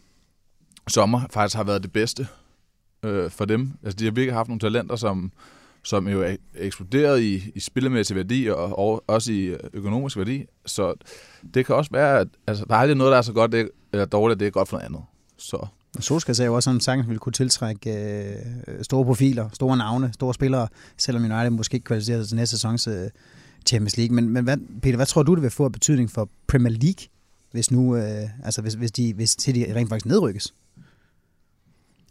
sommer, 0.89 1.21
faktisk 1.31 1.57
har 1.57 1.65
været 1.65 1.83
det 1.83 1.93
bedste 1.93 2.27
øh, 3.03 3.31
for 3.31 3.45
dem. 3.45 3.73
Altså 3.83 3.97
de 3.97 4.05
har 4.05 4.11
virkelig 4.13 4.35
haft 4.35 4.49
nogle 4.49 4.61
talenter, 4.61 4.97
som, 4.97 5.33
som 5.83 6.09
jo 6.09 6.23
er 6.23 6.37
eksploderet 6.55 7.21
i, 7.21 7.53
i 7.55 7.61
spillemæssig 7.61 8.17
værdi 8.17 8.47
og, 8.47 8.79
og 8.79 9.05
også 9.07 9.33
i 9.33 9.57
økonomisk 9.73 10.17
værdi. 10.17 10.45
Så 10.67 10.95
det 11.55 11.67
kan 11.67 11.75
også 11.75 11.91
være, 11.91 12.21
at 12.21 12.29
altså, 12.47 12.65
der 12.69 12.75
er 12.75 12.79
aldrig 12.79 12.97
noget, 12.97 13.11
der 13.11 13.19
er 13.19 13.23
så 13.23 13.33
godt 13.33 13.53
det, 13.53 13.71
eller 13.93 14.05
dårligt, 14.05 14.37
at 14.37 14.41
det 14.41 14.47
er 14.47 14.51
godt 14.51 14.69
for 14.69 14.77
noget 14.77 14.87
andet. 14.87 15.03
Så 15.37 15.67
Solskjaer 16.01 16.35
sagde 16.35 16.47
jo 16.47 16.55
også, 16.55 16.71
at 16.71 16.75
han 16.75 16.81
sagtens 16.81 17.09
ville 17.09 17.19
kunne 17.19 17.33
tiltrække 17.33 17.91
øh, 18.69 18.85
store 18.85 19.05
profiler, 19.05 19.49
store 19.53 19.77
navne, 19.77 20.13
store 20.13 20.35
spillere, 20.35 20.69
selvom 20.97 21.25
United 21.25 21.51
måske 21.51 21.75
ikke 21.75 21.85
kvalificerer 21.85 22.21
sig 22.21 22.29
til 22.29 22.37
næste 22.37 22.57
sæsons 22.57 22.87
øh, 22.87 23.11
Champions 23.67 23.97
League. 23.97 24.15
Men, 24.15 24.29
men 24.29 24.45
hvad, 24.45 24.57
Peter, 24.83 24.97
hvad 24.97 25.07
tror 25.07 25.23
du, 25.23 25.35
det 25.35 25.43
vil 25.43 25.51
få 25.51 25.65
af 25.65 25.73
betydning 25.73 26.11
for 26.11 26.29
Premier 26.47 26.73
League, 26.73 27.07
hvis 27.51 27.71
nu, 27.71 27.97
øh, 27.97 28.45
altså 28.45 28.63
hvis, 28.63 28.75
hvis, 28.75 28.93
de, 28.93 29.15
hvis 29.15 29.37
de 29.37 29.75
rent 29.75 29.89
faktisk 29.89 30.07
nedrykkes? 30.07 30.55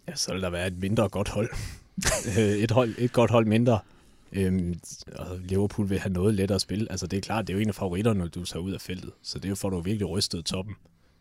Ja, 0.07 0.15
så 0.15 0.33
vil 0.33 0.41
der 0.41 0.49
være 0.49 0.67
et 0.67 0.77
mindre 0.77 1.09
godt 1.09 1.29
hold. 1.29 1.49
et, 2.63 2.71
hold 2.71 2.93
et 2.97 3.13
godt 3.13 3.31
hold 3.31 3.45
mindre. 3.45 3.79
Øhm, 4.33 4.79
og 5.15 5.39
Liverpool 5.43 5.89
vil 5.89 5.99
have 5.99 6.13
noget 6.13 6.35
lettere 6.35 6.55
at 6.55 6.61
spille. 6.61 6.91
Altså 6.91 7.07
det 7.07 7.17
er 7.17 7.21
klart, 7.21 7.47
det 7.47 7.53
er 7.53 7.57
jo 7.57 7.61
en 7.61 7.67
af 7.67 7.75
favoritterne, 7.75 8.19
når 8.19 8.27
du 8.27 8.45
tager 8.45 8.63
ud 8.63 8.71
af 8.71 8.81
feltet. 8.81 9.11
Så 9.23 9.39
det 9.39 9.45
er 9.45 9.49
jo 9.49 9.55
for, 9.55 9.67
at 9.67 9.71
du 9.71 9.81
virkelig 9.81 10.09
rystet 10.09 10.45
toppen. 10.45 10.75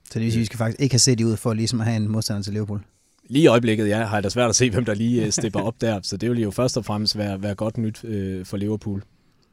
Så 0.04 0.18
det 0.18 0.22
vil 0.22 0.32
sige, 0.32 0.38
at 0.38 0.40
vi 0.40 0.46
skal 0.46 0.58
faktisk 0.58 0.80
ikke 0.80 0.92
have 0.92 0.98
set 0.98 1.20
ud 1.20 1.36
for 1.36 1.54
ligesom 1.54 1.80
at 1.80 1.86
have 1.86 1.96
en 1.96 2.08
modstander 2.08 2.42
til 2.42 2.52
Liverpool? 2.52 2.80
Lige 3.28 3.42
i 3.42 3.46
øjeblikket, 3.46 3.88
ja, 3.88 4.04
har 4.04 4.16
jeg 4.16 4.24
da 4.24 4.28
svært 4.28 4.48
at 4.48 4.56
se, 4.56 4.70
hvem 4.70 4.84
der 4.84 4.94
lige 4.94 5.24
øh, 5.24 5.32
stepper 5.32 5.60
op 5.60 5.80
der. 5.80 6.00
Så 6.02 6.16
det 6.16 6.30
vil 6.30 6.40
jo 6.40 6.50
først 6.50 6.76
og 6.76 6.84
fremmest 6.84 7.18
være, 7.18 7.42
være 7.42 7.54
godt 7.54 7.78
nyt 7.78 8.04
øh, 8.04 8.46
for 8.46 8.56
Liverpool. 8.56 9.02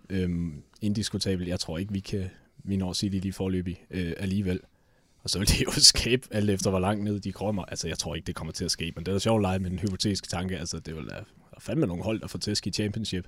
Øhm, 0.10 0.54
indiskutabelt. 0.82 1.50
Jeg 1.50 1.60
tror 1.60 1.78
ikke, 1.78 1.94
vi 1.94 2.00
kan 2.00 2.30
vi 2.64 2.78
når 2.78 2.94
City 2.94 3.18
lige 3.18 3.34
forløbig 3.34 3.86
øh, 3.92 4.14
alligevel. 4.18 4.60
Og 5.28 5.32
så 5.32 5.40
vil 5.40 5.48
det 5.48 5.62
jo 5.66 5.72
skabe, 5.94 6.28
alt 6.32 6.50
efter 6.50 6.70
hvor 6.70 6.80
langt 6.80 7.04
ned 7.04 7.20
de 7.20 7.32
kommer. 7.32 7.64
Altså, 7.64 7.88
jeg 7.88 7.98
tror 7.98 8.16
ikke, 8.16 8.26
det 8.26 8.36
kommer 8.36 8.54
til 8.54 8.66
at 8.66 8.72
ske, 8.72 8.94
men 8.96 9.06
det 9.06 9.14
er 9.14 9.20
sjovt 9.20 9.40
at 9.40 9.42
lege 9.42 9.60
med 9.60 9.72
en 9.72 9.80
hypotetisk 9.80 10.30
tanke. 10.30 10.58
Altså, 10.58 10.80
det 10.80 10.96
vil 10.96 11.06
da 11.06 11.16
fandme 11.60 11.86
nogle 11.86 12.04
hold, 12.04 12.20
der 12.22 12.28
får 12.28 12.40
tæsk 12.40 12.68
i 12.68 12.72
Championship 12.72 13.28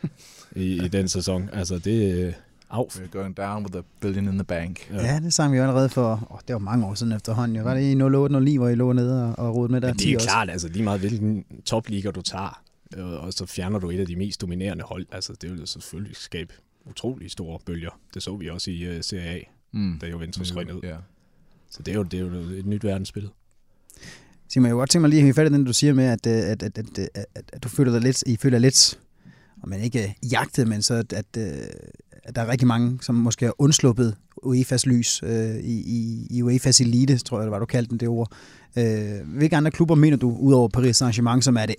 i, 0.56 0.84
i 0.84 0.88
den 0.88 1.08
sæson. 1.08 1.50
Altså, 1.52 1.78
det, 1.78 2.26
øh, 2.26 2.32
Auf. 2.70 2.96
We're 2.96 3.18
going 3.18 3.36
down 3.36 3.62
with 3.62 3.76
a 3.76 3.82
billion 4.00 4.28
in 4.28 4.34
the 4.34 4.44
bank. 4.44 4.90
Ja, 4.90 5.06
ja 5.06 5.20
det 5.20 5.34
sang 5.34 5.52
vi 5.52 5.56
jo 5.56 5.62
allerede 5.62 5.88
for, 5.88 6.28
oh, 6.30 6.38
det 6.48 6.52
var 6.52 6.58
mange 6.58 6.86
år 6.86 6.94
siden 6.94 7.12
efterhånden. 7.12 7.56
Jo. 7.56 7.62
Var 7.62 7.74
det 7.74 7.82
i 7.82 8.02
08 8.02 8.40
09, 8.40 8.56
hvor 8.56 8.68
I 8.68 8.74
lå 8.74 8.92
nede 8.92 9.24
og, 9.24 9.46
og 9.46 9.54
rodede 9.54 9.72
med 9.72 9.80
der? 9.80 9.88
Men 9.88 9.96
det 9.96 10.12
er 10.12 10.18
klart, 10.18 10.50
altså 10.50 10.68
lige 10.68 10.82
meget 10.82 11.00
hvilken 11.00 11.44
topliga 11.64 12.10
du 12.10 12.22
tager, 12.22 12.62
øh, 12.96 13.24
og 13.24 13.32
så 13.32 13.46
fjerner 13.46 13.78
du 13.78 13.90
et 13.90 14.00
af 14.00 14.06
de 14.06 14.16
mest 14.16 14.40
dominerende 14.40 14.84
hold. 14.84 15.06
Altså 15.12 15.32
det 15.32 15.50
vil 15.50 15.66
selvfølgelig 15.66 16.16
skabe 16.16 16.54
utrolig 16.84 17.30
store 17.30 17.58
bølger. 17.66 18.00
Det 18.14 18.22
så 18.22 18.36
vi 18.36 18.48
også 18.48 18.70
i 18.70 18.96
uh, 18.96 19.02
Serie 19.02 19.28
A, 19.28 19.40
mm. 19.72 19.98
da 20.00 20.06
Juventus 20.06 20.56
røg 20.56 20.64
ned. 20.64 20.80
Yeah. 20.84 20.98
Så 21.70 21.82
det 21.82 21.92
er, 21.92 21.96
jo, 21.96 22.02
det 22.02 22.20
er 22.20 22.24
jo 22.24 22.30
et 22.58 22.66
nyt 22.66 22.84
verdensspil. 22.84 23.28
Simon, 24.48 24.66
jeg 24.66 24.72
kunne 24.72 24.78
godt 24.78 24.90
tænke 24.90 25.00
mig 25.00 25.10
lige 25.10 25.18
at 25.18 25.22
hænge 25.22 25.34
fat 25.34 25.50
i 25.50 25.54
den, 25.54 25.64
du 25.64 25.72
siger 25.72 25.94
med, 25.94 26.04
at, 26.04 26.26
at, 26.26 26.62
at, 26.62 26.78
at, 26.78 26.98
at, 26.98 27.26
at, 27.34 27.50
at 27.52 27.62
du 27.62 27.68
føler 27.68 27.92
dig 27.92 28.00
lidt, 28.00 28.22
I 28.26 28.36
føler 28.36 28.58
lidt, 28.58 28.98
om 29.62 29.68
man 29.68 29.80
ikke 29.80 30.16
jagtet, 30.32 30.68
men 30.68 30.82
så 30.82 30.94
at, 30.94 31.12
at, 31.12 31.36
at 32.24 32.36
der 32.36 32.42
er 32.42 32.48
rigtig 32.48 32.68
mange, 32.68 32.98
som 33.02 33.14
måske 33.14 33.44
har 33.44 33.54
undsluppet 33.58 34.16
UEFA's 34.44 34.82
lys 34.86 35.22
øh, 35.22 35.56
i, 35.56 36.26
i 36.30 36.42
UEFA's 36.42 36.80
elite, 36.80 37.18
tror 37.18 37.38
jeg, 37.38 37.44
det 37.44 37.50
var, 37.50 37.58
du 37.58 37.66
kaldte 37.66 37.90
den 37.90 38.00
det 38.00 38.08
ord. 38.08 38.32
Øh, 38.78 39.10
hvilke 39.24 39.56
andre 39.56 39.70
klubber 39.70 39.94
mener 39.94 40.16
du, 40.16 40.36
udover 40.36 40.68
Paris 40.68 41.02
Saint-Germain, 41.02 41.40
som 41.40 41.56
er 41.56 41.66
det 41.66 41.74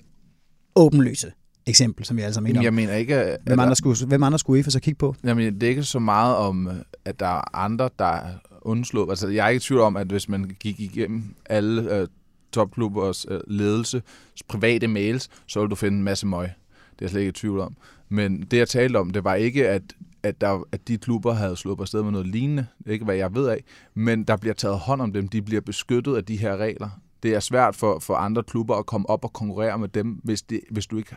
åbenlyse 0.75 1.31
eksempel, 1.65 2.05
som 2.05 2.17
vi 2.17 2.21
alle 2.21 2.33
sammen 2.33 2.49
mener 2.49 2.59
om? 2.59 2.63
Jeg 2.63 2.73
mener 2.73 2.93
ikke, 2.93 3.15
at 3.15 3.39
hvem, 3.43 3.59
andre 3.59 3.75
skulle, 3.75 4.05
hvem 4.07 4.23
andre 4.23 4.39
skulle 4.39 4.59
UEFA 4.59 4.69
så 4.69 4.79
kigge 4.79 4.97
på? 4.97 5.15
Jamen, 5.23 5.53
det 5.53 5.63
er 5.63 5.69
ikke 5.69 5.83
så 5.83 5.99
meget 5.99 6.35
om, 6.35 6.69
at 7.05 7.19
der 7.19 7.27
er 7.27 7.55
andre, 7.55 7.89
der 7.99 8.19
undslå. 8.61 9.09
Altså, 9.09 9.27
jeg 9.27 9.45
er 9.45 9.49
ikke 9.49 9.57
i 9.57 9.59
tvivl 9.59 9.81
om, 9.81 9.97
at 9.97 10.07
hvis 10.07 10.29
man 10.29 10.55
gik 10.59 10.79
igennem 10.79 11.35
alle 11.45 11.95
øh, 11.95 12.07
topklubbers 12.51 13.25
øh, 13.29 13.39
ledelse, 13.47 14.01
private 14.47 14.87
mails, 14.87 15.29
så 15.47 15.61
vil 15.61 15.69
du 15.69 15.75
finde 15.75 15.97
en 15.97 16.03
masse 16.03 16.27
møg. 16.27 16.43
Det 16.43 16.49
er 16.49 16.95
jeg 17.01 17.09
slet 17.09 17.21
ikke 17.21 17.29
i 17.29 17.33
tvivl 17.33 17.59
om. 17.59 17.75
Men 18.09 18.41
det, 18.41 18.57
jeg 18.57 18.69
talte 18.69 18.97
om, 18.97 19.09
det 19.09 19.23
var 19.23 19.35
ikke, 19.35 19.67
at, 19.67 19.81
at, 20.23 20.41
der, 20.41 20.63
at 20.71 20.87
de 20.87 20.97
klubber 20.97 21.33
havde 21.33 21.55
slået 21.55 21.77
på 21.77 21.85
sted 21.85 22.03
med 22.03 22.11
noget 22.11 22.27
lignende, 22.27 22.67
ikke 22.87 23.05
hvad 23.05 23.15
jeg 23.15 23.35
ved 23.35 23.47
af, 23.47 23.63
men 23.93 24.23
der 24.23 24.37
bliver 24.37 24.53
taget 24.53 24.79
hånd 24.79 25.01
om 25.01 25.13
dem, 25.13 25.27
de 25.27 25.41
bliver 25.41 25.61
beskyttet 25.61 26.15
af 26.15 26.25
de 26.25 26.37
her 26.37 26.57
regler. 26.57 26.89
Det 27.23 27.35
er 27.35 27.39
svært 27.39 27.75
for, 27.75 27.99
for 27.99 28.15
andre 28.15 28.43
klubber 28.43 28.75
at 28.75 28.85
komme 28.85 29.09
op 29.09 29.23
og 29.23 29.33
konkurrere 29.33 29.79
med 29.79 29.87
dem, 29.87 30.19
hvis, 30.23 30.41
det, 30.41 30.61
hvis 30.71 30.87
du 30.87 30.97
ikke 30.97 31.15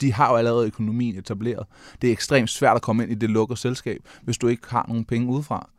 de 0.00 0.12
har 0.12 0.30
jo 0.30 0.36
allerede 0.36 0.66
økonomien 0.66 1.18
etableret. 1.18 1.66
Det 2.02 2.08
er 2.08 2.12
ekstremt 2.12 2.50
svært 2.50 2.76
at 2.76 2.82
komme 2.82 3.02
ind 3.02 3.12
i 3.12 3.14
det 3.14 3.30
lukkede 3.30 3.58
selskab, 3.58 4.00
hvis 4.22 4.38
du 4.38 4.48
ikke 4.48 4.62
har 4.68 4.84
nogen 4.88 5.04
penge 5.04 5.28
udefra. 5.28 5.70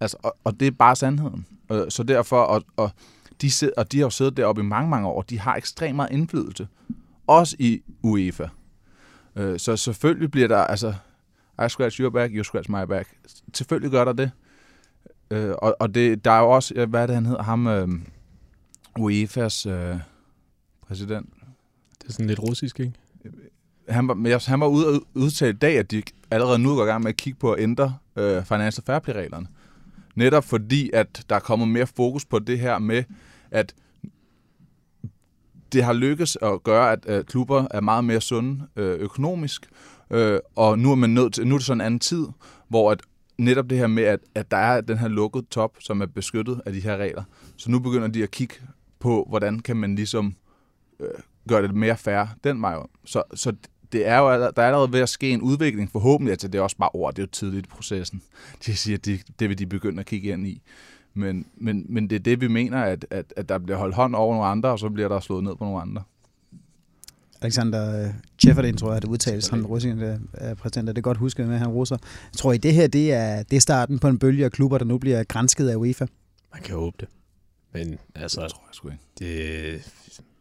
Altså, 0.00 0.16
og, 0.22 0.36
og 0.44 0.60
det 0.60 0.66
er 0.66 0.70
bare 0.70 0.96
sandheden. 0.96 1.46
Øh, 1.72 1.90
så 1.90 2.02
derfor, 2.02 2.40
og, 2.40 2.64
og, 2.76 2.90
de, 3.40 3.50
sid, 3.50 3.70
og 3.76 3.92
de 3.92 3.98
har 3.98 4.06
jo 4.06 4.10
siddet 4.10 4.36
deroppe 4.36 4.62
i 4.62 4.64
mange, 4.64 4.90
mange 4.90 5.08
år, 5.08 5.22
de 5.22 5.38
har 5.38 5.56
ekstremt 5.56 5.96
meget 5.96 6.12
indflydelse. 6.12 6.68
Også 7.26 7.56
i 7.58 7.82
UEFA. 8.02 8.48
Øh, 9.36 9.58
så 9.58 9.76
selvfølgelig 9.76 10.30
bliver 10.30 10.48
der, 10.48 10.58
altså, 10.58 10.94
I 11.66 11.68
scratch 11.68 12.00
your 12.00 12.10
back, 12.10 12.32
you 12.34 12.44
scratch 12.44 12.70
my 12.70 12.84
back. 12.88 13.08
Selvfølgelig 13.54 13.90
gør 13.90 14.04
der 14.04 14.12
det. 14.12 14.30
Øh, 15.30 15.54
og, 15.58 15.76
og 15.80 15.94
det, 15.94 16.24
der 16.24 16.30
er 16.30 16.40
jo 16.40 16.50
også, 16.50 16.86
hvad 16.86 17.02
er 17.02 17.06
det, 17.06 17.14
han 17.14 17.26
hedder, 17.26 17.42
ham, 17.42 17.66
øh, 17.66 17.88
UEFA's 18.98 19.68
øh, 19.68 19.98
præsident. 20.88 21.28
Det 22.02 22.08
er 22.08 22.12
sådan 22.12 22.26
lidt 22.26 22.40
russisk, 22.42 22.80
ikke? 22.80 22.92
Han 23.88 24.08
var, 24.08 24.48
han 24.48 24.60
var 24.60 24.66
ude 24.66 24.88
og 24.88 25.02
udtale 25.14 25.50
i 25.50 25.56
dag, 25.56 25.78
at 25.78 25.90
de 25.90 26.02
allerede 26.30 26.58
nu 26.58 26.74
går 26.74 26.82
i 26.82 26.86
gang 26.86 27.02
med 27.02 27.08
at 27.08 27.16
kigge 27.16 27.38
på 27.38 27.52
at 27.52 27.62
ændre 27.62 27.96
øh, 28.16 28.44
Financial 28.44 28.84
Fair 28.84 28.98
Play-reglerne. 28.98 29.46
Netop 30.18 30.44
fordi, 30.44 30.90
at 30.92 31.24
der 31.28 31.36
er 31.36 31.40
kommet 31.40 31.68
mere 31.68 31.86
fokus 31.86 32.24
på 32.24 32.38
det 32.38 32.58
her 32.58 32.78
med, 32.78 33.04
at 33.50 33.74
det 35.72 35.84
har 35.84 35.92
lykkes 35.92 36.38
at 36.42 36.62
gøre, 36.62 36.92
at 36.92 37.04
øh, 37.08 37.24
klubber 37.24 37.66
er 37.70 37.80
meget 37.80 38.04
mere 38.04 38.20
sunde 38.20 38.66
øh, 38.76 39.00
økonomisk, 39.00 39.70
øh, 40.10 40.40
og 40.56 40.78
nu 40.78 40.90
er 40.90 40.94
man 40.94 41.10
nødt 41.10 41.34
til, 41.34 41.46
nu 41.46 41.54
er 41.54 41.58
det 41.58 41.66
sådan 41.66 41.80
en 41.80 41.86
anden 41.86 42.00
tid, 42.00 42.26
hvor 42.68 42.90
at 42.92 43.00
netop 43.38 43.70
det 43.70 43.78
her 43.78 43.86
med, 43.86 44.02
at, 44.02 44.20
at 44.34 44.50
der 44.50 44.56
er 44.56 44.80
den 44.80 44.98
her 44.98 45.08
lukkede 45.08 45.46
top, 45.50 45.76
som 45.80 46.00
er 46.00 46.06
beskyttet 46.06 46.60
af 46.66 46.72
de 46.72 46.80
her 46.80 46.96
regler. 46.96 47.22
Så 47.56 47.70
nu 47.70 47.78
begynder 47.78 48.08
de 48.08 48.22
at 48.22 48.30
kigge 48.30 48.54
på, 48.98 49.26
hvordan 49.28 49.58
kan 49.58 49.76
man 49.76 49.94
ligesom 49.94 50.34
øh, 51.00 51.08
gøre 51.48 51.62
det 51.62 51.74
mere 51.74 51.96
fair 51.96 52.24
den 52.44 52.62
vej. 52.62 52.76
Så, 53.04 53.22
så 53.34 53.52
det 53.92 54.06
er 54.06 54.18
jo, 54.18 54.28
der 54.30 54.62
er 54.62 54.66
allerede 54.66 54.92
ved 54.92 55.00
at 55.00 55.08
ske 55.08 55.30
en 55.30 55.42
udvikling, 55.42 55.90
forhåbentlig, 55.90 56.30
altså 56.30 56.48
det 56.48 56.58
er 56.58 56.62
også 56.62 56.76
bare 56.76 56.90
ord, 56.92 57.14
det 57.14 57.22
er 57.22 57.26
jo 57.26 57.30
tidligt 57.32 57.66
i 57.66 57.68
processen. 57.68 58.22
De 58.66 58.76
siger, 58.76 58.96
at 58.96 59.04
det, 59.04 59.20
det 59.38 59.48
vil 59.48 59.58
de 59.58 59.66
begynde 59.66 60.00
at 60.00 60.06
kigge 60.06 60.32
ind 60.32 60.46
i. 60.46 60.62
Men, 61.14 61.46
men, 61.56 61.86
men 61.88 62.10
det 62.10 62.16
er 62.16 62.20
det, 62.20 62.40
vi 62.40 62.48
mener, 62.48 62.82
at, 62.82 63.06
at, 63.10 63.32
at 63.36 63.48
der 63.48 63.58
bliver 63.58 63.78
holdt 63.78 63.94
hånd 63.94 64.14
over 64.14 64.34
nogle 64.34 64.48
andre, 64.48 64.68
og 64.68 64.78
så 64.78 64.88
bliver 64.88 65.08
der 65.08 65.20
slået 65.20 65.44
ned 65.44 65.56
på 65.56 65.64
nogle 65.64 65.80
andre. 65.80 66.02
Alexander 67.40 68.12
Cheferdin, 68.38 68.76
tror 68.76 68.92
jeg, 68.92 69.02
det 69.02 69.08
udtales, 69.08 69.48
han 69.48 69.66
russiske 69.66 70.18
øh, 70.40 70.56
præsident, 70.56 70.88
det 70.88 70.98
er 70.98 71.02
godt 71.02 71.18
huske 71.18 71.44
med, 71.44 71.58
han 71.58 71.68
russer. 71.68 71.96
Jeg 72.02 72.38
tror 72.38 72.52
I, 72.52 72.56
det 72.56 72.74
her 72.74 72.86
det 72.86 73.12
er, 73.12 73.42
det 73.42 73.56
er 73.56 73.60
starten 73.60 73.98
på 73.98 74.08
en 74.08 74.18
bølge 74.18 74.44
af 74.44 74.52
klubber, 74.52 74.78
der 74.78 74.84
nu 74.84 74.98
bliver 74.98 75.24
grænsket 75.24 75.68
af 75.68 75.76
UEFA? 75.76 76.06
Man 76.52 76.62
kan 76.62 76.74
håbe 76.74 76.96
det. 77.00 77.08
Men 77.72 77.98
altså, 78.14 78.42
det 78.42 78.50
tror 78.50 78.62
jeg 78.68 78.74
sgu 78.74 78.88
ikke. 78.88 79.02
Det, 79.18 79.92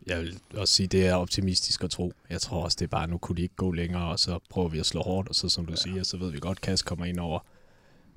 jeg 0.08 0.22
vil 0.22 0.40
også 0.54 0.74
sige, 0.74 0.88
det 0.88 1.08
er 1.08 1.14
optimistisk 1.14 1.84
at 1.84 1.90
tro. 1.90 2.14
Jeg 2.30 2.42
tror 2.42 2.64
også, 2.64 2.78
det 2.80 2.86
er 2.86 2.90
bare, 2.90 3.08
nu 3.08 3.18
kunne 3.18 3.36
de 3.36 3.42
ikke 3.42 3.56
gå 3.56 3.72
længere, 3.72 4.12
og 4.12 4.20
så 4.20 4.40
prøver 4.50 4.68
vi 4.68 4.80
at 4.80 4.86
slå 4.86 5.02
hårdt, 5.02 5.30
og 5.30 5.36
så 5.36 5.50
som 5.50 5.66
du 5.66 5.72
ja. 5.72 5.78
siger, 5.78 6.04
så 6.04 6.18
ved 6.18 6.32
vi 6.32 6.40
godt, 6.40 6.58
at 6.58 6.62
Kass 6.62 6.84
kommer 6.84 7.06
ind 7.06 7.20
over, 7.20 7.40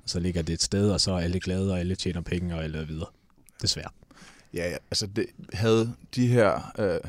og 0.03 0.09
så 0.09 0.19
ligger 0.19 0.41
det 0.41 0.53
et 0.53 0.61
sted, 0.61 0.91
og 0.91 1.01
så 1.01 1.11
er 1.11 1.19
alle 1.19 1.39
glade, 1.39 1.71
og 1.71 1.79
alle 1.79 1.95
tjener 1.95 2.21
penge, 2.21 2.55
og 2.55 2.63
alle 2.63 2.79
er 2.79 2.85
videre. 2.85 3.07
Desværre. 3.61 3.89
Ja, 4.53 4.69
ja 4.69 4.77
altså 4.91 5.07
det, 5.07 5.25
havde 5.53 5.93
de 6.15 6.27
her 6.27 6.71
øh, 6.79 6.99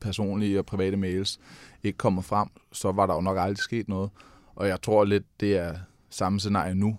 personlige 0.00 0.58
og 0.58 0.66
private 0.66 0.96
mails 0.96 1.40
ikke 1.82 1.98
kommet 1.98 2.24
frem, 2.24 2.48
så 2.72 2.92
var 2.92 3.06
der 3.06 3.14
jo 3.14 3.20
nok 3.20 3.38
aldrig 3.38 3.58
sket 3.58 3.88
noget. 3.88 4.10
Og 4.54 4.68
jeg 4.68 4.82
tror 4.82 5.04
lidt, 5.04 5.24
det 5.40 5.56
er 5.56 5.74
samme 6.10 6.40
scenarie 6.40 6.74
nu. 6.74 6.98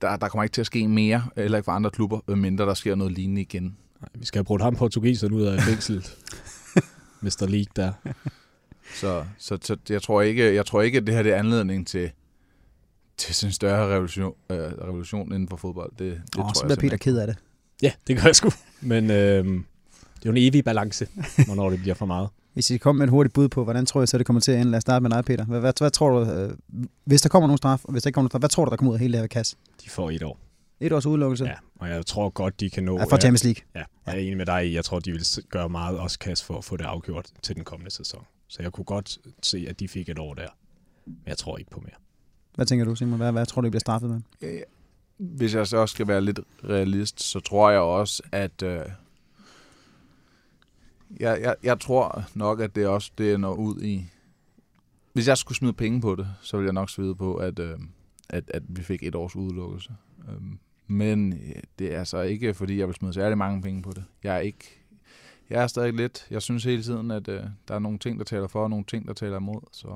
Der, 0.00 0.16
der 0.16 0.28
kommer 0.28 0.42
ikke 0.42 0.54
til 0.54 0.60
at 0.60 0.66
ske 0.66 0.88
mere, 0.88 1.24
eller 1.36 1.58
ikke 1.58 1.64
for 1.64 1.72
andre 1.72 1.90
klubber, 1.90 2.34
mindre 2.34 2.64
der 2.64 2.74
sker 2.74 2.94
noget 2.94 3.12
lignende 3.12 3.40
igen. 3.40 3.76
Nej, 4.00 4.08
vi 4.14 4.24
skal 4.26 4.38
have 4.38 4.44
brugt 4.44 4.62
ham 4.62 4.76
portugiseren 4.76 5.32
ud 5.32 5.42
af 5.42 5.60
fængslet. 5.60 6.16
Mr. 7.20 7.46
League 7.46 7.72
der. 7.76 7.92
Så, 8.94 9.24
så, 9.38 9.58
så 9.62 9.76
jeg, 9.88 10.02
tror 10.02 10.22
ikke, 10.22 10.54
jeg 10.54 10.66
tror 10.66 10.82
ikke, 10.82 10.98
at 10.98 11.06
det 11.06 11.14
her 11.14 11.22
det 11.22 11.32
er 11.32 11.36
anledning 11.36 11.86
til, 11.86 12.10
til 13.16 13.34
sådan 13.34 13.48
en 13.48 13.52
større 13.52 13.94
revolution, 13.94 14.34
øh, 14.50 14.58
revolution 14.58 15.32
inden 15.32 15.48
for 15.48 15.56
fodbold. 15.56 15.92
Det, 15.98 15.98
det 15.98 16.20
oh, 16.38 16.44
tror 16.44 16.52
så 16.52 16.64
bliver 16.64 16.76
Peter 16.76 16.96
ked 16.96 17.18
af 17.18 17.26
det. 17.26 17.36
Ja, 17.82 17.92
det 18.06 18.16
gør 18.16 18.22
jeg 18.24 18.36
sgu. 18.36 18.50
Men 18.80 19.10
øh, 19.10 19.44
det 19.44 20.26
er 20.26 20.26
jo 20.26 20.30
en 20.30 20.36
evig 20.36 20.64
balance, 20.64 21.08
hvornår 21.46 21.70
det 21.70 21.80
bliver 21.80 21.94
for 21.94 22.06
meget. 22.06 22.28
Hvis 22.52 22.70
I 22.70 22.76
kommer 22.76 22.98
med 22.98 23.06
et 23.06 23.10
hurtigt 23.10 23.34
bud 23.34 23.48
på, 23.48 23.64
hvordan 23.64 23.86
tror 23.86 24.00
jeg 24.00 24.08
så 24.08 24.18
det 24.18 24.26
kommer 24.26 24.40
til 24.40 24.52
at 24.52 24.60
ende? 24.60 24.70
Lad 24.70 24.76
os 24.76 24.82
starte 24.82 25.02
med 25.02 25.10
dig, 25.10 25.24
Peter. 25.24 25.44
Hvad, 25.44 25.60
hvad, 25.60 25.72
hvad 25.78 25.90
tror 25.90 26.10
du, 26.10 26.30
øh, 26.30 26.54
hvis 27.04 27.22
der 27.22 27.28
kommer 27.28 27.46
nogen 27.46 27.58
straf, 27.58 27.84
og 27.84 27.92
hvis 27.92 28.02
der 28.02 28.08
ikke 28.08 28.14
kommer 28.14 28.24
nogen 28.24 28.30
straf, 28.30 28.40
hvad 28.40 28.48
tror 28.48 28.64
du, 28.64 28.70
der 28.70 28.76
kommer 28.76 28.92
ud 28.92 28.96
af 28.96 29.00
hele 29.00 29.12
det 29.12 29.20
her 29.20 29.26
kasse? 29.26 29.56
De 29.84 29.90
får 29.90 30.10
et 30.10 30.22
år. 30.22 30.38
Et 30.80 30.92
års 30.92 31.06
udelukkelse? 31.06 31.44
Ja, 31.44 31.54
og 31.76 31.88
jeg 31.88 32.06
tror 32.06 32.30
godt, 32.30 32.60
de 32.60 32.70
kan 32.70 32.84
nå... 32.84 32.98
Ja, 32.98 33.04
for 33.04 33.16
Champions 33.16 33.44
League. 33.44 33.62
Ja, 33.74 33.82
jeg 34.06 34.14
er 34.14 34.18
enig 34.18 34.36
med 34.36 34.46
dig 34.46 34.66
i. 34.66 34.74
Jeg 34.74 34.84
tror, 34.84 34.98
de 34.98 35.12
vil 35.12 35.26
gøre 35.48 35.68
meget 35.68 35.98
også 35.98 36.18
kasse 36.18 36.44
for 36.44 36.58
at 36.58 36.64
få 36.64 36.76
det 36.76 36.84
afgjort 36.84 37.30
til 37.42 37.56
den 37.56 37.64
kommende 37.64 37.90
sæson. 37.90 38.24
Så 38.48 38.62
jeg 38.62 38.72
kunne 38.72 38.84
godt 38.84 39.18
se, 39.42 39.66
at 39.68 39.80
de 39.80 39.88
fik 39.88 40.08
et 40.08 40.18
år 40.18 40.34
der. 40.34 40.48
Men 41.06 41.22
jeg 41.26 41.38
tror 41.38 41.58
ikke 41.58 41.70
på 41.70 41.80
mere. 41.80 41.94
Hvad 42.54 42.66
tænker 42.66 42.84
du, 42.84 42.94
Simon? 42.94 43.16
Hvad, 43.16 43.32
hvad 43.32 43.46
tror 43.46 43.62
du, 43.62 43.66
de 43.66 43.70
bliver 43.70 43.80
straffet 43.80 44.10
med? 44.10 44.60
Hvis 45.18 45.54
jeg 45.54 45.66
så 45.66 45.76
også 45.76 45.92
skal 45.92 46.08
være 46.08 46.20
lidt 46.20 46.40
realist, 46.64 47.22
så 47.22 47.40
tror 47.40 47.70
jeg 47.70 47.80
også, 47.80 48.22
at... 48.32 48.62
Øh, 48.62 48.84
jeg, 51.20 51.40
jeg, 51.40 51.56
jeg 51.62 51.80
tror 51.80 52.24
nok, 52.34 52.60
at 52.60 52.74
det 52.74 52.86
også 52.86 53.10
det 53.18 53.40
når 53.40 53.54
ud 53.54 53.82
i... 53.82 54.06
Hvis 55.12 55.28
jeg 55.28 55.38
skulle 55.38 55.58
smide 55.58 55.72
penge 55.72 56.00
på 56.00 56.14
det, 56.14 56.28
så 56.42 56.56
ville 56.56 56.66
jeg 56.66 56.72
nok 56.72 56.90
svide 56.90 57.14
på, 57.14 57.34
at, 57.34 57.58
øh, 57.58 57.78
at, 58.28 58.50
at 58.54 58.62
vi 58.68 58.82
fik 58.82 59.02
et 59.02 59.14
års 59.14 59.36
udelukkelse. 59.36 59.92
Øhm, 60.28 60.58
men 60.88 61.32
øh, 61.32 61.62
det 61.78 61.94
er 61.94 61.98
altså 61.98 62.20
ikke, 62.20 62.54
fordi 62.54 62.78
jeg 62.78 62.86
vil 62.86 62.94
smide 62.94 63.12
særlig 63.12 63.38
mange 63.38 63.62
penge 63.62 63.82
på 63.82 63.90
det. 63.90 64.04
Jeg 64.24 64.34
er 64.34 64.40
ikke... 64.40 64.84
Jeg 65.50 65.62
er 65.62 65.66
stadig 65.66 65.92
lidt... 65.92 66.26
Jeg 66.30 66.42
synes 66.42 66.64
hele 66.64 66.82
tiden, 66.82 67.10
at 67.10 67.28
øh, 67.28 67.42
der 67.68 67.74
er 67.74 67.78
nogle 67.78 67.98
ting, 67.98 68.18
der 68.18 68.24
taler 68.24 68.46
for, 68.46 68.62
og 68.62 68.70
nogle 68.70 68.84
ting, 68.84 69.06
der 69.06 69.12
taler 69.14 69.36
imod. 69.36 69.60
Så 69.72 69.88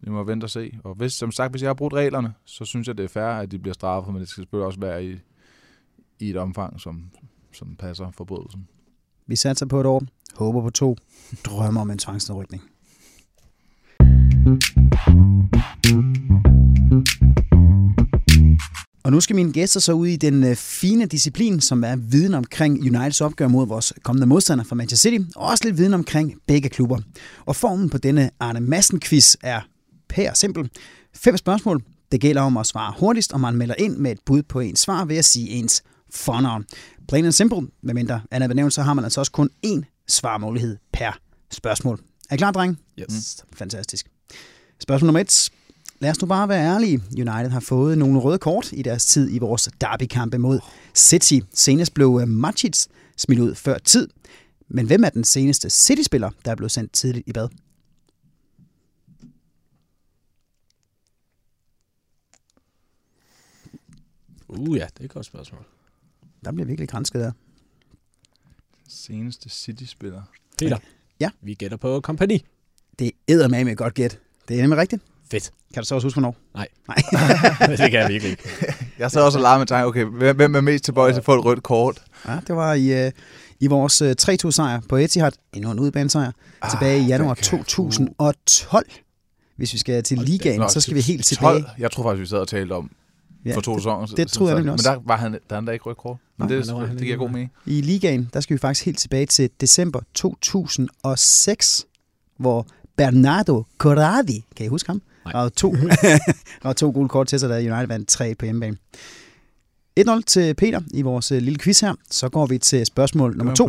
vi 0.00 0.10
må 0.10 0.24
vente 0.24 0.44
og 0.44 0.50
se. 0.50 0.78
Og 0.84 0.94
hvis, 0.94 1.12
som 1.12 1.32
sagt, 1.32 1.52
hvis 1.52 1.62
jeg 1.62 1.68
har 1.68 1.74
brugt 1.74 1.94
reglerne, 1.94 2.34
så 2.44 2.64
synes 2.64 2.88
jeg, 2.88 2.98
det 2.98 3.04
er 3.04 3.08
fair, 3.08 3.24
at 3.24 3.50
de 3.50 3.58
bliver 3.58 3.74
straffet, 3.74 4.12
men 4.12 4.20
det 4.20 4.28
skal 4.28 4.42
selvfølgelig 4.42 4.66
også 4.66 4.80
være 4.80 5.04
i, 5.04 5.18
i 6.18 6.30
et 6.30 6.36
omfang, 6.36 6.80
som, 6.80 7.10
som 7.52 7.76
passer 7.76 8.10
forbrydelsen. 8.10 8.68
Vi 9.26 9.36
satser 9.36 9.66
på 9.66 9.80
et 9.80 9.86
år, 9.86 10.02
håber 10.36 10.62
på 10.62 10.70
to, 10.70 10.96
drømmer 11.44 11.80
om 11.80 11.90
en 11.90 11.98
tvangsnedrykning. 11.98 12.62
Og 19.04 19.12
nu 19.12 19.20
skal 19.20 19.36
mine 19.36 19.52
gæster 19.52 19.80
så 19.80 19.92
ud 19.92 20.06
i 20.06 20.16
den 20.16 20.44
øh, 20.44 20.56
fine 20.56 21.06
disciplin, 21.06 21.60
som 21.60 21.84
er 21.84 21.96
viden 21.96 22.34
omkring 22.34 22.80
Uniteds 22.80 23.20
opgør 23.20 23.48
mod 23.48 23.66
vores 23.66 23.92
kommende 24.02 24.26
modstander 24.26 24.64
fra 24.64 24.74
Manchester 24.76 25.10
City, 25.10 25.24
og 25.36 25.46
også 25.46 25.64
lidt 25.64 25.78
viden 25.78 25.94
omkring 25.94 26.34
begge 26.46 26.68
klubber. 26.68 26.98
Og 27.46 27.56
formen 27.56 27.90
på 27.90 27.98
denne 27.98 28.30
Arne 28.40 28.60
Madsen-quiz 28.60 29.36
er 29.42 29.60
pære 30.08 30.34
simpel. 30.34 30.70
Fem 31.14 31.36
spørgsmål. 31.36 31.82
Det 32.12 32.20
gælder 32.20 32.42
om 32.42 32.56
at 32.56 32.66
svare 32.66 32.94
hurtigst, 32.98 33.32
og 33.32 33.40
man 33.40 33.56
melder 33.56 33.74
ind 33.78 33.96
med 33.96 34.12
et 34.12 34.18
bud 34.26 34.42
på 34.42 34.60
ens 34.60 34.80
svar 34.80 35.04
ved 35.04 35.16
at 35.16 35.24
sige 35.24 35.48
ens 35.48 35.82
fornavn. 36.10 36.64
Plain 37.08 37.24
and 37.24 37.32
simple. 37.32 37.68
Medmindre 37.82 38.20
Anna 38.30 38.46
benævnt, 38.46 38.74
så 38.74 38.82
har 38.82 38.94
man 38.94 39.04
altså 39.04 39.20
også 39.20 39.32
kun 39.32 39.50
én 39.66 40.04
svarmulighed 40.08 40.76
per 40.92 41.18
spørgsmål. 41.50 42.00
Er 42.30 42.34
I 42.34 42.36
klar, 42.36 42.50
dreng? 42.50 42.78
Yes. 43.00 43.08
Mm. 43.08 43.56
Fantastisk. 43.56 44.06
Spørgsmål 44.80 45.06
nummer 45.06 45.20
et. 45.20 45.50
Lad 46.02 46.10
os 46.10 46.20
nu 46.20 46.26
bare 46.26 46.48
være 46.48 46.74
ærlige. 46.74 47.02
United 47.10 47.50
har 47.50 47.60
fået 47.60 47.98
nogle 47.98 48.18
røde 48.20 48.38
kort 48.38 48.72
i 48.72 48.82
deres 48.82 49.06
tid 49.06 49.34
i 49.34 49.38
vores 49.38 49.68
derbykampe 49.80 50.38
mod 50.38 50.60
City. 50.94 51.38
Senest 51.54 51.94
blev 51.94 52.26
Macic 52.26 52.86
smidt 53.16 53.40
ud 53.40 53.54
før 53.54 53.78
tid. 53.78 54.08
Men 54.68 54.86
hvem 54.86 55.04
er 55.04 55.10
den 55.10 55.24
seneste 55.24 55.70
City-spiller, 55.70 56.30
der 56.44 56.50
er 56.50 56.54
blevet 56.54 56.70
sendt 56.70 56.92
tidligt 56.92 57.28
i 57.28 57.32
bad? 57.32 57.48
Uh 64.48 64.76
ja, 64.76 64.86
det 64.94 65.00
er 65.00 65.04
et 65.04 65.10
godt 65.10 65.26
spørgsmål. 65.26 65.64
Der 66.44 66.52
bliver 66.52 66.66
virkelig 66.66 66.88
grænsket 66.88 67.20
der. 67.20 67.32
Seneste 68.88 69.48
City-spiller. 69.48 70.22
Peter. 70.58 70.78
Ja. 71.20 71.30
Vi 71.40 71.54
gætter 71.54 71.76
på 71.76 72.00
Company. 72.00 72.38
Det 72.98 73.12
er 73.28 73.48
med 73.48 73.72
et 73.72 73.78
godt 73.78 73.94
gæt. 73.94 74.18
Det 74.48 74.56
er 74.56 74.62
nemlig 74.62 74.78
rigtigt. 74.78 75.02
Fedt. 75.32 75.50
Kan 75.74 75.82
du 75.82 75.86
så 75.86 75.94
også 75.94 76.06
huske, 76.06 76.20
hvornår? 76.20 76.36
Nej. 76.54 76.68
Nej. 76.88 76.96
det 77.76 77.90
kan 77.90 78.00
jeg 78.00 78.08
virkelig 78.08 78.30
ikke. 78.30 78.42
Jeg 78.98 79.10
sad 79.10 79.22
også 79.22 79.38
og 79.38 79.42
legede 79.42 79.58
med 79.58 79.66
tanken, 79.66 79.88
okay, 79.88 80.04
hvem 80.34 80.54
er 80.54 80.60
mest 80.60 80.84
tilbøjelig 80.84 81.14
til 81.14 81.20
at 81.20 81.24
få 81.24 81.34
et 81.34 81.44
rødt 81.44 81.62
kort? 81.62 82.02
Ja, 82.28 82.38
det 82.46 82.56
var 82.56 82.74
i, 82.74 83.06
uh, 83.06 83.12
i 83.60 83.66
vores 83.66 84.02
uh, 84.02 84.10
3-2-sejr 84.22 84.80
på 84.88 84.96
Etihad, 84.96 85.32
endnu 85.52 85.70
en 85.70 85.78
udbanesejr, 85.78 86.32
ah, 86.62 86.70
tilbage 86.70 87.00
i 87.00 87.06
januar 87.06 87.34
2012. 87.34 88.86
Hvis 89.56 89.72
vi 89.72 89.78
skal 89.78 90.02
til 90.02 90.18
ligaen, 90.18 90.60
Nå, 90.60 90.68
så 90.68 90.80
skal 90.80 90.94
vi 90.94 91.00
helt 91.00 91.24
12. 91.24 91.36
tilbage. 91.36 91.72
Jeg 91.78 91.90
tror 91.90 92.02
faktisk, 92.02 92.20
vi 92.20 92.26
sad 92.26 92.38
og 92.38 92.48
talte 92.48 92.72
om 92.72 92.90
ja, 93.44 93.54
for 93.54 93.60
to 93.60 93.78
sæsoner. 93.78 94.06
Det, 94.06 94.16
det 94.16 94.28
troede 94.28 94.52
jeg 94.52 94.58
nemlig 94.58 94.72
også. 94.72 94.90
Men 94.90 94.98
der 94.98 95.02
var 95.06 95.16
han, 95.16 95.32
der, 95.32 95.54
han 95.54 95.66
der 95.66 95.72
ikke 95.72 95.84
rødt 95.84 95.98
kort. 95.98 96.16
Men 96.38 96.48
Nej, 96.48 96.56
det, 96.56 96.66
det, 96.66 96.90
det 96.90 97.02
giver 97.02 97.16
god 97.16 97.30
mening. 97.30 97.52
I 97.66 97.80
ligaen, 97.80 98.30
der 98.34 98.40
skal 98.40 98.54
vi 98.54 98.58
faktisk 98.58 98.84
helt 98.84 98.98
tilbage 98.98 99.26
til 99.26 99.50
december 99.60 100.00
2006, 100.14 101.86
hvor 102.38 102.66
Bernardo 102.96 103.64
Corradi, 103.78 104.44
kan 104.56 104.66
I 104.66 104.68
huske 104.68 104.88
ham? 104.88 105.02
Der 105.24 105.38
var 105.38 105.48
to, 105.48 105.76
var 106.62 106.72
to 106.72 106.90
gule 106.90 107.08
kort 107.08 107.26
til 107.26 107.40
sig, 107.40 107.48
da 107.48 107.56
United 107.56 107.86
vandt 107.86 108.08
3 108.08 108.34
på 108.34 108.44
hjemmebane. 108.44 108.76
1-0 110.00 110.20
til 110.26 110.54
Peter 110.54 110.80
i 110.94 111.02
vores 111.02 111.32
øh, 111.32 111.42
lille 111.42 111.58
quiz 111.58 111.80
her. 111.80 111.94
Så 112.10 112.28
går 112.28 112.46
vi 112.46 112.58
til 112.58 112.86
spørgsmål 112.86 113.36
nummer 113.36 113.54
to. 113.54 113.68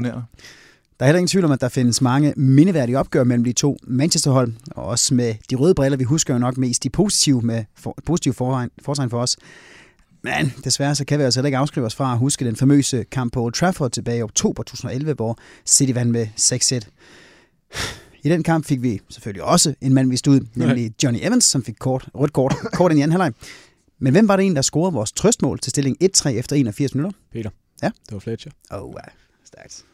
Der 0.99 1.05
er 1.05 1.05
heller 1.05 1.19
ingen 1.19 1.27
tvivl 1.27 1.45
om, 1.45 1.51
at 1.51 1.61
der 1.61 1.69
findes 1.69 2.01
mange 2.01 2.33
mindeværdige 2.37 2.99
opgør 2.99 3.23
mellem 3.23 3.43
de 3.43 3.53
to 3.53 3.77
Manchesterhold, 3.87 4.53
og 4.71 4.85
også 4.85 5.13
med 5.13 5.35
de 5.49 5.55
røde 5.55 5.75
briller, 5.75 5.97
vi 5.97 6.03
husker 6.03 6.33
jo 6.33 6.39
nok 6.39 6.57
mest 6.57 6.83
de 6.83 6.89
positive, 6.89 7.41
med 7.41 7.63
for, 7.75 7.97
positive 8.05 8.33
fortegn, 8.33 8.69
fortegn 8.81 9.09
for 9.09 9.21
os. 9.21 9.37
Men 10.23 10.53
desværre 10.63 10.95
så 10.95 11.05
kan 11.05 11.19
vi 11.19 11.23
altså 11.23 11.39
heller 11.39 11.47
ikke 11.47 11.57
afskrive 11.57 11.85
os 11.85 11.95
fra 11.95 12.11
at 12.11 12.17
huske 12.17 12.45
den 12.45 12.55
famøse 12.55 13.03
kamp 13.11 13.33
på 13.33 13.43
Old 13.43 13.53
Trafford 13.53 13.91
tilbage 13.91 14.17
i 14.17 14.21
oktober 14.21 14.63
2011, 14.63 15.13
hvor 15.13 15.37
City 15.65 15.91
vandt 15.93 16.11
med 16.11 16.27
6-1. 16.39 16.89
I 18.23 18.29
den 18.29 18.43
kamp 18.43 18.65
fik 18.65 18.81
vi 18.81 19.01
selvfølgelig 19.09 19.43
også 19.43 19.75
en 19.81 19.93
mand 19.93 20.09
vist 20.09 20.27
ud, 20.27 20.39
nemlig 20.55 20.91
Johnny 21.03 21.19
Evans, 21.21 21.45
som 21.45 21.63
fik 21.63 21.75
kort, 21.79 22.09
rødt 22.15 22.33
kort, 22.33 22.55
kort 22.77 22.91
ind 22.91 22.99
i 22.99 23.03
anden 23.03 23.11
halvleg. 23.21 23.33
Men 23.99 24.13
hvem 24.13 24.27
var 24.27 24.35
det 24.35 24.45
en, 24.45 24.55
der 24.55 24.61
scorede 24.61 24.93
vores 24.93 25.11
trøstmål 25.11 25.59
til 25.59 25.69
stilling 25.69 25.97
1-3 26.03 26.29
efter 26.29 26.55
81 26.55 26.95
minutter? 26.95 27.19
Peter. 27.31 27.49
Ja. 27.83 27.87
Det 27.87 28.13
var 28.13 28.19
Fletcher. 28.19 28.51
Oh, 28.71 28.81
wow. 28.81 28.93
Stærkt. 29.45 29.85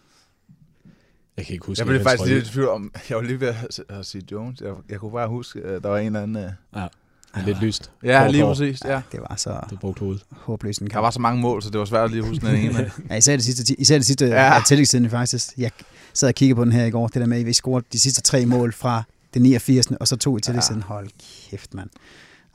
Jeg 1.38 1.46
kan 1.46 1.54
ikke 1.54 1.66
huske, 1.66 1.82
Jeg 1.82 1.88
blev 1.88 2.04
faktisk 2.04 2.30
lidt 2.30 2.48
i 2.48 2.50
tvivl 2.52 2.68
om, 2.70 2.92
jeg 3.10 3.18
var 3.18 3.24
lige 3.24 3.40
ved 3.40 3.54
at 3.90 4.06
sige 4.06 4.24
Jones. 4.32 4.62
Jeg, 4.62 4.74
jeg 4.90 5.00
kunne 5.00 5.12
bare 5.12 5.28
huske, 5.28 5.60
at 5.62 5.84
der 5.84 5.90
var 5.90 5.98
en 5.98 6.06
eller 6.06 6.22
anden... 6.24 6.38
øh, 6.44 6.52
Ja, 6.76 6.88
han 7.32 7.44
er 7.44 7.46
lidt 7.46 7.62
lyst. 7.62 7.92
Ja, 8.04 8.28
lige 8.28 8.44
præcis. 8.44 8.80
Ja. 8.86 9.02
Det 9.12 9.20
var 9.30 9.36
så 9.38 9.60
Du 9.70 9.76
brugte 9.76 10.00
hovedet. 10.00 10.26
håbløst 10.32 10.82
en 10.82 10.88
Der 10.90 11.00
var 11.00 11.12
så 11.12 11.20
mange 11.20 11.42
mål, 11.42 11.62
så 11.64 11.70
det 11.70 11.80
var 11.80 11.86
svært 11.86 12.12
lige 12.12 12.22
at 12.24 12.28
huske 12.30 12.46
den 12.48 12.56
ene. 12.56 12.92
Ja, 13.10 13.16
især 13.16 13.36
det 13.36 13.46
sidste, 13.46 13.76
især 13.82 13.96
det 13.98 14.06
sidste 14.06 14.26
Ja. 14.26 14.54
ja. 14.54 14.62
tillægstiden 14.68 15.10
faktisk. 15.10 15.58
Jeg 15.58 15.72
sad 16.14 16.30
og 16.30 16.36
kiggede 16.36 16.56
på 16.56 16.64
den 16.64 16.72
her 16.72 16.86
i 16.86 16.90
går, 16.92 17.08
det 17.08 17.22
der 17.22 17.26
med, 17.28 17.40
at 17.40 17.46
vi 17.46 17.54
scorede 17.54 17.86
de 17.94 18.00
sidste 18.00 18.22
tre 18.22 18.46
mål 18.46 18.74
fra 18.74 19.04
det 19.34 19.42
89. 19.42 19.88
og 20.00 20.08
så 20.08 20.16
to 20.18 20.38
i 20.38 20.42
tillægstiden. 20.42 20.82
Hold 20.84 21.10
kæft, 21.50 21.74
mand. 21.74 21.90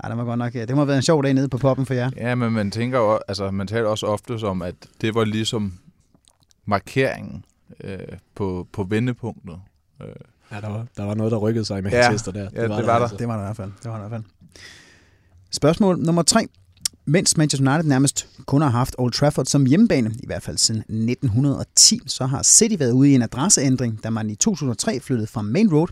Ej, 0.02 0.08
det 0.08 0.18
var 0.18 0.24
godt 0.24 0.38
nok, 0.38 0.52
det 0.52 0.70
må 0.70 0.76
have 0.76 0.86
været 0.88 0.96
en 0.98 1.02
sjov 1.02 1.22
dag 1.22 1.34
nede 1.34 1.48
på 1.48 1.58
poppen 1.58 1.86
for 1.86 1.94
jer. 1.94 2.10
ja, 2.16 2.34
men 2.34 2.52
man 2.52 2.70
tænker 2.70 2.98
jo, 2.98 3.18
altså 3.28 3.50
man 3.50 3.66
taler 3.66 3.88
også 3.88 4.06
ofte 4.06 4.38
som, 4.38 4.62
at 4.62 4.74
det 5.00 5.14
var 5.14 5.24
ligesom 5.24 5.78
markeringen 6.66 7.44
øh, 7.84 7.98
på, 8.34 8.66
på 8.72 8.82
vendepunktet. 8.82 9.56
Øh, 10.02 10.08
Ja, 10.52 10.60
der 10.60 10.68
var, 10.68 10.86
der 10.96 11.04
var 11.04 11.14
noget, 11.14 11.32
der 11.32 11.38
rykkede 11.38 11.64
sig 11.64 11.74
i 11.74 11.76
Ja. 11.76 11.82
Manchester 11.82 12.32
der. 12.32 12.48
Ja, 12.54 12.62
det 12.62 12.70
var 12.70 12.80
der. 12.82 12.92
altså. 12.92 13.16
Det 13.16 13.28
var 13.28 13.34
der 13.34 13.42
i 13.42 13.46
hvert 13.46 13.56
fald. 13.56 13.72
Det 13.82 13.90
var 13.90 13.98
der 13.98 14.06
i 14.06 14.08
hvert 14.08 14.20
fald. 14.22 14.22
Spørgsmål 15.50 15.98
nummer 15.98 16.22
tre. 16.22 16.46
Mens 17.06 17.36
Manchester 17.36 17.72
United 17.72 17.88
nærmest 17.88 18.28
kun 18.46 18.62
har 18.62 18.68
haft 18.68 18.94
Old 18.98 19.12
Trafford 19.12 19.46
som 19.46 19.66
hjemmebane, 19.66 20.14
i 20.22 20.26
hvert 20.26 20.42
fald 20.42 20.58
siden 20.58 20.80
1910, 20.80 22.00
så 22.06 22.26
har 22.26 22.42
City 22.42 22.74
været 22.78 22.92
ude 22.92 23.10
i 23.10 23.14
en 23.14 23.22
adresseændring, 23.22 24.02
da 24.04 24.10
man 24.10 24.30
i 24.30 24.34
2003 24.34 25.00
flyttede 25.00 25.26
fra 25.26 25.42
Main 25.42 25.72
Road 25.72 25.88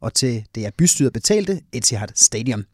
og 0.00 0.14
til 0.14 0.44
det 0.54 0.66
er 0.66 0.70
bystyret 0.70 1.12
betalte 1.12 1.60
Etihad 1.72 2.08
Stadium. 2.14 2.64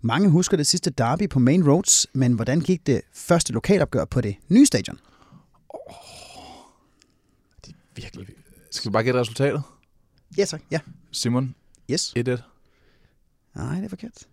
Mange 0.00 0.28
husker 0.28 0.56
det 0.56 0.66
sidste 0.66 0.90
derby 0.90 1.28
på 1.28 1.38
Main 1.38 1.68
Roads, 1.70 2.06
men 2.12 2.32
hvordan 2.32 2.60
gik 2.60 2.86
det 2.86 3.00
første 3.14 3.52
lokalopgør 3.52 4.04
på 4.04 4.20
det 4.20 4.36
nye 4.48 4.66
stadion? 4.66 4.98
Virkelig. 7.96 8.26
skal 8.70 8.90
vi 8.90 8.92
bare 8.92 9.04
gætte 9.04 9.20
resultatet? 9.20 9.62
Ja, 10.38 10.44
tak. 10.44 10.62
Ja. 10.70 10.78
Simon, 11.12 11.54
Yes. 11.90 12.14
1-1. 12.18 12.20
Nej, 13.54 13.74
det 13.76 13.84
er 13.84 13.88
forkert. 13.88 14.26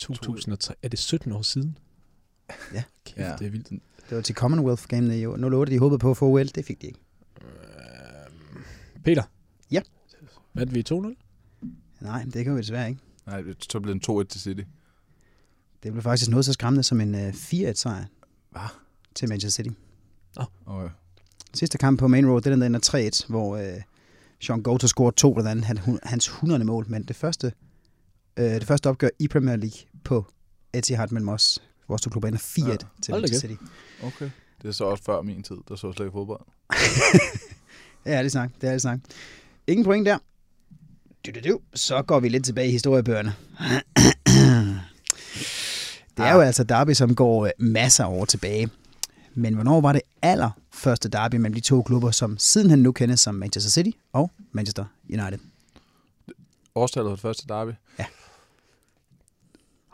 2003. 0.00 0.74
Er 0.82 0.88
det 0.88 0.98
17 0.98 1.32
år 1.32 1.42
siden? 1.42 1.78
Ja. 2.74 2.82
Kæft, 3.04 3.18
Ja. 3.18 3.36
det 3.38 3.46
er 3.46 3.50
vildt. 3.50 3.68
Det 3.70 4.16
var 4.16 4.20
til 4.22 4.34
Commonwealth 4.34 4.86
Game 4.88 5.18
i 5.18 5.26
08, 5.26 5.72
de 5.72 5.78
håbede 5.78 5.98
på 5.98 6.10
at 6.10 6.16
få 6.16 6.26
OL. 6.26 6.46
Det 6.46 6.64
fik 6.64 6.82
de 6.82 6.86
ikke. 6.86 6.98
Peter. 9.04 9.22
Ja. 9.70 9.80
Vandt 10.54 10.74
vi 10.74 10.84
2-0? 10.92 11.16
Nej, 12.00 12.24
det 12.34 12.44
kan 12.44 12.54
vi 12.54 12.58
desværre 12.60 12.88
ikke. 12.88 13.00
Nej, 13.26 13.42
så 13.70 13.80
blev 13.80 13.94
den 13.94 14.02
2-1 14.20 14.24
til 14.24 14.40
City. 14.40 14.62
Det 15.82 15.92
blev 15.92 16.02
faktisk 16.02 16.30
noget 16.30 16.44
så 16.44 16.52
skræmmende 16.52 16.82
som 16.82 17.00
en 17.00 17.14
øh, 17.14 17.28
4-1-sejr 17.28 18.04
Hvad? 18.50 18.60
til 19.14 19.28
Manchester 19.28 19.62
City. 19.62 19.76
Okay. 20.66 20.88
Sidste 21.54 21.78
kamp 21.78 21.98
på 21.98 22.08
Main 22.08 22.26
Road, 22.30 22.40
det 22.40 22.46
er 22.46 22.50
den 22.50 22.60
der 22.60 22.66
ender 22.66 23.10
3-1, 23.24 23.26
hvor 23.28 23.56
øh, 23.56 23.82
Sean 24.40 24.62
Goater 24.62 24.86
scorede 24.88 25.16
to, 25.16 25.34
blandt 25.34 25.50
andet 25.50 25.64
han, 25.64 25.98
hans 26.02 26.26
100. 26.28 26.64
mål. 26.64 26.86
Men 26.88 27.02
det 27.02 27.16
første, 27.16 27.52
øh, 28.36 28.44
det 28.44 28.64
første 28.64 28.86
opgør 28.88 29.08
i 29.18 29.28
Premier 29.28 29.56
League 29.56 29.78
på 30.04 30.26
Etihad 30.72 31.08
mellem 31.08 31.28
os, 31.28 31.62
vores 31.88 32.02
to 32.02 32.10
klubber, 32.10 32.28
ender 32.28 32.40
4-1 32.40 32.60
Ja. 32.66 32.70
ja. 32.72 32.76
til 33.02 33.14
Manchester 33.14 33.48
City. 33.48 33.62
okay. 34.02 34.30
Det 34.62 34.68
er 34.68 34.72
så 34.72 34.84
også 34.84 35.04
før 35.04 35.22
min 35.22 35.42
tid, 35.42 35.56
der 35.68 35.76
så 35.76 35.92
slet 35.92 36.04
ikke 36.06 36.12
fodbold. 36.12 36.40
Ja, 38.06 38.18
det 38.18 38.24
er 38.24 38.28
snak. 38.28 38.50
Det 38.60 38.68
er 38.68 38.72
det 38.72 38.80
snak. 38.82 38.98
Ingen 39.66 39.84
point 39.84 40.06
der. 40.06 40.18
Du, 41.26 41.30
du, 41.30 41.40
du. 41.50 41.60
Så 41.74 42.02
går 42.02 42.20
vi 42.20 42.28
lidt 42.28 42.44
tilbage 42.44 42.68
i 42.68 42.72
historiebøgerne. 42.72 43.34
Det 46.16 46.24
er 46.26 46.34
jo 46.34 46.40
altså 46.40 46.64
derby, 46.64 46.92
som 46.92 47.14
går 47.14 47.44
øh, 47.46 47.50
masser 47.58 48.04
af 48.04 48.08
år 48.08 48.24
tilbage. 48.24 48.70
Men 49.34 49.54
hvornår 49.54 49.80
var 49.80 49.92
det 49.92 50.02
allerførste 50.22 51.08
derby 51.08 51.34
mellem 51.34 51.54
de 51.54 51.60
to 51.60 51.82
klubber, 51.82 52.10
som 52.10 52.38
sidenhen 52.38 52.78
nu 52.78 52.92
kendes 52.92 53.20
som 53.20 53.34
Manchester 53.34 53.70
City 53.70 53.90
og 54.12 54.30
Manchester 54.52 54.84
United? 55.10 55.38
Årstallet 56.74 57.10
for 57.10 57.16
det 57.16 57.20
første 57.20 57.46
derby. 57.48 57.70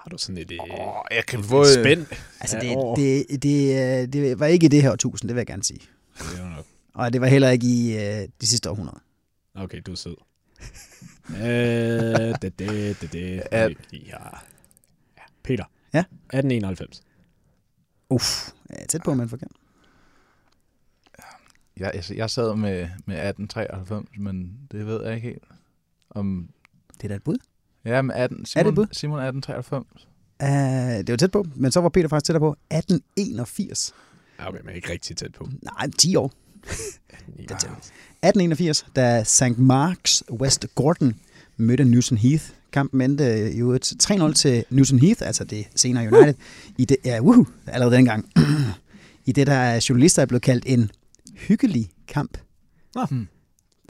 Har 0.09 0.11
du 0.11 0.19
sådan 0.19 0.39
et, 0.39 0.51
øh, 0.53 0.59
Åh, 0.61 0.95
jeg 1.11 1.25
kan 1.27 1.41
et 1.41 1.45
få... 1.47 1.65
spænd? 1.65 2.07
Altså, 2.41 2.59
det, 2.61 2.97
det, 2.97 3.43
det, 3.43 4.03
øh, 4.03 4.13
det 4.13 4.41
var 4.41 4.47
ikke 4.47 4.67
i 4.67 4.69
det 4.69 4.83
her 4.83 4.91
årtusind, 4.91 5.29
det 5.29 5.35
vil 5.35 5.41
jeg 5.41 5.47
gerne 5.47 5.65
sige. 5.65 5.81
Det 6.19 6.41
er 6.41 6.57
nok. 6.57 6.67
Og 6.95 7.13
det 7.13 7.21
var 7.21 7.27
heller 7.27 7.51
ikke 7.51 7.67
i 7.67 7.97
øh, 7.97 8.29
de 8.41 8.47
sidste 8.47 8.71
århundreder. 8.71 8.99
Okay, 9.55 9.83
du 9.87 9.93
er 9.93 9.97
sød. 9.97 10.17
øh, 11.31 12.35
det, 12.43 12.59
det, 12.59 13.01
det, 13.01 13.13
det. 13.13 13.43
Ja. 13.53 13.69
Ja. 13.93 14.17
Peter. 15.43 15.65
Ja? 15.95 16.01
1891. 16.01 17.03
Uff, 18.11 18.51
tæt 18.89 19.03
på, 19.05 19.15
men 19.15 19.29
forkert. 19.29 19.53
Jeg, 21.77 21.91
altså, 21.95 22.15
jeg 22.15 22.31
sad 22.31 22.57
med, 22.57 22.89
med 23.07 23.17
1893, 23.29 24.19
men 24.19 24.59
det 24.73 24.87
ved 24.87 25.05
jeg 25.05 25.15
ikke 25.15 25.29
helt. 25.29 25.45
Om, 26.11 26.49
Det 26.95 27.05
er 27.05 27.09
da 27.09 27.15
et 27.15 27.23
bud. 27.23 27.39
Ja, 27.85 28.03
med 28.03 28.15
18, 28.15 28.37
Er 28.37 28.41
det 28.41 28.49
Simon, 28.49 28.69
et 28.69 28.75
bud? 28.75 28.87
Simon 28.93 29.19
1893. 29.19 30.07
Uh, 30.43 30.49
det 31.07 31.11
var 31.11 31.17
tæt 31.17 31.31
på, 31.31 31.47
men 31.55 31.73
så 31.73 31.81
var 31.81 31.89
Peter 31.89 32.09
faktisk 32.09 32.27
tættere 32.27 32.41
på 32.41 32.57
1881. 32.71 33.95
Ja, 34.39 34.49
okay, 34.49 34.59
men 34.65 34.75
ikke 34.75 34.93
rigtig 34.93 35.17
tæt 35.17 35.33
på. 35.33 35.49
Nej, 35.63 35.91
10 35.99 36.17
år. 36.17 36.33
Ja. 37.39 37.55
1881, 37.55 38.87
da 38.97 39.25
St. 39.25 39.59
Marks 39.59 40.25
West 40.31 40.67
Gordon 40.75 41.15
mødte 41.57 41.85
Newton 41.85 42.19
Heath. 42.19 42.45
Kampen 42.73 43.01
endte 43.01 43.53
jo 43.59 43.71
et 43.73 43.93
3-0 44.03 44.33
til 44.33 44.65
Newton 44.71 44.99
Heath, 44.99 45.27
altså 45.27 45.45
det 45.45 45.69
senere 45.77 46.13
United. 46.13 46.35
I 46.79 46.85
det, 46.85 46.97
ja, 47.05 47.21
woohoo, 47.21 47.47
allerede 47.67 47.97
dengang. 47.97 48.33
I 49.27 49.33
det, 49.33 49.47
der 49.47 49.53
er 49.55 49.87
journalister 49.89 50.23
er 50.23 50.27
blevet 50.27 50.43
kaldt 50.43 50.65
en 50.67 50.91
hyggelig 51.37 51.91
kamp. 52.09 52.39
Nå. 52.95 53.05
Hmm. 53.05 53.29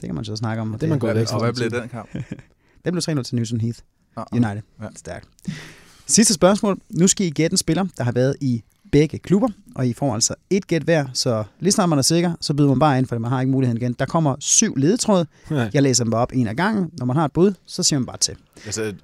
Det 0.01 0.07
kan 0.07 0.15
man 0.15 0.25
så 0.25 0.35
snakke 0.35 0.61
om. 0.61 0.73
Det 0.73 0.83
er 0.83 0.87
man 0.87 1.15
væk 1.15 1.33
og 1.33 1.39
hvad 1.43 1.53
blev 1.53 1.81
den 1.81 1.89
kamp? 1.89 2.09
Den 2.85 2.93
blev 2.93 3.01
3-0 3.19 3.21
til 3.23 3.35
Newton 3.35 3.61
Heath. 3.61 3.79
Ah, 4.15 4.25
United. 4.31 4.61
Ja. 4.81 4.87
Stærkt. 4.95 5.27
Sidste 6.07 6.33
spørgsmål. 6.33 6.79
Nu 6.89 7.07
skal 7.07 7.25
I 7.27 7.29
gætte 7.29 7.53
en 7.53 7.57
spiller, 7.57 7.85
der 7.97 8.03
har 8.03 8.11
været 8.11 8.35
i 8.41 8.63
begge 8.91 9.19
klubber, 9.19 9.47
og 9.75 9.87
I 9.87 9.93
får 9.93 10.13
altså 10.13 10.35
et 10.49 10.67
gæt 10.67 10.81
hver, 10.83 11.07
så 11.13 11.43
lige 11.59 11.71
snart 11.71 11.89
man 11.89 11.97
er 11.97 12.01
sikker, 12.03 12.33
så 12.41 12.53
byder 12.53 12.69
man 12.69 12.79
bare 12.79 12.97
ind, 12.97 13.05
for 13.05 13.17
man 13.19 13.31
har 13.31 13.41
ikke 13.41 13.51
muligheden 13.51 13.77
igen. 13.81 13.93
Der 13.93 14.05
kommer 14.05 14.35
syv 14.39 14.75
ledetråde. 14.75 15.25
Jeg 15.73 15.83
læser 15.83 16.03
dem 16.03 16.11
bare 16.11 16.21
op 16.21 16.31
en 16.33 16.47
af 16.47 16.55
gangen. 16.55 16.89
Når 16.97 17.05
man 17.05 17.15
har 17.15 17.25
et 17.25 17.31
bud, 17.31 17.53
så 17.65 17.83
siger 17.83 17.99
man 17.99 18.05
bare 18.05 18.17
til. 18.17 18.35
Altså, 18.65 18.83
En 18.83 18.95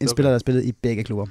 Okay. 0.00 0.06
spiller, 0.06 0.28
der 0.30 0.34
har 0.34 0.38
spillet 0.38 0.64
i 0.64 0.72
begge 0.72 1.04
klubber. 1.04 1.26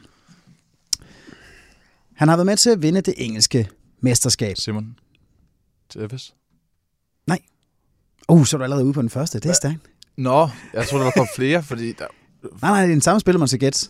Han 2.14 2.28
har 2.28 2.36
været 2.36 2.46
med 2.46 2.58
til 2.58 2.70
at 2.70 2.82
vinde 2.82 3.02
det 3.02 3.14
engelske 3.18 3.70
mesterskab. 4.02 4.58
Simon 4.58 4.96
Tevez. 5.90 6.32
Uh, 8.30 8.46
så 8.46 8.56
er 8.56 8.58
du 8.58 8.64
allerede 8.64 8.86
ude 8.86 8.94
på 8.94 9.02
den 9.02 9.10
første. 9.10 9.40
Det 9.40 9.50
er 9.50 9.54
stærkt. 9.54 9.80
Nå, 10.18 10.50
jeg 10.74 10.88
tror 10.88 10.98
der 11.04 11.12
kom 11.12 11.28
flere, 11.36 11.64
fordi 11.64 11.88
der, 11.92 12.06
Nej, 12.62 12.72
nej, 12.72 12.82
det 12.82 12.90
er 12.90 12.94
den 12.96 13.02
samme 13.02 13.20
spiller, 13.20 13.40
man 13.40 13.48
skal 13.48 13.60
gætte. 13.60 13.90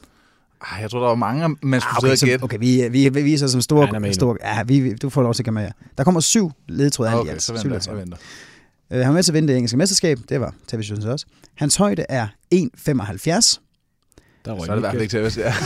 ej, 0.72 0.82
jeg 0.82 0.92
tror 0.92 1.00
der 1.00 1.08
var 1.08 1.16
mange, 1.16 1.58
man 1.62 1.82
skulle 1.82 1.92
Ah, 1.92 1.98
okay, 1.98 2.08
sidde 2.08 2.18
så, 2.18 2.26
og 2.26 2.30
gætte. 2.30 2.44
okay, 2.44 2.58
vi, 2.60 2.88
vi, 2.92 3.10
vi 3.10 3.22
viser 3.22 3.48
som 3.48 3.58
Han 3.58 3.60
er 3.60 3.62
store... 3.62 4.14
store 4.14 4.38
ja, 4.44 4.64
vi, 4.64 4.80
vi- 4.80 4.94
du 4.94 5.10
får 5.10 5.22
lov 5.24 5.34
til 5.34 5.42
at 5.42 5.46
komme 5.46 5.62
med. 5.62 5.72
Der 5.98 6.04
kommer 6.04 6.20
syv 6.22 6.52
ledetråde 6.68 7.10
alt 7.10 7.18
i 7.18 7.20
Okay, 7.20 7.32
alt. 7.32 7.42
så 7.44 7.54
venter 7.54 7.64
jeg, 7.70 7.72
ledetråde. 7.72 7.98
jeg 7.98 8.02
venter. 8.06 8.18
Øh, 8.92 8.98
han 9.00 9.08
var 9.08 9.14
med 9.14 9.24
til 9.24 9.32
at 9.32 9.34
vinde 9.34 9.48
det 9.48 9.56
engelske 9.58 9.78
mesterskab. 9.78 10.20
Det 10.30 10.42
var 10.42 10.54
Tavis 10.68 10.90
Jones 10.90 11.06
også. 11.06 11.26
Hans 11.56 11.76
højde 11.76 12.06
er 12.10 12.28
1,75. 12.56 12.60
Der 14.46 14.54
røg 14.54 14.66
Så 14.66 14.72
er 14.72 14.76
det 14.76 14.78
i 14.78 14.80
hvert 14.80 14.92
fald 14.92 15.02
ikke 15.02 15.12
Tevez, 15.18 15.38
ja. 15.38 15.54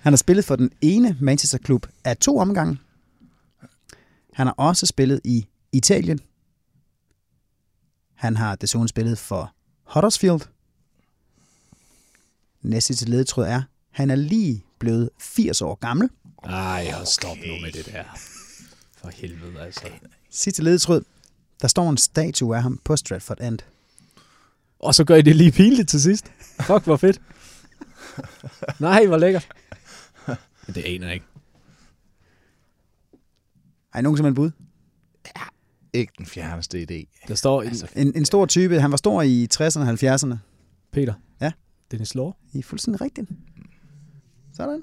Han 0.00 0.12
har 0.12 0.16
spillet 0.16 0.44
for 0.44 0.56
den 0.56 0.70
ene 0.80 1.16
Manchester-klub 1.20 1.86
af 2.04 2.16
to 2.16 2.38
omgange. 2.38 2.78
Han 4.34 4.46
har 4.46 4.54
også 4.58 4.86
spillet 4.86 5.20
i 5.24 5.46
Italien. 5.72 6.20
Han 8.20 8.36
har 8.36 8.56
desuden 8.56 8.88
spillet 8.88 9.18
for 9.18 9.54
Huddersfield. 9.84 10.40
Næste 12.62 12.94
til 12.94 13.08
ledetråd 13.08 13.46
er, 13.46 13.62
han 13.90 14.10
er 14.10 14.14
lige 14.14 14.64
blevet 14.78 15.10
80 15.18 15.62
år 15.62 15.74
gammel. 15.74 16.10
Ej, 16.44 16.90
hold 16.90 17.06
stop 17.06 17.36
nu 17.36 17.60
med 17.62 17.72
det 17.72 17.86
der. 17.86 18.04
For 18.96 19.08
helvede, 19.08 19.60
altså. 19.60 19.88
Sidste 20.30 20.62
ledetråd, 20.62 21.04
der 21.62 21.68
står 21.68 21.90
en 21.90 21.96
statue 21.96 22.56
af 22.56 22.62
ham 22.62 22.80
på 22.84 22.96
Stratford 22.96 23.40
End. 23.40 23.58
Og 24.78 24.94
så 24.94 25.04
gør 25.04 25.16
I 25.16 25.22
det 25.22 25.36
lige 25.36 25.52
pinligt 25.52 25.88
til 25.88 26.02
sidst. 26.02 26.32
Fuck, 26.60 26.84
hvor 26.84 26.96
fedt. 26.96 27.20
Nej, 28.78 29.06
hvor 29.06 29.16
lækkert. 29.16 29.48
Men 30.66 30.74
det 30.74 30.82
aner 30.84 31.06
jeg 31.06 31.14
ikke. 31.14 31.26
Ej, 33.94 34.00
nogen 34.00 34.16
som 34.16 34.26
en 34.26 34.34
bud? 34.34 34.50
Ikke 35.92 36.12
den 36.18 36.26
fjerneste 36.26 36.82
idé. 36.82 37.24
Der 37.28 37.34
står 37.34 37.62
en, 37.62 37.68
Altså, 37.68 37.86
En, 37.96 38.12
en 38.16 38.24
stor 38.24 38.46
type. 38.46 38.80
Han 38.80 38.90
var 38.90 38.96
stor 38.96 39.22
i 39.22 39.48
60'erne 39.54 39.80
og 39.80 39.88
70'erne. 39.88 40.36
Peter. 40.92 41.14
Ja. 41.40 41.52
Dennis 41.90 42.14
Law. 42.14 42.32
I 42.52 42.58
er 42.58 42.62
fuldstændig 42.62 43.00
rigtigt. 43.00 43.30
Sådan. 44.56 44.82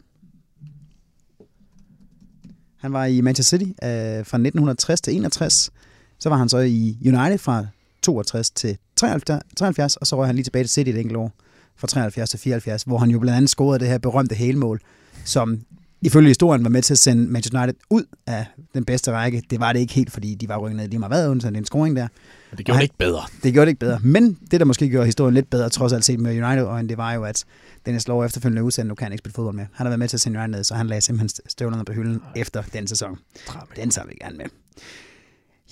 Han 2.77 2.93
var 2.93 3.05
i 3.05 3.21
Manchester 3.21 3.57
City 3.57 3.69
øh, 3.69 4.25
fra 4.25 4.37
1960 4.37 5.01
til 5.01 5.15
61. 5.15 5.71
Så 6.19 6.29
var 6.29 6.35
han 6.35 6.49
så 6.49 6.57
i 6.57 6.97
United 7.05 7.37
fra 7.37 7.67
62 8.01 8.49
til 8.49 8.77
73, 8.95 9.43
73 9.57 9.95
og 9.95 10.07
så 10.07 10.15
røg 10.17 10.25
han 10.27 10.35
lige 10.35 10.43
tilbage 10.43 10.63
til 10.63 10.69
City 10.69 10.89
et 10.89 10.99
enkelt 10.99 11.17
år 11.17 11.33
fra 11.75 11.87
73 11.87 12.29
til 12.29 12.39
74, 12.39 12.83
hvor 12.83 12.97
han 12.97 13.09
jo 13.09 13.19
blandt 13.19 13.37
andet 13.37 13.49
scorede 13.49 13.79
det 13.79 13.87
her 13.87 13.97
berømte 13.97 14.35
helmål, 14.35 14.81
som 15.25 15.61
ifølge 16.01 16.27
historien 16.27 16.63
var 16.63 16.69
med 16.69 16.81
til 16.81 16.93
at 16.93 16.97
sende 16.97 17.27
Manchester 17.31 17.59
United 17.63 17.79
ud 17.89 18.03
af 18.27 18.45
den 18.73 18.85
bedste 18.85 19.11
række. 19.11 19.43
Det 19.49 19.59
var 19.59 19.73
det 19.73 19.79
ikke 19.79 19.93
helt, 19.93 20.11
fordi 20.11 20.35
de 20.35 20.49
var 20.49 20.57
rykket 20.57 20.77
ned 20.77 20.87
lige 20.87 20.99
meget 20.99 21.11
hvad, 21.11 21.27
undtagen 21.29 21.55
en 21.55 21.65
scoring 21.65 21.95
der. 21.95 22.07
Men 22.51 22.57
det 22.57 22.65
gjorde 22.65 22.75
Nej. 22.75 22.79
det 22.81 22.83
ikke 22.83 22.97
bedre. 22.97 23.21
Det 23.43 23.53
gjorde 23.53 23.65
det 23.65 23.69
ikke 23.69 23.79
bedre. 23.79 23.99
Men 24.03 24.37
det, 24.51 24.59
der 24.59 24.65
måske 24.65 24.89
gjorde 24.89 25.05
historien 25.05 25.33
lidt 25.33 25.49
bedre, 25.49 25.69
trods 25.69 25.93
alt 25.93 26.05
set 26.05 26.19
med 26.19 26.43
United, 26.43 26.63
og 26.65 26.83
det 26.89 26.97
var 26.97 27.13
jo, 27.13 27.23
at 27.23 27.45
Dennis 27.85 28.07
Law 28.07 28.23
efterfølgende 28.23 28.63
udsendte, 28.63 28.87
nu 28.87 28.95
kan 28.95 29.05
han 29.05 29.11
ikke 29.11 29.21
spille 29.21 29.33
fodbold 29.33 29.55
mere. 29.55 29.67
Han 29.73 29.85
har 29.85 29.89
været 29.89 29.99
med 29.99 30.07
til 30.07 30.17
at 30.17 30.21
sende 30.21 30.39
United 30.39 30.57
ned, 30.57 30.63
så 30.63 30.75
han 30.75 30.87
lagde 30.87 31.01
simpelthen 31.01 31.29
støvlerne 31.49 31.85
på 31.85 31.93
hylden 31.93 32.21
efter 32.35 32.63
den 32.73 32.87
sæson. 32.87 33.17
Drama. 33.47 33.65
Den 33.75 33.89
tager 33.89 34.07
vi 34.07 34.13
gerne 34.21 34.37
med. 34.37 34.45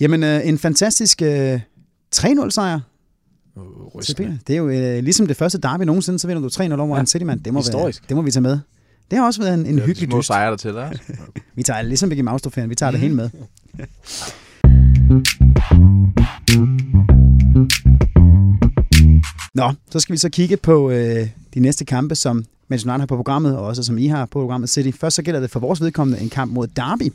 Jamen, 0.00 0.22
øh, 0.22 0.48
en 0.48 0.58
fantastisk 0.58 1.22
øh, 1.22 1.60
3-0-sejr 2.16 2.80
Uh, 3.56 3.62
til 3.62 3.72
rystende. 3.94 4.38
Det 4.46 4.52
er 4.52 4.56
jo 4.56 4.68
øh, 4.68 5.02
ligesom 5.04 5.26
det 5.26 5.36
første 5.36 5.58
derby 5.58 5.82
nogensinde, 5.82 6.18
så 6.18 6.26
vinder 6.26 6.42
du 6.42 6.48
3-0 6.48 6.80
over 6.80 6.94
Ja. 6.96 7.00
en 7.00 7.06
City-mand. 7.06 7.40
Det 7.40 7.52
må, 7.54 7.60
Historisk. 7.60 8.02
Være, 8.02 8.08
det 8.08 8.16
må 8.16 8.22
vi 8.22 8.30
tage 8.30 8.40
med. 8.42 8.58
Det 9.10 9.18
har 9.18 9.26
også 9.26 9.42
været 9.42 9.54
en, 9.54 9.66
en 9.66 9.76
de 9.78 9.82
hyggelig 9.82 10.10
små 10.10 10.18
dyst. 10.18 10.26
sejre, 10.26 10.50
der 10.50 10.56
tæller. 10.56 10.90
ikke? 10.90 11.18
Vi 11.54 11.62
tager 11.62 11.78
det 11.78 11.88
ligesom 11.88 12.08
Mickey 12.08 12.24
mouse 12.24 12.68
vi 12.68 12.74
tager 12.74 12.90
det 12.90 13.00
hele 13.00 13.14
med. 13.14 13.30
Nå, 19.54 19.72
så 19.90 20.00
skal 20.00 20.12
vi 20.12 20.18
så 20.18 20.28
kigge 20.28 20.56
på 20.56 20.90
øh, 20.90 21.28
de 21.54 21.60
næste 21.60 21.84
kampe, 21.84 22.14
som 22.14 22.44
Manchester 22.68 22.92
United 22.92 23.00
har 23.00 23.06
på 23.06 23.16
programmet, 23.16 23.56
og 23.56 23.64
også 23.64 23.82
som 23.82 23.98
I 23.98 24.06
har 24.06 24.26
på 24.26 24.40
programmet 24.40 24.70
City. 24.70 24.98
Først 24.98 25.16
så 25.16 25.22
gælder 25.22 25.40
det 25.40 25.50
for 25.50 25.60
vores 25.60 25.80
vedkommende 25.80 26.22
en 26.22 26.30
kamp 26.30 26.52
mod 26.52 26.66
Derby, 26.66 27.12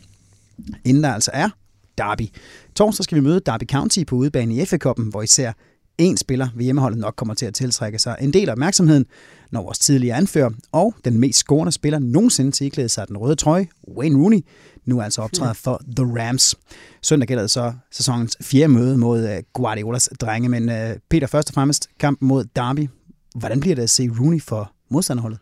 inden 0.86 1.04
der 1.04 1.14
altså 1.14 1.32
er 1.34 1.50
Derby. 1.98 2.28
Torsdag 2.76 3.04
skal 3.04 3.16
vi 3.16 3.22
møde 3.22 3.42
Derby 3.46 3.64
County 3.72 4.04
på 4.04 4.16
udebane 4.16 4.56
i 4.56 4.66
FA-koppen, 4.66 5.06
hvor 5.10 5.22
især 5.22 5.52
en 5.98 6.18
spiller 6.18 6.48
ved 6.56 6.64
hjemmeholdet 6.64 7.00
nok 7.00 7.16
kommer 7.16 7.34
til 7.34 7.46
at 7.46 7.54
tiltrække 7.54 8.00
sig 8.00 8.16
en 8.22 8.34
del 8.34 8.50
af 8.50 8.52
opmærksomheden, 8.52 9.06
når 9.52 9.64
vores 9.64 9.80
tidligere 9.80 10.18
anfører 10.18 10.50
og 10.72 10.96
den 11.06 11.20
mest 11.20 11.40
scorende 11.40 11.72
spiller 11.72 12.00
nogensinde 12.00 12.52
til 12.52 12.68
iklæde 12.68 12.90
sig 12.90 13.08
den 13.08 13.18
røde 13.18 13.36
trøje, 13.36 13.68
Wayne 13.88 14.24
Rooney, 14.24 14.46
nu 14.86 15.02
altså 15.02 15.22
optræder 15.22 15.54
for 15.54 15.82
The 15.96 16.06
Rams. 16.06 16.56
Søndag 17.02 17.28
gælder 17.28 17.44
det 17.44 17.52
så 17.52 17.74
sæsonens 17.92 18.38
fjerde 18.42 18.74
møde 18.74 18.98
mod 18.98 19.30
øh, 19.30 19.44
Guardiolas 19.54 20.10
drenge, 20.22 20.50
men 20.50 20.70
øh, 20.70 20.98
Peter 21.10 21.28
først 21.28 21.50
og 21.50 21.54
fremmest 21.54 21.90
kampen 22.00 22.28
mod 22.28 22.46
Derby. 22.56 22.90
Hvordan 23.36 23.60
bliver 23.60 23.76
det 23.76 23.84
at 23.84 23.90
se 23.90 24.10
Rooney 24.20 24.42
for 24.42 24.72
modstanderholdet? 24.90 25.40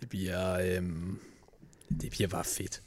Det 0.00 0.08
bliver, 0.08 0.58
øh, 0.58 0.82
det 2.02 2.10
bliver 2.10 2.28
bare 2.28 2.44
fedt. 2.44 2.82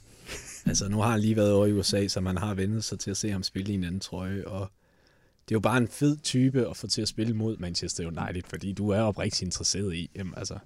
altså, 0.65 0.87
nu 0.89 0.97
har 1.01 1.11
han 1.11 1.19
lige 1.19 1.35
været 1.35 1.51
over 1.51 1.65
i 1.65 1.73
USA, 1.73 2.07
så 2.07 2.21
man 2.21 2.37
har 2.37 2.53
vendt 2.53 2.83
sig 2.83 2.99
til 2.99 3.11
at 3.11 3.17
se 3.17 3.31
ham 3.31 3.43
spille 3.43 3.71
i 3.71 3.75
en 3.75 3.83
anden 3.83 3.99
trøje, 3.99 4.47
og 4.47 4.71
det 5.47 5.51
er 5.51 5.55
jo 5.55 5.59
bare 5.59 5.77
en 5.77 5.87
fed 5.87 6.17
type 6.17 6.69
at 6.69 6.77
få 6.77 6.87
til 6.87 7.01
at 7.01 7.07
spille 7.07 7.33
mod 7.33 7.57
Manchester 7.57 8.07
United, 8.07 8.41
fordi 8.49 8.71
du 8.71 8.89
er 8.89 9.01
oprigtigt 9.01 9.41
interesseret 9.41 9.95
i, 9.95 10.09
jamen, 10.15 10.33
altså, 10.37 10.57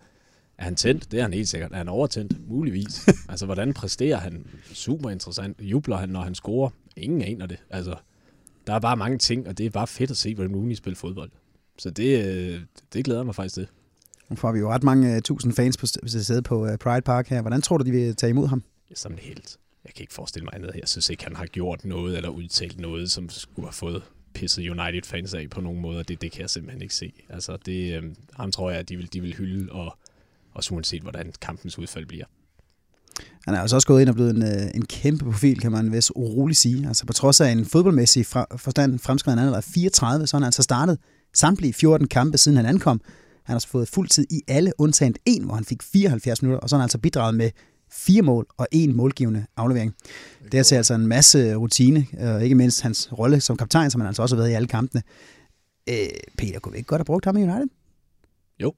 er 0.57 0.63
han 0.63 0.75
tændt? 0.75 1.11
Det 1.11 1.17
er 1.17 1.21
han 1.21 1.33
helt 1.33 1.49
sikkert. 1.49 1.71
Er 1.71 1.77
han 1.77 1.87
overtændt? 1.87 2.49
Muligvis. 2.49 3.07
altså, 3.29 3.45
hvordan 3.45 3.73
præsterer 3.73 4.17
han? 4.17 4.45
Super 4.73 5.09
interessant. 5.09 5.57
Jubler 5.61 5.97
han, 5.97 6.09
når 6.09 6.21
han 6.21 6.35
scorer? 6.35 6.69
Ingen 6.97 7.21
aner 7.21 7.45
det. 7.45 7.57
Altså, 7.69 7.95
der 8.67 8.73
er 8.73 8.79
bare 8.79 8.97
mange 8.97 9.17
ting, 9.17 9.47
og 9.47 9.57
det 9.57 9.65
er 9.65 9.69
bare 9.69 9.87
fedt 9.87 10.11
at 10.11 10.17
se, 10.17 10.35
hvordan 10.35 10.55
Rooney 10.55 10.75
spiller 10.75 10.97
fodbold. 10.97 11.31
Så 11.77 11.89
det, 11.89 12.25
øh, 12.25 12.61
det 12.93 13.05
glæder 13.05 13.23
mig 13.23 13.35
faktisk 13.35 13.55
til. 13.55 13.67
Nu 14.29 14.35
får 14.35 14.51
vi 14.51 14.59
jo 14.59 14.71
ret 14.71 14.83
mange 14.83 15.15
uh, 15.15 15.21
tusind 15.21 15.53
fans 15.53 15.77
på 15.77 15.85
sæde 16.07 16.41
på 16.41 16.63
uh, 16.63 16.75
Pride 16.75 17.01
Park 17.01 17.27
her. 17.27 17.41
Hvordan 17.41 17.61
tror 17.61 17.77
du, 17.77 17.85
de 17.85 17.91
vil 17.91 18.15
tage 18.15 18.29
imod 18.29 18.47
ham? 18.47 18.63
som 18.95 19.11
en 19.11 19.19
helt. 19.19 19.57
Jeg 19.85 19.93
kan 19.93 20.03
ikke 20.03 20.13
forestille 20.13 20.43
mig 20.43 20.53
andet. 20.55 20.71
Jeg 20.75 20.87
synes 20.87 21.09
ikke, 21.09 21.23
han 21.23 21.35
har 21.35 21.45
gjort 21.45 21.85
noget 21.85 22.17
eller 22.17 22.29
udtalt 22.29 22.79
noget, 22.79 23.11
som 23.11 23.29
skulle 23.29 23.67
have 23.67 23.73
fået 23.73 24.03
pisset 24.33 24.69
United-fans 24.69 25.33
af 25.33 25.49
på 25.49 25.61
nogen 25.61 25.81
måde. 25.81 26.03
Det, 26.03 26.21
det 26.21 26.31
kan 26.31 26.41
jeg 26.41 26.49
simpelthen 26.49 26.81
ikke 26.81 26.95
se. 26.95 27.13
Altså, 27.29 27.57
det, 27.65 27.97
øh, 27.97 28.03
ham 28.33 28.51
tror 28.51 28.69
jeg, 28.69 28.79
at 28.79 28.89
de 28.89 28.97
vil, 28.97 29.13
de 29.13 29.21
vil 29.21 29.35
hylde, 29.35 29.71
og 29.71 29.97
også 30.53 30.73
uanset, 30.73 31.01
hvordan 31.01 31.33
kampens 31.41 31.77
udfald 31.77 32.05
bliver. 32.05 32.25
Han 33.45 33.55
er 33.55 33.59
altså 33.59 33.75
også 33.75 33.87
gået 33.87 34.01
ind 34.01 34.09
og 34.09 34.15
blevet 34.15 34.35
en, 34.35 34.43
øh, 34.43 34.71
en 34.75 34.85
kæmpe 34.85 35.25
profil, 35.25 35.59
kan 35.59 35.71
man 35.71 35.91
vist 35.91 36.11
roligt 36.15 36.59
sige. 36.59 36.87
Altså 36.87 37.05
på 37.05 37.13
trods 37.13 37.41
af 37.41 37.49
en 37.49 37.65
fodboldmæssig 37.65 38.25
fra, 38.25 38.45
forstand 38.57 38.99
fremskridt, 38.99 39.39
han 39.39 39.53
er 39.53 39.61
34, 39.61 40.27
så 40.27 40.37
han 40.37 40.43
altså 40.43 40.63
startet 40.63 40.97
samtlige 41.33 41.73
14 41.73 42.07
kampe, 42.07 42.37
siden 42.37 42.57
han 42.57 42.65
ankom. 42.65 43.01
Han 43.43 43.53
har 43.53 43.55
altså 43.55 43.67
fået 43.67 43.87
fuld 43.87 44.07
tid 44.09 44.25
i 44.29 44.41
alle, 44.47 44.71
undtagen 44.77 45.15
en, 45.25 45.43
hvor 45.43 45.55
han 45.55 45.65
fik 45.65 45.83
74 45.83 46.41
minutter, 46.41 46.59
og 46.59 46.69
så 46.69 46.75
har 46.75 46.79
han 46.79 46.85
altså 46.85 46.97
bidraget 46.97 47.35
med 47.35 47.49
fire 47.91 48.21
mål 48.21 48.47
og 48.57 48.67
en 48.71 48.95
målgivende 48.95 49.45
aflevering. 49.57 49.95
Det 50.51 50.71
er 50.71 50.77
altså 50.77 50.93
en 50.93 51.07
masse 51.07 51.55
rutine, 51.55 52.07
og 52.19 52.43
ikke 52.43 52.55
mindst 52.55 52.81
hans 52.81 53.09
rolle 53.19 53.41
som 53.41 53.57
kaptajn, 53.57 53.91
som 53.91 54.01
han 54.01 54.07
altså 54.07 54.21
også 54.21 54.35
har 54.35 54.41
været 54.41 54.51
i 54.51 54.53
alle 54.53 54.67
kampene. 54.67 55.03
Øh, 55.89 55.95
Peter, 56.37 56.59
kunne 56.59 56.71
vi 56.71 56.77
ikke 56.77 56.87
godt 56.87 56.99
have 56.99 57.05
brugt 57.05 57.25
ham 57.25 57.37
i 57.37 57.43
United? 57.43 57.67
Jo. 58.59 58.73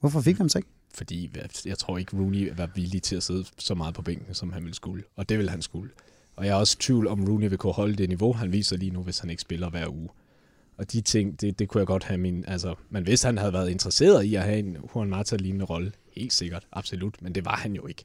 Hvorfor 0.00 0.20
fik 0.20 0.34
vi 0.34 0.38
ham 0.38 0.48
så 0.48 0.58
ikke? 0.58 0.68
Fordi 0.94 1.30
jeg 1.66 1.78
tror 1.78 1.98
ikke, 1.98 2.16
Rooney 2.16 2.52
var 2.56 2.70
villig 2.74 3.02
til 3.02 3.16
at 3.16 3.22
sidde 3.22 3.44
så 3.58 3.74
meget 3.74 3.94
på 3.94 4.02
bænken, 4.02 4.34
som 4.34 4.52
han 4.52 4.62
ville 4.62 4.74
skulle. 4.74 5.04
Og 5.16 5.28
det 5.28 5.38
vil 5.38 5.50
han 5.50 5.62
skulle. 5.62 5.90
Og 6.36 6.46
jeg 6.46 6.50
er 6.50 6.56
også 6.56 6.76
i 6.78 6.82
tvivl 6.82 7.06
om, 7.06 7.24
Rooney 7.24 7.48
vil 7.48 7.58
kunne 7.58 7.72
holde 7.72 7.96
det 7.96 8.08
niveau, 8.08 8.32
han 8.32 8.52
viser 8.52 8.76
lige 8.76 8.90
nu, 8.90 9.02
hvis 9.02 9.18
han 9.18 9.30
ikke 9.30 9.42
spiller 9.42 9.70
hver 9.70 9.88
uge. 9.88 10.08
Og 10.78 10.92
de 10.92 11.00
ting, 11.00 11.40
det, 11.40 11.58
det 11.58 11.68
kunne 11.68 11.78
jeg 11.78 11.86
godt 11.86 12.04
have 12.04 12.18
min... 12.18 12.44
Altså, 12.46 12.74
men 12.90 13.02
hvis 13.02 13.22
han 13.22 13.38
havde 13.38 13.52
været 13.52 13.70
interesseret 13.70 14.24
i 14.24 14.34
at 14.34 14.42
have 14.42 14.58
en 14.58 14.76
Juan 14.94 15.08
Mata-lignende 15.08 15.64
rolle, 15.64 15.92
helt 16.12 16.32
sikkert, 16.32 16.66
absolut, 16.72 17.22
men 17.22 17.34
det 17.34 17.44
var 17.44 17.56
han 17.56 17.72
jo 17.72 17.86
ikke. 17.86 18.04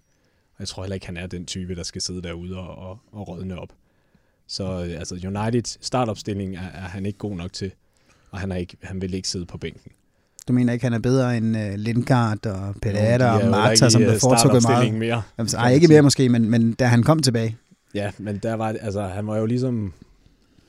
Jeg 0.64 0.68
tror 0.68 0.84
heller 0.84 0.94
ikke, 0.94 1.06
han 1.06 1.18
er 1.18 1.28
den 1.28 1.46
type, 1.46 1.76
der 1.76 1.84
skal 1.84 2.02
sidde 2.02 2.22
derude 2.22 2.58
og, 2.58 2.90
og, 2.90 3.00
og 3.12 3.28
rådne 3.28 3.60
op. 3.60 3.74
Så 4.48 4.64
øh, 4.64 5.00
altså, 5.00 5.16
United 5.16 5.78
startopstilling 5.82 6.56
er, 6.56 6.60
er 6.60 6.88
han 6.88 7.06
ikke 7.06 7.20
god 7.20 7.36
nok 7.36 7.54
til, 7.54 7.72
og 8.32 8.40
han, 8.40 8.52
er 8.52 8.56
ikke, 8.56 8.78
han 8.82 9.02
vil 9.02 9.14
ikke 9.14 9.28
sidde 9.28 9.46
på 9.46 9.58
bænken. 9.58 9.92
Du 10.48 10.54
mener 10.54 10.74
ikke, 10.74 10.86
han 10.86 10.94
er 10.94 11.00
bedre 11.00 11.38
end 11.38 11.58
uh, 11.58 11.74
Lindgaard 11.76 12.46
og 12.46 12.76
er 12.84 13.28
og 13.28 13.50
Marta, 13.52 13.90
som 13.90 14.00
blev 14.02 14.14
øh, 14.14 14.20
foretrukket 14.20 14.64
meget? 14.64 14.94
mere. 14.94 15.22
Kan 15.38 15.48
ej, 15.58 15.72
ikke 15.74 15.88
mere 15.88 16.02
måske, 16.02 16.30
men, 16.30 16.50
men 16.50 16.74
da 16.74 16.86
han 16.86 17.04
kom 17.04 17.20
tilbage. 17.20 17.58
Ja, 17.94 18.12
men 18.18 18.38
der 18.38 18.54
var, 18.54 18.68
altså, 18.68 19.02
han 19.02 19.28
var 19.28 19.38
jo 19.38 19.46
ligesom 19.46 19.94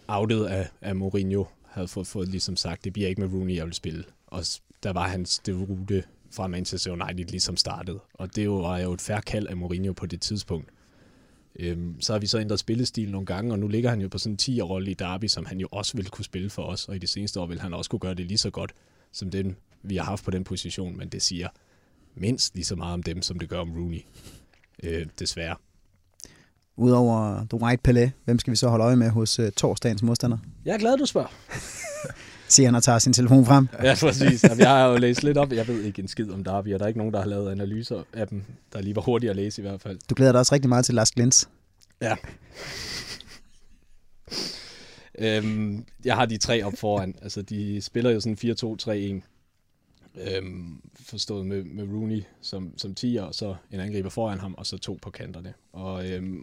outet 0.09 0.45
af, 0.45 0.69
af 0.83 0.97
Mourinho, 0.97 1.45
havde 1.71 1.89
fået, 1.89 2.07
fået 2.07 2.29
ligesom 2.29 2.57
sagt, 2.57 2.85
det 2.85 2.93
bliver 2.93 3.09
ikke 3.09 3.21
med 3.21 3.33
Rooney, 3.33 3.57
jeg 3.57 3.65
vil 3.65 3.75
spille. 3.75 4.05
Og 4.27 4.45
der 4.83 4.93
var 4.93 5.09
hans 5.09 5.39
det 5.39 5.69
rute 5.69 6.03
fra 6.35 6.47
Manchester 6.47 6.91
United 6.93 7.25
ligesom 7.25 7.57
startet. 7.57 7.99
Og 8.15 8.37
det 8.37 8.45
jo- 8.45 8.61
var 8.61 8.79
jo 8.79 8.93
et 8.93 9.01
færre 9.01 9.23
kald 9.23 9.47
af 9.47 9.57
Mourinho 9.57 9.93
på 9.93 10.07
det 10.07 10.21
tidspunkt. 10.21 10.69
Øhm, 11.59 12.01
så 12.01 12.13
har 12.13 12.21
vi 12.21 12.27
så 12.27 12.39
ændret 12.39 12.59
spillestil 12.59 13.11
nogle 13.11 13.27
gange, 13.27 13.53
og 13.53 13.59
nu 13.59 13.69
ligger 13.69 13.91
han 13.91 14.01
jo 14.01 14.09
på 14.09 14.19
sådan 14.19 14.33
en 14.33 14.39
10-rolle 14.61 14.91
i 14.91 14.95
Derby, 14.95 15.27
som 15.27 15.47
han 15.47 15.61
jo 15.61 15.69
også 15.73 15.97
vil 15.97 16.09
kunne 16.11 16.25
spille 16.25 16.51
for 16.51 16.63
os, 16.63 16.89
og 16.89 16.97
i 16.97 16.99
det 16.99 17.09
seneste 17.09 17.41
år 17.41 17.47
vil 17.47 17.61
han 17.61 17.75
også 17.75 17.91
kunne 17.91 18.01
gøre 18.01 18.15
det 18.15 18.27
lige 18.27 18.39
så 18.39 18.51
godt, 18.51 18.73
som 19.13 19.31
den, 19.31 19.57
vi 19.83 19.97
har 19.97 20.05
haft 20.05 20.25
på 20.25 20.31
den 20.31 20.45
position, 20.45 20.97
men 20.97 21.09
det 21.09 21.23
siger 21.23 21.49
mindst 22.15 22.55
lige 22.55 22.65
så 22.65 22.77
meget 22.77 22.95
om 22.95 23.03
dem, 23.03 23.23
som 23.23 23.39
det 23.39 23.49
gør 23.49 23.59
om 23.59 23.73
Rooney. 23.73 24.01
Øh, 24.83 25.07
desværre. 25.19 25.57
Udover 26.77 27.47
The 27.51 27.61
White 27.63 27.83
Pelé, 27.91 28.11
hvem 28.25 28.39
skal 28.39 28.51
vi 28.51 28.57
så 28.57 28.69
holde 28.69 28.85
øje 28.85 28.97
med 28.97 29.11
hos 29.11 29.39
uh, 29.39 29.49
torsdagens 29.57 30.03
modstander? 30.03 30.39
Jeg 30.65 30.75
er 30.75 30.79
glad, 30.79 30.97
du 30.99 31.07
spørger. 31.07 31.29
Siger 32.55 32.67
han 32.67 32.75
og 32.75 32.83
tager 32.83 32.99
sin 32.99 33.13
telefon 33.13 33.45
frem. 33.47 33.69
Ja, 33.83 33.95
præcis. 34.01 34.45
Jamen, 34.45 34.59
jeg 34.59 34.69
har 34.69 34.87
jo 34.87 34.97
læst 34.99 35.23
lidt 35.23 35.39
op. 35.39 35.53
Jeg 35.53 35.69
ved 35.69 35.83
ikke 35.83 36.03
en 36.03 36.09
skid 36.09 36.31
om 36.31 36.45
Derby, 36.45 36.75
og 36.75 36.79
der 36.79 36.85
er 36.85 36.89
ikke 36.89 36.99
nogen, 36.99 37.13
der 37.15 37.21
har 37.21 37.29
lavet 37.29 37.51
analyser 37.53 38.03
af 38.13 38.29
dem, 38.29 38.43
der 38.73 38.81
lige 38.81 38.97
var 38.97 39.03
hurtige 39.03 39.31
at 39.31 39.37
læse 39.37 39.63
i 39.63 39.65
hvert 39.67 39.81
fald. 39.81 39.99
Du 40.11 40.15
glæder 40.15 40.33
dig 40.33 40.39
også 40.39 40.55
rigtig 40.55 40.69
meget 40.69 40.85
til 40.85 40.95
Lars 40.95 41.11
Glens. 41.11 41.49
Ja. 42.03 42.17
øhm, 45.19 45.85
jeg 46.05 46.15
har 46.15 46.27
de 46.27 46.37
tre 46.37 46.63
op 46.63 46.73
foran. 46.79 47.15
Altså, 47.23 47.43
de 47.43 47.81
spiller 47.83 48.11
jo 48.11 48.21
sådan 48.21 49.19
4-2-3-1. 49.21 49.31
Øhm, 50.37 50.81
forstået 51.01 51.47
med, 51.47 51.65
med 51.65 51.85
Rooney 51.85 52.23
som, 52.41 52.73
som 52.79 52.95
10'er, 53.01 53.21
og 53.21 53.35
så 53.35 53.55
en 53.71 53.81
angriber 53.81 54.09
foran 54.11 54.39
ham, 54.39 54.55
og 54.59 54.67
så 54.67 54.79
to 54.79 54.99
på 55.03 55.11
kanterne. 55.11 55.55
Og 55.73 56.11
øhm, 56.11 56.43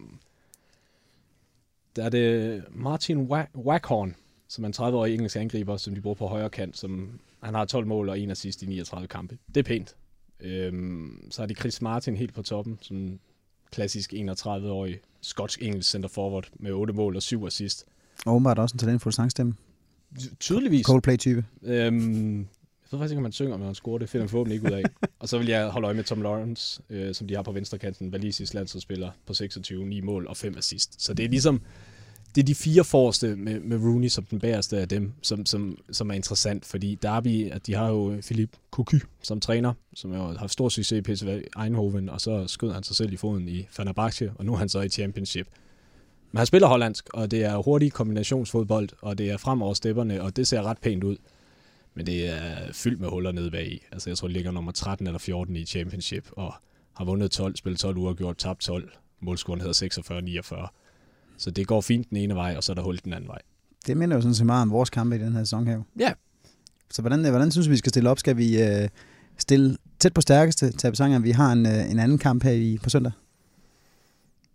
der 1.95 2.03
er 2.05 2.09
det 2.09 2.63
Martin 2.71 3.17
Wa- 3.31 3.57
Waghorn, 3.59 4.15
som 4.51 4.63
er 4.63 4.67
en 4.67 4.73
30-årig 4.73 5.13
engelsk 5.13 5.35
angriber, 5.35 5.77
som 5.77 5.95
de 5.95 6.01
bruger 6.01 6.15
på 6.15 6.27
højre 6.27 6.49
kant, 6.49 6.77
som 6.77 7.19
han 7.43 7.53
har 7.53 7.65
12 7.65 7.87
mål 7.87 8.09
og 8.09 8.19
en 8.19 8.31
assist 8.31 8.63
i 8.63 8.65
39 8.65 9.07
kampe. 9.07 9.37
Det 9.47 9.57
er 9.57 9.63
pænt. 9.63 9.95
Øhm, 10.39 11.27
så 11.29 11.41
er 11.41 11.45
det 11.45 11.59
Chris 11.59 11.81
Martin 11.81 12.15
helt 12.15 12.33
på 12.33 12.41
toppen, 12.41 12.77
som 12.81 13.19
klassisk 13.71 14.13
31-årig 14.13 14.99
skotsk-engelsk 15.21 15.89
center 15.89 16.09
forward 16.09 16.49
med 16.53 16.71
8 16.71 16.93
mål 16.93 17.15
og 17.15 17.21
7 17.21 17.45
assist. 17.47 17.85
Og 18.25 18.33
åbenbart 18.33 18.59
også 18.59 18.73
en 18.73 18.79
talentfuld 18.79 19.13
sangstemme. 19.13 19.53
tydeligvis. 20.39 20.85
Coldplay-type. 20.85 21.45
Øhm, 21.63 22.39
jeg 22.39 22.47
ved 22.91 22.99
faktisk 22.99 23.11
ikke, 23.11 23.19
om 23.19 23.23
man 23.23 23.31
synger, 23.31 23.57
men 23.57 23.65
han 23.65 23.75
scorer 23.75 23.97
det. 23.97 24.09
finder 24.09 24.23
han 24.23 24.29
forhåbentlig 24.29 24.55
ikke 24.55 24.67
ud 24.67 24.77
af. 24.79 24.83
og 25.19 25.29
så 25.29 25.37
vil 25.37 25.47
jeg 25.47 25.69
holde 25.69 25.85
øje 25.85 25.95
med 25.95 26.03
Tom 26.03 26.21
Lawrence, 26.21 26.81
øh, 26.89 27.15
som 27.15 27.27
de 27.27 27.35
har 27.35 27.41
på 27.43 27.51
venstrekanten. 27.51 28.11
Valisisk 28.11 28.53
landsholdsspiller 28.53 29.11
på 29.25 29.33
26, 29.33 29.85
9 29.85 30.01
mål 30.01 30.27
og 30.27 30.37
5 30.37 30.57
assist. 30.57 31.03
Så 31.03 31.13
det 31.13 31.25
er 31.25 31.29
ligesom, 31.29 31.61
det 32.35 32.41
er 32.41 32.45
de 32.45 32.55
fire 32.55 32.83
forreste 32.83 33.35
med, 33.35 33.59
med 33.59 33.77
Rooney 33.77 34.07
som 34.07 34.23
den 34.23 34.39
bæreste 34.39 34.77
af 34.77 34.87
dem, 34.87 35.11
som, 35.21 35.45
som, 35.45 35.77
som 35.91 36.09
er 36.09 36.13
interessant, 36.13 36.65
fordi 36.65 36.95
Derby, 36.95 37.51
at 37.51 37.67
de 37.67 37.73
har 37.73 37.87
jo 37.87 38.17
Philip 38.21 38.57
Cocu 38.71 38.97
som 39.23 39.39
træner, 39.39 39.73
som 39.93 40.13
jo 40.13 40.17
har 40.17 40.37
haft 40.37 40.51
stor 40.51 40.69
succes 40.69 40.97
i 40.97 41.01
PSV 41.01 41.41
Eindhoven, 41.63 42.09
og 42.09 42.21
så 42.21 42.47
skød 42.47 42.71
han 42.71 42.83
sig 42.83 42.95
selv 42.95 43.13
i 43.13 43.17
foden 43.17 43.47
i 43.47 43.67
Fenerbahce, 43.69 44.31
og 44.35 44.45
nu 44.45 44.53
er 44.53 44.57
han 44.57 44.69
så 44.69 44.81
i 44.81 44.89
Championship. 44.89 45.47
Men 46.31 46.37
han 46.37 46.45
spiller 46.45 46.67
hollandsk, 46.67 47.09
og 47.13 47.31
det 47.31 47.43
er 47.43 47.57
hurtig 47.57 47.93
kombinationsfodbold, 47.93 48.89
og 49.01 49.17
det 49.17 49.29
er 49.31 49.37
frem 49.37 49.61
over 49.61 49.73
stepperne, 49.73 50.21
og 50.21 50.35
det 50.35 50.47
ser 50.47 50.61
ret 50.61 50.77
pænt 50.77 51.03
ud. 51.03 51.17
Men 51.93 52.05
det 52.05 52.27
er 52.27 52.73
fyldt 52.73 52.99
med 52.99 53.09
huller 53.09 53.31
nede 53.31 53.51
bag. 53.51 53.87
Altså 53.91 54.09
jeg 54.09 54.17
tror, 54.17 54.27
det 54.27 54.33
ligger 54.33 54.51
nummer 54.51 54.71
13 54.71 55.07
eller 55.07 55.19
14 55.19 55.55
i 55.55 55.65
Championship, 55.65 56.27
og 56.31 56.53
har 56.93 57.05
vundet 57.05 57.31
12, 57.31 57.55
spillet 57.55 57.79
12 57.79 57.97
uger, 57.97 58.13
gjort 58.13 58.37
tabt 58.37 58.61
12. 58.61 58.91
Målscoren 59.19 59.61
hedder 59.61 60.69
46-49. 60.69 60.80
Så 61.41 61.51
det 61.51 61.67
går 61.67 61.81
fint 61.81 62.09
den 62.09 62.17
ene 62.17 62.35
vej, 62.35 62.53
og 62.57 62.63
så 62.63 62.71
er 62.71 62.73
der 62.73 62.81
hul 62.81 62.99
den 63.03 63.13
anden 63.13 63.27
vej. 63.27 63.39
Det 63.87 63.97
minder 63.97 64.15
jo 64.15 64.21
sådan 64.21 64.35
set 64.35 64.45
meget 64.45 64.61
om 64.61 64.71
vores 64.71 64.89
kampe 64.89 65.15
i 65.15 65.19
den 65.19 65.33
her 65.33 65.43
sæson 65.43 65.67
her. 65.67 65.81
Ja. 65.99 66.13
Så 66.91 67.01
hvordan, 67.01 67.29
hvordan 67.29 67.51
synes 67.51 67.67
du, 67.67 67.71
vi 67.71 67.77
skal 67.77 67.89
stille 67.89 68.09
op? 68.09 68.19
Skal 68.19 68.37
vi 68.37 68.61
øh, 68.61 68.89
stille 69.37 69.77
tæt 69.99 70.13
på 70.13 70.21
stærkeste 70.21 70.71
til 70.71 70.87
at 70.87 71.23
vi 71.23 71.31
har 71.31 71.51
en, 71.51 71.65
øh, 71.65 71.91
en 71.91 71.99
anden 71.99 72.17
kamp 72.17 72.43
her 72.43 72.51
i, 72.51 72.77
på 72.83 72.89
søndag? 72.89 73.11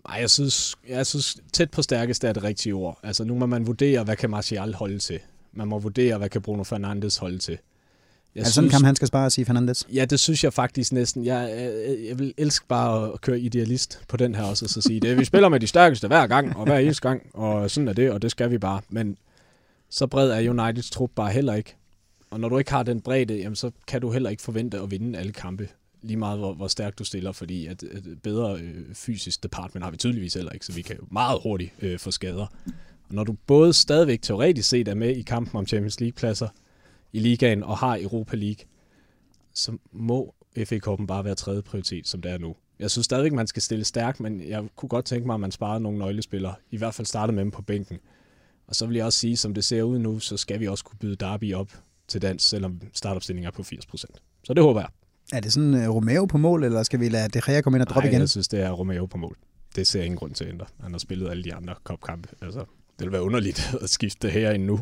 Nej, 0.08 0.20
jeg 0.20 0.30
synes, 0.30 0.76
jeg 0.88 1.06
synes 1.06 1.36
tæt 1.52 1.70
på 1.70 1.82
stærkeste 1.82 2.28
er 2.28 2.32
det 2.32 2.42
rigtige 2.42 2.72
ord. 2.72 2.98
Altså 3.02 3.24
nu 3.24 3.34
må 3.34 3.46
man 3.46 3.66
vurdere, 3.66 4.04
hvad 4.04 4.16
kan 4.16 4.30
Martial 4.30 4.74
holde 4.74 4.98
til. 4.98 5.18
Man 5.52 5.68
må 5.68 5.78
vurdere, 5.78 6.18
hvad 6.18 6.28
kan 6.28 6.42
Bruno 6.42 6.62
Fernandes 6.62 7.16
holde 7.16 7.38
til. 7.38 7.58
Jeg 8.36 8.44
det 8.44 8.54
sådan 8.54 8.66
en 8.66 8.70
kamp, 8.70 8.84
han 8.84 8.96
skal 8.96 9.08
spare, 9.08 9.30
sige 9.30 9.44
Fernandes? 9.44 9.86
Ja, 9.92 10.04
det 10.04 10.20
synes 10.20 10.44
jeg 10.44 10.52
faktisk 10.52 10.92
næsten. 10.92 11.24
Jeg, 11.24 11.54
jeg, 11.58 11.96
jeg 12.08 12.18
vil 12.18 12.34
elske 12.36 12.66
bare 12.66 13.12
at 13.12 13.20
køre 13.20 13.40
idealist 13.40 14.00
på 14.08 14.16
den 14.16 14.34
her 14.34 14.42
også, 14.42 14.64
og 14.64 14.70
så 14.70 14.82
sige, 14.82 15.00
det, 15.00 15.18
vi 15.18 15.24
spiller 15.24 15.48
med 15.48 15.60
de 15.60 15.66
stærkeste 15.66 16.06
hver 16.06 16.26
gang, 16.26 16.56
og 16.56 16.64
hver 16.64 16.78
eneste 16.78 17.08
gang, 17.08 17.22
og 17.34 17.70
sådan 17.70 17.88
er 17.88 17.92
det, 17.92 18.10
og 18.10 18.22
det 18.22 18.30
skal 18.30 18.50
vi 18.50 18.58
bare. 18.58 18.80
Men 18.88 19.16
så 19.90 20.06
bred 20.06 20.30
er 20.30 20.50
Uniteds 20.50 20.90
trup 20.90 21.10
bare 21.14 21.30
heller 21.30 21.54
ikke. 21.54 21.76
Og 22.30 22.40
når 22.40 22.48
du 22.48 22.58
ikke 22.58 22.70
har 22.70 22.82
den 22.82 23.00
bredde, 23.00 23.34
jamen, 23.34 23.56
så 23.56 23.70
kan 23.86 24.00
du 24.00 24.10
heller 24.10 24.30
ikke 24.30 24.42
forvente 24.42 24.80
at 24.80 24.90
vinde 24.90 25.18
alle 25.18 25.32
kampe 25.32 25.68
lige 26.02 26.16
meget 26.16 26.38
hvor, 26.38 26.54
hvor 26.54 26.68
stærkt 26.68 26.98
du 26.98 27.04
stiller, 27.04 27.32
fordi 27.32 27.66
at, 27.66 27.82
at 27.82 28.02
bedre 28.22 28.60
øh, 28.60 28.94
fysisk 28.94 29.42
department 29.42 29.84
har 29.84 29.90
vi 29.90 29.96
tydeligvis 29.96 30.34
heller 30.34 30.52
ikke, 30.52 30.66
så 30.66 30.72
vi 30.72 30.82
kan 30.82 30.96
meget 31.10 31.38
hurtigt 31.42 31.72
øh, 31.82 31.98
få 31.98 32.10
skader. 32.10 32.46
Og 33.08 33.14
når 33.14 33.24
du 33.24 33.32
både 33.46 33.72
stadigvæk 33.72 34.22
teoretisk 34.22 34.68
set 34.68 34.88
er 34.88 34.94
med 34.94 35.16
i 35.16 35.22
kampen 35.22 35.58
om 35.58 35.66
Champions 35.66 36.00
League-pladser 36.00 36.48
i 37.12 37.18
ligaen 37.18 37.62
og 37.62 37.78
har 37.78 37.98
Europa 38.00 38.36
League, 38.36 38.64
så 39.54 39.78
må 39.92 40.34
FA 40.64 40.78
Cup'en 40.86 41.06
bare 41.06 41.24
være 41.24 41.34
tredje 41.34 41.62
prioritet, 41.62 42.08
som 42.08 42.22
det 42.22 42.32
er 42.32 42.38
nu. 42.38 42.56
Jeg 42.78 42.90
synes 42.90 43.04
stadigvæk, 43.04 43.32
man 43.32 43.46
skal 43.46 43.62
stille 43.62 43.84
stærkt, 43.84 44.20
men 44.20 44.48
jeg 44.48 44.64
kunne 44.76 44.88
godt 44.88 45.04
tænke 45.04 45.26
mig, 45.26 45.34
at 45.34 45.40
man 45.40 45.50
sparede 45.50 45.80
nogle 45.80 45.98
nøglespillere. 45.98 46.54
I 46.70 46.76
hvert 46.76 46.94
fald 46.94 47.06
starte 47.06 47.32
med 47.32 47.40
dem 47.40 47.50
på 47.50 47.62
bænken. 47.62 47.98
Og 48.66 48.74
så 48.74 48.86
vil 48.86 48.96
jeg 48.96 49.04
også 49.04 49.18
sige, 49.18 49.36
som 49.36 49.54
det 49.54 49.64
ser 49.64 49.82
ud 49.82 49.98
nu, 49.98 50.18
så 50.18 50.36
skal 50.36 50.60
vi 50.60 50.66
også 50.66 50.84
kunne 50.84 50.98
byde 50.98 51.16
Derby 51.16 51.54
op 51.54 51.72
til 52.08 52.22
dans, 52.22 52.42
selvom 52.42 52.80
startopstillingen 52.92 53.46
er 53.46 53.50
på 53.50 53.62
80%. 53.62 54.04
Så 54.44 54.54
det 54.54 54.62
håber 54.62 54.80
jeg. 54.80 54.88
Er 55.32 55.40
det 55.40 55.52
sådan 55.52 55.74
uh, 55.74 55.96
Romeo 55.96 56.26
på 56.26 56.38
mål, 56.38 56.64
eller 56.64 56.82
skal 56.82 57.00
vi 57.00 57.08
lade 57.08 57.28
De 57.28 57.40
Gea 57.46 57.60
komme 57.60 57.76
ind 57.76 57.82
og 57.82 57.88
droppe 57.88 58.08
igen? 58.08 58.20
jeg 58.20 58.28
synes, 58.28 58.48
det 58.48 58.60
er 58.60 58.70
Romeo 58.70 59.06
på 59.06 59.18
mål. 59.18 59.36
Det 59.76 59.86
ser 59.86 59.98
jeg 59.98 60.06
ingen 60.06 60.18
grund 60.18 60.34
til 60.34 60.44
at 60.44 60.50
ændre. 60.50 60.66
Han 60.80 60.92
har 60.92 60.98
spillet 60.98 61.30
alle 61.30 61.44
de 61.44 61.54
andre 61.54 61.74
kopkampe. 61.82 62.28
Altså, 62.42 62.60
det 62.98 63.04
vil 63.04 63.12
være 63.12 63.22
underligt 63.22 63.74
at 63.82 63.90
skifte 63.90 64.26
det 64.26 64.32
her 64.32 64.50
ind 64.50 64.64
nu. 64.64 64.80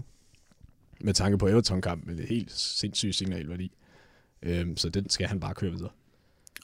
Med 1.05 1.15
tanke 1.15 1.39
på 1.39 1.49
Everton-kamp, 1.49 2.07
med 2.07 2.17
det 2.17 2.29
helt 2.29 2.53
sindssygt 2.53 3.15
signalværdi. 3.15 3.73
Øhm, 4.43 4.77
så 4.77 4.89
den 4.89 5.11
skal 5.11 5.27
han 5.27 5.41
bare 5.41 5.55
køre 5.55 5.71
videre. 5.71 5.91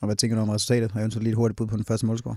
Og 0.01 0.07
hvad 0.07 0.17
tænker 0.17 0.37
du 0.37 0.43
om 0.43 0.49
resultatet? 0.49 0.93
Og 0.93 1.01
eventuelt 1.01 1.25
lige 1.25 1.31
et 1.31 1.37
hurtigt 1.37 1.57
bud 1.57 1.67
på 1.67 1.77
den 1.77 1.85
første 1.85 2.07
målscore? 2.07 2.37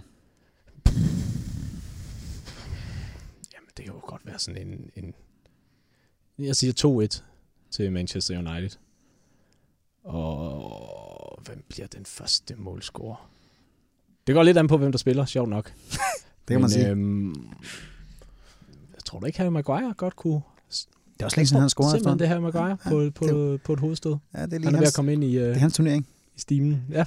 Jamen, 3.54 3.70
det 3.78 3.86
kan 3.86 3.94
jo 3.94 4.00
godt 4.04 4.26
være 4.26 4.40
sådan 4.40 4.68
en... 4.68 4.92
en 4.96 5.14
jeg 6.40 6.56
siger 6.56 7.08
2-1 7.08 7.24
til 7.72 7.92
Manchester 7.92 8.38
United. 8.38 8.80
Og 10.04 11.42
hvem 11.46 11.64
bliver 11.70 11.88
den 11.88 12.06
første 12.06 12.56
målscorer? 12.56 13.30
Det 14.28 14.36
går 14.36 14.44
lidt 14.44 14.58
an 14.58 14.68
på, 14.68 14.78
hvem 14.78 14.92
der 14.92 15.00
spiller, 15.00 15.26
sjovt 15.26 15.50
nok. 15.50 15.66
det 15.72 16.48
kan 16.48 16.56
Men, 16.56 16.62
man 16.62 16.70
sige. 16.70 16.90
Øhm, 16.90 17.36
jeg 18.94 19.04
tror 19.06 19.20
da 19.20 19.26
ikke, 19.26 19.38
Harry 19.38 19.52
Maguire 19.52 19.94
godt 19.98 20.16
kunne... 20.16 20.42
Det 21.14 21.22
er 21.22 21.26
også 21.26 21.38
længe 21.38 21.48
siden, 21.48 21.62
han 21.62 21.70
scoret. 21.70 21.92
Simpelthen 21.92 22.20
det 22.20 22.28
her 22.28 22.40
Maguire 22.40 22.78
ja, 22.86 22.90
på, 22.90 23.10
på, 23.16 23.28
det, 23.28 23.62
på 23.62 23.74
et 23.74 23.80
hovedstød. 23.80 24.16
Ja, 24.36 24.46
det 24.46 24.54
er 24.54 24.58
lige 24.58 24.66
han 24.66 24.76
er 24.76 24.78
hans, 24.78 24.82
ved 24.82 24.88
at 24.88 24.94
komme 24.94 25.14
ind 25.14 25.24
i, 25.24 25.36
det 25.36 25.50
er 25.50 25.54
hans 25.54 25.74
turnering. 25.74 26.08
i 26.36 26.40
stimen. 26.40 26.82
Ja. 26.92 27.04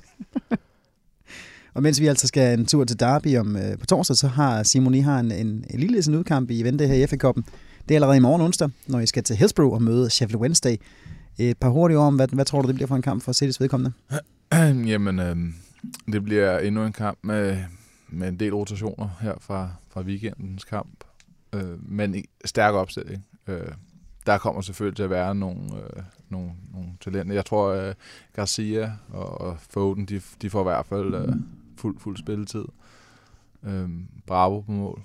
og 1.75 1.83
mens 1.83 2.01
vi 2.01 2.07
altså 2.07 2.27
skal 2.27 2.59
en 2.59 2.67
tur 2.67 2.85
til 2.85 3.01
Derby 3.01 3.39
om, 3.39 3.57
uh, 3.57 3.79
på 3.81 3.87
torsdag, 3.87 4.17
så 4.17 4.29
har 4.29 4.63
Simon 4.63 4.95
I 4.95 5.01
har 5.01 5.21
en, 5.21 5.33
en, 5.33 5.65
en 5.71 5.81
lille 5.81 6.03
sådan 6.03 6.19
udkamp 6.19 6.51
i 6.51 6.63
vente 6.63 6.87
her 6.87 6.95
i 6.95 7.07
FA 7.07 7.17
Cup'en. 7.25 7.43
Det 7.89 7.95
er 7.95 7.97
allerede 7.97 8.17
i 8.17 8.21
morgen 8.21 8.43
onsdag, 8.43 8.71
når 8.87 9.01
I 9.01 9.07
skal 9.07 9.23
til 9.23 9.37
Hillsborough 9.37 9.75
og 9.75 9.83
møde 9.83 10.11
Sheffield 10.11 10.41
Wednesday. 10.41 10.77
Et 11.39 11.59
par 11.59 11.69
hurtige 11.69 11.99
ord 11.99 12.07
om, 12.07 12.17
hvad, 12.17 12.29
hvad 12.29 12.45
tror 12.45 12.63
du, 12.63 12.69
det 12.69 12.75
bliver 12.75 12.89
for 12.89 12.97
en 12.97 13.03
kamp 13.03 13.23
for 13.23 13.33
City's 13.33 13.57
vedkommende? 13.61 13.93
Jamen, 14.93 15.19
øh, 15.19 15.37
det 16.13 16.25
bliver 16.25 16.59
endnu 16.59 16.85
en 16.85 16.93
kamp 16.93 17.19
med, 17.23 17.59
med 18.09 18.29
en 18.29 18.41
del 18.41 18.55
rotationer 18.55 19.09
her 19.21 19.35
fra, 19.41 19.71
fra 19.89 20.01
weekendens 20.01 20.65
kamp. 20.65 21.05
Øh, 21.53 21.91
men 21.91 22.15
i 22.15 22.25
stærk 22.45 22.75
opstilling. 22.75 23.25
Øh, 23.47 23.59
der 24.27 24.39
kommer 24.39 24.61
selvfølgelig 24.61 24.97
til 24.97 25.03
at 25.03 25.11
være 25.11 25.35
nogle, 25.35 25.61
øh, 25.75 26.03
nogle, 26.29 26.51
nogle 26.73 26.89
talenter. 27.01 27.35
Jeg 27.35 27.45
tror, 27.45 27.69
øh, 27.69 27.95
Garcia 28.33 28.93
og, 29.09 29.41
og 29.41 29.57
Foden, 29.71 30.07
de, 30.07 30.21
de 30.43 30.51
får 30.51 30.61
i 30.61 30.63
hvert 30.63 30.87
fald 30.87 31.15
øh, 31.15 31.35
fuld, 31.77 31.99
fuld 32.01 32.17
spilletid. 32.17 32.65
Øh, 33.63 33.89
Bravo 34.27 34.61
på 34.61 34.73
mål. 34.73 35.03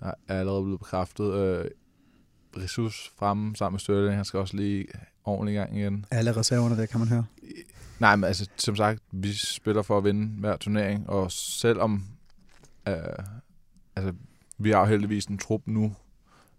Der 0.00 0.12
er 0.28 0.40
allerede 0.40 0.62
blevet 0.62 0.78
bekræftet. 0.78 1.34
Øh, 1.34 1.64
Jesus 2.62 3.12
fremme 3.18 3.56
sammen 3.56 3.74
med 3.74 3.80
Størling. 3.80 4.16
Han 4.16 4.24
skal 4.24 4.40
også 4.40 4.56
lige 4.56 4.86
ordentlig 5.24 5.54
gang 5.54 5.78
igen. 5.78 6.06
Alle 6.10 6.36
reserverne 6.36 6.76
der, 6.76 6.86
kan 6.86 7.00
man 7.00 7.08
høre. 7.08 7.24
Nej, 7.98 8.16
men 8.16 8.24
altså, 8.24 8.48
som 8.56 8.76
sagt, 8.76 9.02
vi 9.10 9.32
spiller 9.32 9.82
for 9.82 9.98
at 9.98 10.04
vinde 10.04 10.40
hver 10.40 10.56
turnering, 10.56 11.10
og 11.10 11.32
selvom 11.32 12.04
øh, 12.88 12.94
altså, 13.96 14.12
vi 14.58 14.70
har 14.70 14.84
heldigvis 14.84 15.26
en 15.26 15.38
trup 15.38 15.62
nu, 15.66 15.92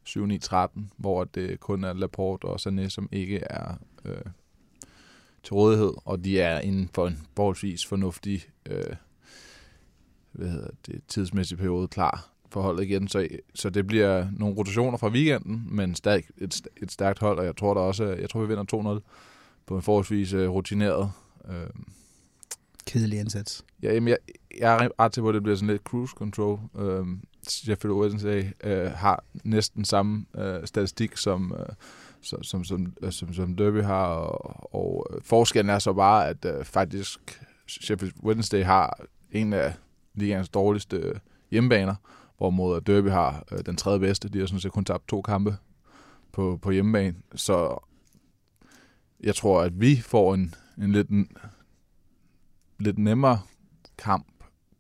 7-9-13, 0.07 0.81
hvor 0.97 1.23
det 1.23 1.59
kun 1.59 1.84
er 1.84 1.93
Laporte 1.93 2.45
og 2.45 2.59
Sané, 2.67 2.89
som 2.89 3.09
ikke 3.11 3.38
er 3.38 3.75
øh, 4.05 4.21
til 5.43 5.53
rådighed, 5.53 5.93
og 6.05 6.23
de 6.23 6.41
er 6.41 6.59
inden 6.59 6.89
for 6.93 7.07
en 7.07 7.27
forholdsvis 7.35 7.85
fornuftig 7.85 8.41
øh, 8.65 8.95
hvad 10.31 10.49
hedder 10.49 10.69
det, 10.85 11.01
tidsmæssig 11.07 11.57
periode 11.57 11.88
klar 11.88 12.29
for 12.49 12.61
holdet 12.61 12.84
igen. 12.84 13.07
Så, 13.07 13.27
så 13.55 13.69
det 13.69 13.88
bliver 13.88 14.27
nogle 14.31 14.55
rotationer 14.55 14.97
fra 14.97 15.09
weekenden, 15.09 15.67
men 15.71 15.95
stadig 15.95 16.23
et, 16.38 16.61
et 16.77 16.91
stærkt 16.91 17.19
hold, 17.19 17.39
og 17.39 17.45
jeg 17.45 17.55
tror 17.55 17.73
da 17.73 17.79
også, 17.79 18.03
jeg 18.05 18.29
tror 18.29 18.41
vi 18.41 18.47
vinder 18.47 18.99
2-0 19.01 19.09
på 19.65 19.75
en 19.75 19.81
forholdsvis 19.81 20.34
uh, 20.34 20.49
rutineret. 20.49 21.11
Øh, 21.49 21.69
Kedelig 22.85 23.19
indsats. 23.19 23.65
Ja, 23.84 23.93
jamen, 23.93 24.07
jeg, 24.07 24.17
jeg 24.57 24.85
er 24.85 24.89
ret 24.99 25.11
til, 25.11 25.21
at 25.27 25.34
det 25.34 25.43
bliver 25.43 25.55
sådan 25.55 25.67
lidt 25.67 25.81
cruise 25.81 26.13
control. 26.17 26.59
Øh, 26.79 27.05
Sheffield 27.52 27.95
Wednesday 27.95 28.44
øh, 28.64 28.91
har 28.91 29.24
næsten 29.44 29.86
samme 29.86 30.26
øh, 30.38 30.68
statistik 30.68 31.18
som, 31.18 31.56
øh, 31.60 31.76
som, 32.22 32.44
som, 32.44 32.64
som, 32.64 32.94
som, 33.11 33.34
som 33.34 33.56
Derby 33.56 33.82
har, 33.82 34.06
og, 34.06 34.76
og 34.76 35.07
øh, 35.11 35.22
forskellen 35.24 35.69
er 35.69 35.80
så 35.80 35.94
bare, 35.94 36.28
at 36.28 36.45
øh, 36.45 36.65
faktisk 36.65 37.41
Sheffield 37.68 38.14
Wednesday 38.24 38.64
har 38.64 38.99
en 39.32 39.53
af 39.53 39.74
ligens 40.14 40.49
dårligste 40.49 40.98
øh, 40.98 41.15
hjemmebaner, 41.52 41.95
hvorimod 42.38 42.82
Derby 42.82 43.10
har 43.10 43.44
øh, 43.52 43.60
den 43.65 43.76
tredje 43.76 43.99
bedste. 43.99 44.30
De 44.30 44.40
har 44.40 44.45
sådan 44.45 44.60
set 44.60 44.72
kun 44.72 44.86
tabt 44.86 45.07
to 45.07 45.22
kampe 45.22 45.57
på, 46.32 46.60
på 46.61 46.72
hjemmebane. 46.72 47.15
Så 47.36 47.84
jeg 49.24 49.36
tror, 49.36 49.61
at 49.61 49.82
vi 49.82 49.95
får 49.95 50.34
en, 50.34 50.56
en 50.78 50.91
lidt, 50.91 51.10
en, 51.10 51.38
lidt 52.80 52.98
nemmere 52.98 53.40
kamp, 53.98 54.28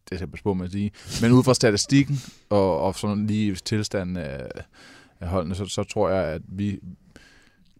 det 0.09 0.17
skal 0.17 0.29
jeg 0.33 0.39
på 0.43 0.53
med 0.53 0.65
at 0.65 0.71
sige, 0.71 0.91
men 1.21 1.31
ud 1.31 1.43
fra 1.43 1.53
statistikken 1.53 2.19
og, 2.49 2.81
og 2.81 2.95
sådan 2.95 3.27
lige 3.27 3.55
tilstanden 3.55 4.17
af, 4.17 4.47
af 5.19 5.27
holdene, 5.27 5.55
så, 5.55 5.65
så 5.65 5.83
tror 5.83 6.09
jeg, 6.09 6.23
at 6.23 6.41
vi 6.47 6.79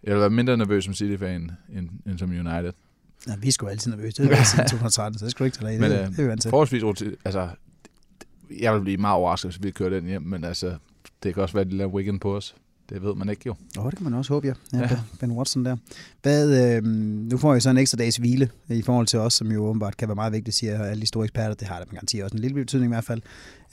jeg 0.03 0.13
vil 0.13 0.19
være 0.19 0.29
mindre 0.29 0.57
nervøs 0.57 0.83
som 0.83 0.93
City-fan 0.93 1.51
end, 1.75 1.89
end 2.05 2.17
som 2.17 2.29
United. 2.29 2.73
Ja, 3.27 3.35
vi 3.41 3.47
er 3.47 3.51
sgu 3.51 3.67
altid 3.67 3.91
nervøse. 3.91 4.23
Det 4.23 4.31
er 4.31 4.43
siden 4.43 4.65
2013, 4.65 5.19
så 5.19 5.25
det 5.25 5.31
skal 5.31 5.43
du 5.43 5.45
ikke 5.45 5.57
tage 5.57 5.79
Men, 5.79 5.91
det, 5.91 6.07
det, 6.07 6.17
det 6.17 6.45
er 6.45 6.49
forholdsvis, 6.49 6.83
altså, 7.25 7.49
jeg 8.59 8.73
vil 8.73 8.81
blive 8.81 8.97
meget 8.97 9.15
overrasket, 9.15 9.51
hvis 9.51 9.63
vi 9.63 9.71
kører 9.71 9.89
den 9.89 10.05
hjem, 10.05 10.21
men 10.21 10.43
altså, 10.43 10.77
det 11.23 11.33
kan 11.33 11.43
også 11.43 11.53
være, 11.53 11.65
at 11.65 11.71
de 11.71 11.77
laver 11.77 11.91
weekend 11.91 12.19
på 12.19 12.35
os. 12.35 12.55
Det 12.89 13.01
ved 13.01 13.15
man 13.15 13.30
ikke 13.30 13.41
jo. 13.45 13.55
Åh, 13.77 13.85
oh, 13.85 13.91
det 13.91 13.97
kan 13.97 14.03
man 14.03 14.14
også 14.14 14.34
håbe, 14.34 14.47
ja. 14.47 14.53
ja, 14.73 14.80
ja. 14.80 14.99
Ben 15.19 15.31
Watson 15.31 15.65
der. 15.65 15.77
Hvad, 16.22 16.76
øh, 16.76 16.84
nu 16.84 17.38
får 17.38 17.53
jeg 17.53 17.61
så 17.61 17.69
en 17.69 17.77
ekstra 17.77 17.97
dags 17.97 18.18
hvile 18.18 18.49
i 18.69 18.81
forhold 18.81 19.07
til 19.07 19.19
os, 19.19 19.34
som 19.34 19.51
jo 19.51 19.65
åbenbart 19.65 19.97
kan 19.97 20.07
være 20.07 20.15
meget 20.15 20.34
vigtigt, 20.34 20.55
siger 20.55 20.84
alle 20.84 21.01
de 21.01 21.05
store 21.05 21.23
eksperter. 21.23 21.53
Det 21.53 21.68
har 21.68 21.80
det 21.80 21.88
med 21.88 21.95
garanti 21.95 22.19
også 22.19 22.35
en 22.35 22.41
lille 22.41 22.55
betydning 22.55 22.91
i 22.91 22.93
hvert 22.93 23.03
fald. 23.03 23.22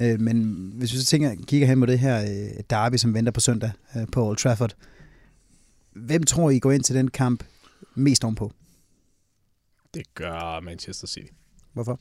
Øh, 0.00 0.20
men 0.20 0.70
hvis 0.74 0.92
vi 0.92 0.98
så 0.98 1.06
tænker, 1.06 1.34
kigger 1.46 1.66
hen 1.66 1.80
på 1.80 1.86
det 1.86 1.98
her 1.98 2.22
øh, 2.22 2.60
derby, 2.70 2.96
som 2.96 3.14
venter 3.14 3.32
på 3.32 3.40
søndag 3.40 3.70
øh, 3.96 4.06
på 4.12 4.28
Old 4.28 4.36
Trafford. 4.36 4.74
Hvem 5.92 6.22
tror 6.22 6.50
I 6.50 6.58
går 6.58 6.72
ind 6.72 6.82
til 6.82 6.94
den 6.94 7.08
kamp 7.08 7.44
mest 7.94 8.24
ovenpå? 8.24 8.52
Det 9.94 10.14
gør 10.14 10.60
Manchester 10.60 11.06
City. 11.06 11.32
Hvorfor? 11.72 12.00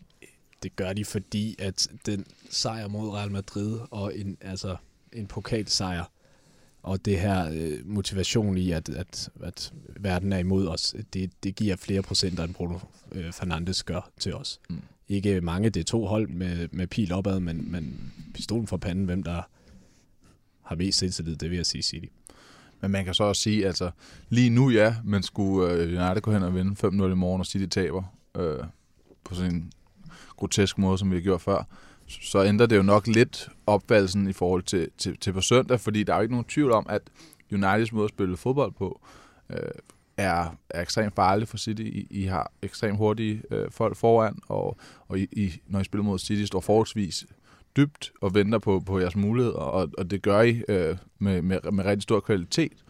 Det 0.63 0.75
gør 0.75 0.93
de, 0.93 1.05
fordi 1.05 1.55
at 1.59 1.87
den 2.05 2.25
sejr 2.49 2.87
mod 2.87 3.09
Real 3.09 3.31
Madrid 3.31 3.79
og 3.91 4.17
en, 4.17 4.37
altså, 4.41 4.75
en 5.13 5.27
pokalsejr, 5.27 6.03
og 6.83 7.05
det 7.05 7.19
her 7.19 7.49
øh, 7.53 7.71
motivation 7.85 8.57
i, 8.57 8.71
at, 8.71 8.89
at, 8.89 9.29
at 9.43 9.73
verden 9.99 10.33
er 10.33 10.37
imod 10.37 10.67
os, 10.67 10.95
det, 11.13 11.31
det 11.43 11.55
giver 11.55 11.75
flere 11.75 12.01
procenter, 12.01 12.43
end 12.43 12.53
Bruno 12.53 12.79
øh, 13.11 13.31
Fernandes 13.31 13.83
gør 13.83 14.09
til 14.19 14.33
os. 14.35 14.59
Mm. 14.69 14.81
Ikke 15.07 15.41
mange, 15.41 15.69
det 15.69 15.79
er 15.79 15.83
to 15.83 16.05
hold 16.05 16.27
med, 16.27 16.67
med 16.71 16.87
pil 16.87 17.13
opad, 17.13 17.39
men, 17.39 17.71
men 17.71 18.13
pistolen 18.33 18.67
for 18.67 18.77
panden, 18.77 19.05
hvem 19.05 19.23
der 19.23 19.41
har 20.61 20.75
mest 20.75 20.99
selvtillid, 20.99 21.35
det 21.35 21.49
vil 21.49 21.55
jeg 21.55 21.65
sige 21.65 21.81
City. 21.81 22.07
Men 22.81 22.91
man 22.91 23.05
kan 23.05 23.13
så 23.13 23.23
også 23.23 23.41
sige, 23.41 23.67
altså 23.67 23.91
lige 24.29 24.49
nu 24.49 24.69
ja, 24.69 24.95
men 25.03 25.23
skulle 25.23 25.73
øh, 25.73 26.03
United 26.03 26.21
gå 26.21 26.31
hen 26.31 26.43
og 26.43 26.55
vinde 26.55 26.87
5-0 26.87 26.87
i 26.87 27.15
morgen, 27.15 27.39
og 27.39 27.45
City 27.45 27.65
taber 27.65 28.03
øh, 28.37 28.63
på 29.23 29.35
sådan 29.35 29.55
en 29.55 29.71
grotesk 30.35 30.77
måde, 30.77 30.97
som 30.97 31.11
vi 31.11 31.15
har 31.15 31.21
gjort 31.21 31.41
før, 31.41 31.67
så 32.07 32.43
ændrer 32.43 32.65
det 32.65 32.77
jo 32.77 32.81
nok 32.81 33.07
lidt 33.07 33.49
opfattelsen 33.67 34.27
i 34.27 34.33
forhold 34.33 34.63
til, 34.63 34.89
til, 34.97 35.17
til 35.17 35.33
på 35.33 35.41
søndag, 35.41 35.79
fordi 35.79 36.03
der 36.03 36.13
er 36.13 36.17
jo 36.17 36.21
ikke 36.21 36.33
nogen 36.33 36.45
tvivl 36.45 36.71
om, 36.71 36.85
at 36.89 37.01
Uniteds 37.53 37.91
måde 37.91 38.03
at 38.03 38.09
spille 38.09 38.37
fodbold 38.37 38.71
på 38.71 39.01
øh, 39.49 39.57
er, 40.17 40.55
er 40.69 40.81
ekstremt 40.81 41.15
farlig 41.15 41.47
for 41.47 41.57
City. 41.57 41.81
I, 41.81 42.07
I 42.09 42.23
har 42.23 42.51
ekstremt 42.61 42.97
hurtige 42.97 43.41
øh, 43.51 43.71
folk 43.71 43.97
foran, 43.97 44.39
og, 44.47 44.77
og 45.07 45.19
I, 45.19 45.27
I, 45.31 45.53
når 45.67 45.79
I 45.79 45.83
spiller 45.83 46.03
mod 46.03 46.19
City, 46.19 46.45
står 46.45 46.59
forholdsvis 46.59 47.25
dybt 47.77 48.11
og 48.21 48.35
venter 48.35 48.59
på, 48.59 48.83
på 48.85 48.99
jeres 48.99 49.15
muligheder, 49.15 49.57
og, 49.57 49.89
og 49.97 50.11
det 50.11 50.21
gør 50.21 50.41
I 50.41 50.63
øh, 50.67 50.97
med, 51.19 51.41
med, 51.41 51.71
med 51.71 51.85
rigtig 51.85 52.03
stor 52.03 52.19
kvalitet. 52.19 52.83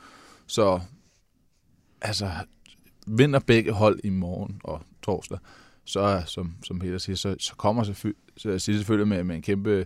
Så 0.48 0.80
altså, 2.02 2.32
vinder 3.08 3.40
begge 3.40 3.72
hold 3.72 4.00
i 4.04 4.10
morgen 4.10 4.62
og 4.64 4.82
torsdag, 5.04 5.38
så, 5.86 6.00
øh, 6.00 6.26
som, 6.26 6.56
som 6.64 6.80
Peter 6.80 6.98
siger, 6.98 7.16
så, 7.16 7.36
så 7.40 7.56
kommer 7.56 7.84
selvfølgelig, 7.84 8.22
så 8.38 8.60
City 8.60 8.78
selvfølgelig 8.78 9.08
med, 9.08 9.24
med 9.24 9.36
en 9.36 9.42
kæmpe 9.42 9.86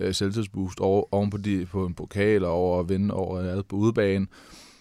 øh, 0.00 0.14
selvtidsboost 0.14 0.80
over, 0.80 1.14
oven 1.14 1.30
på, 1.30 1.36
de, 1.36 1.66
på 1.66 1.86
en 1.86 1.94
pokal 1.94 2.44
og 2.44 2.52
over 2.52 2.80
at 2.80 2.88
vinde 2.88 3.14
over 3.14 3.38
alt 3.38 3.68
på 3.68 3.76
udebane. 3.76 4.26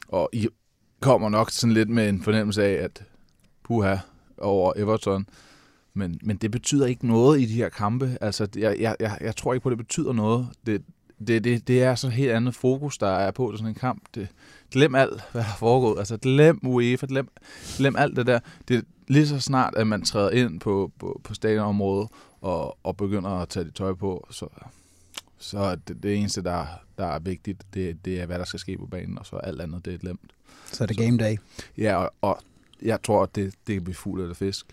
Og 0.07 0.29
I 0.33 0.47
kommer 0.99 1.29
nok 1.29 1.51
sådan 1.51 1.73
lidt 1.73 1.89
med 1.89 2.09
en 2.09 2.21
fornemmelse 2.21 2.63
af, 2.63 2.83
at 2.83 3.03
puha 3.63 3.95
over 4.37 4.73
Everton, 4.75 5.25
men, 5.93 6.19
men 6.23 6.37
det 6.37 6.51
betyder 6.51 6.85
ikke 6.85 7.07
noget 7.07 7.41
i 7.41 7.45
de 7.45 7.53
her 7.53 7.69
kampe. 7.69 8.17
Altså, 8.21 8.47
jeg, 8.57 8.77
jeg, 8.79 8.95
jeg, 8.99 9.17
jeg 9.21 9.35
tror 9.35 9.53
ikke 9.53 9.63
på, 9.63 9.69
at 9.69 9.77
det 9.77 9.85
betyder 9.85 10.13
noget. 10.13 10.47
Det, 10.65 10.81
det, 11.27 11.43
det, 11.43 11.67
det 11.67 11.83
er 11.83 11.95
så 11.95 12.09
helt 12.09 12.31
andet 12.31 12.55
fokus, 12.55 12.97
der 12.97 13.07
er 13.07 13.31
på 13.31 13.55
sådan 13.55 13.67
en 13.67 13.75
kamp. 13.75 14.03
Det, 14.15 14.27
glem 14.71 14.95
alt, 14.95 15.21
hvad 15.31 15.41
har 15.41 15.57
foregået. 15.57 15.99
Altså, 15.99 16.17
glem 16.17 16.59
UEFA, 16.63 17.05
glem, 17.05 17.27
glem 17.77 17.95
alt 17.95 18.15
det 18.15 18.27
der. 18.27 18.39
Det 18.67 18.77
er 18.77 18.81
lige 19.07 19.27
så 19.27 19.39
snart, 19.39 19.75
at 19.75 19.87
man 19.87 20.01
træder 20.01 20.29
ind 20.29 20.59
på, 20.59 20.91
på, 20.99 21.21
på 21.23 21.33
stadionområdet 21.33 22.09
og, 22.41 22.77
og 22.83 22.97
begynder 22.97 23.29
at 23.29 23.49
tage 23.49 23.63
det 23.63 23.75
tøj 23.75 23.93
på, 23.93 24.27
så, 24.31 24.47
så 25.37 25.77
det, 25.87 26.03
det 26.03 26.15
eneste, 26.15 26.43
der, 26.43 26.65
der 26.97 27.05
er 27.05 27.19
vigtigt, 27.19 27.63
det, 27.73 28.05
det 28.05 28.21
er, 28.21 28.25
hvad 28.25 28.39
der 28.39 28.45
skal 28.45 28.59
ske 28.59 28.77
på 28.77 28.85
banen, 28.85 29.19
og 29.19 29.25
så 29.25 29.35
alt 29.35 29.61
andet, 29.61 29.85
det 29.85 29.93
er 29.93 29.97
glemt. 29.97 30.31
Så 30.71 30.83
er 30.83 30.87
det 30.87 30.97
game 30.97 31.17
day. 31.17 31.37
Ja, 31.77 31.95
og, 31.95 32.13
og 32.21 32.39
jeg 32.81 32.99
tror, 33.03 33.23
at 33.23 33.35
det, 33.35 33.53
det 33.67 33.75
kan 33.75 33.83
blive 33.83 33.95
fuld 33.95 34.29
af 34.29 34.37
fisk. 34.37 34.65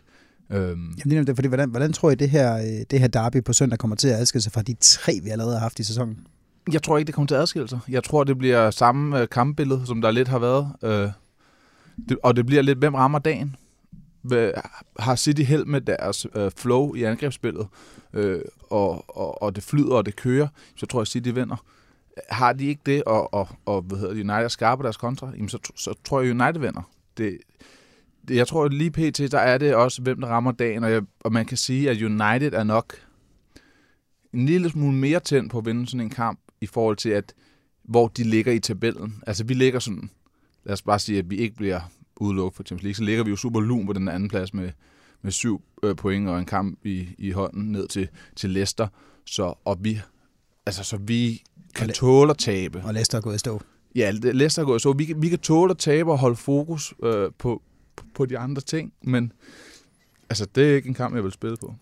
Øhm. 0.51 0.95
Jamen, 1.05 1.27
det 1.27 1.29
er, 1.29 1.35
fordi, 1.35 1.49
hvordan, 1.49 1.71
hvordan 1.71 1.93
tror 1.93 2.11
I, 2.11 2.15
det 2.15 2.31
her, 2.31 2.57
øh, 2.57 2.85
det 2.91 3.01
her 3.01 3.07
derby 3.07 3.45
på 3.45 3.53
søndag 3.53 3.79
kommer 3.79 3.97
til 3.97 4.09
at 4.09 4.15
adskille 4.15 4.43
sig 4.43 4.53
fra 4.53 4.63
de 4.63 4.77
tre, 4.81 5.21
vi 5.23 5.29
allerede 5.29 5.55
har 5.55 5.61
haft 5.61 5.79
i 5.79 5.85
sæsonen? 5.85 6.27
Jeg 6.73 6.83
tror 6.83 6.99
ikke, 6.99 7.07
det 7.07 7.15
kommer 7.15 7.27
til 7.27 7.35
adskillelse. 7.35 7.81
Jeg 7.89 8.05
tror, 8.05 8.25
det 8.25 8.39
bliver 8.39 8.71
samme 8.71 9.21
øh, 9.21 9.29
kampbillede, 9.29 9.87
som 9.87 10.01
der 10.03 10.11
lidt 10.11 10.29
har 10.29 10.39
været. 10.39 10.73
Øh, 10.83 11.11
det, 12.09 12.19
og 12.23 12.37
det 12.37 12.47
bliver 12.47 12.63
lidt, 12.63 12.79
hvem 12.79 12.95
rammer 12.95 13.19
dagen? 13.19 13.57
Har 14.99 15.17
City 15.17 15.43
held 15.43 15.65
med 15.65 15.81
deres 15.81 16.27
øh, 16.35 16.51
flow 16.57 16.95
i 16.95 17.03
angrebsspillet, 17.03 17.67
øh, 18.13 18.41
og, 18.71 19.17
og, 19.17 19.43
og 19.43 19.57
det 19.57 19.65
flyder, 19.65 19.95
og 19.95 20.07
det 20.07 20.17
kører, 20.17 20.49
så 20.77 20.87
tror 20.87 21.01
jeg, 21.01 21.07
City 21.07 21.29
vinder. 21.29 21.57
Har 22.31 22.53
de 22.53 22.67
ikke 22.67 22.83
det, 22.87 23.05
og, 23.05 23.35
og, 23.35 23.49
og 23.67 23.83
hvad 23.83 23.99
hedder 23.99 24.15
United 24.15 24.49
skarper 24.49 24.83
deres 24.83 24.97
kontra, 24.97 25.31
jamen 25.35 25.49
så, 25.49 25.59
så 25.77 25.95
tror 26.05 26.21
jeg, 26.21 26.31
United 26.31 26.61
vinder. 26.61 26.91
Det, 27.17 27.39
det, 28.29 28.37
jeg 28.37 28.47
tror 28.47 28.69
lige 28.69 28.91
pt, 28.91 29.33
der 29.33 29.39
er 29.39 29.59
det 29.59 29.75
også, 29.75 30.03
hvem 30.03 30.21
der 30.21 30.29
rammer 30.29 30.53
dagen, 30.53 30.85
og, 30.85 30.91
jeg, 30.91 31.03
og 31.21 31.33
man 31.33 31.47
kan 31.47 31.57
sige, 31.57 31.91
at 31.91 32.03
United 32.03 32.53
er 32.53 32.65
nok 32.65 32.95
en 34.33 34.47
lille 34.47 34.71
smule 34.71 34.97
mere 34.97 35.21
tændt 35.21 35.53
på 35.53 35.59
at 35.59 35.67
vinde 35.67 35.87
sådan 35.87 36.01
en 36.01 36.11
kamp, 36.11 36.41
i 36.61 36.67
forhold 36.67 36.97
til, 36.97 37.09
at 37.09 37.35
hvor 37.83 38.09
de 38.09 38.25
ligger 38.25 38.53
i 38.53 38.61
tabellen. 38.61 39.23
Altså, 39.27 39.45
vi 39.45 39.55
ligger 39.55 39.79
sådan, 39.79 40.11
lad 40.65 40.73
os 40.73 40.83
bare 40.83 40.99
sige, 40.99 41.19
at 41.19 41.31
vi 41.31 41.37
ikke 41.37 41.57
bliver 41.57 41.81
udelukket 42.17 42.57
for 42.57 42.63
Champions 42.63 42.83
League, 42.83 42.95
så 42.95 43.03
ligger 43.03 43.25
vi 43.25 43.31
jo 43.31 43.37
super 43.37 43.61
lun 43.61 43.87
på 43.87 43.93
den 43.93 44.09
anden 44.09 44.29
plads 44.29 44.55
med, 44.55 44.71
med 45.23 45.33
syv 45.33 45.63
øh, 45.83 45.97
point 45.97 46.29
og 46.29 46.39
en 46.39 46.45
kamp 46.45 46.87
i, 46.87 47.09
i 47.19 47.31
hånden 47.31 47.73
ned 47.73 47.89
til, 47.89 48.09
til 48.37 48.51
Leicester. 48.51 48.89
Så, 49.25 49.55
og 49.65 49.79
vi, 49.81 50.01
altså, 50.67 50.85
så 50.85 50.97
vi 50.97 51.43
kan 51.75 51.89
tåle 51.89 52.31
at 52.31 52.39
tabe. 52.39 52.83
Og 52.85 52.95
Leicester 52.95 53.19
er 53.19 53.23
gået 53.23 53.35
i 53.35 53.39
stå. 53.39 53.63
Ja, 53.95 54.11
Leicester 54.11 54.63
er 54.63 54.67
gået 54.67 54.79
i 54.79 54.81
stå. 54.81 54.93
Vi, 54.93 55.05
kan, 55.05 55.23
vi 55.23 55.29
kan 55.29 55.39
tåle 55.39 55.71
at 55.71 55.79
tabe 55.79 56.13
og 56.13 56.19
holde 56.19 56.37
fokus 56.37 56.95
øh, 57.03 57.31
på, 57.39 57.63
på 58.15 58.27
de 58.27 58.39
andre 58.39 58.63
ting, 58.63 58.93
men 59.03 59.33
altså, 60.31 60.47
det 60.55 60.71
er 60.71 60.77
ikke 60.77 60.89
en 60.89 60.95
kamp, 60.95 61.15
jeg 61.15 61.25
vil 61.25 61.33
spille 61.33 61.57
på. 61.57 61.75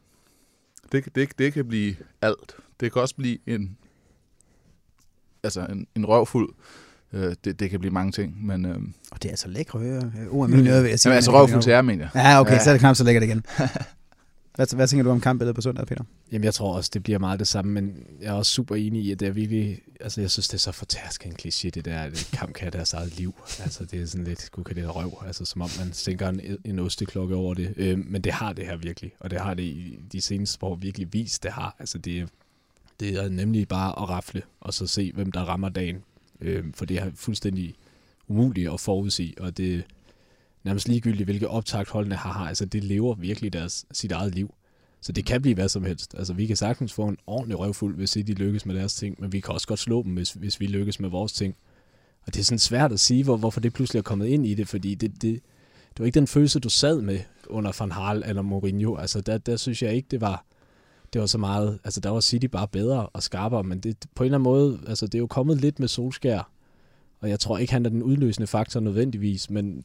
Det, 0.93 1.15
det, 1.15 1.39
det 1.39 1.53
kan 1.53 1.69
blive 1.69 1.97
alt. 2.23 2.57
Det 2.81 2.93
kan 2.93 3.03
også 3.03 3.15
blive 3.15 3.39
en 3.47 3.77
altså 5.47 5.67
en, 5.67 5.87
en 5.97 6.07
røvfuld. 6.07 6.55
Øh, 7.13 7.35
det, 7.45 7.61
det 7.61 7.71
kan 7.71 7.81
blive 7.81 7.93
mange 7.93 8.13
ting, 8.13 8.47
men... 8.47 8.65
Øh, 8.65 8.79
og 9.11 9.23
det 9.23 9.29
er 9.29 9.33
altså 9.33 9.49
lækre 9.49 9.79
øre, 9.79 10.13
ord 10.31 10.51
af 10.51 10.57
mine 10.57 10.71
ører, 10.71 10.83
vil 10.83 10.91
jeg 10.91 11.01
sige. 11.01 11.11
Jamen, 11.11 11.17
altså 11.17 11.33
røvfuld 11.33 11.63
til 11.63 11.71
jer, 11.71 11.83
mener 11.83 12.09
jeg. 12.15 12.23
Ja, 12.25 12.41
okay, 12.41 12.53
ja. 12.53 12.65
så 12.65 12.71
er 12.71 12.75
det 12.75 12.81
knap 12.81 12.97
så 12.97 13.05
lækkert 13.05 13.23
igen. 13.23 13.45
Hvad, 14.57 14.77
hvad 14.77 14.89
tænker 14.89 15.05
du 15.05 15.11
om 15.11 15.21
kampbilledet 15.21 15.55
på 15.55 15.61
søndag, 15.61 15.87
Peter? 15.87 16.05
Jamen, 16.33 16.45
jeg 16.45 16.55
tror 16.55 16.75
også, 16.75 16.91
det 16.95 17.03
bliver 17.03 17.19
meget 17.19 17.39
det 17.39 17.49
samme, 17.49 17.73
men 17.73 17.97
jeg 18.21 18.29
er 18.29 18.33
også 18.33 18.53
super 18.53 18.75
enig 18.75 19.05
i, 19.05 19.13
at 19.13 19.21
det 19.21 19.29
er 19.29 19.33
virkelig... 19.33 19.81
Altså, 20.01 20.21
jeg 20.21 20.31
synes, 20.31 20.49
det 20.49 20.55
er 20.55 20.59
så 20.59 20.73
fortærsket 20.73 21.27
en 21.27 21.37
kliché, 21.43 21.71
det 21.71 21.85
der, 21.85 22.01
at 22.01 22.31
kamp 22.33 22.53
kan 22.53 22.65
have 22.65 22.71
deres 22.71 22.93
eget 22.93 23.19
liv. 23.19 23.35
Altså, 23.63 23.85
det 23.85 24.03
er 24.03 24.07
sådan 24.07 24.25
lidt, 24.25 24.51
gud 24.53 24.65
kan 24.65 24.77
det 24.77 24.97
røv. 24.97 25.23
Altså, 25.27 25.45
som 25.45 25.63
om 25.63 25.71
man 25.79 25.93
sænker 25.93 26.29
en, 26.29 26.41
en 26.65 26.79
osteklokke 26.79 27.35
over 27.35 27.55
det. 27.55 27.75
Øh, 27.77 27.99
men 27.99 28.23
det 28.23 28.33
har 28.33 28.53
det 28.53 28.67
her 28.67 28.77
virkelig, 28.77 29.13
og 29.21 29.31
det 29.31 29.41
har 29.41 29.55
det 29.55 29.63
i 29.63 29.99
de 30.13 30.21
seneste 30.21 30.65
år 30.65 30.75
virkelig 30.75 31.13
vist, 31.13 31.43
det 31.43 31.51
har. 31.51 31.77
Altså, 31.79 31.99
det, 31.99 32.29
det 33.01 33.25
er 33.25 33.29
nemlig 33.29 33.69
bare 33.69 34.03
at 34.03 34.09
rafle, 34.09 34.43
og 34.61 34.75
så 34.75 34.87
se, 34.87 35.13
hvem 35.13 35.33
der 35.33 35.41
rammer 35.41 35.69
dagen. 35.69 35.97
Øh, 36.41 36.65
for 36.75 36.85
det 36.85 36.97
er 36.97 37.11
fuldstændig 37.15 37.75
umuligt 38.29 38.73
at 38.73 38.81
forudse, 38.81 39.35
og 39.41 39.57
det 39.57 39.75
er 39.75 39.83
nærmest 40.65 40.89
ligegyldigt, 40.89 41.27
hvilke 41.27 41.49
optagt 41.49 41.91
holdene 41.91 42.15
har. 42.15 42.49
Altså, 42.49 42.65
det 42.65 42.85
lever 42.85 43.15
virkelig 43.15 43.53
deres, 43.53 43.87
sit 43.93 44.13
eget 44.13 44.35
liv. 44.35 44.55
Så 45.01 45.13
det 45.13 45.27
kan 45.27 45.43
blive 45.43 45.55
hvad 45.55 45.69
som 45.69 45.85
helst. 45.85 46.15
Altså, 46.19 46.33
vi 46.33 46.47
kan 46.47 46.57
sagtens 46.57 46.93
få 46.93 47.09
en 47.09 47.17
ordentlig 47.27 47.59
røvfuld, 47.59 47.97
hvis 47.97 48.11
de 48.11 48.23
lykkes 48.23 48.67
med 48.67 48.75
deres 48.75 48.95
ting, 48.95 49.17
men 49.19 49.33
vi 49.33 49.41
kan 49.41 49.55
også 49.55 49.67
godt 49.67 49.81
slå 49.81 50.03
dem, 50.03 50.15
hvis, 50.15 50.33
hvis 50.33 50.61
vi 50.61 50.67
lykkes 50.67 51.01
med 51.01 51.09
vores 51.09 51.33
ting. 51.33 51.57
Og 52.27 52.35
det 52.35 52.41
er 52.41 52.45
sådan 52.45 52.59
svært 52.59 52.93
at 52.93 53.01
sige, 53.01 53.25
hvor, 53.25 53.37
hvorfor 53.37 53.61
det 53.61 53.73
pludselig 53.73 53.99
er 53.99 54.03
kommet 54.03 54.27
ind 54.27 54.47
i 54.47 54.55
det, 54.55 54.69
fordi 54.69 54.95
det, 54.95 55.23
det, 55.23 55.43
det 55.89 55.99
var 55.99 56.07
ikke 56.07 56.19
den 56.19 56.27
følelse, 56.27 56.61
du 56.61 56.69
sad 56.69 57.01
med 57.03 57.21
under 57.47 57.73
Van 57.79 57.93
Hal 57.93 58.23
eller 58.27 58.43
Mourinho. 58.43 58.97
Altså, 58.97 59.21
der, 59.21 59.39
der 59.39 59.57
synes 59.57 59.83
jeg 59.83 59.95
ikke, 59.95 60.09
det 60.11 60.21
var 60.21 60.45
det 61.13 61.21
var 61.21 61.27
så 61.27 61.39
meget, 61.39 61.79
altså 61.85 62.01
der 62.01 62.11
var 62.11 62.21
City 62.21 62.47
bare 62.47 62.69
bedre 62.69 63.07
og 63.07 63.23
skarpere, 63.23 63.63
men 63.65 63.81
det, 63.81 63.97
på 64.15 64.23
en 64.23 64.27
eller 64.27 64.39
anden 64.39 64.45
måde, 64.45 64.81
altså 64.87 65.07
det 65.07 65.15
er 65.15 65.19
jo 65.19 65.27
kommet 65.27 65.61
lidt 65.61 65.81
med 65.81 65.89
Solskær, 65.89 66.51
og 67.21 67.29
jeg 67.29 67.41
tror 67.41 67.59
ikke, 67.59 67.73
han 67.73 67.87
er 67.87 67.91
den 67.91 68.03
udløsende 68.03 68.47
faktor 68.47 68.81
nødvendigvis, 68.81 69.51
men 69.51 69.85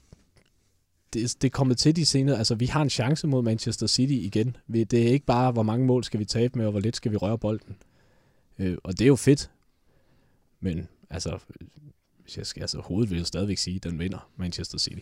det, 1.14 1.36
det 1.42 1.48
er 1.48 1.52
kommet 1.52 1.78
til 1.78 1.96
de 1.96 2.06
senere, 2.06 2.38
altså 2.38 2.56
vi 2.56 2.66
har 2.66 2.82
en 2.82 2.90
chance 2.90 3.28
mod 3.28 3.44
Manchester 3.44 3.88
City 3.88 4.14
igen. 4.14 4.56
Det 4.74 4.94
er 4.94 5.12
ikke 5.12 5.26
bare, 5.26 5.52
hvor 5.52 5.64
mange 5.64 5.86
mål 5.86 6.04
skal 6.04 6.20
vi 6.20 6.26
tabe 6.26 6.58
med, 6.58 6.66
og 6.66 6.72
hvor 6.72 6.80
lidt 6.80 6.96
skal 6.96 7.12
vi 7.12 7.18
røre 7.18 7.38
bolden. 7.38 7.76
Øh, 8.60 8.78
og 8.84 8.94
det 8.94 9.02
er 9.02 9.08
jo 9.08 9.16
fedt, 9.16 9.52
men 10.60 10.88
altså, 11.10 11.38
hvis 12.24 12.38
jeg 12.38 12.46
skal, 12.46 12.62
altså 12.62 12.80
hovedet 12.80 13.10
vil 13.10 13.18
jeg 13.18 13.28
stadigvæk 13.28 13.58
sige, 13.58 13.76
at 13.76 13.84
den 13.84 14.00
vinder 14.00 14.30
Manchester 14.36 14.78
City. 14.78 15.02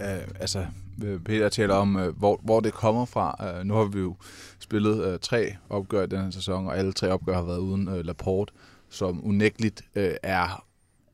Uh, 0.00 0.40
altså, 0.40 0.66
øh, 1.04 1.20
Peter 1.20 1.48
taler 1.48 1.74
om, 1.74 1.96
uh, 1.96 2.02
hvor, 2.02 2.40
hvor 2.42 2.60
det 2.60 2.72
kommer 2.72 3.04
fra. 3.04 3.58
Uh, 3.60 3.66
nu 3.66 3.74
har 3.74 3.84
vi 3.84 3.98
jo 3.98 4.16
spillet 4.64 5.04
øh, 5.04 5.18
tre 5.18 5.56
opgør 5.68 6.02
i 6.02 6.06
den 6.06 6.22
her 6.22 6.30
sæson, 6.30 6.66
og 6.66 6.78
alle 6.78 6.92
tre 6.92 7.08
opgør 7.08 7.34
har 7.34 7.42
været 7.42 7.58
uden 7.58 7.88
øh, 7.88 8.04
Laporte, 8.04 8.52
som 8.88 9.26
unægteligt 9.26 9.82
øh, 9.94 10.14
er 10.22 10.64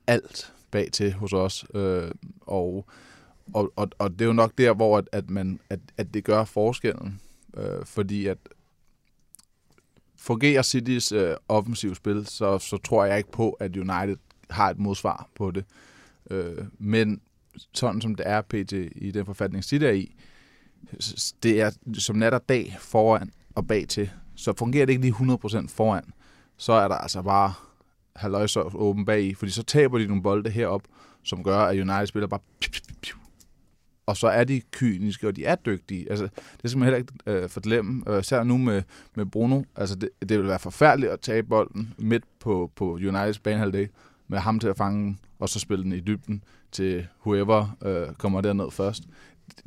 alt 0.06 0.52
bag 0.70 0.92
til 0.92 1.12
hos 1.12 1.32
os. 1.32 1.64
Øh, 1.74 2.10
og, 2.40 2.86
og, 3.54 3.72
og, 3.76 3.90
og 3.98 4.10
det 4.10 4.20
er 4.20 4.26
jo 4.26 4.32
nok 4.32 4.52
der, 4.58 4.74
hvor 4.74 4.98
at, 4.98 5.08
at, 5.12 5.30
man, 5.30 5.60
at, 5.70 5.80
at 5.96 6.14
det 6.14 6.24
gør 6.24 6.44
forskellen. 6.44 7.20
Øh, 7.56 7.84
fordi 7.84 8.26
at 8.26 8.38
fungerer 10.16 10.62
Citys 10.62 11.12
øh, 11.12 11.36
offensiv 11.48 11.94
spil, 11.94 12.26
så, 12.26 12.58
så 12.58 12.76
tror 12.76 13.04
jeg 13.04 13.18
ikke 13.18 13.32
på, 13.32 13.50
at 13.50 13.76
United 13.76 14.16
har 14.50 14.70
et 14.70 14.78
modsvar 14.78 15.28
på 15.34 15.50
det. 15.50 15.64
Øh, 16.30 16.64
men 16.78 17.20
sådan 17.74 18.00
som 18.00 18.14
det 18.14 18.28
er 18.28 18.40
pt. 18.40 18.72
i 18.72 19.10
den 19.14 19.26
forfatning, 19.26 19.64
City 19.64 19.84
er 19.84 19.90
i, 19.90 20.14
det 21.42 21.60
er 21.60 21.70
som 21.98 22.16
nat 22.16 22.34
og 22.34 22.48
dag 22.48 22.76
foran 22.80 23.32
og 23.54 23.66
bag 23.66 23.88
til. 23.88 24.10
Så 24.36 24.52
fungerer 24.58 24.86
det 24.86 24.92
ikke 24.92 25.02
lige 25.02 25.34
100% 25.64 25.68
foran, 25.68 26.04
så 26.56 26.72
er 26.72 26.88
der 26.88 26.94
altså 26.94 27.22
bare 27.22 27.52
halvøjs 28.16 28.56
åben 28.56 29.04
bag 29.04 29.22
i, 29.22 29.34
fordi 29.34 29.52
så 29.52 29.62
taber 29.62 29.98
de 29.98 30.06
nogle 30.06 30.22
bolde 30.22 30.50
herop, 30.50 30.82
som 31.22 31.44
gør, 31.44 31.58
at 31.58 31.80
United 31.80 32.06
spiller 32.06 32.26
bare 32.26 32.40
piu, 32.60 32.70
piu, 32.70 32.94
piu. 33.02 33.18
og 34.06 34.16
så 34.16 34.28
er 34.28 34.44
de 34.44 34.60
kyniske, 34.72 35.28
og 35.28 35.36
de 35.36 35.44
er 35.44 35.54
dygtige. 35.54 36.10
Altså, 36.10 36.28
det 36.62 36.70
skal 36.70 36.78
man 36.78 36.86
heller 36.86 36.98
ikke 36.98 37.12
øh, 37.26 37.48
forglemme. 37.48 38.02
Øh, 38.08 38.20
især 38.20 38.42
nu 38.42 38.58
med, 38.58 38.82
med 39.14 39.26
Bruno. 39.26 39.62
Altså, 39.76 39.94
det, 39.96 40.08
det 40.20 40.38
vil 40.38 40.46
være 40.46 40.58
forfærdeligt 40.58 41.12
at 41.12 41.20
tage 41.20 41.42
bolden 41.42 41.94
midt 41.98 42.24
på, 42.40 42.70
på 42.76 42.92
Uniteds 42.92 43.38
banehalvdel, 43.38 43.88
med 44.28 44.38
ham 44.38 44.58
til 44.58 44.68
at 44.68 44.76
fange 44.76 45.04
den, 45.04 45.18
og 45.38 45.48
så 45.48 45.60
spille 45.60 45.84
den 45.84 45.92
i 45.92 46.00
dybden 46.00 46.44
til 46.72 47.06
whoever 47.26 47.76
øh, 47.82 48.14
kommer 48.14 48.40
derned 48.40 48.70
først. 48.70 49.02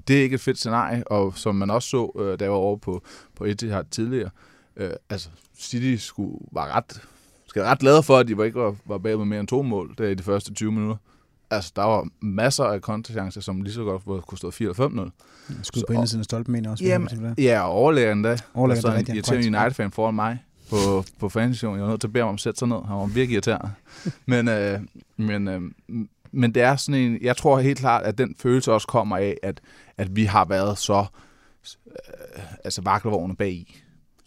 Det 0.07 0.19
er 0.19 0.23
ikke 0.23 0.33
et 0.33 0.41
fedt 0.41 0.57
scenarie, 0.57 1.07
og 1.07 1.37
som 1.37 1.55
man 1.55 1.69
også 1.69 1.89
så, 1.89 2.11
øh, 2.19 2.39
der 2.39 2.47
var 2.47 2.55
over 2.55 2.77
på, 2.77 3.03
på 3.35 3.45
Etihad 3.45 3.83
tidligere, 3.91 4.29
øh, 4.75 4.91
altså 5.09 5.29
City 5.59 6.03
skulle, 6.05 6.37
var 6.51 6.75
ret, 6.75 7.01
skal 7.47 7.61
ret 7.61 7.79
glade 7.79 8.03
for, 8.03 8.17
at 8.17 8.27
de 8.27 8.45
ikke 8.45 8.59
var, 8.59 8.75
var 8.85 8.97
bagud 8.97 9.17
med 9.17 9.25
mere 9.25 9.39
end 9.39 9.47
to 9.47 9.61
mål 9.61 9.95
der 9.97 10.07
i 10.07 10.15
de 10.15 10.23
første 10.23 10.53
20 10.53 10.71
minutter. 10.71 10.95
Altså, 11.51 11.71
der 11.75 11.83
var 11.83 12.07
masser 12.21 12.63
af 12.63 12.81
kontrechancer, 12.81 13.41
som 13.41 13.61
lige 13.61 13.73
så 13.73 13.83
godt 13.83 14.25
kunne 14.27 14.37
stå 14.37 14.51
4 14.51 14.65
eller 14.65 14.75
5 14.75 14.91
0 14.91 15.11
Skud 15.63 15.83
på 15.87 15.93
indersiden 15.93 16.19
af 16.19 16.25
stolpen, 16.25 16.51
mener 16.51 16.71
også. 16.71 16.83
Jamen, 16.83 17.35
ja, 17.37 17.61
og 17.61 17.71
overlægger 17.71 18.11
endda. 18.11 18.37
Overlægger 18.53 18.89
og 18.89 18.93
så 18.93 18.99
det 18.99 19.09
en 19.09 19.15
irriterende 19.15 19.57
United-fan 19.57 19.91
foran 19.91 20.15
mig 20.15 20.43
på, 20.69 21.05
på 21.19 21.29
fanstation. 21.29 21.75
Jeg 21.75 21.83
var 21.83 21.89
nødt 21.89 22.01
til 22.01 22.07
at 22.07 22.13
bede 22.13 22.23
ham 22.23 22.29
om 22.29 22.33
at 22.33 22.39
sætte 22.39 22.59
sig 22.59 22.67
ned. 22.67 22.77
Han 22.87 22.95
var 22.95 23.05
virkelig 23.05 23.33
irriterende. 23.33 23.71
men, 24.25 24.47
øh, 24.47 24.79
men, 25.17 25.47
øh, 25.47 25.61
men 26.33 26.55
det 26.55 26.61
er 26.63 26.75
sådan 26.75 27.01
en... 27.01 27.17
Jeg 27.21 27.37
tror 27.37 27.59
helt 27.59 27.79
klart, 27.79 28.03
at 28.03 28.17
den 28.17 28.35
følelse 28.39 28.73
også 28.73 28.87
kommer 28.87 29.17
af, 29.17 29.37
at, 29.43 29.61
at 29.97 30.15
vi 30.15 30.23
har 30.23 30.45
været 30.45 30.77
så... 30.77 31.05
Øh, 31.87 32.43
altså 32.63 32.81
vaklevogne 32.81 33.35
bag 33.35 33.51
i 33.51 33.83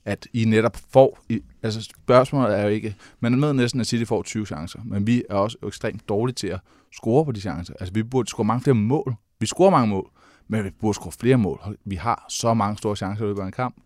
at 0.06 0.28
I 0.32 0.44
netop 0.44 0.76
får... 0.90 1.18
I, 1.28 1.40
altså 1.62 1.82
spørgsmålet 1.82 2.58
er 2.58 2.62
jo 2.62 2.68
ikke... 2.68 2.94
Man 3.20 3.32
er 3.32 3.38
med 3.38 3.52
næsten, 3.52 3.80
at 3.80 3.86
City 3.86 4.04
får 4.04 4.22
20 4.22 4.46
chancer, 4.46 4.80
men 4.84 5.06
vi 5.06 5.22
er 5.30 5.34
også 5.34 5.56
ekstremt 5.66 6.08
dårlige 6.08 6.34
til 6.34 6.46
at 6.46 6.60
score 6.92 7.24
på 7.24 7.32
de 7.32 7.40
chancer. 7.40 7.74
Altså 7.80 7.94
vi 7.94 8.02
burde 8.02 8.28
score 8.28 8.44
mange 8.44 8.60
flere 8.60 8.74
mål. 8.74 9.14
Vi 9.40 9.46
scorer 9.46 9.70
mange 9.70 9.86
mål, 9.86 10.10
men 10.48 10.64
vi 10.64 10.70
burde 10.70 10.94
score 10.94 11.12
flere 11.12 11.36
mål. 11.36 11.76
Vi 11.84 11.96
har 11.96 12.26
så 12.28 12.54
mange 12.54 12.78
store 12.78 12.96
chancer 12.96 13.24
i 13.24 13.28
løbet 13.28 13.42
af 13.42 13.46
en 13.46 13.52
kamp, 13.52 13.76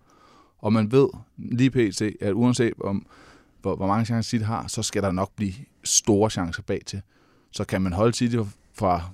og 0.58 0.72
man 0.72 0.92
ved 0.92 1.08
lige 1.38 1.70
pt, 1.70 2.02
at 2.20 2.32
uanset 2.32 2.72
om, 2.84 3.06
hvor, 3.62 3.76
hvor 3.76 3.86
mange 3.86 4.04
chancer 4.04 4.28
City 4.30 4.44
har, 4.44 4.66
så 4.66 4.82
skal 4.82 5.02
der 5.02 5.12
nok 5.12 5.30
blive 5.36 5.52
store 5.84 6.30
chancer 6.30 6.62
bag 6.62 6.80
til. 6.86 7.02
Så 7.52 7.64
kan 7.64 7.82
man 7.82 7.92
holde 7.92 8.16
City 8.16 8.36
fra 8.74 9.10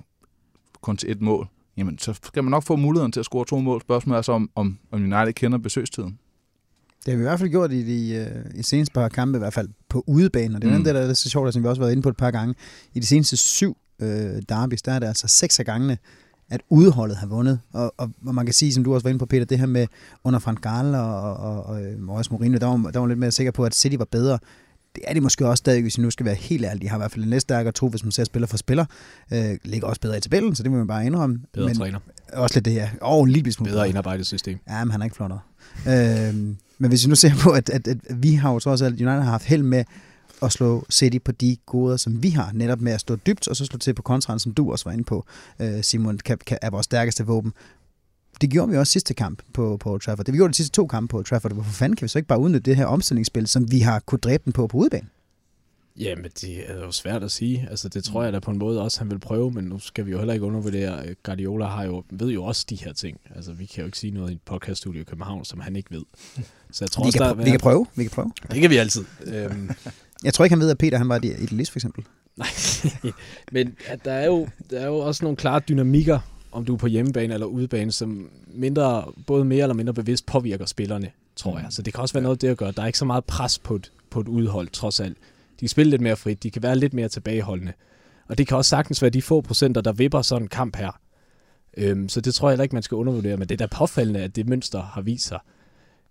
kun 0.80 0.96
til 0.96 1.10
et 1.10 1.20
mål, 1.20 1.48
jamen 1.76 1.98
så 1.98 2.14
skal 2.22 2.44
man 2.44 2.50
nok 2.50 2.62
få 2.62 2.76
muligheden 2.76 3.12
til 3.12 3.20
at 3.20 3.26
score 3.26 3.44
to 3.44 3.60
mål. 3.60 3.80
Spørgsmålet 3.80 4.18
er 4.18 4.22
så, 4.22 4.32
om, 4.32 4.50
om 4.56 4.78
United 4.92 5.32
kender 5.32 5.58
besøgstiden. 5.58 6.18
Det 7.06 7.12
har 7.12 7.16
vi 7.16 7.22
i 7.22 7.28
hvert 7.28 7.38
fald 7.38 7.50
gjort 7.50 7.72
i 7.72 7.82
de 7.82 8.26
uh, 8.52 8.58
i 8.58 8.62
seneste 8.62 8.92
par 8.92 9.08
kampe, 9.08 9.36
i 9.36 9.38
hvert 9.38 9.52
fald 9.52 9.68
på 9.88 10.04
udebane, 10.06 10.56
og 10.56 10.62
det 10.62 10.72
er 10.72 10.78
mm. 10.78 10.84
det, 10.84 10.94
der 10.94 11.00
er 11.00 11.14
så 11.14 11.30
sjovt, 11.30 11.52
som 11.52 11.62
vi 11.62 11.68
også 11.68 11.80
har 11.80 11.84
været 11.84 11.92
inde 11.92 12.02
på 12.02 12.08
et 12.08 12.16
par 12.16 12.30
gange. 12.30 12.54
I 12.94 13.00
de 13.00 13.06
seneste 13.06 13.36
syv 13.36 13.76
uh, 14.02 14.06
derbys, 14.48 14.82
der 14.82 14.92
er 14.92 14.98
det 14.98 15.06
altså 15.06 15.28
seks 15.28 15.58
af 15.58 15.64
gangene, 15.64 15.98
at 16.50 16.60
udholdet 16.68 17.16
har 17.16 17.26
vundet. 17.26 17.60
Og, 17.72 17.94
og, 17.96 18.10
og 18.26 18.34
man 18.34 18.46
kan 18.46 18.52
sige, 18.52 18.72
som 18.72 18.84
du 18.84 18.94
også 18.94 19.04
var 19.04 19.10
inde 19.10 19.18
på, 19.18 19.26
Peter, 19.26 19.44
det 19.44 19.58
her 19.58 19.66
med 19.66 19.86
under 20.24 20.38
Frank 20.38 20.62
Gaal 20.62 20.94
og, 20.94 21.20
og, 21.22 21.36
og, 21.36 21.64
og 21.64 21.80
Maurice 21.98 22.30
Mourinho, 22.30 22.58
der 22.58 22.66
var, 22.66 22.90
der 22.90 23.00
var 23.00 23.06
lidt 23.06 23.18
mere 23.18 23.32
sikker 23.32 23.52
på, 23.52 23.64
at 23.64 23.74
City 23.74 23.96
var 23.96 24.04
bedre. 24.04 24.38
Det 24.96 25.04
er 25.06 25.14
de 25.14 25.20
måske 25.20 25.46
også 25.46 25.60
stadig, 25.60 25.82
hvis 25.82 25.98
vi 25.98 26.02
nu 26.02 26.10
skal 26.10 26.26
være 26.26 26.34
helt 26.34 26.64
ærlige. 26.64 26.82
De 26.82 26.88
har 26.88 26.96
i 26.96 27.00
hvert 27.00 27.12
fald 27.12 27.24
en 27.24 27.30
lidt 27.30 27.42
stærkere 27.42 27.72
tro, 27.72 27.88
hvis 27.88 28.04
man 28.04 28.12
ser 28.12 28.24
spiller 28.24 28.46
for 28.46 28.56
spiller. 28.56 28.84
Øh, 29.32 29.58
ligger 29.64 29.86
også 29.88 30.00
bedre 30.00 30.16
i 30.16 30.20
tabellen, 30.20 30.54
så 30.54 30.62
det 30.62 30.70
må 30.70 30.76
man 30.76 30.86
bare 30.86 31.06
indrømme. 31.06 31.40
Bedre 31.52 31.66
men, 31.66 31.76
træner. 31.76 31.98
Også 32.32 32.56
lidt 32.56 32.64
det 32.64 32.72
her. 32.72 32.88
Og 33.00 33.24
en 33.24 33.30
lille 33.30 33.52
smule. 33.52 33.70
Bedre 33.70 33.88
indarbejdet 33.88 34.26
system. 34.26 34.58
Ja, 34.68 34.84
men 34.84 34.92
han 34.92 35.00
er 35.00 35.04
ikke 35.04 35.16
flottere. 35.16 35.40
øh, 35.88 36.34
men 36.78 36.88
hvis 36.88 37.04
vi 37.04 37.08
nu 37.08 37.14
ser 37.14 37.30
på, 37.42 37.50
at, 37.50 37.70
at, 37.70 37.88
at 37.88 37.98
vi 38.14 38.34
har 38.34 38.52
jo 38.52 38.58
trods 38.58 38.82
alt, 38.82 38.94
United 38.94 39.22
har 39.22 39.30
haft 39.30 39.44
held 39.44 39.62
med 39.62 39.84
at 40.42 40.52
slå 40.52 40.86
City 40.90 41.18
på 41.24 41.32
de 41.32 41.56
goder, 41.66 41.96
som 41.96 42.22
vi 42.22 42.30
har, 42.30 42.50
netop 42.54 42.80
med 42.80 42.92
at 42.92 43.00
stå 43.00 43.16
dybt, 43.16 43.48
og 43.48 43.56
så 43.56 43.64
slå 43.64 43.78
til 43.78 43.94
på 43.94 44.02
kontraen, 44.02 44.38
som 44.38 44.54
du 44.54 44.72
også 44.72 44.84
var 44.84 44.92
inde 44.92 45.04
på, 45.04 45.26
øh, 45.60 45.82
Simon, 45.82 46.18
kan, 46.18 46.38
kan, 46.46 46.58
er 46.62 46.70
vores 46.70 46.84
stærkeste 46.84 47.26
våben. 47.26 47.52
Det 48.40 48.50
gjorde 48.50 48.70
vi 48.70 48.76
også 48.76 48.92
sidste 48.92 49.14
kamp 49.14 49.42
på, 49.52 49.76
på 49.76 49.98
Trafford. 49.98 50.26
Det 50.26 50.32
vi 50.32 50.38
gjorde 50.38 50.52
de 50.52 50.56
sidste 50.56 50.72
to 50.72 50.86
kampe 50.86 51.10
på 51.10 51.22
Trafford. 51.22 51.52
Hvorfor 51.52 51.72
fanden 51.72 51.96
kan 51.96 52.02
vi 52.02 52.08
så 52.08 52.18
ikke 52.18 52.28
bare 52.28 52.38
udnytte 52.38 52.70
det 52.70 52.76
her 52.76 52.86
omstillingsspil, 52.86 53.46
som 53.46 53.72
vi 53.72 53.80
har 53.80 54.00
kunne 54.00 54.18
dræbe 54.18 54.42
den 54.44 54.52
på 54.52 54.66
på 54.66 54.76
udebane? 54.78 55.08
Jamen, 55.98 56.30
det 56.40 56.70
er 56.70 56.74
jo 56.74 56.92
svært 56.92 57.22
at 57.22 57.32
sige. 57.32 57.66
Altså, 57.70 57.88
det 57.88 58.04
tror 58.04 58.24
jeg 58.24 58.32
da 58.32 58.38
på 58.38 58.50
en 58.50 58.58
måde 58.58 58.82
også, 58.82 58.98
han 58.98 59.10
vil 59.10 59.18
prøve, 59.18 59.50
men 59.50 59.64
nu 59.64 59.78
skal 59.78 60.06
vi 60.06 60.10
jo 60.10 60.18
heller 60.18 60.34
ikke 60.34 60.46
undervurdere. 60.46 61.14
Guardiola 61.22 61.66
har 61.66 61.84
jo, 61.84 62.04
ved 62.10 62.28
jo 62.28 62.44
også 62.44 62.66
de 62.70 62.76
her 62.76 62.92
ting. 62.92 63.20
Altså, 63.34 63.52
vi 63.52 63.66
kan 63.66 63.80
jo 63.80 63.86
ikke 63.86 63.98
sige 63.98 64.10
noget 64.10 64.30
i 64.30 64.32
et 64.32 64.40
podcaststudio 64.44 65.00
i 65.00 65.04
København, 65.04 65.44
som 65.44 65.60
han 65.60 65.76
ikke 65.76 65.90
ved. 65.90 66.02
Så 66.72 66.84
jeg 66.84 66.90
tror 66.90 67.04
vi, 67.04 67.08
også, 67.08 67.18
kan, 67.18 67.26
der, 67.38 67.44
vi 67.44 67.50
kan 67.50 67.60
prøve. 67.60 67.86
Vi 67.94 68.04
kan 68.04 68.10
prøve. 68.10 68.32
Det 68.50 68.60
kan 68.60 68.70
vi 68.70 68.76
altid. 68.76 69.04
øhm. 69.26 69.70
Jeg 70.24 70.34
tror 70.34 70.44
ikke, 70.44 70.52
han 70.52 70.60
ved, 70.60 70.70
at 70.70 70.78
Peter 70.78 70.98
han 70.98 71.08
var 71.08 71.20
i 71.22 71.26
et 71.26 71.52
list, 71.52 71.72
for 71.72 71.78
eksempel. 71.78 72.04
Nej, 72.36 72.48
men 73.52 73.74
at 73.86 74.04
der, 74.04 74.12
er 74.12 74.26
jo, 74.26 74.48
der 74.70 74.80
er 74.80 74.86
jo 74.86 74.98
også 74.98 75.24
nogle 75.24 75.36
klare 75.36 75.60
dynamikker, 75.68 76.18
om 76.56 76.64
du 76.64 76.74
er 76.74 76.78
på 76.78 76.86
hjemmebane 76.86 77.34
eller 77.34 77.46
udebane, 77.46 77.92
som 77.92 78.30
mindre, 78.46 79.04
både 79.26 79.44
mere 79.44 79.62
eller 79.62 79.74
mindre 79.74 79.94
bevidst 79.94 80.26
påvirker 80.26 80.66
spillerne, 80.66 81.10
tror 81.36 81.58
jeg. 81.58 81.66
Så 81.70 81.82
det 81.82 81.94
kan 81.94 82.00
også 82.00 82.12
være 82.14 82.22
noget 82.22 82.42
det 82.42 82.48
at 82.48 82.56
gøre. 82.56 82.72
Der 82.72 82.82
er 82.82 82.86
ikke 82.86 82.98
så 82.98 83.04
meget 83.04 83.24
pres 83.24 83.58
på 83.58 83.74
et, 83.74 83.92
på 84.10 84.20
et 84.20 84.28
udhold, 84.28 84.68
trods 84.68 85.00
alt. 85.00 85.16
De 85.60 85.60
kan 85.60 85.68
spille 85.68 85.90
lidt 85.90 86.02
mere 86.02 86.16
frit, 86.16 86.42
de 86.42 86.50
kan 86.50 86.62
være 86.62 86.76
lidt 86.76 86.94
mere 86.94 87.08
tilbageholdende. 87.08 87.72
Og 88.28 88.38
det 88.38 88.46
kan 88.46 88.56
også 88.56 88.68
sagtens 88.68 89.02
være 89.02 89.10
de 89.10 89.22
få 89.22 89.40
procenter, 89.40 89.80
der 89.80 89.92
vipper 89.92 90.22
sådan 90.22 90.42
en 90.42 90.48
kamp 90.48 90.76
her. 90.76 91.00
Øhm, 91.76 92.08
så 92.08 92.20
det 92.20 92.34
tror 92.34 92.48
jeg 92.48 92.52
heller 92.52 92.62
ikke, 92.62 92.74
man 92.74 92.82
skal 92.82 92.94
undervurdere, 92.94 93.36
men 93.36 93.48
det 93.48 93.60
er 93.60 93.66
da 93.66 93.76
påfaldende, 93.76 94.20
at 94.20 94.36
det 94.36 94.48
mønster 94.48 94.82
har 94.82 95.00
vist 95.00 95.26
sig. 95.26 95.38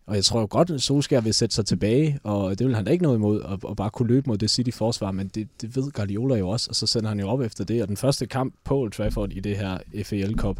Og 0.05 0.15
jeg 0.15 0.25
tror 0.25 0.39
jo 0.39 0.47
godt, 0.49 0.69
at 0.69 0.81
Solskjaer 0.81 1.21
vil 1.21 1.33
sætte 1.33 1.55
sig 1.55 1.65
tilbage, 1.65 2.19
og 2.23 2.59
det 2.59 2.67
vil 2.67 2.75
han 2.75 2.85
da 2.85 2.91
ikke 2.91 3.03
noget 3.03 3.17
imod, 3.17 3.41
at, 3.41 3.59
at 3.69 3.75
bare 3.75 3.89
kunne 3.89 4.07
løbe 4.07 4.29
mod 4.29 4.37
det 4.37 4.49
City-forsvar, 4.49 5.11
men 5.11 5.27
det, 5.27 5.47
det 5.61 5.75
ved 5.75 5.91
Guardiola 5.91 6.35
jo 6.35 6.49
også, 6.49 6.69
og 6.69 6.75
så 6.75 6.87
sender 6.87 7.09
han 7.09 7.19
jo 7.19 7.27
op 7.27 7.41
efter 7.41 7.63
det. 7.63 7.81
Og 7.81 7.87
den 7.87 7.97
første 7.97 8.25
kamp 8.25 8.53
på 8.63 8.77
Old 8.77 8.91
Trafford 8.91 9.31
i 9.31 9.39
det 9.39 9.57
her 9.57 9.77
FAL 10.03 10.35
Cup, 10.35 10.59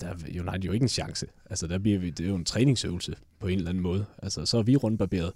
der 0.00 0.06
er 0.06 0.14
United 0.28 0.60
jo 0.60 0.72
ikke 0.72 0.84
en 0.84 0.88
chance. 0.88 1.26
Altså, 1.50 1.66
der 1.66 1.78
bliver 1.78 1.98
vi, 1.98 2.10
det 2.10 2.24
er 2.24 2.28
jo 2.28 2.36
en 2.36 2.44
træningsøvelse 2.44 3.16
på 3.40 3.46
en 3.46 3.58
eller 3.58 3.70
anden 3.70 3.82
måde. 3.82 4.04
Altså, 4.22 4.46
så 4.46 4.58
er 4.58 4.62
vi 4.62 4.76
rundbarberet. 4.76 5.32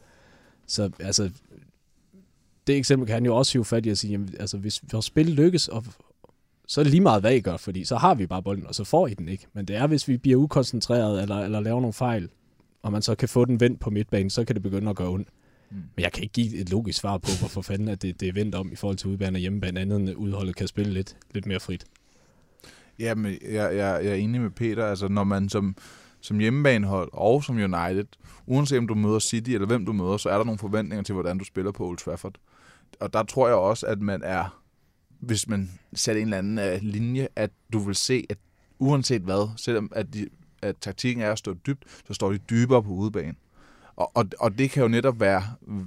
Så 0.67 0.91
altså, 1.01 1.31
det 2.67 2.77
eksempel 2.77 3.07
kan 3.07 3.15
han 3.15 3.25
jo 3.25 3.37
også 3.37 3.53
hive 3.53 3.65
fat 3.65 3.87
i 3.87 3.91
at 3.91 3.99
sige, 3.99 4.11
jamen, 4.11 4.35
altså, 4.41 4.59
hvis 4.59 4.83
vores 4.93 5.05
spil 5.05 5.27
lykkes, 5.27 5.69
og, 5.69 5.85
så 6.67 6.81
er 6.81 6.85
det 6.85 6.91
lige 6.91 7.01
meget, 7.01 7.21
hvad 7.23 7.35
I 7.35 7.41
gør, 7.41 7.57
fordi 7.57 7.85
så 7.85 7.97
har 7.97 8.15
vi 8.15 8.27
bare 8.27 8.43
bolden, 8.43 8.67
og 8.67 8.75
så 8.75 8.85
får 8.85 9.07
I 9.07 9.15
den 9.15 9.29
ikke. 9.29 9.47
Men 9.53 9.65
det 9.65 9.77
er, 9.77 9.87
hvis 9.87 10.09
vi 10.09 10.17
bliver 10.17 10.37
ukoncentreret, 10.37 11.23
eller, 11.23 11.37
eller 11.37 11.61
laver 11.61 11.81
nogle 11.81 11.93
fejl, 11.93 12.29
og 12.89 12.93
man 12.93 13.03
så 13.03 13.15
kan 13.15 13.29
få 13.29 13.45
den 13.45 13.61
vendt 13.61 13.81
på 13.81 13.91
midtbanen, 13.91 14.31
så 14.31 14.45
kan 14.45 14.55
det 14.57 14.63
begynde 14.63 14.91
at 14.91 14.97
gøre 14.97 15.09
ondt. 15.09 15.29
Mm. 15.71 15.77
Men 15.77 16.03
jeg 16.03 16.13
kan 16.13 16.23
ikke 16.23 16.33
give 16.33 16.57
et 16.57 16.71
logisk 16.71 16.99
svar 17.01 17.19
på, 17.19 17.29
hvorfor 17.39 17.63
fanden 17.63 17.89
at 17.89 18.03
det, 18.03 18.21
det 18.21 18.29
er 18.29 18.33
vendt 18.33 18.55
om 18.55 18.73
i 18.73 18.77
forhold 18.77 18.97
til 18.97 19.09
udbane 19.09 19.37
og 19.37 19.41
hjemmebane, 19.41 19.81
andet 19.81 20.01
end 20.01 20.15
udholdet 20.17 20.57
kan 20.57 20.67
spille 20.67 20.93
lidt, 20.93 21.17
lidt 21.35 21.47
mere 21.47 21.61
frit. 21.61 21.85
Jamen, 22.99 23.33
jeg, 23.43 23.77
jeg, 23.77 24.05
jeg 24.05 24.07
er 24.07 24.15
enig 24.15 24.41
med 24.41 24.51
Peter. 24.51 24.87
Altså, 24.87 25.09
når 25.09 25.25
man 25.25 25.49
som, 25.49 25.77
som 26.21 26.39
hjemmebanehold 26.39 27.11
og 27.13 27.45
som 27.45 27.57
United, 27.57 28.07
uanset 28.47 28.79
om 28.79 28.89
du 28.89 28.95
møder 28.95 29.19
City 29.19 29.51
eller 29.51 29.67
hvem 29.67 29.87
du 29.87 29.93
møder, 29.93 30.17
så 30.17 30.29
er 30.29 30.37
der 30.37 30.45
nogle 30.45 30.59
forventninger 30.59 31.03
til, 31.03 31.13
hvordan 31.13 31.39
du 31.39 31.45
spiller 31.45 31.73
på 31.73 31.87
Old 31.87 31.99
Trafford. 31.99 32.35
Og 33.01 33.13
der 33.13 33.23
tror 33.23 33.47
jeg 33.47 33.57
også, 33.57 33.87
at 33.87 34.01
man 34.01 34.23
er, 34.25 34.63
hvis 35.21 35.49
man 35.49 35.71
sætter 35.95 36.23
en 36.23 36.29
eller 36.29 36.39
anden 36.39 36.75
uh, 36.75 36.83
linje, 36.83 37.29
at 37.37 37.51
du 37.73 37.79
vil 37.79 37.95
se, 37.95 38.27
at 38.31 38.39
uanset 38.79 39.23
hvad, 39.23 39.51
selvom 39.57 39.93
at, 39.95 40.15
de, 40.15 40.27
at 40.63 40.77
taktikken 40.81 41.23
er 41.23 41.33
at 41.33 41.39
stå 41.39 41.55
dybt, 41.55 41.85
så 42.07 42.15
står 42.15 42.33
de 42.33 42.39
dybere 42.39 42.83
på 42.83 42.91
udebanen. 42.91 43.37
Og, 43.97 44.17
og, 44.17 44.25
og 44.39 44.59
det 44.59 44.71
kan 44.71 44.83
jo 44.83 44.89
netop 44.89 45.21
være, 45.21 45.43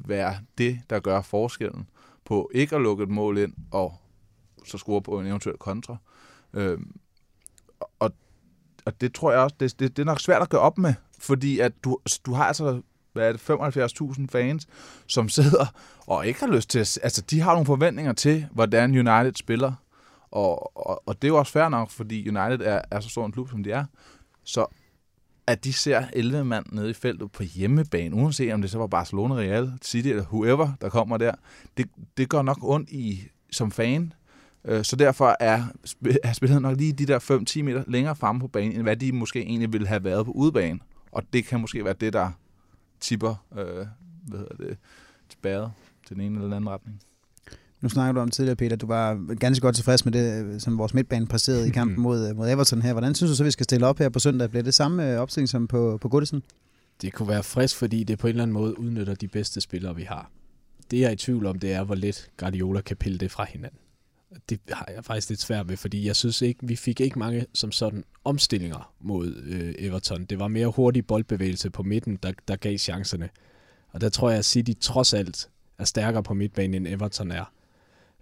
være 0.05 0.35
det, 0.57 0.81
der 0.89 0.99
gør 0.99 1.21
forskellen 1.21 1.87
på 2.25 2.51
ikke 2.53 2.75
at 2.75 2.81
lukke 2.81 3.03
et 3.03 3.09
mål 3.09 3.37
ind 3.37 3.53
og 3.71 3.93
så 4.65 4.77
score 4.77 5.01
på 5.01 5.19
en 5.19 5.27
eventuel 5.27 5.57
kontra. 5.57 5.97
Øhm, 6.53 6.95
og, 7.99 8.11
og 8.85 9.01
det 9.01 9.13
tror 9.13 9.31
jeg 9.31 9.41
også, 9.41 9.55
det, 9.59 9.79
det, 9.79 9.97
det 9.97 10.03
er 10.03 10.05
nok 10.05 10.19
svært 10.19 10.41
at 10.41 10.49
gøre 10.49 10.61
op 10.61 10.77
med, 10.77 10.93
fordi 11.19 11.59
at 11.59 11.73
du, 11.83 11.99
du 12.25 12.33
har 12.33 12.45
altså 12.45 12.81
hvad 13.13 13.27
er 13.27 13.31
det, 13.31 13.99
75.000 14.19 14.25
fans, 14.29 14.67
som 15.07 15.29
sidder 15.29 15.65
og 16.07 16.27
ikke 16.27 16.39
har 16.39 16.47
lyst 16.47 16.69
til 16.69 16.79
at... 16.79 16.99
Altså, 17.03 17.21
de 17.21 17.41
har 17.41 17.51
nogle 17.51 17.65
forventninger 17.65 18.13
til, 18.13 18.47
hvordan 18.51 18.91
United 18.91 19.33
spiller. 19.35 19.73
Og, 20.31 20.77
og, 20.87 21.03
og 21.07 21.21
det 21.21 21.27
er 21.27 21.29
jo 21.29 21.37
også 21.37 21.51
fair 21.51 21.69
nok, 21.69 21.89
fordi 21.89 22.29
United 22.29 22.65
er, 22.65 22.81
er 22.91 22.99
så 22.99 23.09
stor 23.09 23.25
en 23.25 23.31
klub, 23.31 23.49
som 23.49 23.63
de 23.63 23.71
er. 23.71 23.85
Så 24.51 24.65
at 25.47 25.63
de 25.63 25.73
ser 25.73 26.05
11 26.13 26.45
mand 26.45 26.65
nede 26.71 26.89
i 26.89 26.93
feltet 26.93 27.31
på 27.31 27.43
hjemmebane, 27.43 28.15
uanset 28.15 28.53
om 28.53 28.61
det 28.61 28.71
så 28.71 28.77
var 28.77 28.87
Barcelona, 28.87 29.35
Real, 29.35 29.73
City 29.81 30.07
eller 30.07 30.23
whoever, 30.23 30.71
der 30.81 30.89
kommer 30.89 31.17
der, 31.17 31.31
det, 31.77 31.85
det 32.17 32.29
gør 32.29 32.41
nok 32.41 32.57
ondt 32.61 32.89
i, 32.89 33.23
som 33.51 33.71
fan. 33.71 34.13
Øh, 34.65 34.83
så 34.83 34.95
derfor 34.95 35.37
er, 35.39 35.63
er 36.23 36.33
spillet 36.33 36.61
nok 36.61 36.77
lige 36.77 36.93
de 36.93 37.05
der 37.05 37.19
5-10 37.59 37.63
meter 37.63 37.83
længere 37.87 38.15
fremme 38.15 38.41
på 38.41 38.47
banen, 38.47 38.71
end 38.71 38.81
hvad 38.81 38.97
de 38.97 39.11
måske 39.11 39.41
egentlig 39.41 39.73
ville 39.73 39.87
have 39.87 40.03
været 40.03 40.25
på 40.25 40.31
udebane. 40.31 40.79
Og 41.11 41.23
det 41.33 41.45
kan 41.45 41.59
måske 41.59 41.85
være 41.85 41.95
det, 41.99 42.13
der 42.13 42.31
tipper 42.99 43.45
øh, 43.57 43.85
hvad 44.27 44.39
hedder 44.39 44.55
det, 44.55 44.77
tilbage 45.29 45.71
til 46.07 46.15
den 46.15 46.23
ene 46.23 46.35
eller 46.35 46.45
den 46.45 46.53
anden 46.53 46.69
retning. 46.69 47.01
Nu 47.81 47.89
snakker 47.89 48.11
du 48.13 48.19
om 48.19 48.31
tidligere, 48.31 48.55
Peter, 48.55 48.75
du 48.75 48.87
var 48.87 49.35
ganske 49.35 49.61
godt 49.61 49.75
tilfreds 49.75 50.05
med 50.05 50.13
det, 50.13 50.61
som 50.61 50.77
vores 50.77 50.93
midtbane 50.93 51.27
præsterede 51.27 51.67
i 51.67 51.71
kampen 51.79 52.03
mod, 52.03 52.33
mod 52.33 52.49
Everton 52.49 52.81
her. 52.81 52.91
Hvordan 52.91 53.15
synes 53.15 53.31
du 53.31 53.35
så, 53.35 53.43
vi 53.43 53.51
skal 53.51 53.63
stille 53.63 53.87
op 53.87 53.99
her 53.99 54.09
på 54.09 54.19
søndag? 54.19 54.49
Bliver 54.49 54.63
det 54.63 54.73
samme 54.73 55.11
øh, 55.13 55.19
opstilling 55.19 55.49
som 55.49 55.67
på, 55.67 55.97
på 56.01 56.09
Goodison? 56.09 56.43
Det 57.01 57.13
kunne 57.13 57.27
være 57.27 57.43
frisk, 57.43 57.75
fordi 57.75 58.03
det 58.03 58.19
på 58.19 58.27
en 58.27 58.29
eller 58.29 58.43
anden 58.43 58.53
måde 58.53 58.79
udnytter 58.79 59.15
de 59.15 59.27
bedste 59.27 59.61
spillere, 59.61 59.95
vi 59.95 60.03
har. 60.03 60.31
det 60.91 60.99
jeg 60.99 61.07
er 61.07 61.11
i 61.11 61.15
tvivl 61.15 61.45
om, 61.45 61.59
det 61.59 61.73
er, 61.73 61.83
hvor 61.83 61.95
let 61.95 62.29
Guardiola 62.37 62.81
kan 62.81 62.97
pille 62.97 63.17
det 63.17 63.31
fra 63.31 63.45
hinanden. 63.49 63.79
Det 64.49 64.59
har 64.71 64.89
jeg 64.95 65.05
faktisk 65.05 65.29
lidt 65.29 65.41
svært 65.41 65.69
ved, 65.69 65.77
fordi 65.77 66.07
jeg 66.07 66.15
synes 66.15 66.41
ikke, 66.41 66.67
vi 66.67 66.75
fik 66.75 67.01
ikke 67.01 67.19
mange 67.19 67.45
som 67.53 67.71
sådan 67.71 68.03
omstillinger 68.23 68.93
mod 68.99 69.35
øh, 69.45 69.73
Everton. 69.77 70.25
Det 70.25 70.39
var 70.39 70.47
mere 70.47 70.67
hurtig 70.67 71.07
boldbevægelse 71.07 71.69
på 71.69 71.83
midten, 71.83 72.19
der, 72.23 72.31
der 72.47 72.55
gav 72.55 72.77
chancerne. 72.77 73.29
Og 73.89 74.01
der 74.01 74.09
tror 74.09 74.29
jeg, 74.29 74.39
at 74.39 74.45
City 74.45 74.71
trods 74.81 75.13
alt 75.13 75.49
er 75.77 75.85
stærkere 75.85 76.23
på 76.23 76.33
midtbanen, 76.33 76.73
end 76.73 76.87
Everton 76.87 77.31
er. 77.31 77.51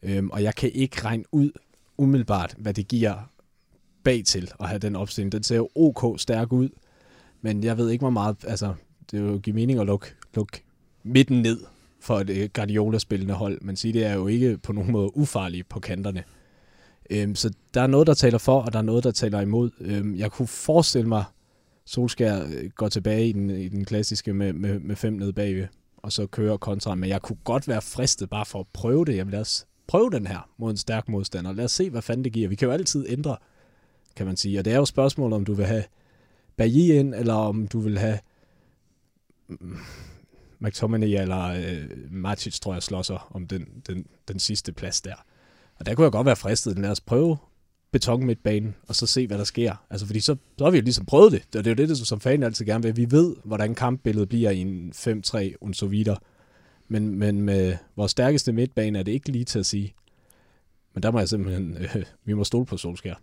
Øhm, 0.04 0.30
og 0.30 0.44
jeg 0.44 0.56
kan 0.56 0.72
ikke 0.72 1.02
regne 1.06 1.24
ud 1.32 1.52
umiddelbart, 1.98 2.56
hvad 2.58 2.74
det 2.74 2.88
giver 2.88 3.30
bag 4.04 4.24
til 4.26 4.52
at 4.60 4.68
have 4.68 4.80
den 4.80 4.96
opstilling. 4.96 5.32
Den 5.32 5.44
ser 5.44 5.56
jo 5.56 5.70
ok 5.76 6.20
stærk 6.20 6.54
ud, 6.54 6.70
men 7.42 7.64
jeg 7.64 7.78
ved 7.78 7.90
ikke, 7.90 8.02
hvor 8.02 8.10
meget... 8.10 8.38
Altså, 8.48 8.74
det 9.12 9.24
vil 9.24 9.32
jo 9.32 9.38
give 9.38 9.56
mening 9.56 9.80
at 9.80 9.86
lukke, 9.86 10.08
lukke 10.36 10.64
midten 11.04 11.42
ned 11.42 11.60
for 12.00 12.20
et 12.20 12.30
øh, 12.30 12.50
Guardiola-spillende 12.54 13.34
hold, 13.34 13.62
men 13.62 13.76
det 13.76 14.06
er 14.06 14.14
jo 14.14 14.28
ikke 14.28 14.58
på 14.58 14.74
nogen 14.74 14.92
måde 14.92 15.18
ufarlige 15.18 15.64
på 15.64 15.80
kanterne. 15.80 16.24
Øhm, 17.10 17.36
så 17.36 17.54
der 17.74 17.82
er 17.82 17.88
noget, 17.88 18.08
der 18.08 18.14
taler 18.14 18.38
for, 18.38 18.62
og 18.62 18.74
der 18.74 18.80
er 18.80 18.84
noget, 18.84 19.04
der 19.04 19.12
taler 19.12 19.42
imod. 19.42 19.70
Øhm, 19.80 20.16
jeg 20.16 20.32
kunne 20.32 20.48
forestille 20.48 21.08
mig, 21.08 21.24
Solskær 21.86 22.44
øh, 22.44 22.70
går 22.76 22.90
tilbage 22.90 23.30
i 23.30 23.32
den, 23.32 23.50
i 23.50 23.68
den 23.68 23.86
klassiske 23.86 24.34
med, 24.34 24.54
med, 24.54 24.80
med 24.80 24.96
fem 24.96 25.14
ned 25.14 25.34
bagved, 25.34 25.68
og 25.98 26.12
så 26.12 26.28
kører 26.28 26.58
kontra. 26.58 26.96
Men 26.96 27.10
jeg 27.10 27.22
kunne 27.22 27.38
godt 27.44 27.68
være 27.68 27.82
fristet 27.82 28.30
bare 28.30 28.46
for 28.46 28.60
at 28.60 28.68
prøve 28.74 29.06
det. 29.06 29.16
Jamen 29.16 29.32
lad 29.32 29.42
os 29.42 29.66
prøve 29.90 30.10
den 30.10 30.28
her 30.28 30.50
mod 30.58 30.72
en 30.72 30.78
stærk 30.78 31.10
modstander. 31.10 31.54
Lad 31.54 31.66
os 31.66 31.72
se, 31.72 31.90
hvad 31.90 32.02
fanden 32.02 32.24
det 32.24 32.34
giver. 32.34 32.50
Vi 32.50 32.56
kan 32.56 32.66
jo 32.66 32.72
altid 32.74 33.06
ændre, 33.10 33.38
kan 34.16 34.26
man 34.26 34.38
sige. 34.38 34.60
Og 34.60 34.66
det 34.66 34.74
er 34.74 34.78
jo 34.78 34.86
spørgsmålet, 34.86 35.36
om 35.36 35.46
du 35.46 35.54
vil 35.54 35.66
have 35.66 35.84
Bailly 36.58 36.94
ind, 36.94 37.16
eller 37.16 37.34
om 37.34 37.68
du 37.68 37.80
vil 37.80 37.98
have 37.98 38.20
mm, 39.48 39.78
McTominay 40.60 41.22
eller 41.22 41.44
øh, 41.44 42.12
Matic, 42.12 42.60
tror 42.60 42.74
jeg, 42.74 42.84
slår 42.84 43.02
sig 43.02 43.20
om 43.32 43.48
den, 43.48 43.68
den, 43.88 44.06
den 44.28 44.40
sidste 44.40 44.74
plads 44.74 45.02
der. 45.02 45.16
Og 45.76 45.86
der 45.86 45.96
kunne 45.96 46.04
jeg 46.04 46.12
godt 46.12 46.26
være 46.26 46.36
fristet. 46.36 46.80
Lad 46.80 46.90
os 46.92 47.02
prøve 47.02 47.38
beton 47.92 48.26
midtbanen, 48.26 48.76
og 48.88 48.96
så 48.96 49.08
se, 49.08 49.28
hvad 49.28 49.38
der 49.38 49.44
sker. 49.44 49.86
Altså, 49.90 50.06
fordi 50.06 50.20
så, 50.20 50.36
så 50.58 50.64
har 50.64 50.72
vi 50.72 50.78
jo 50.78 50.84
ligesom 50.84 51.06
prøvet 51.06 51.32
det. 51.32 51.54
Det 51.54 51.68
er 51.68 51.72
jo 51.72 51.76
det, 51.76 51.90
det 51.90 52.08
som 52.08 52.20
fan 52.20 52.44
altid 52.44 52.66
gerne 52.66 52.84
vil. 52.84 52.98
Vi 52.98 53.12
ved, 53.12 53.36
hvordan 53.44 53.76
kampbilledet 53.76 54.30
bliver 54.30 54.50
i 54.50 54.60
en 54.60 54.94
5-3 54.96 55.54
og 55.62 55.70
så 55.74 55.88
videre. 55.88 56.18
Men, 56.90 57.16
men 57.16 57.42
med 57.42 57.78
vores 57.96 58.12
stærkeste 58.12 58.52
midtbane 58.52 59.00
er 59.00 59.04
det 59.04 59.12
ikke 59.12 59.32
lige 59.32 59.46
til 59.46 59.60
at 59.60 59.66
sige. 59.66 59.94
Men 60.94 61.04
der 61.04 61.12
må 61.12 61.20
jeg 61.20 61.30
simpelthen, 61.30 61.78
øh, 61.84 62.04
vi 62.26 62.34
må 62.34 62.44
stole 62.44 62.66
på 62.66 62.78
Solskær. 62.78 63.14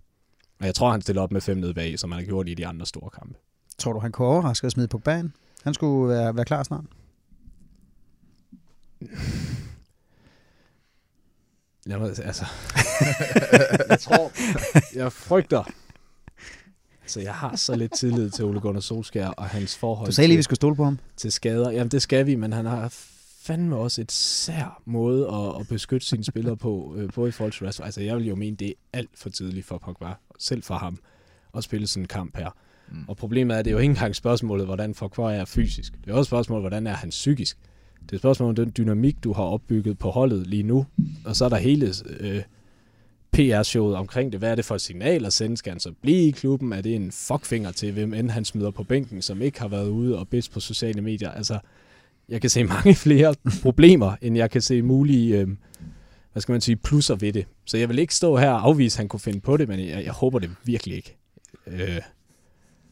Og 0.61 0.67
jeg 0.67 0.75
tror, 0.75 0.91
han 0.91 1.03
stiller 1.03 1.23
op 1.23 1.33
med 1.33 1.41
fem 1.41 1.57
nede 1.57 1.75
bag, 1.75 1.99
som 1.99 2.13
han 2.13 2.21
har 2.21 2.27
gjort 2.27 2.49
i 2.49 2.55
de 2.55 2.67
andre 2.67 2.87
store 2.87 3.11
kampe. 3.11 3.35
Tror 3.79 3.93
du, 3.93 3.99
han 3.99 4.13
kunne 4.13 4.29
overraske 4.29 4.67
at 4.67 4.73
smide 4.73 4.89
på 4.89 4.99
banen? 4.99 5.33
Han 5.65 5.75
skulle 5.75 6.15
være, 6.15 6.37
være 6.37 6.45
klar 6.45 6.63
snart. 6.63 6.85
Jeg, 11.87 11.99
må, 11.99 12.07
altså, 12.07 12.45
jeg 13.91 14.01
tror, 14.01 14.33
jeg 14.97 15.13
frygter, 15.13 15.65
altså 17.03 17.21
jeg 17.21 17.35
har 17.35 17.57
så 17.57 17.77
lidt 17.77 17.93
tillid 17.95 18.31
til 18.31 18.45
Ole 18.45 18.61
Gunnar 18.61 18.81
Solskær 18.81 19.29
og 19.29 19.45
hans 19.45 19.77
forhold 19.77 20.07
Du 20.07 20.13
sagde 20.13 20.29
lige, 20.29 20.35
til, 20.35 20.39
vi 20.39 20.43
skulle 20.43 20.57
stole 20.57 20.77
på 20.77 20.85
ham. 20.85 20.99
til 21.17 21.33
skader. 21.33 21.71
Jamen 21.71 21.89
det 21.89 22.03
skal 22.03 22.27
vi, 22.27 22.35
men 22.35 22.53
han 22.53 22.67
har 22.67 22.95
fandme 23.47 23.77
også 23.77 24.01
et 24.01 24.13
sær 24.13 24.83
måde 24.85 25.29
at, 25.29 25.61
at 25.61 25.69
beskytte 25.69 26.07
sine 26.07 26.25
spillere 26.25 26.57
på, 26.57 26.95
øh, 26.97 27.11
både 27.15 27.29
i 27.29 27.33
forhold 27.33 27.53
til 27.53 27.67
Rashford. 27.67 27.85
Altså 27.85 28.01
jeg 28.01 28.17
vil 28.17 28.27
jo 28.27 28.35
mene, 28.35 28.57
det 28.57 28.69
er 28.69 28.73
alt 28.93 29.11
for 29.15 29.31
tidligt 29.31 29.67
for 29.67 29.79
Pogba, 29.79 30.13
selv 30.39 30.63
for 30.63 30.75
ham, 30.75 30.99
at 31.57 31.65
spille 31.65 31.87
sådan 31.87 32.03
en 32.03 32.09
kamp 32.09 32.37
her. 32.37 32.51
Mm. 32.91 33.05
Og 33.09 33.17
problemet 33.17 33.55
er, 33.55 33.59
at 33.59 33.65
det 33.65 33.71
er 33.71 33.73
jo 33.73 33.79
ikke 33.79 33.91
engang 33.91 34.17
spørgsmålet, 34.17 34.67
hvordan 34.67 34.95
Pogba 34.95 35.23
er 35.23 35.45
fysisk. 35.45 35.93
Det 36.05 36.11
er 36.11 36.15
også 36.15 36.29
spørgsmålet, 36.29 36.63
hvordan 36.63 36.87
er 36.87 36.95
han 36.95 37.11
psykisk. 37.11 37.59
Det 38.03 38.13
er 38.13 38.17
et 38.17 38.21
spørgsmål 38.21 38.49
om 38.49 38.55
den 38.55 38.73
dynamik, 38.77 39.25
du 39.25 39.33
har 39.33 39.43
opbygget 39.43 39.99
på 39.99 40.11
holdet 40.11 40.47
lige 40.47 40.63
nu. 40.63 40.87
Og 41.25 41.37
så 41.37 41.45
er 41.45 41.49
der 41.49 41.57
hele 41.57 41.95
øh, 42.21 42.43
PR-showet 43.37 43.97
omkring 43.97 44.33
det. 44.33 44.41
Hvad 44.41 44.51
er 44.51 44.55
det 44.55 44.65
for 44.65 44.75
et 44.75 44.81
signal 44.81 45.27
at 45.27 45.33
sende? 45.33 45.57
Skal 45.57 45.71
han 45.71 45.81
så 45.81 45.93
blive 46.03 46.29
i 46.29 46.31
klubben? 46.31 46.73
Er 46.73 46.81
det 46.81 46.95
en 46.95 47.13
fuckfinger 47.13 47.71
til, 47.71 47.93
hvem 47.93 48.15
end 48.15 48.31
han 48.31 48.45
smider 48.45 48.71
på 48.71 48.83
bænken, 48.83 49.23
som 49.23 49.43
ikke 49.43 49.61
har 49.61 49.69
været 49.69 49.89
ude 49.89 50.19
og 50.19 50.29
bedst 50.29 50.53
på 50.53 50.61
sociale 50.61 51.03
medier? 51.03 51.31
Altså, 51.31 51.59
jeg 52.29 52.41
kan 52.41 52.51
se 52.51 52.65
mange 52.65 52.95
flere 53.07 53.35
problemer, 53.63 54.17
end 54.23 54.37
jeg 54.37 54.51
kan 54.51 54.61
se 54.61 54.83
mulige, 54.83 55.41
øh, 55.41 55.49
hvad 56.33 56.41
skal 56.43 56.53
man 56.53 56.61
sige, 56.61 56.77
plusser 56.77 57.15
ved 57.15 57.33
det. 57.33 57.47
Så 57.65 57.77
jeg 57.77 57.89
vil 57.89 57.99
ikke 57.99 58.15
stå 58.15 58.37
her 58.37 58.51
og 58.51 58.67
afvise, 58.67 58.97
at 58.97 58.99
han 58.99 59.09
kunne 59.09 59.21
finde 59.21 59.41
på 59.41 59.57
det, 59.57 59.69
men 59.69 59.81
jeg, 59.81 60.05
jeg 60.05 60.13
håber 60.13 60.39
det 60.39 60.51
virkelig 60.65 60.97
ikke. 60.97 61.17
Øh, 61.67 62.01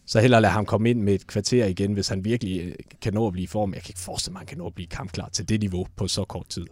så 0.07 0.21
hellere 0.21 0.41
lade 0.41 0.53
ham 0.53 0.67
komme 0.67 0.91
ind 0.91 1.01
med 1.01 1.15
et 1.15 1.27
kvarter 1.27 1.67
igen, 1.67 1.93
hvis 1.93 2.09
han 2.09 2.25
virkelig 2.25 2.65
øh, 2.65 2.75
kan 3.01 3.15
nå 3.15 3.27
at 3.27 3.33
blive 3.33 3.45
i 3.45 3.47
form. 3.47 3.75
Jeg 3.75 3.83
kan 3.83 3.91
ikke 3.91 4.01
forestille 4.01 4.33
mig, 4.33 4.39
at 4.39 4.41
han 4.41 4.47
kan 4.47 4.59
nå 4.59 4.67
at 4.67 4.75
blive 4.75 4.87
kampklar 4.87 5.29
til 5.29 5.49
det 5.49 5.61
niveau 5.61 5.87
på 5.97 6.09
så 6.09 6.25
kort 6.25 6.49
tid. 6.49 6.67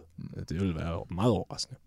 Det 0.49 0.61
vil 0.61 0.75
være 0.75 1.05
meget 1.11 1.31
overraskende. 1.31 1.79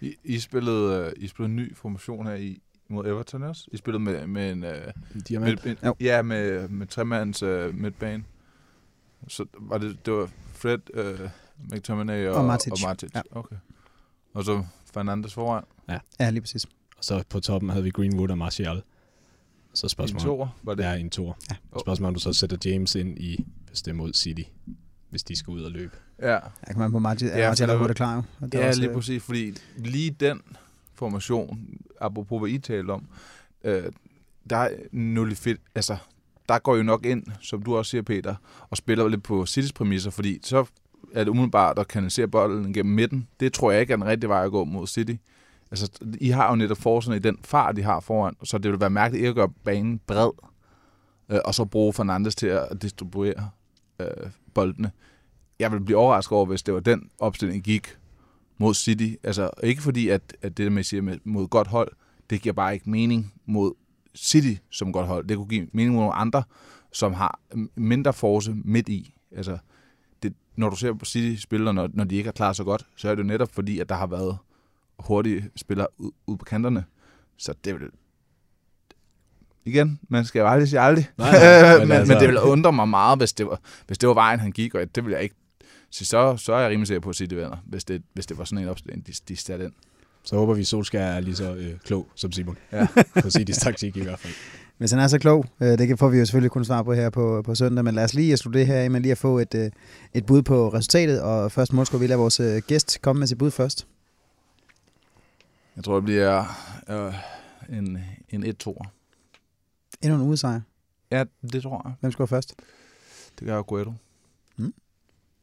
I, 0.00 0.14
I, 0.24 0.38
spillede, 0.38 1.04
øh, 1.06 1.12
I 1.16 1.26
spillede 1.26 1.50
en 1.50 1.56
ny 1.56 1.76
formation 1.76 2.26
her 2.26 2.34
i, 2.34 2.58
mod 2.88 3.06
Everton 3.06 3.42
også. 3.42 3.68
I 3.72 3.76
spillede 3.76 4.02
med, 4.02 4.26
med 4.26 4.52
en... 4.52 4.64
Øh, 4.64 4.92
Diamant. 5.28 5.64
med, 5.64 5.76
en 5.82 5.94
ja, 6.00 6.22
med, 6.22 6.68
med 6.68 6.86
tremands 6.86 7.42
øh, 7.42 7.74
midtbane. 7.74 8.24
Så 9.28 9.44
var 9.58 9.78
det, 9.78 10.06
det 10.06 10.12
var 10.12 10.30
Fred, 10.52 10.78
øh, 10.94 11.20
McTominay 11.72 12.26
og, 12.26 12.34
Og 12.34 12.44
Matic. 12.44 12.72
Og 12.72 12.78
Matic. 12.88 13.10
Ja. 13.14 13.22
Okay. 13.30 13.56
Og 14.34 14.44
så 14.44 14.64
Fernandes 14.94 15.34
foran. 15.34 15.64
Ja, 16.20 16.30
lige 16.30 16.40
præcis. 16.40 16.64
Og 16.98 17.04
så 17.04 17.24
på 17.28 17.40
toppen 17.40 17.70
havde 17.70 17.84
vi 17.84 17.90
Greenwood 17.90 18.30
og 18.30 18.38
Martial. 18.38 18.82
Så 19.74 19.84
I 19.84 19.86
en 19.86 19.90
spørgsmålet 19.90 20.24
toer, 20.24 20.48
var 20.62 20.74
det? 20.74 20.86
er 20.86 20.94
i 20.94 21.00
en 21.00 21.10
tor. 21.10 21.38
Ja. 21.50 21.56
Spørgsmålet 21.80 22.08
om 22.08 22.14
du 22.14 22.20
så 22.20 22.32
sætter 22.32 22.56
James 22.64 22.94
ind 22.94 23.18
i, 23.18 23.46
hvis 23.68 23.82
det 23.82 23.90
er 23.90 23.94
mod 23.94 24.12
City, 24.12 24.42
hvis 25.10 25.22
de 25.22 25.36
skal 25.36 25.50
ud 25.50 25.62
og 25.62 25.70
løbe. 25.70 25.96
Ja, 26.22 26.32
Jeg 26.32 26.40
kan 26.66 26.78
man 26.78 26.92
på 26.92 26.98
Martin, 26.98 27.28
Ja, 27.28 27.38
ja, 27.38 27.50
for 27.50 27.64
er 27.64 27.76
hurtigt 27.76 27.96
klar 27.96 28.14
jo. 28.14 28.22
Og 28.40 28.52
det 28.52 28.58
ja 28.58 28.68
også, 28.68 28.80
lige 28.80 28.90
øh, 28.90 28.96
præcis. 28.96 29.22
Fordi 29.22 29.54
lige 29.76 30.10
den 30.10 30.42
formation, 30.94 31.78
apropos 32.00 32.40
hvad 32.40 32.50
I 32.50 32.58
talte 32.58 32.90
om, 32.90 33.08
øh, 33.64 33.92
der 34.50 34.56
er 34.56 34.70
nul 34.92 35.34
fedt. 35.34 35.60
Altså, 35.74 35.96
der 36.48 36.58
går 36.58 36.76
jo 36.76 36.82
nok 36.82 37.06
ind, 37.06 37.24
som 37.40 37.62
du 37.62 37.76
også 37.76 37.90
siger, 37.90 38.02
Peter, 38.02 38.34
og 38.70 38.76
spiller 38.76 39.08
lidt 39.08 39.22
på 39.22 39.46
Citys 39.46 39.72
præmisser, 39.72 40.10
fordi 40.10 40.38
så 40.42 40.64
er 41.14 41.24
det 41.24 41.30
umiddelbart 41.30 41.78
at 41.78 41.88
kanalisere 41.88 42.28
bolden 42.28 42.72
gennem 42.72 42.94
midten. 42.94 43.28
Det 43.40 43.52
tror 43.52 43.70
jeg 43.70 43.80
ikke 43.80 43.92
er 43.92 43.96
den 43.96 44.06
rigtige 44.06 44.28
vej 44.28 44.44
at 44.44 44.50
gå 44.50 44.64
mod 44.64 44.86
City. 44.86 45.14
Altså, 45.70 45.90
I 46.20 46.28
har 46.28 46.50
jo 46.50 46.56
netop 46.56 46.76
forserne 46.76 47.16
i 47.16 47.20
den 47.20 47.38
fart, 47.44 47.76
de 47.76 47.82
har 47.82 48.00
foran, 48.00 48.36
så 48.44 48.58
det 48.58 48.70
vil 48.70 48.80
være 48.80 48.90
mærkeligt 48.90 49.20
ikke 49.20 49.28
at 49.28 49.34
gøre 49.34 49.48
banen 49.64 50.00
bred, 50.06 50.30
øh, 51.28 51.38
og 51.44 51.54
så 51.54 51.64
bruge 51.64 51.92
Fernandes 51.92 52.34
til 52.34 52.46
at 52.46 52.82
distribuere 52.82 53.50
øh, 54.00 54.30
boldene. 54.54 54.90
Jeg 55.58 55.72
vil 55.72 55.80
blive 55.80 55.98
overrasket 55.98 56.36
over, 56.36 56.46
hvis 56.46 56.62
det 56.62 56.74
var 56.74 56.80
den 56.80 57.10
opstilling, 57.18 57.64
gik 57.64 57.96
mod 58.58 58.74
City. 58.74 59.14
Altså, 59.22 59.50
ikke 59.62 59.82
fordi, 59.82 60.08
at, 60.08 60.36
at 60.42 60.56
det, 60.56 60.72
man 60.72 60.84
siger 60.84 61.02
med, 61.02 61.18
mod 61.24 61.48
godt 61.48 61.68
hold, 61.68 61.92
det 62.30 62.42
giver 62.42 62.52
bare 62.52 62.74
ikke 62.74 62.90
mening 62.90 63.32
mod 63.46 63.72
City 64.16 64.54
som 64.70 64.92
godt 64.92 65.06
hold. 65.06 65.26
Det 65.28 65.36
kunne 65.36 65.48
give 65.48 65.66
mening 65.72 65.94
mod 65.94 66.00
nogle 66.02 66.14
andre, 66.14 66.42
som 66.92 67.12
har 67.14 67.40
mindre 67.74 68.12
force 68.12 68.54
midt 68.64 68.88
i. 68.88 69.14
Altså, 69.36 69.58
det, 70.22 70.34
når 70.56 70.70
du 70.70 70.76
ser 70.76 70.92
på 70.92 71.04
City 71.04 71.42
spillere, 71.42 71.74
når, 71.74 71.88
når 71.94 72.04
de 72.04 72.16
ikke 72.16 72.26
har 72.26 72.32
klaret 72.32 72.56
så 72.56 72.64
godt, 72.64 72.86
så 72.96 73.08
er 73.08 73.14
det 73.14 73.22
jo 73.22 73.26
netop 73.26 73.54
fordi, 73.54 73.78
at 73.80 73.88
der 73.88 73.94
har 73.94 74.06
været 74.06 74.38
hurtige 74.98 75.50
spillere 75.56 75.86
ud, 75.98 76.10
ud 76.26 76.36
på 76.36 76.44
kanterne. 76.44 76.84
Så 77.36 77.54
det 77.64 77.74
vil... 77.74 77.88
Igen, 79.64 80.00
man 80.08 80.24
skal 80.24 80.40
jo 80.40 80.46
aldrig 80.48 80.68
sige 80.68 80.80
aldrig. 80.80 81.08
Nej, 81.18 81.30
nej, 81.32 81.78
men 81.78 81.88
men, 81.88 81.96
altså- 81.96 82.12
men 82.12 82.20
det 82.20 82.28
ville 82.28 82.42
undre 82.42 82.72
mig 82.72 82.88
meget, 82.88 83.18
hvis 83.18 83.32
det 83.32 83.46
var, 83.46 83.60
hvis 83.86 83.98
det 83.98 84.08
var 84.08 84.14
vejen, 84.14 84.40
han 84.40 84.52
gik, 84.52 84.74
og 84.74 84.94
det 84.94 85.04
vil 85.04 85.10
jeg 85.12 85.22
ikke 85.22 85.34
så, 85.90 86.04
så, 86.04 86.36
så 86.36 86.52
er 86.52 86.60
jeg 86.60 86.70
rimelig 86.70 86.86
sikker 86.86 87.00
på 87.00 87.08
at 87.08 87.16
sige 87.16 87.28
det 87.28 87.38
venner, 87.38 87.56
hvis 87.66 87.84
det, 87.84 88.02
hvis 88.14 88.26
det 88.26 88.38
var 88.38 88.44
sådan 88.44 88.64
en 88.64 88.68
opstilling, 88.70 89.06
de, 89.06 89.12
de 89.28 89.36
satte 89.36 89.64
ind. 89.64 89.72
Så 90.26 90.36
håber 90.36 90.54
vi, 90.54 90.60
at 90.60 90.66
Solskjaer 90.66 91.04
er 91.12 91.20
lige 91.20 91.36
så 91.36 91.54
øh, 91.54 91.78
klog 91.78 92.08
som 92.14 92.32
Simon. 92.32 92.58
Ja. 92.72 92.86
På 93.22 93.30
Citys 93.30 93.56
taktik 93.56 93.96
i 93.96 94.02
hvert 94.02 94.18
fald. 94.18 94.32
Hvis 94.78 94.90
han 94.90 95.00
er 95.00 95.08
så 95.08 95.18
klog, 95.18 95.44
øh, 95.60 95.78
det 95.78 95.88
kan- 95.88 95.98
får 95.98 96.08
vi 96.08 96.18
jo 96.18 96.24
selvfølgelig 96.24 96.50
kun 96.50 96.64
svar 96.64 96.82
på 96.82 96.92
her 96.94 97.10
på, 97.10 97.42
på 97.44 97.54
søndag, 97.54 97.84
men 97.84 97.94
lad 97.94 98.04
os 98.04 98.14
lige 98.14 98.36
slutte 98.36 98.58
det 98.58 98.66
her 98.66 98.74
af 98.80 98.90
med 98.90 99.00
lige 99.00 99.12
at 99.12 99.18
få 99.18 99.38
et, 99.38 99.54
øh, 99.54 99.70
et 100.14 100.26
bud 100.26 100.42
på 100.42 100.68
resultatet, 100.72 101.22
og 101.22 101.52
først 101.52 101.72
mål 101.72 101.86
vi 102.00 102.06
lade 102.06 102.18
vores 102.18 102.40
øh, 102.40 102.62
gæst 102.66 102.98
komme 103.02 103.18
med 103.20 103.26
sit 103.26 103.38
bud 103.38 103.50
først. 103.50 103.86
Jeg 105.76 105.84
tror, 105.84 105.94
det 105.94 106.04
bliver 106.04 106.44
øh, 106.88 107.14
en, 107.78 107.98
en 108.28 108.44
1-2. 108.44 108.76
Endnu 110.02 110.18
en 110.18 110.22
udesejr. 110.28 110.60
Ja, 111.10 111.24
det 111.52 111.62
tror 111.62 111.82
jeg. 111.84 111.92
Hvem 112.00 112.12
skal 112.12 112.26
først? 112.26 112.54
Det 113.38 113.46
gør 113.46 113.58
Aguero. 113.58 113.92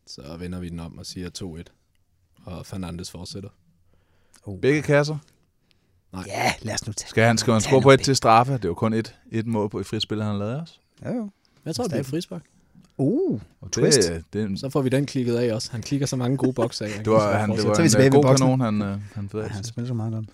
Så 0.08 0.38
vender 0.40 0.60
vi 0.60 0.70
den 0.70 0.80
om 0.80 0.98
og 0.98 1.06
siger 1.06 1.30
2-1. 1.44 1.64
Og 2.46 2.66
Fernandes 2.66 3.12
fortsætter. 3.12 3.50
Begge 4.62 4.82
kasser. 4.82 5.18
Ja, 6.28 6.54
lad 6.62 6.74
os 6.74 6.88
nu 6.88 6.94
tage. 6.94 7.10
Skal 7.10 7.24
han, 7.24 7.38
skal 7.38 7.54
han 7.54 7.62
score 7.62 7.82
på 7.82 7.92
et 7.92 8.00
til 8.02 8.16
straffe? 8.16 8.54
Det 8.54 8.66
er 8.66 8.70
jo 8.70 8.74
kun 8.74 8.94
et, 8.94 9.16
et 9.32 9.48
mål 9.48 9.70
på 9.70 9.80
et 9.80 9.86
frispil, 9.86 10.22
han 10.24 10.32
har 10.32 10.38
lavet 10.40 10.62
også. 10.62 10.80
Jo, 11.06 11.12
jo. 11.14 11.30
Jeg 11.66 11.76
tror, 11.76 11.84
det 11.84 11.92
bliver 11.92 12.04
frispark. 12.04 12.42
Uh, 12.98 13.40
Og 13.62 13.72
Twist. 13.72 13.98
Det, 14.00 14.24
det, 14.34 14.42
en- 14.44 14.58
Så 14.58 14.70
får 14.70 14.82
vi 14.82 14.90
den 14.90 15.06
klikket 15.06 15.36
af 15.36 15.54
også. 15.54 15.70
Han 15.72 15.82
klikker 15.82 16.06
så 16.08 16.16
mange 16.16 16.38
gode 16.38 16.54
bokse 16.54 16.86
af. 16.86 16.92
det 17.04 17.12
var, 17.14 17.38
han, 17.38 17.50
det 17.50 17.60
Så 17.62 17.68
var 17.68 17.76
vi 17.78 17.84
en 17.84 17.90
tilbage 17.90 18.08
øh, 18.08 18.12
god 18.14 18.24
boksen. 18.24 18.48
kanon, 18.48 18.60
han, 18.62 18.82
øh, 18.82 18.98
han 19.14 19.30
fik 19.30 19.40
Ja, 19.42 19.48
han 19.48 19.64
spiller 19.64 19.88
så 19.88 19.94
meget 19.94 20.14
godt. 20.14 20.26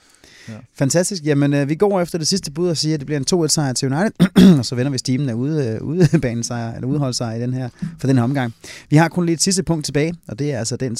Ja. 0.50 0.54
Fantastisk. 0.76 1.24
Jamen, 1.26 1.54
øh, 1.54 1.70
vi 1.70 1.76
går 1.76 2.02
efter 2.02 2.18
det 2.18 2.28
sidste 2.28 2.52
bud 2.52 2.68
og 2.70 2.78
siger, 2.78 2.94
at 2.94 3.00
det 3.00 3.06
bliver 3.06 3.20
en 3.20 3.44
2-1 3.44 3.48
sejr 3.48 3.74
til 3.74 3.94
United, 3.94 4.12
og 4.60 4.66
så 4.66 4.76
vender 4.76 4.92
vi 4.92 4.98
stimen 4.98 5.30
af 5.30 5.34
ude, 5.34 5.68
øh, 5.68 5.82
udebanesejr, 5.82 6.74
eller 6.76 6.88
udholdssejr 6.88 7.36
i 7.36 7.42
den 7.42 7.54
her, 7.54 7.70
for 8.00 8.08
den 8.08 8.16
her 8.18 8.24
omgang. 8.24 8.54
Vi 8.90 8.96
har 8.98 9.08
kun 9.08 9.26
lige 9.26 9.34
et 9.34 9.42
sidste 9.42 9.64
punkt 9.64 9.86
tilbage, 9.86 10.16
og 10.28 10.40
det 10.40 10.52
er 10.54 10.60
altså 10.60 10.76
den, 10.78 10.98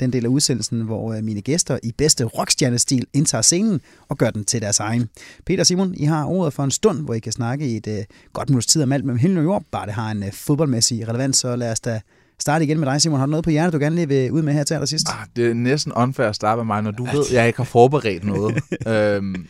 den 0.00 0.12
del 0.12 0.24
af 0.24 0.28
udsendelsen, 0.28 0.80
hvor 0.80 1.12
øh, 1.14 1.24
mine 1.24 1.40
gæster 1.40 1.78
i 1.82 1.92
bedste 1.98 2.24
rockstjernestil 2.24 3.06
indtager 3.12 3.42
scenen 3.42 3.80
og 4.08 4.18
gør 4.18 4.30
den 4.30 4.44
til 4.44 4.62
deres 4.62 4.80
egen. 4.80 5.08
Peter 5.46 5.64
Simon, 5.64 5.94
I 5.94 6.04
har 6.04 6.24
ordet 6.24 6.52
for 6.52 6.64
en 6.64 6.70
stund, 6.70 7.00
hvor 7.00 7.14
I 7.14 7.18
kan 7.18 7.32
snakke 7.32 7.66
i 7.68 7.76
et 7.76 7.86
øh, 7.86 8.04
godt 8.32 8.48
minuts 8.48 8.66
tid 8.66 8.82
om 8.82 8.92
alt 8.92 9.04
mellem 9.04 9.18
himmel 9.18 9.38
og 9.38 9.44
jord, 9.44 9.62
bare 9.72 9.86
det 9.86 9.94
har 9.94 10.10
en 10.10 10.22
øh, 10.22 10.32
fodboldmæssig 10.32 10.99
relevans, 11.08 11.36
så 11.36 11.56
lad 11.56 11.72
os 11.72 11.80
da 11.80 12.00
starte 12.38 12.64
igen 12.64 12.78
med 12.80 12.86
dig, 12.88 13.02
Simon. 13.02 13.18
Har 13.18 13.26
du 13.26 13.30
noget 13.30 13.44
på 13.44 13.50
hjertet, 13.50 13.72
du 13.72 13.78
gerne 13.78 13.96
lige 13.96 14.08
vil 14.08 14.32
ud 14.32 14.42
med 14.42 14.52
her 14.52 14.64
til 14.64 14.74
allersidst? 14.74 15.06
Ah, 15.08 15.26
det 15.36 15.50
er 15.50 15.54
næsten 15.54 15.92
unfair 15.92 16.26
at 16.26 16.34
starte 16.36 16.56
med 16.58 16.64
mig, 16.64 16.82
når 16.82 16.90
du 16.90 17.04
ved, 17.04 17.26
at 17.26 17.32
jeg 17.32 17.46
ikke 17.46 17.56
har 17.56 17.64
forberedt 17.64 18.24
noget. 18.24 18.62
øhm, 19.16 19.46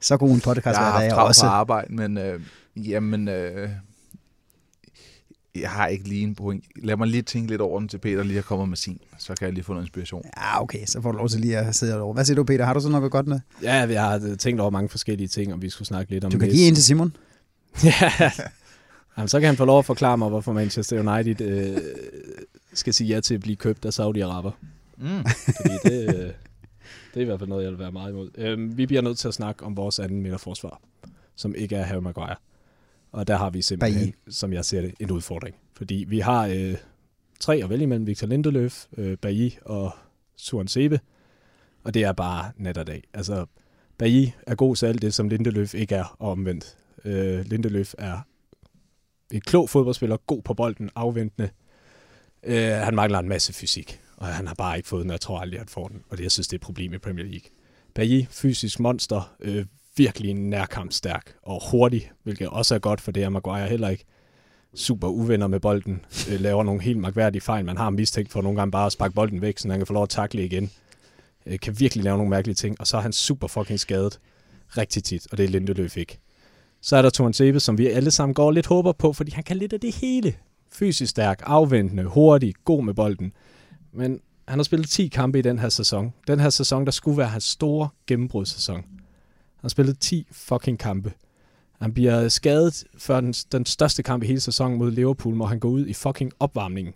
Så 0.00 0.16
god 0.16 0.30
en 0.30 0.40
podcast 0.40 0.64
jeg 0.66 0.74
har 0.76 0.84
hver 0.84 0.90
haft 0.92 1.02
dag 1.02 1.10
travlt 1.10 1.28
også. 1.28 1.42
på 1.42 1.46
arbejde, 1.46 1.94
men 1.94 2.18
øh, 2.18 2.40
jamen, 2.76 3.28
øh, 3.28 3.68
jeg 5.54 5.70
har 5.70 5.86
ikke 5.86 6.08
lige 6.08 6.22
en 6.22 6.34
point. 6.34 6.64
Lad 6.76 6.96
mig 6.96 7.08
lige 7.08 7.22
tænke 7.22 7.50
lidt 7.50 7.60
over 7.60 7.78
den 7.80 7.88
til 7.88 7.98
Peter 7.98 8.22
lige 8.22 8.38
er 8.38 8.42
kommet 8.42 8.68
med 8.68 8.76
sin, 8.76 8.98
så 9.18 9.34
kan 9.34 9.44
jeg 9.46 9.52
lige 9.54 9.64
få 9.64 9.72
noget 9.72 9.86
inspiration. 9.86 10.22
Ja, 10.36 10.62
okay, 10.62 10.86
så 10.86 11.00
får 11.00 11.12
du 11.12 11.18
lov 11.18 11.28
til 11.28 11.40
lige 11.40 11.58
at 11.58 11.74
sidde 11.74 12.00
over. 12.00 12.14
Hvad 12.14 12.24
siger 12.24 12.36
du, 12.36 12.44
Peter? 12.44 12.64
Har 12.64 12.74
du 12.74 12.80
så 12.80 12.88
noget 12.88 13.10
godt 13.10 13.26
med? 13.26 13.40
Ja, 13.62 13.74
jeg 13.74 14.02
har 14.02 14.36
tænkt 14.38 14.60
over 14.60 14.70
mange 14.70 14.88
forskellige 14.88 15.28
ting, 15.28 15.52
og 15.52 15.62
vi 15.62 15.70
skulle 15.70 15.88
snakke 15.88 16.10
lidt 16.12 16.24
om 16.24 16.30
Du 16.30 16.38
kan 16.38 16.48
give 16.48 16.68
en 16.68 16.74
til 16.74 16.84
Simon. 16.84 17.16
ja. 17.84 18.30
Jamen, 19.16 19.28
så 19.28 19.40
kan 19.40 19.46
han 19.46 19.56
få 19.56 19.64
lov 19.64 19.78
at 19.78 19.84
forklare 19.84 20.18
mig, 20.18 20.28
hvorfor 20.28 20.52
Manchester 20.52 21.12
United 21.12 21.40
øh, 21.40 21.78
skal 22.72 22.94
sige 22.94 23.14
ja 23.14 23.20
til 23.20 23.34
at 23.34 23.40
blive 23.40 23.56
købt 23.56 23.84
af 23.84 24.00
Saudi-Araber. 24.00 24.50
Mm. 24.96 25.24
Fordi 25.56 25.74
det, 25.84 26.14
øh, 26.14 26.32
det 27.14 27.16
er 27.16 27.20
i 27.20 27.24
hvert 27.24 27.38
fald 27.38 27.48
noget, 27.48 27.64
jeg 27.64 27.70
vil 27.70 27.78
være 27.78 27.92
meget 27.92 28.10
imod. 28.10 28.30
Øhm, 28.34 28.76
vi 28.76 28.86
bliver 28.86 29.02
nødt 29.02 29.18
til 29.18 29.28
at 29.28 29.34
snakke 29.34 29.64
om 29.64 29.76
vores 29.76 29.98
anden 29.98 30.22
midterforsvar, 30.22 30.80
som 31.36 31.54
ikke 31.54 31.76
er 31.76 31.82
Harry 31.82 32.02
Maguire. 32.02 32.36
Og 33.12 33.26
der 33.26 33.36
har 33.36 33.50
vi 33.50 33.62
simpelthen, 33.62 34.14
som 34.28 34.52
jeg 34.52 34.64
ser 34.64 34.80
det, 34.80 34.94
en 35.00 35.10
udfordring. 35.10 35.56
Fordi 35.76 36.04
vi 36.08 36.18
har 36.18 36.46
øh, 36.46 36.74
tre 37.40 37.56
at 37.56 37.70
vælge 37.70 37.82
imellem. 37.82 38.06
Victor 38.06 38.26
Lindeløf, 38.26 38.86
øh, 38.96 39.16
Bailly 39.16 39.50
og 39.62 39.94
Suren 40.36 40.68
Sebe. 40.68 41.00
Og 41.84 41.94
det 41.94 42.04
er 42.04 42.12
bare 42.12 42.52
nat 42.56 42.78
og 42.78 42.86
dag. 42.86 43.04
Altså, 43.14 43.46
Bailly 43.98 44.28
er 44.46 44.54
god 44.54 44.76
til 44.76 44.86
alt 44.86 45.02
det, 45.02 45.14
som 45.14 45.28
Lindeløf 45.28 45.74
ikke 45.74 45.94
er, 45.94 46.16
og 46.18 46.30
omvendt. 46.30 46.76
Øh, 47.04 47.44
Lindeløf 47.46 47.94
er 47.98 48.20
en 49.30 49.40
klog 49.40 49.70
fodboldspiller, 49.70 50.16
god 50.16 50.42
på 50.42 50.54
bolden, 50.54 50.90
afventende. 50.94 51.50
Øh, 52.42 52.72
han 52.72 52.94
mangler 52.94 53.18
en 53.18 53.28
masse 53.28 53.52
fysik, 53.52 54.00
og 54.16 54.26
han 54.26 54.46
har 54.46 54.54
bare 54.54 54.76
ikke 54.76 54.88
fået 54.88 55.02
den, 55.02 55.10
og 55.10 55.14
jeg 55.14 55.20
tror 55.20 55.38
aldrig, 55.38 55.60
han 55.60 55.68
får 55.68 55.88
den. 55.88 56.02
Og 56.08 56.16
det, 56.16 56.22
jeg 56.22 56.30
synes, 56.30 56.48
det 56.48 56.52
er 56.52 56.58
et 56.58 56.62
problem 56.62 56.94
i 56.94 56.98
Premier 56.98 57.24
League. 57.24 57.50
Bailly, 57.94 58.24
fysisk 58.30 58.80
monster, 58.80 59.34
øh, 59.40 59.64
virkelig 59.96 60.34
nærkampstærk 60.34 61.34
og 61.42 61.70
hurtig, 61.70 62.10
hvilket 62.22 62.48
også 62.48 62.74
er 62.74 62.78
godt, 62.78 63.00
for 63.00 63.12
det 63.12 63.22
er 63.22 63.28
Maguire 63.28 63.68
heller 63.68 63.88
ikke. 63.88 64.04
Super 64.74 65.08
uvenner 65.08 65.46
med 65.46 65.60
bolden, 65.60 66.04
øh, 66.30 66.40
laver 66.40 66.62
nogle 66.62 66.82
helt 66.82 66.98
magværdige 66.98 67.42
fejl. 67.42 67.64
Man 67.64 67.76
har 67.76 67.90
mistænkt 67.90 68.32
for 68.32 68.42
nogle 68.42 68.58
gange 68.58 68.70
bare 68.70 68.86
at 68.86 68.92
sparke 68.92 69.14
bolden 69.14 69.40
væk, 69.40 69.58
så 69.58 69.68
han 69.68 69.80
kan 69.80 69.86
få 69.86 69.92
lov 69.92 70.02
at 70.02 70.08
takle 70.08 70.44
igen. 70.44 70.70
Øh, 71.46 71.58
kan 71.58 71.80
virkelig 71.80 72.04
lave 72.04 72.16
nogle 72.16 72.30
mærkelige 72.30 72.54
ting, 72.54 72.80
og 72.80 72.86
så 72.86 72.96
er 72.96 73.00
han 73.00 73.12
super 73.12 73.46
fucking 73.46 73.80
skadet 73.80 74.20
rigtig 74.76 75.04
tit, 75.04 75.26
og 75.30 75.38
det 75.38 75.44
er 75.44 75.48
Lindeløf 75.48 75.96
ikke. 75.96 76.18
Så 76.82 76.96
er 76.96 77.02
der 77.02 77.10
Toren 77.10 77.32
Sebe, 77.32 77.60
som 77.60 77.78
vi 77.78 77.86
alle 77.86 78.10
sammen 78.10 78.34
går 78.34 78.50
lidt 78.50 78.66
håber 78.66 78.92
på, 78.92 79.12
fordi 79.12 79.32
han 79.32 79.44
kan 79.44 79.56
lidt 79.56 79.72
af 79.72 79.80
det 79.80 79.94
hele. 79.94 80.34
Fysisk 80.72 81.10
stærk, 81.10 81.42
afventende, 81.46 82.04
hurtig, 82.04 82.54
god 82.64 82.84
med 82.84 82.94
bolden. 82.94 83.32
Men 83.92 84.20
han 84.48 84.58
har 84.58 84.64
spillet 84.64 84.88
10 84.88 85.08
kampe 85.08 85.38
i 85.38 85.42
den 85.42 85.58
her 85.58 85.68
sæson. 85.68 86.12
Den 86.26 86.40
her 86.40 86.50
sæson, 86.50 86.84
der 86.84 86.90
skulle 86.90 87.18
være 87.18 87.28
hans 87.28 87.44
store 87.44 87.88
gennembrudssæson. 88.06 88.76
Han 88.76 89.62
har 89.62 89.68
spillet 89.68 89.98
10 89.98 90.26
fucking 90.32 90.78
kampe. 90.78 91.12
Han 91.80 91.92
bliver 91.92 92.28
skadet 92.28 92.84
før 92.98 93.20
den, 93.20 93.32
den 93.32 93.66
største 93.66 94.02
kamp 94.02 94.22
i 94.22 94.26
hele 94.26 94.40
sæsonen 94.40 94.78
mod 94.78 94.90
Liverpool, 94.90 95.34
hvor 95.34 95.46
han 95.46 95.58
går 95.58 95.68
ud 95.68 95.86
i 95.86 95.92
fucking 95.92 96.32
opvarmningen, 96.40 96.94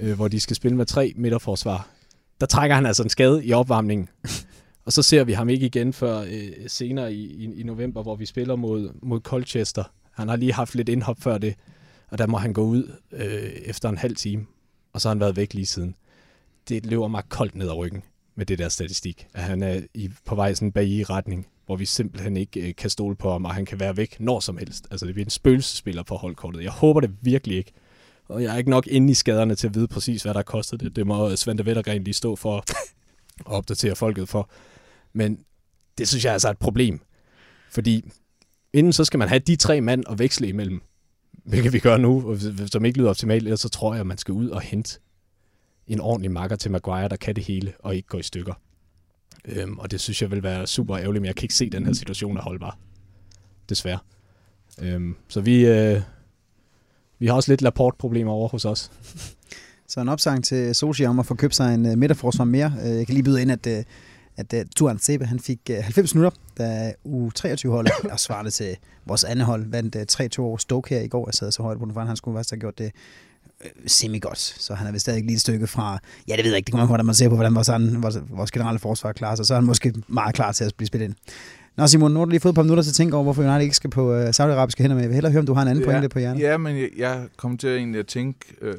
øh, 0.00 0.16
hvor 0.16 0.28
de 0.28 0.40
skal 0.40 0.56
spille 0.56 0.76
med 0.76 0.86
tre 0.86 1.12
midterforsvar. 1.16 1.88
Der 2.40 2.46
trækker 2.46 2.74
han 2.76 2.86
altså 2.86 3.02
en 3.02 3.08
skade 3.08 3.44
i 3.44 3.52
opvarmningen. 3.52 4.08
Og 4.90 4.94
så 4.94 5.02
ser 5.02 5.24
vi 5.24 5.32
ham 5.32 5.48
ikke 5.48 5.66
igen 5.66 5.92
før 5.92 6.20
øh, 6.20 6.50
senere 6.66 7.14
i, 7.14 7.24
i, 7.24 7.60
i 7.60 7.62
november, 7.62 8.02
hvor 8.02 8.16
vi 8.16 8.26
spiller 8.26 8.56
mod, 8.56 8.90
mod 9.02 9.20
Colchester. 9.20 9.84
Han 10.12 10.28
har 10.28 10.36
lige 10.36 10.52
haft 10.52 10.74
lidt 10.74 10.88
indhop 10.88 11.16
før 11.20 11.38
det, 11.38 11.54
og 12.08 12.18
der 12.18 12.26
må 12.26 12.38
han 12.38 12.52
gå 12.52 12.62
ud 12.62 12.92
øh, 13.12 13.50
efter 13.64 13.88
en 13.88 13.98
halv 13.98 14.16
time, 14.16 14.46
og 14.92 15.00
så 15.00 15.08
har 15.08 15.14
han 15.14 15.20
været 15.20 15.36
væk 15.36 15.54
lige 15.54 15.66
siden. 15.66 15.94
Det 16.68 16.86
løber 16.86 17.08
mig 17.08 17.22
koldt 17.28 17.54
ned 17.54 17.68
ad 17.68 17.76
ryggen 17.76 18.02
med 18.34 18.46
det 18.46 18.58
der 18.58 18.68
statistik, 18.68 19.26
at 19.34 19.42
han 19.42 19.62
er 19.62 19.80
i, 19.94 20.10
på 20.24 20.34
vej 20.34 20.54
sådan 20.54 20.72
bag 20.72 20.86
i 20.86 21.04
retning, 21.04 21.46
hvor 21.66 21.76
vi 21.76 21.86
simpelthen 21.86 22.36
ikke 22.36 22.68
øh, 22.68 22.74
kan 22.74 22.90
stole 22.90 23.16
på 23.16 23.32
ham, 23.32 23.44
og 23.44 23.54
han 23.54 23.66
kan 23.66 23.80
være 23.80 23.96
væk 23.96 24.20
når 24.20 24.40
som 24.40 24.58
helst. 24.58 24.86
Altså 24.90 25.06
det 25.06 25.14
bliver 25.14 25.26
en 25.26 25.30
spøgelsespiller 25.30 26.02
på 26.02 26.16
holdkortet. 26.16 26.62
Jeg 26.62 26.72
håber 26.72 27.00
det 27.00 27.10
virkelig 27.20 27.56
ikke. 27.56 27.72
Og 28.28 28.42
jeg 28.42 28.54
er 28.54 28.58
ikke 28.58 28.70
nok 28.70 28.86
inde 28.86 29.10
i 29.10 29.14
skaderne 29.14 29.54
til 29.54 29.66
at 29.66 29.74
vide 29.74 29.88
præcis, 29.88 30.22
hvad 30.22 30.34
der 30.34 30.42
kostede 30.42 30.84
det. 30.84 30.96
Det 30.96 31.06
må 31.06 31.36
Svante 31.36 31.66
Vettergren 31.66 32.04
lige 32.04 32.14
stå 32.14 32.36
for 32.36 32.56
at 32.56 32.76
opdatere 33.46 33.96
folket 33.96 34.28
for. 34.28 34.50
Men 35.12 35.44
det 35.98 36.08
synes 36.08 36.24
jeg 36.24 36.32
altså 36.32 36.48
er 36.48 36.52
et 36.52 36.58
problem. 36.58 37.00
Fordi 37.70 38.10
inden 38.72 38.92
så 38.92 39.04
skal 39.04 39.18
man 39.18 39.28
have 39.28 39.38
de 39.38 39.56
tre 39.56 39.80
mand 39.80 40.04
at 40.10 40.18
veksle 40.18 40.48
imellem. 40.48 40.80
Hvilket 41.44 41.72
vi 41.72 41.78
gør 41.78 41.96
nu, 41.96 42.30
og 42.30 42.38
som 42.72 42.84
ikke 42.84 42.98
lyder 42.98 43.10
optimalt, 43.10 43.44
ellers 43.44 43.60
så 43.60 43.68
tror 43.68 43.94
jeg, 43.94 44.00
at 44.00 44.06
man 44.06 44.18
skal 44.18 44.32
ud 44.32 44.48
og 44.48 44.60
hente 44.60 44.98
en 45.86 46.00
ordentlig 46.00 46.30
makker 46.30 46.56
til 46.56 46.70
Maguire, 46.70 47.08
der 47.08 47.16
kan 47.16 47.36
det 47.36 47.44
hele 47.44 47.72
og 47.78 47.96
ikke 47.96 48.08
går 48.08 48.18
i 48.18 48.22
stykker. 48.22 48.54
Øhm, 49.44 49.78
og 49.78 49.90
det 49.90 50.00
synes 50.00 50.22
jeg 50.22 50.30
vil 50.30 50.42
være 50.42 50.66
super 50.66 50.98
ærgerligt, 50.98 51.22
men 51.22 51.26
jeg 51.26 51.36
kan 51.36 51.44
ikke 51.44 51.54
se 51.54 51.70
den 51.70 51.86
her 51.86 51.92
situation 51.92 52.36
er 52.36 52.42
holdbar. 52.42 52.78
Desværre. 53.68 53.98
Øhm, 54.82 55.16
så 55.28 55.40
vi, 55.40 55.66
øh, 55.66 56.00
vi 57.18 57.26
har 57.26 57.34
også 57.34 57.52
lidt 57.52 57.62
Laporte-problemer 57.62 58.32
over 58.32 58.48
hos 58.48 58.64
os. 58.64 58.90
Så 59.88 60.00
en 60.00 60.08
opsang 60.08 60.44
til 60.44 60.74
Sochi 60.74 61.04
om 61.04 61.18
at 61.18 61.26
få 61.26 61.34
købt 61.34 61.54
sig 61.54 61.74
en 61.74 61.86
øh, 61.86 61.98
midterforsvar 61.98 62.44
mere. 62.44 62.72
Øh, 62.84 62.96
jeg 62.96 63.06
kan 63.06 63.14
lige 63.14 63.24
byde 63.24 63.42
ind, 63.42 63.52
at, 63.52 63.66
uh, 63.66 63.84
at 64.40 64.52
uh, 64.52 64.60
Turan 64.76 64.98
Sebe, 64.98 65.24
han 65.24 65.40
fik 65.40 65.58
uh, 65.70 65.76
90 65.76 66.14
minutter, 66.14 66.38
da 66.58 66.92
U23-holdet, 67.06 67.92
og 68.12 68.20
svarede 68.20 68.50
til 68.50 68.76
vores 69.06 69.24
andet 69.24 69.46
hold, 69.46 69.66
vandt 69.70 69.96
uh, 69.96 70.02
3-2 70.38 70.40
over 70.40 70.56
Stoke 70.56 70.94
her 70.94 71.00
i 71.00 71.08
går. 71.08 71.28
Jeg 71.28 71.34
sad 71.34 71.52
så 71.52 71.62
højt 71.62 71.78
på 71.78 71.84
den, 71.84 72.06
han 72.06 72.16
skulle 72.16 72.36
faktisk 72.36 72.50
have 72.50 72.60
gjort 72.60 72.78
det 72.78 72.92
øh, 73.64 73.70
semi-godt, 73.86 74.38
så 74.38 74.74
han 74.74 74.86
er 74.86 74.92
vist 74.92 75.02
stadig 75.02 75.22
lige 75.22 75.34
et 75.34 75.40
stykke 75.40 75.66
fra, 75.66 75.98
ja 76.28 76.36
det 76.36 76.44
ved 76.44 76.50
jeg 76.50 76.56
ikke, 76.56 76.66
det 76.66 76.72
kommer 76.72 76.82
an 76.82 76.86
på, 76.86 76.90
hvordan 76.90 77.06
man 77.06 77.14
ser 77.14 77.28
på, 77.28 77.34
hvordan 77.34 77.54
vores, 77.54 77.68
anden, 77.68 78.02
vores, 78.02 78.18
vores 78.30 78.50
generelle 78.50 78.78
forsvar 78.78 79.12
klarer 79.12 79.34
sig, 79.34 79.46
så 79.46 79.54
er 79.54 79.58
han 79.58 79.66
måske 79.66 79.94
meget 80.08 80.34
klar 80.34 80.52
til 80.52 80.64
at 80.64 80.72
blive 80.76 80.86
spillet 80.86 81.08
ind. 81.08 81.14
Nå 81.76 81.86
Simon, 81.86 82.12
nu 82.12 82.18
har 82.18 82.24
du 82.24 82.30
lige 82.30 82.40
fået 82.40 82.52
et 82.52 82.54
par 82.54 82.62
minutter 82.62 82.82
til 82.82 82.90
at 82.90 82.94
tænke 82.94 83.14
over, 83.14 83.22
hvorfor 83.24 83.42
United 83.42 83.62
ikke 83.62 83.76
skal 83.76 83.90
på 83.90 84.16
uh, 84.16 84.32
saudiarabiske 84.32 84.82
hænder 84.82 84.94
med. 84.94 85.02
Jeg 85.02 85.08
vil 85.08 85.14
hellere 85.14 85.32
høre, 85.32 85.40
om 85.40 85.46
du 85.46 85.54
har 85.54 85.62
en 85.62 85.68
anden 85.68 85.84
pointe 85.84 86.08
på 86.08 86.18
hjernen. 86.18 86.40
Ja, 86.40 86.56
men 86.56 86.76
jeg, 86.76 86.88
jeg 86.96 87.26
kom 87.36 87.58
til 87.58 87.76
egentlig 87.76 87.98
at 87.98 88.06
tænke 88.06 88.38
øh, 88.62 88.74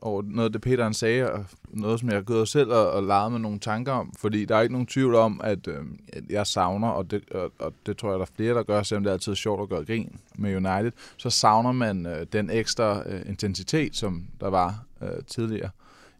over 0.00 0.22
noget 0.22 0.48
af 0.48 0.52
det, 0.52 0.60
Peter 0.60 0.84
han 0.84 0.94
sagde, 0.94 1.32
og 1.32 1.44
noget, 1.70 2.00
som 2.00 2.08
jeg 2.08 2.16
har 2.16 2.22
gået 2.22 2.48
selv 2.48 2.70
og, 2.70 2.90
og 2.90 3.02
leget 3.02 3.32
med 3.32 3.40
nogle 3.40 3.58
tanker 3.58 3.92
om. 3.92 4.12
Fordi 4.18 4.44
der 4.44 4.56
er 4.56 4.60
ikke 4.60 4.72
nogen 4.72 4.86
tvivl 4.86 5.14
om, 5.14 5.40
at, 5.44 5.68
øh, 5.68 5.84
jeg 6.30 6.46
savner, 6.46 6.88
og 6.88 7.10
det, 7.10 7.30
og, 7.30 7.52
og 7.58 7.72
det 7.86 7.96
tror 7.96 8.10
jeg, 8.10 8.18
der 8.18 8.24
er 8.24 8.30
flere, 8.36 8.54
der 8.54 8.62
gør, 8.62 8.82
selvom 8.82 9.02
det 9.02 9.10
er 9.10 9.14
altid 9.14 9.34
sjovt 9.34 9.62
at 9.62 9.68
gøre 9.68 9.84
grin 9.84 10.16
med 10.34 10.56
United, 10.56 10.92
så 11.16 11.30
savner 11.30 11.72
man 11.72 12.06
øh, 12.06 12.26
den 12.32 12.50
ekstra 12.50 13.02
øh, 13.08 13.20
intensitet, 13.26 13.96
som 13.96 14.26
der 14.40 14.48
var 14.48 14.84
øh, 15.02 15.24
tidligere 15.26 15.70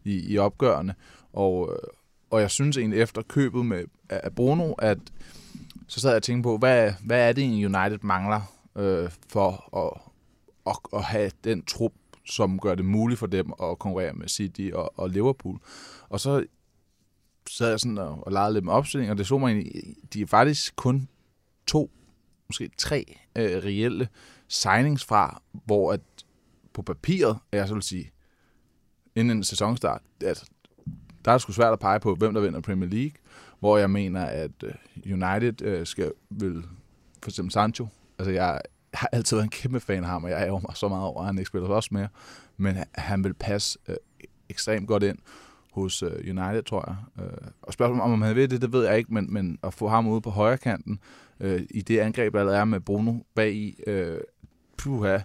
i, 0.03 0.33
i 0.33 0.37
opgørende. 0.37 0.93
Og, 1.33 1.69
øh, 1.73 1.89
og 2.29 2.41
jeg 2.41 2.51
synes 2.51 2.77
egentlig 2.77 3.01
efter 3.01 3.21
købet 3.21 3.65
med 3.65 3.83
af 4.09 4.35
Bruno, 4.35 4.73
at 4.73 4.97
så 5.87 5.99
sad 5.99 6.09
jeg 6.09 6.15
og 6.15 6.23
tænkte 6.23 6.43
på, 6.43 6.57
hvad, 6.57 6.93
hvad 7.05 7.29
er 7.29 7.33
det 7.33 7.65
United 7.65 7.99
mangler 8.01 8.41
øh, 8.75 9.09
for 9.27 9.77
at, 9.77 10.01
at, 10.67 10.99
at 10.99 11.03
have 11.03 11.31
den 11.43 11.63
trup, 11.63 11.91
som 12.29 12.59
gør 12.59 12.75
det 12.75 12.85
muligt 12.85 13.19
for 13.19 13.27
dem 13.27 13.53
at 13.63 13.79
konkurrere 13.79 14.13
med 14.13 14.27
City 14.27 14.69
og, 14.73 14.99
og 14.99 15.09
Liverpool. 15.09 15.59
Og 16.09 16.19
så 16.19 16.45
sad 17.49 17.69
jeg 17.69 17.79
sådan 17.79 17.97
og, 17.97 18.27
og 18.27 18.31
legede 18.31 18.53
lidt 18.53 18.65
med 18.65 18.73
opstilling, 18.73 19.11
og 19.11 19.17
det 19.17 19.27
så 19.27 19.37
mig 19.37 19.51
egentlig, 19.51 19.95
de 20.13 20.21
er 20.21 20.27
faktisk 20.27 20.75
kun 20.75 21.07
to, 21.67 21.91
måske 22.47 22.69
tre 22.77 23.17
øh, 23.35 23.63
reelle 23.63 24.07
signings 24.47 25.05
fra, 25.05 25.41
hvor 25.51 25.93
at 25.93 26.01
på 26.73 26.81
papiret, 26.81 27.37
jeg 27.51 27.67
så 27.67 27.73
vil 27.73 27.83
sige, 27.83 28.11
inden 29.15 29.37
en 29.37 29.43
sæsonstart, 29.43 30.01
at 30.25 30.49
der 31.25 31.31
er 31.31 31.35
det 31.35 31.41
sgu 31.41 31.51
svært 31.51 31.73
at 31.73 31.79
pege 31.79 31.99
på, 31.99 32.15
hvem 32.15 32.33
der 32.33 32.41
vinder 32.41 32.61
Premier 32.61 32.89
League, 32.89 33.15
hvor 33.59 33.77
jeg 33.77 33.89
mener, 33.89 34.25
at 34.25 34.51
øh, 34.63 34.73
United 35.05 35.61
øh, 35.61 35.85
skal 35.85 36.11
vil 36.29 36.63
for 37.23 37.29
eksempel 37.29 37.51
Sancho, 37.51 37.87
altså 38.19 38.31
jeg 38.31 38.61
har 38.93 39.09
altid 39.11 39.37
været 39.37 39.43
en 39.43 39.49
kæmpe 39.49 39.79
fan 39.79 40.03
af 40.03 40.09
ham, 40.09 40.23
og 40.23 40.29
jeg 40.29 40.47
er 40.47 40.51
mig 40.51 40.75
så 40.75 40.87
meget 40.87 41.03
over, 41.03 41.19
at 41.19 41.25
han 41.25 41.37
ikke 41.37 41.47
spiller 41.47 41.67
også 41.67 41.89
mere, 41.91 42.07
men 42.57 42.77
han 42.91 43.23
vil 43.23 43.33
passe 43.33 43.79
øh, 43.87 43.95
ekstremt 44.49 44.87
godt 44.87 45.03
ind 45.03 45.17
hos 45.71 46.03
øh, 46.03 46.11
United, 46.11 46.63
tror 46.63 46.83
jeg. 46.87 47.25
Øh, 47.25 47.47
og 47.61 47.73
spørgsmålet 47.73 48.03
om, 48.03 48.11
om 48.11 48.21
han 48.21 48.35
ved 48.35 48.47
det, 48.47 48.61
det 48.61 48.73
ved 48.73 48.85
jeg 48.85 48.97
ikke, 48.97 49.13
men, 49.13 49.33
men 49.33 49.59
at 49.63 49.73
få 49.73 49.87
ham 49.87 50.07
ude 50.07 50.21
på 50.21 50.29
højre 50.29 50.57
kanten, 50.57 50.99
øh, 51.39 51.61
i 51.69 51.81
det 51.81 51.99
angreb, 51.99 52.33
der 52.33 52.51
er 52.51 52.65
med 52.65 52.79
Bruno 52.79 53.13
bag 53.35 53.53
i, 53.53 53.79
øh, 53.87 54.19
puha, 54.77 55.19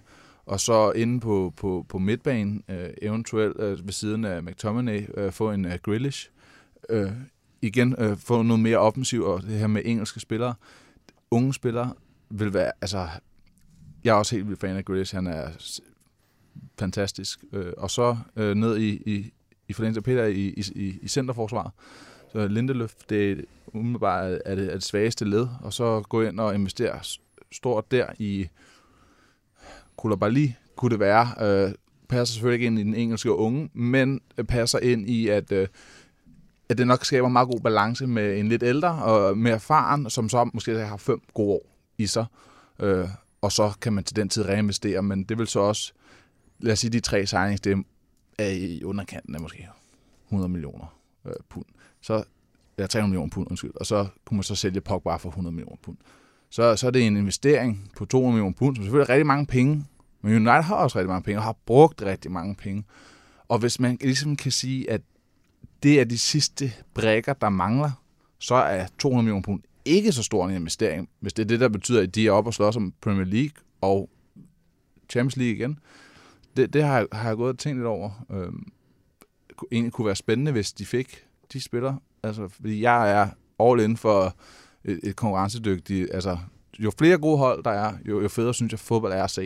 Og 0.45 0.59
så 0.59 0.91
inde 0.91 1.19
på, 1.19 1.53
på, 1.57 1.85
på 1.89 1.97
midtbanen, 1.97 2.63
øh, 2.69 2.89
eventuelt 3.01 3.59
øh, 3.59 3.85
ved 3.85 3.93
siden 3.93 4.25
af 4.25 4.43
McTominay, 4.43 5.07
øh, 5.17 5.31
få 5.31 5.51
en 5.51 5.65
øh, 5.65 5.77
Grealish. 5.83 6.29
Øh, 6.89 7.11
igen, 7.61 7.95
øh, 7.97 8.17
få 8.17 8.41
noget 8.41 8.63
mere 8.63 8.77
offensiv, 8.77 9.23
og 9.23 9.41
det 9.41 9.59
her 9.59 9.67
med 9.67 9.81
engelske 9.85 10.19
spillere. 10.19 10.53
Unge 11.31 11.53
spillere 11.53 11.93
vil 12.29 12.53
være, 12.53 12.71
altså, 12.81 13.07
jeg 14.05 14.11
er 14.11 14.15
også 14.15 14.35
helt 14.35 14.47
vildt 14.47 14.61
fan 14.61 14.77
af 14.77 14.85
Grealish, 14.85 15.15
han 15.15 15.27
er 15.27 15.49
fantastisk. 16.79 17.39
Øh, 17.53 17.73
og 17.77 17.91
så 17.91 18.17
øh, 18.35 18.55
ned 18.55 18.77
i, 18.77 18.89
i, 18.89 19.33
i 19.67 19.73
forlængelse 19.73 19.99
af 19.99 20.03
Peter 20.03 20.25
i, 20.25 20.47
i, 20.47 20.63
i, 20.75 20.99
i 21.01 21.07
centerforsvaret. 21.07 21.71
Så 22.31 22.47
Lindeløf, 22.47 22.93
det 23.09 23.31
er 23.31 23.35
umiddelbart 23.67 24.39
er 24.45 24.55
det, 24.55 24.65
er 24.65 24.73
det 24.73 24.83
svageste 24.83 25.25
led, 25.25 25.47
og 25.61 25.73
så 25.73 26.01
gå 26.01 26.21
ind 26.21 26.39
og 26.39 26.55
investere 26.55 26.99
stort 27.51 27.91
der 27.91 28.05
i 28.19 28.47
Koulibaly, 29.97 30.47
kunne 30.75 30.91
det 30.91 30.99
være. 30.99 31.27
Øh, 31.41 31.73
passer 32.09 32.33
selvfølgelig 32.33 32.55
ikke 32.55 32.65
ind 32.65 32.79
i 32.79 32.83
den 32.83 32.95
engelske 32.95 33.31
unge, 33.31 33.69
men 33.73 34.21
øh, 34.37 34.45
passer 34.45 34.79
ind 34.79 35.09
i, 35.09 35.27
at, 35.27 35.51
øh, 35.51 35.67
at 36.69 36.77
det 36.77 36.87
nok 36.87 37.05
skaber 37.05 37.27
meget 37.27 37.47
god 37.47 37.59
balance 37.59 38.07
med 38.07 38.39
en 38.39 38.49
lidt 38.49 38.63
ældre 38.63 38.89
og 38.89 39.37
mere 39.37 39.53
erfaren, 39.53 40.09
som 40.09 40.29
så 40.29 40.49
måske 40.53 40.77
har 40.79 40.97
fem 40.97 41.21
gode 41.33 41.51
år 41.51 41.65
i 41.97 42.07
sig. 42.07 42.25
Øh, 42.79 43.07
og 43.45 43.51
så 43.51 43.73
kan 43.81 43.93
man 43.93 44.03
til 44.03 44.15
den 44.15 44.29
tid 44.29 44.45
reinvestere, 44.45 45.01
men 45.01 45.23
det 45.23 45.37
vil 45.37 45.47
så 45.47 45.59
også, 45.59 45.93
lad 46.59 46.73
os 46.73 46.79
sige, 46.79 46.91
de 46.91 46.99
tre 46.99 47.25
signings, 47.25 47.61
det 47.61 47.85
er 48.37 48.49
i 48.49 48.83
underkanten 48.83 49.35
af 49.35 49.41
måske 49.41 49.67
100 50.27 50.49
millioner 50.49 50.97
øh, 51.25 51.33
pund. 51.49 51.65
Så, 52.01 52.23
ja, 52.77 52.87
300 52.87 53.09
millioner 53.09 53.29
pund, 53.29 53.47
undskyld. 53.49 53.71
Og 53.75 53.85
så 53.85 54.07
kunne 54.25 54.35
man 54.37 54.43
så 54.43 54.55
sælge 54.55 54.81
Pogba 54.81 55.15
for 55.15 55.29
100 55.29 55.55
millioner 55.55 55.77
pund. 55.81 55.97
Så, 56.49 56.75
så 56.75 56.87
er 56.87 56.91
det 56.91 57.07
en 57.07 57.17
investering 57.17 57.91
på 57.97 58.05
200 58.05 58.33
millioner 58.33 58.55
pund, 58.55 58.75
som 58.75 58.83
selvfølgelig 58.83 59.09
er 59.09 59.13
rigtig 59.13 59.27
mange 59.27 59.45
penge, 59.45 59.85
men 60.21 60.33
United 60.33 60.63
har 60.63 60.75
også 60.75 60.97
rigtig 60.97 61.09
mange 61.09 61.23
penge, 61.23 61.39
og 61.39 61.43
har 61.43 61.55
brugt 61.65 62.01
rigtig 62.01 62.31
mange 62.31 62.55
penge. 62.55 62.83
Og 63.47 63.59
hvis 63.59 63.79
man 63.79 63.97
ligesom 64.01 64.35
kan 64.35 64.51
sige, 64.51 64.91
at 64.91 65.01
det 65.83 65.99
er 65.99 66.03
de 66.03 66.17
sidste 66.17 66.73
brækker, 66.93 67.33
der 67.33 67.49
mangler, 67.49 67.91
så 68.39 68.55
er 68.55 68.87
200 68.99 69.23
millioner 69.23 69.43
pund 69.43 69.61
ikke 69.85 70.11
så 70.11 70.23
stor 70.23 70.47
en 70.47 70.55
investering, 70.55 71.09
hvis 71.19 71.33
det 71.33 71.43
er 71.43 71.47
det, 71.47 71.59
der 71.59 71.69
betyder, 71.69 72.01
at 72.01 72.15
de 72.15 72.27
er 72.27 72.31
oppe 72.31 72.49
og 72.49 72.53
slås 72.53 72.75
om 72.75 72.93
Premier 73.01 73.25
League 73.25 73.51
og 73.81 74.09
Champions 75.09 75.37
League 75.37 75.55
igen. 75.55 75.79
Det, 76.57 76.73
det 76.73 76.83
har, 76.83 76.97
jeg, 76.97 77.07
har 77.11 77.27
jeg 77.27 77.37
gået 77.37 77.49
og 77.49 77.57
tænkt 77.59 77.77
lidt 77.77 77.87
over. 77.87 78.25
Øhm, 78.31 78.71
kunne- 79.57 79.67
egentlig 79.71 79.93
kunne 79.93 80.05
være 80.05 80.15
spændende, 80.15 80.51
hvis 80.51 80.73
de 80.73 80.85
fik 80.85 81.25
de 81.53 81.61
spillere. 81.61 81.99
Altså, 82.23 82.47
fordi 82.47 82.81
jeg 82.81 83.11
er 83.21 83.29
all 83.59 83.81
in 83.81 83.97
for 83.97 84.35
et, 84.83 84.99
et 85.03 85.15
konkurrencedygtigt... 85.15 86.09
Altså, 86.13 86.37
jo 86.79 86.91
flere 86.97 87.17
gode 87.17 87.37
hold 87.37 87.63
der 87.63 87.71
er, 87.71 87.93
jo, 88.05 88.21
jo 88.21 88.27
federe 88.27 88.53
synes 88.53 88.71
jeg, 88.71 88.79
fodbold 88.79 89.13
er 89.13 89.23
at 89.23 89.31
se. 89.31 89.41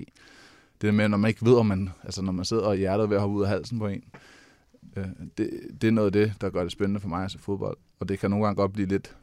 Det 0.82 0.88
der 0.88 0.92
med, 0.92 1.08
når 1.10 1.18
man 1.18 1.30
ikke 1.30 1.46
ved, 1.46 1.56
om 1.56 1.66
man, 1.66 1.90
altså 2.04 2.22
når 2.22 2.32
man 2.32 2.46
sidder 2.46 2.64
og 2.64 2.76
hjertet 2.76 3.04
er 3.04 3.08
ved 3.08 3.16
at 3.16 3.22
hoppe 3.22 3.36
ud 3.38 3.44
af 3.44 3.50
halsen 3.50 3.80
på 3.80 3.88
en. 3.88 4.04
Øh, 4.96 5.06
det, 5.38 5.50
det 5.82 5.88
er 5.88 5.92
noget 5.92 6.06
af 6.06 6.12
det, 6.12 6.34
der 6.42 6.50
gør 6.50 6.64
det 6.64 6.72
spændende 6.72 7.00
for 7.00 7.08
mig 7.10 7.26
at 7.26 7.32
se 7.32 7.40
fodbold. 7.40 7.78
Og 8.00 8.10
det 8.10 8.20
kan 8.20 8.30
nogle 8.30 8.46
gange 8.46 8.56
godt 8.56 8.74
blive 8.74 8.88
lidt 8.88 9.16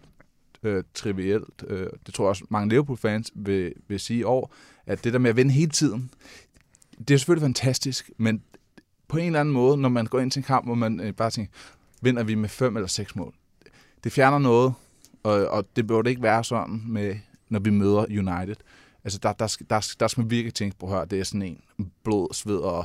øh, 0.66 0.84
trivielt. 0.94 1.64
Øh, 1.68 1.90
det 2.06 2.14
tror 2.14 2.24
jeg 2.24 2.28
også, 2.28 2.44
mange 2.50 2.68
Liverpool-fans 2.68 3.30
vil, 3.34 3.72
vil 3.88 4.00
sige 4.00 4.18
i 4.20 4.22
år, 4.22 4.54
at 4.86 5.04
det 5.04 5.12
der 5.12 5.18
med 5.18 5.30
at 5.30 5.36
vinde 5.36 5.50
hele 5.52 5.70
tiden, 5.70 6.10
det 6.98 7.10
er 7.14 7.18
selvfølgelig 7.18 7.46
fantastisk, 7.46 8.10
men 8.16 8.42
på 9.08 9.16
en 9.18 9.26
eller 9.26 9.40
anden 9.40 9.54
måde, 9.54 9.76
når 9.76 9.88
man 9.88 10.06
går 10.06 10.20
ind 10.20 10.30
til 10.30 10.40
en 10.40 10.44
kamp, 10.44 10.66
hvor 10.66 10.74
man 10.74 11.00
øh, 11.00 11.12
bare 11.14 11.30
tænker, 11.30 11.52
vinder 12.02 12.22
vi 12.24 12.34
med 12.34 12.48
fem 12.48 12.76
eller 12.76 12.86
seks 12.86 13.16
mål. 13.16 13.34
Det 14.04 14.12
fjerner 14.12 14.38
noget, 14.38 14.74
og, 15.22 15.48
og 15.48 15.66
det 15.76 15.86
burde 15.86 16.10
ikke 16.10 16.22
være 16.22 16.44
sådan, 16.44 16.82
med, 16.86 17.16
når 17.48 17.60
vi 17.60 17.70
møder 17.70 18.04
United. 18.08 18.56
Altså, 19.04 19.18
der, 19.22 19.32
der, 19.32 19.46
skal- 19.46 19.66
der, 19.70 19.80
skal- 19.80 20.00
der 20.00 20.08
skal 20.08 20.20
man 20.20 20.30
virkelig 20.30 20.54
tænke 20.54 20.78
på, 20.78 20.98
at 21.00 21.10
det 21.10 21.20
er 21.20 21.24
sådan 21.24 21.42
en 21.78 21.92
blod, 22.04 22.34
sved 22.34 22.56
og 22.58 22.84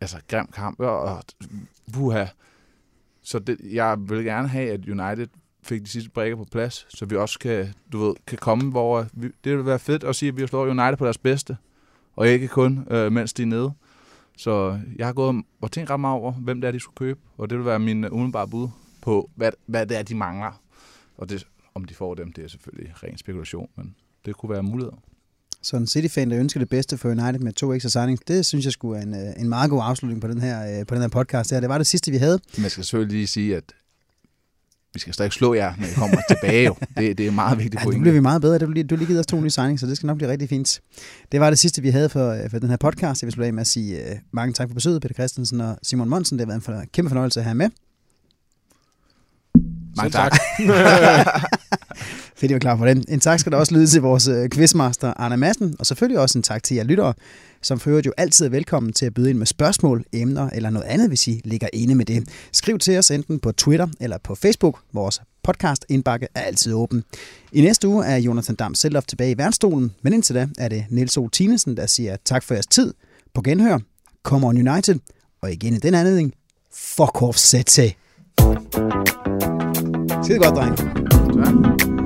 altså, 0.00 0.16
grim 0.28 0.46
kamp, 0.46 0.80
og, 0.80 1.00
og 1.00 1.22
buha. 1.92 2.26
Så 3.22 3.38
det, 3.38 3.58
jeg 3.72 3.96
vil 4.00 4.24
gerne 4.24 4.48
have, 4.48 4.70
at 4.70 4.80
United 4.88 5.26
fik 5.70 5.82
de 5.82 5.88
sidste 5.88 6.10
brækker 6.10 6.36
på 6.36 6.46
plads, 6.52 6.86
så 6.98 7.06
vi 7.06 7.16
også 7.16 7.38
kan, 7.38 7.74
du 7.92 7.98
ved, 8.04 8.14
kan 8.26 8.38
komme, 8.38 8.70
hvor 8.70 9.06
vi, 9.12 9.28
det 9.44 9.56
vil 9.56 9.66
være 9.66 9.78
fedt 9.78 10.04
at 10.04 10.16
sige, 10.16 10.28
at 10.28 10.36
vi 10.36 10.46
slået 10.46 10.70
United 10.70 10.96
på 10.96 11.04
deres 11.04 11.18
bedste, 11.18 11.56
og 12.16 12.28
ikke 12.28 12.48
kun, 12.48 12.86
øh, 12.90 13.12
mens 13.12 13.32
de 13.32 13.42
er 13.42 13.46
nede. 13.46 13.72
Så 14.36 14.78
jeg 14.96 15.06
har 15.06 15.12
gået 15.12 15.44
og 15.60 15.72
tænkt 15.72 15.90
ret 15.90 16.00
meget 16.00 16.20
over, 16.20 16.32
hvem 16.32 16.60
det 16.60 16.68
er, 16.68 16.72
de 16.72 16.80
skulle 16.80 16.96
købe, 16.96 17.20
og 17.38 17.50
det 17.50 17.58
vil 17.58 17.66
være 17.66 17.78
min 17.78 18.04
øh, 18.04 18.12
umiddelbare 18.12 18.48
bud 18.48 18.68
på, 19.02 19.30
hvad, 19.36 19.52
hvad 19.66 19.86
det 19.86 19.98
er, 19.98 20.02
de 20.02 20.14
mangler. 20.14 20.60
Og 21.16 21.28
det, 21.28 21.46
om 21.74 21.84
de 21.84 21.94
får 21.94 22.14
dem, 22.14 22.32
det 22.32 22.44
er 22.44 22.48
selvfølgelig 22.48 22.94
ren 23.02 23.18
spekulation, 23.18 23.68
men 23.76 23.94
det 24.24 24.36
kunne 24.36 24.50
være 24.50 24.62
muligheder. 24.62 24.96
Så 25.62 25.76
en 25.76 25.86
City-fan, 25.86 26.30
der 26.30 26.38
ønsker 26.38 26.60
det 26.60 26.68
bedste 26.68 26.98
for 26.98 27.08
United 27.08 27.38
med 27.38 27.52
to 27.52 27.72
ekstra 27.72 27.88
signings, 27.88 28.22
det 28.28 28.46
synes 28.46 28.64
jeg 28.64 28.72
skulle 28.72 28.98
er 28.98 29.02
en, 29.02 29.14
øh, 29.14 29.40
en 29.42 29.48
meget 29.48 29.70
god 29.70 29.80
afslutning 29.84 30.20
på 30.20 30.28
den 30.28 30.40
her, 30.40 30.80
øh, 30.80 30.86
på 30.86 30.94
den 30.94 31.02
her 31.02 31.08
podcast. 31.08 31.50
her. 31.50 31.60
Det 31.60 31.68
var 31.68 31.78
det 31.78 31.86
sidste, 31.86 32.10
vi 32.10 32.16
havde. 32.16 32.40
Men 32.56 32.62
jeg 32.62 32.70
skal 32.70 32.84
selvfølgelig 32.84 33.16
lige 33.16 33.26
sige, 33.26 33.56
at 33.56 33.64
vi 34.94 35.00
skal 35.00 35.14
stadig 35.14 35.32
slå 35.32 35.54
jer, 35.54 35.74
når 35.78 35.86
I 35.86 35.90
kommer 35.94 36.16
tilbage. 36.30 36.66
Jo. 36.66 36.74
Det, 36.96 37.18
det 37.18 37.26
er 37.26 37.30
meget 37.30 37.58
vigtigt 37.58 37.84
Ja, 37.84 37.90
nu 37.90 38.00
bliver 38.00 38.12
vi 38.12 38.20
meget 38.20 38.42
bedre. 38.42 38.58
Du 38.58 38.66
du 38.66 38.72
lige 38.72 39.06
givet 39.06 39.20
os 39.20 39.26
to 39.26 39.40
nye 39.40 39.50
signings, 39.50 39.80
så 39.80 39.86
det 39.86 39.96
skal 39.96 40.06
nok 40.06 40.16
blive 40.16 40.30
rigtig 40.30 40.48
fint. 40.48 40.80
Det 41.32 41.40
var 41.40 41.50
det 41.50 41.58
sidste, 41.58 41.82
vi 41.82 41.90
havde 41.90 42.08
for, 42.08 42.30
øh, 42.30 42.50
for 42.50 42.58
den 42.58 42.70
her 42.70 42.76
podcast. 42.76 43.22
Jeg 43.22 43.26
vil 43.26 43.32
slutte 43.32 43.46
af 43.46 43.52
med 43.52 43.60
at 43.60 43.66
sige 43.66 43.96
uh, 43.96 44.18
mange 44.32 44.52
tak 44.52 44.68
for 44.68 44.74
besøget, 44.74 45.02
Peter 45.02 45.14
Christensen 45.14 45.60
og 45.60 45.78
Simon 45.82 46.08
Monsen. 46.08 46.38
Det 46.38 46.46
har 46.46 46.46
været 46.46 46.58
en 46.58 46.62
for, 46.62 46.82
kæmpe 46.92 47.08
fornøjelse 47.08 47.40
at 47.40 47.44
have 47.44 47.54
med. 47.54 47.68
Mange 49.96 50.02
Selv 50.02 50.12
tak. 50.12 50.32
Fedt, 52.36 52.50
I 52.50 52.54
var 52.54 52.58
klar 52.58 52.76
på 52.76 52.86
den. 52.86 53.04
En 53.08 53.20
tak 53.20 53.40
skal 53.40 53.52
der 53.52 53.58
også 53.58 53.74
lyde 53.74 53.86
til 53.86 54.02
vores 54.02 54.28
øh, 54.28 54.50
quizmaster 54.50 55.12
Arne 55.16 55.36
Madsen, 55.36 55.76
og 55.78 55.86
selvfølgelig 55.86 56.20
også 56.20 56.38
en 56.38 56.42
tak 56.42 56.62
til 56.62 56.74
jer 56.74 56.84
lyttere, 56.84 57.14
som 57.62 57.80
for 57.80 57.90
øvrigt 57.90 58.06
jo 58.06 58.12
altid 58.16 58.46
er 58.46 58.50
velkommen 58.50 58.92
til 58.92 59.06
at 59.06 59.14
byde 59.14 59.30
ind 59.30 59.38
med 59.38 59.46
spørgsmål, 59.46 60.04
emner 60.12 60.50
eller 60.50 60.70
noget 60.70 60.86
andet, 60.86 61.08
hvis 61.08 61.28
I 61.28 61.40
ligger 61.44 61.68
inde 61.72 61.94
med 61.94 62.04
det. 62.04 62.28
Skriv 62.52 62.78
til 62.78 62.98
os 62.98 63.10
enten 63.10 63.38
på 63.38 63.52
Twitter 63.52 63.86
eller 64.00 64.18
på 64.24 64.34
Facebook. 64.34 64.80
Vores 64.92 65.20
podcast 65.42 65.86
indbakke 65.88 66.28
er 66.34 66.40
altid 66.40 66.72
åben. 66.72 67.04
I 67.52 67.60
næste 67.60 67.88
uge 67.88 68.04
er 68.06 68.16
Jonathan 68.16 68.56
Dam 68.56 68.74
selv 68.74 68.96
tilbage 69.08 69.30
i 69.30 69.38
værnstolen, 69.38 69.92
men 70.02 70.12
indtil 70.12 70.34
da 70.34 70.48
er 70.58 70.68
det 70.68 70.84
Niels 70.90 71.16
O. 71.16 71.28
Tinesen, 71.28 71.76
der 71.76 71.86
siger 71.86 72.16
tak 72.24 72.42
for 72.42 72.54
jeres 72.54 72.66
tid. 72.66 72.94
På 73.34 73.42
genhør. 73.42 73.78
Come 74.22 74.46
on 74.46 74.68
United. 74.68 74.98
Og 75.42 75.52
igen 75.52 75.74
i 75.74 75.78
den 75.78 75.94
anledning. 75.94 76.34
Fuck 76.74 77.22
off, 77.22 77.36
Sete. 77.36 77.94
Skide 80.24 80.38
godt, 80.38 80.56
dreng. 80.56 80.78
Ja. 81.86 81.99